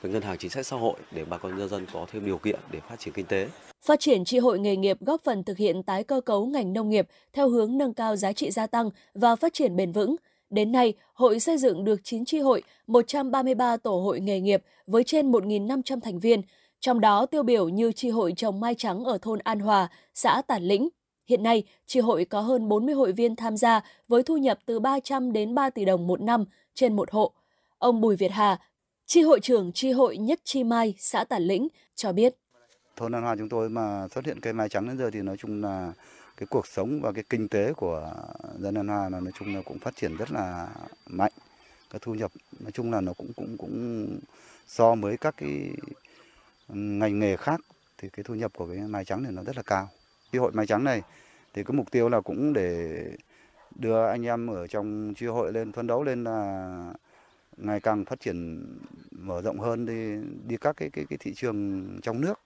ngân 0.02 0.22
hàng 0.22 0.38
chính 0.38 0.50
sách 0.50 0.66
xã 0.66 0.76
hội 0.76 0.94
để 1.10 1.24
bà 1.24 1.38
con 1.38 1.58
nhân 1.58 1.68
dân 1.68 1.86
có 1.92 2.06
thêm 2.12 2.26
điều 2.26 2.38
kiện 2.38 2.60
để 2.70 2.80
phát 2.88 2.96
triển 2.98 3.14
kinh 3.14 3.26
tế. 3.26 3.48
Phát 3.86 4.00
triển 4.00 4.24
tri 4.24 4.38
hội 4.38 4.58
nghề 4.58 4.76
nghiệp 4.76 4.96
góp 5.00 5.20
phần 5.24 5.44
thực 5.44 5.56
hiện 5.56 5.82
tái 5.82 6.04
cơ 6.04 6.20
cấu 6.20 6.46
ngành 6.46 6.72
nông 6.72 6.88
nghiệp 6.88 7.08
theo 7.32 7.48
hướng 7.48 7.78
nâng 7.78 7.94
cao 7.94 8.16
giá 8.16 8.32
trị 8.32 8.50
gia 8.50 8.66
tăng 8.66 8.90
và 9.14 9.36
phát 9.36 9.54
triển 9.54 9.76
bền 9.76 9.92
vững, 9.92 10.16
Đến 10.50 10.72
nay, 10.72 10.94
hội 11.14 11.40
xây 11.40 11.58
dựng 11.58 11.84
được 11.84 12.00
9 12.04 12.24
tri 12.24 12.38
hội, 12.38 12.62
133 12.86 13.76
tổ 13.76 14.00
hội 14.00 14.20
nghề 14.20 14.40
nghiệp 14.40 14.62
với 14.86 15.04
trên 15.04 15.32
1.500 15.32 16.00
thành 16.00 16.18
viên, 16.18 16.42
trong 16.80 17.00
đó 17.00 17.26
tiêu 17.26 17.42
biểu 17.42 17.68
như 17.68 17.92
tri 17.92 18.08
hội 18.08 18.32
trồng 18.36 18.60
mai 18.60 18.74
trắng 18.74 19.04
ở 19.04 19.18
thôn 19.22 19.38
An 19.38 19.60
Hòa, 19.60 19.88
xã 20.14 20.42
Tản 20.46 20.62
Lĩnh. 20.62 20.88
Hiện 21.26 21.42
nay, 21.42 21.62
tri 21.86 22.00
hội 22.00 22.24
có 22.24 22.40
hơn 22.40 22.68
40 22.68 22.94
hội 22.94 23.12
viên 23.12 23.36
tham 23.36 23.56
gia 23.56 23.80
với 24.08 24.22
thu 24.22 24.36
nhập 24.36 24.58
từ 24.66 24.80
300 24.80 25.32
đến 25.32 25.54
3 25.54 25.70
tỷ 25.70 25.84
đồng 25.84 26.06
một 26.06 26.20
năm 26.20 26.44
trên 26.74 26.96
một 26.96 27.10
hộ. 27.10 27.32
Ông 27.78 28.00
Bùi 28.00 28.16
Việt 28.16 28.30
Hà, 28.30 28.58
tri 29.06 29.22
hội 29.22 29.40
trưởng 29.40 29.72
tri 29.72 29.90
hội 29.90 30.16
Nhất 30.16 30.40
Chi 30.44 30.64
Mai, 30.64 30.94
xã 30.98 31.24
Tản 31.24 31.42
Lĩnh 31.42 31.68
cho 31.94 32.12
biết. 32.12 32.34
Thôn 32.96 33.14
An 33.14 33.22
Hòa 33.22 33.36
chúng 33.38 33.48
tôi 33.48 33.68
mà 33.68 34.08
xuất 34.14 34.26
hiện 34.26 34.40
cây 34.40 34.52
mai 34.52 34.68
trắng 34.68 34.88
đến 34.88 34.98
giờ 34.98 35.10
thì 35.12 35.22
nói 35.22 35.36
chung 35.36 35.62
là 35.62 35.92
cái 36.38 36.46
cuộc 36.50 36.66
sống 36.66 37.00
và 37.02 37.12
cái 37.12 37.24
kinh 37.30 37.48
tế 37.48 37.72
của 37.72 38.14
dân 38.58 38.74
An 38.74 38.88
Hoa 38.88 39.08
là 39.08 39.20
nói 39.20 39.32
chung 39.38 39.54
là 39.54 39.62
cũng 39.64 39.78
phát 39.78 39.96
triển 39.96 40.16
rất 40.16 40.30
là 40.30 40.68
mạnh. 41.06 41.32
Cái 41.90 41.98
thu 42.02 42.14
nhập 42.14 42.32
nói 42.60 42.72
chung 42.72 42.92
là 42.92 43.00
nó 43.00 43.12
cũng 43.12 43.32
cũng 43.36 43.56
cũng 43.58 44.18
so 44.66 44.94
với 44.94 45.16
các 45.16 45.34
cái 45.36 45.70
ngành 46.68 47.18
nghề 47.18 47.36
khác 47.36 47.60
thì 47.98 48.08
cái 48.08 48.24
thu 48.24 48.34
nhập 48.34 48.52
của 48.54 48.66
cái 48.66 48.78
mai 48.78 49.04
trắng 49.04 49.22
này 49.22 49.32
nó 49.32 49.42
rất 49.42 49.56
là 49.56 49.62
cao. 49.62 49.88
Chi 50.32 50.38
hội 50.38 50.52
mai 50.52 50.66
trắng 50.66 50.84
này 50.84 51.02
thì 51.54 51.64
cái 51.64 51.72
mục 51.74 51.90
tiêu 51.90 52.08
là 52.08 52.20
cũng 52.20 52.52
để 52.52 53.04
đưa 53.74 54.06
anh 54.06 54.26
em 54.26 54.46
ở 54.46 54.66
trong 54.66 55.14
chi 55.16 55.26
hội 55.26 55.52
lên, 55.52 55.72
phấn 55.72 55.86
đấu 55.86 56.04
lên 56.04 56.24
là 56.24 56.94
ngày 57.56 57.80
càng 57.80 58.04
phát 58.04 58.20
triển 58.20 58.66
mở 59.10 59.42
rộng 59.42 59.60
hơn 59.60 59.86
đi 59.86 60.28
đi 60.48 60.56
các 60.56 60.76
cái 60.76 60.90
cái 60.90 61.04
cái 61.10 61.18
thị 61.20 61.34
trường 61.34 61.88
trong 62.02 62.20
nước 62.20 62.40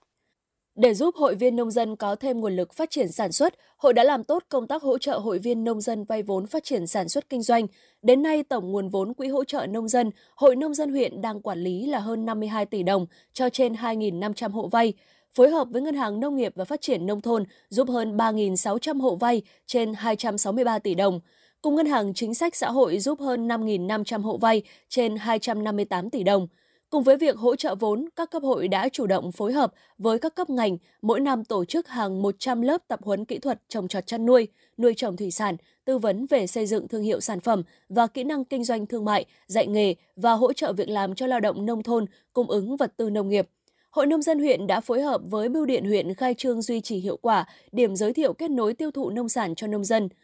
để 0.74 0.94
giúp 0.94 1.14
hội 1.16 1.34
viên 1.34 1.56
nông 1.56 1.70
dân 1.70 1.96
có 1.96 2.16
thêm 2.16 2.40
nguồn 2.40 2.56
lực 2.56 2.72
phát 2.72 2.90
triển 2.90 3.12
sản 3.12 3.32
xuất, 3.32 3.54
hội 3.76 3.92
đã 3.92 4.04
làm 4.04 4.24
tốt 4.24 4.42
công 4.48 4.66
tác 4.66 4.82
hỗ 4.82 4.98
trợ 4.98 5.18
hội 5.18 5.38
viên 5.38 5.64
nông 5.64 5.80
dân 5.80 6.04
vay 6.04 6.22
vốn 6.22 6.46
phát 6.46 6.64
triển 6.64 6.86
sản 6.86 7.08
xuất 7.08 7.28
kinh 7.28 7.42
doanh. 7.42 7.66
Đến 8.02 8.22
nay, 8.22 8.42
tổng 8.42 8.72
nguồn 8.72 8.88
vốn 8.88 9.14
quỹ 9.14 9.28
hỗ 9.28 9.44
trợ 9.44 9.66
nông 9.66 9.88
dân, 9.88 10.10
Hội 10.34 10.56
Nông 10.56 10.74
dân 10.74 10.90
huyện 10.90 11.20
đang 11.20 11.40
quản 11.40 11.58
lý 11.58 11.86
là 11.86 11.98
hơn 11.98 12.24
52 12.24 12.66
tỷ 12.66 12.82
đồng 12.82 13.06
cho 13.32 13.48
trên 13.48 13.72
2.500 13.72 14.50
hộ 14.50 14.68
vay. 14.68 14.92
Phối 15.34 15.50
hợp 15.50 15.68
với 15.70 15.82
Ngân 15.82 15.94
hàng 15.94 16.20
Nông 16.20 16.36
nghiệp 16.36 16.52
và 16.56 16.64
Phát 16.64 16.80
triển 16.80 17.06
Nông 17.06 17.20
thôn 17.20 17.44
giúp 17.68 17.88
hơn 17.88 18.16
3.600 18.16 19.00
hộ 19.00 19.16
vay 19.16 19.42
trên 19.66 19.94
263 19.94 20.78
tỷ 20.78 20.94
đồng. 20.94 21.20
Cùng 21.62 21.74
Ngân 21.74 21.86
hàng 21.86 22.14
Chính 22.14 22.34
sách 22.34 22.56
Xã 22.56 22.70
hội 22.70 22.98
giúp 22.98 23.20
hơn 23.20 23.48
5.500 23.48 24.22
hộ 24.22 24.36
vay 24.36 24.62
trên 24.88 25.16
258 25.16 26.10
tỷ 26.10 26.22
đồng. 26.22 26.48
Cùng 26.92 27.02
với 27.02 27.16
việc 27.16 27.36
hỗ 27.36 27.56
trợ 27.56 27.74
vốn, 27.74 28.08
các 28.16 28.30
cấp 28.30 28.42
hội 28.42 28.68
đã 28.68 28.88
chủ 28.88 29.06
động 29.06 29.32
phối 29.32 29.52
hợp 29.52 29.72
với 29.98 30.18
các 30.18 30.34
cấp 30.34 30.50
ngành, 30.50 30.78
mỗi 31.02 31.20
năm 31.20 31.44
tổ 31.44 31.64
chức 31.64 31.88
hàng 31.88 32.22
100 32.22 32.62
lớp 32.62 32.78
tập 32.88 33.00
huấn 33.02 33.24
kỹ 33.24 33.38
thuật 33.38 33.60
trồng 33.68 33.88
trọt 33.88 34.06
chăn 34.06 34.26
nuôi, 34.26 34.48
nuôi 34.78 34.94
trồng 34.96 35.16
thủy 35.16 35.30
sản, 35.30 35.56
tư 35.84 35.98
vấn 35.98 36.26
về 36.26 36.46
xây 36.46 36.66
dựng 36.66 36.88
thương 36.88 37.02
hiệu 37.02 37.20
sản 37.20 37.40
phẩm 37.40 37.62
và 37.88 38.06
kỹ 38.06 38.24
năng 38.24 38.44
kinh 38.44 38.64
doanh 38.64 38.86
thương 38.86 39.04
mại, 39.04 39.24
dạy 39.46 39.66
nghề 39.66 39.94
và 40.16 40.32
hỗ 40.32 40.52
trợ 40.52 40.72
việc 40.72 40.88
làm 40.88 41.14
cho 41.14 41.26
lao 41.26 41.40
động 41.40 41.66
nông 41.66 41.82
thôn, 41.82 42.06
cung 42.32 42.50
ứng 42.50 42.76
vật 42.76 42.92
tư 42.96 43.10
nông 43.10 43.28
nghiệp. 43.28 43.48
Hội 43.90 44.06
nông 44.06 44.22
dân 44.22 44.38
huyện 44.38 44.66
đã 44.66 44.80
phối 44.80 45.00
hợp 45.00 45.20
với 45.24 45.48
Bưu 45.48 45.66
điện 45.66 45.84
huyện 45.84 46.14
khai 46.14 46.34
trương 46.34 46.62
duy 46.62 46.80
trì 46.80 46.96
hiệu 46.96 47.16
quả 47.16 47.44
điểm 47.72 47.96
giới 47.96 48.12
thiệu 48.12 48.32
kết 48.32 48.50
nối 48.50 48.74
tiêu 48.74 48.90
thụ 48.90 49.10
nông 49.10 49.28
sản 49.28 49.54
cho 49.54 49.66
nông 49.66 49.84
dân– 49.84 50.08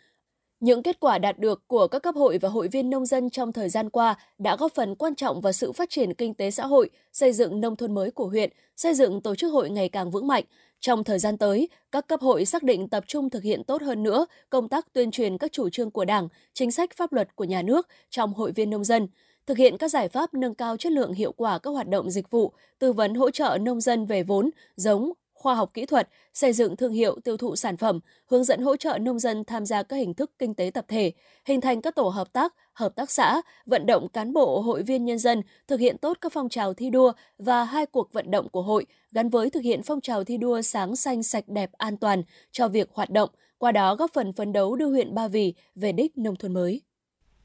những 0.61 0.83
kết 0.83 1.01
quả 1.01 1.19
đạt 1.19 1.39
được 1.39 1.69
của 1.69 1.87
các 1.87 2.03
cấp 2.03 2.15
hội 2.15 2.39
và 2.39 2.49
hội 2.49 2.69
viên 2.69 2.91
nông 2.91 3.07
dân 3.07 3.31
trong 3.31 3.53
thời 3.53 3.69
gian 3.69 3.91
qua 3.91 4.15
đã 4.39 4.57
góp 4.57 4.73
phần 4.75 4.95
quan 4.95 5.15
trọng 5.15 5.41
vào 5.41 5.53
sự 5.53 5.73
phát 5.73 5.91
triển 5.91 6.15
kinh 6.15 6.35
tế 6.35 6.51
xã 6.51 6.67
hội, 6.67 6.91
xây 7.13 7.33
dựng 7.33 7.61
nông 7.61 7.77
thôn 7.77 7.95
mới 7.95 8.11
của 8.11 8.27
huyện, 8.27 8.51
xây 8.77 8.95
dựng 8.95 9.21
tổ 9.21 9.35
chức 9.35 9.53
hội 9.53 9.71
ngày 9.71 9.89
càng 9.89 10.11
vững 10.11 10.27
mạnh. 10.27 10.45
Trong 10.81 11.05
thời 11.05 11.19
gian 11.19 11.39
tới, 11.39 11.69
các 11.93 12.07
cấp 12.09 12.21
hội 12.21 12.45
xác 12.45 12.63
định 12.63 12.89
tập 12.89 13.05
trung 13.07 13.31
thực 13.31 13.43
hiện 13.43 13.65
tốt 13.65 13.83
hơn 13.83 14.03
nữa 14.03 14.27
công 14.51 14.69
tác 14.69 14.93
tuyên 14.93 15.11
truyền 15.11 15.39
các 15.39 15.53
chủ 15.53 15.69
trương 15.69 15.91
của 15.91 16.05
Đảng, 16.05 16.29
chính 16.55 16.71
sách 16.71 16.91
pháp 16.97 17.13
luật 17.13 17.37
của 17.37 17.45
nhà 17.45 17.63
nước 17.63 17.89
trong 18.11 18.35
hội 18.35 18.53
viên 18.53 18.71
nông 18.71 18.85
dân, 18.85 19.09
thực 19.47 19.59
hiện 19.59 19.77
các 19.79 19.89
giải 19.89 20.09
pháp 20.09 20.35
nâng 20.35 20.55
cao 20.55 20.77
chất 20.77 20.93
lượng 20.93 21.13
hiệu 21.13 21.33
quả 21.33 21.59
các 21.59 21.71
hoạt 21.71 21.89
động 21.89 22.11
dịch 22.11 22.31
vụ, 22.31 22.53
tư 22.79 22.93
vấn 22.93 23.15
hỗ 23.15 23.31
trợ 23.31 23.59
nông 23.61 23.81
dân 23.81 24.07
về 24.07 24.23
vốn, 24.23 24.51
giống, 24.77 25.13
khoa 25.39 25.55
học 25.55 25.71
kỹ 25.75 25.87
thuật, 25.87 26.09
xây 26.35 26.53
dựng 26.53 26.77
thương 26.77 26.93
hiệu 26.93 27.21
tiêu 27.25 27.37
thụ 27.37 27.57
sản 27.57 27.77
phẩm, 27.77 28.01
hướng 28.27 28.45
dẫn 28.45 28.61
hỗ 28.61 28.77
trợ 28.77 28.99
nông 28.99 29.19
dân 29.19 29.45
tham 29.45 29.67
gia 29.67 29.83
các 29.83 29.97
hình 29.97 30.15
thức 30.15 30.31
kinh 30.39 30.55
tế 30.55 30.71
tập 30.75 30.85
thể, 30.89 31.13
hình 31.45 31.61
thành 31.61 31.83
các 31.83 31.95
tổ 31.95 32.09
hợp 32.09 32.33
tác, 32.33 32.55
hợp 32.73 32.97
tác 32.97 33.11
xã, 33.11 33.43
vận 33.67 33.87
động 33.87 34.09
cán 34.09 34.33
bộ 34.33 34.61
hội 34.61 34.83
viên 34.83 35.05
nhân 35.05 35.19
dân 35.19 35.43
thực 35.69 35.81
hiện 35.81 35.99
tốt 35.99 36.19
các 36.21 36.33
phong 36.33 36.49
trào 36.49 36.75
thi 36.75 36.91
đua 36.91 37.13
và 37.39 37.65
hai 37.65 37.87
cuộc 37.87 38.13
vận 38.13 38.31
động 38.31 38.49
của 38.49 38.63
hội 38.63 38.87
gắn 39.13 39.29
với 39.29 39.51
thực 39.51 39.63
hiện 39.63 39.83
phong 39.83 40.01
trào 40.01 40.25
thi 40.25 40.37
đua 40.37 40.63
sáng 40.63 40.97
xanh 40.97 41.23
sạch 41.23 41.45
đẹp 41.49 41.71
an 41.73 41.97
toàn 41.97 42.23
cho 42.53 42.69
việc 42.69 42.89
hoạt 42.93 43.11
động, 43.11 43.31
qua 43.59 43.73
đó 43.73 43.95
góp 43.95 44.11
phần 44.15 44.33
phấn 44.33 44.53
đấu 44.53 44.77
đưa 44.77 44.89
huyện 44.89 45.15
Ba 45.15 45.29
Vì 45.29 45.55
về 45.75 45.93
đích 45.93 46.19
nông 46.19 46.37
thôn 46.37 46.53
mới. 46.53 46.88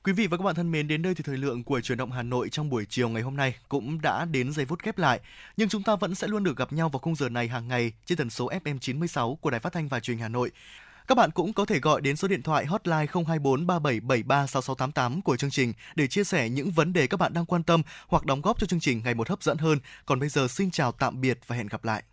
Quý 0.05 0.13
vị 0.13 0.27
và 0.27 0.37
các 0.37 0.43
bạn 0.43 0.55
thân 0.55 0.71
mến, 0.71 0.87
đến 0.87 1.01
đây 1.01 1.15
thì 1.15 1.23
thời 1.23 1.37
lượng 1.37 1.63
của 1.63 1.81
truyền 1.81 1.97
động 1.97 2.11
Hà 2.11 2.23
Nội 2.23 2.49
trong 2.49 2.69
buổi 2.69 2.85
chiều 2.89 3.09
ngày 3.09 3.21
hôm 3.21 3.37
nay 3.37 3.55
cũng 3.69 4.01
đã 4.01 4.25
đến 4.25 4.53
giây 4.53 4.65
phút 4.65 4.79
khép 4.79 4.97
lại. 4.97 5.19
Nhưng 5.57 5.69
chúng 5.69 5.83
ta 5.83 5.95
vẫn 5.95 6.15
sẽ 6.15 6.27
luôn 6.27 6.43
được 6.43 6.57
gặp 6.57 6.73
nhau 6.73 6.89
vào 6.89 6.99
khung 6.99 7.15
giờ 7.15 7.29
này 7.29 7.47
hàng 7.47 7.67
ngày 7.67 7.91
trên 8.05 8.17
tần 8.17 8.29
số 8.29 8.49
FM 8.49 8.79
96 8.79 9.37
của 9.41 9.49
Đài 9.49 9.59
Phát 9.59 9.73
thanh 9.73 9.87
và 9.87 9.99
Truyền 9.99 10.17
hình 10.17 10.21
Hà 10.21 10.29
Nội. 10.29 10.51
Các 11.07 11.15
bạn 11.15 11.31
cũng 11.31 11.53
có 11.53 11.65
thể 11.65 11.79
gọi 11.79 12.01
đến 12.01 12.15
số 12.15 12.27
điện 12.27 12.41
thoại 12.41 12.65
hotline 12.65 13.05
024 13.13 13.67
3773 13.67 14.47
6688 14.47 15.21
của 15.21 15.37
chương 15.37 15.51
trình 15.51 15.73
để 15.95 16.07
chia 16.07 16.23
sẻ 16.23 16.49
những 16.49 16.71
vấn 16.71 16.93
đề 16.93 17.07
các 17.07 17.19
bạn 17.19 17.33
đang 17.33 17.45
quan 17.45 17.63
tâm 17.63 17.81
hoặc 18.07 18.25
đóng 18.25 18.41
góp 18.41 18.59
cho 18.59 18.67
chương 18.67 18.79
trình 18.79 19.01
ngày 19.03 19.13
một 19.13 19.29
hấp 19.29 19.43
dẫn 19.43 19.57
hơn. 19.57 19.79
Còn 20.05 20.19
bây 20.19 20.29
giờ 20.29 20.47
xin 20.47 20.71
chào 20.71 20.91
tạm 20.91 21.21
biệt 21.21 21.39
và 21.47 21.55
hẹn 21.55 21.67
gặp 21.67 21.85
lại. 21.85 22.03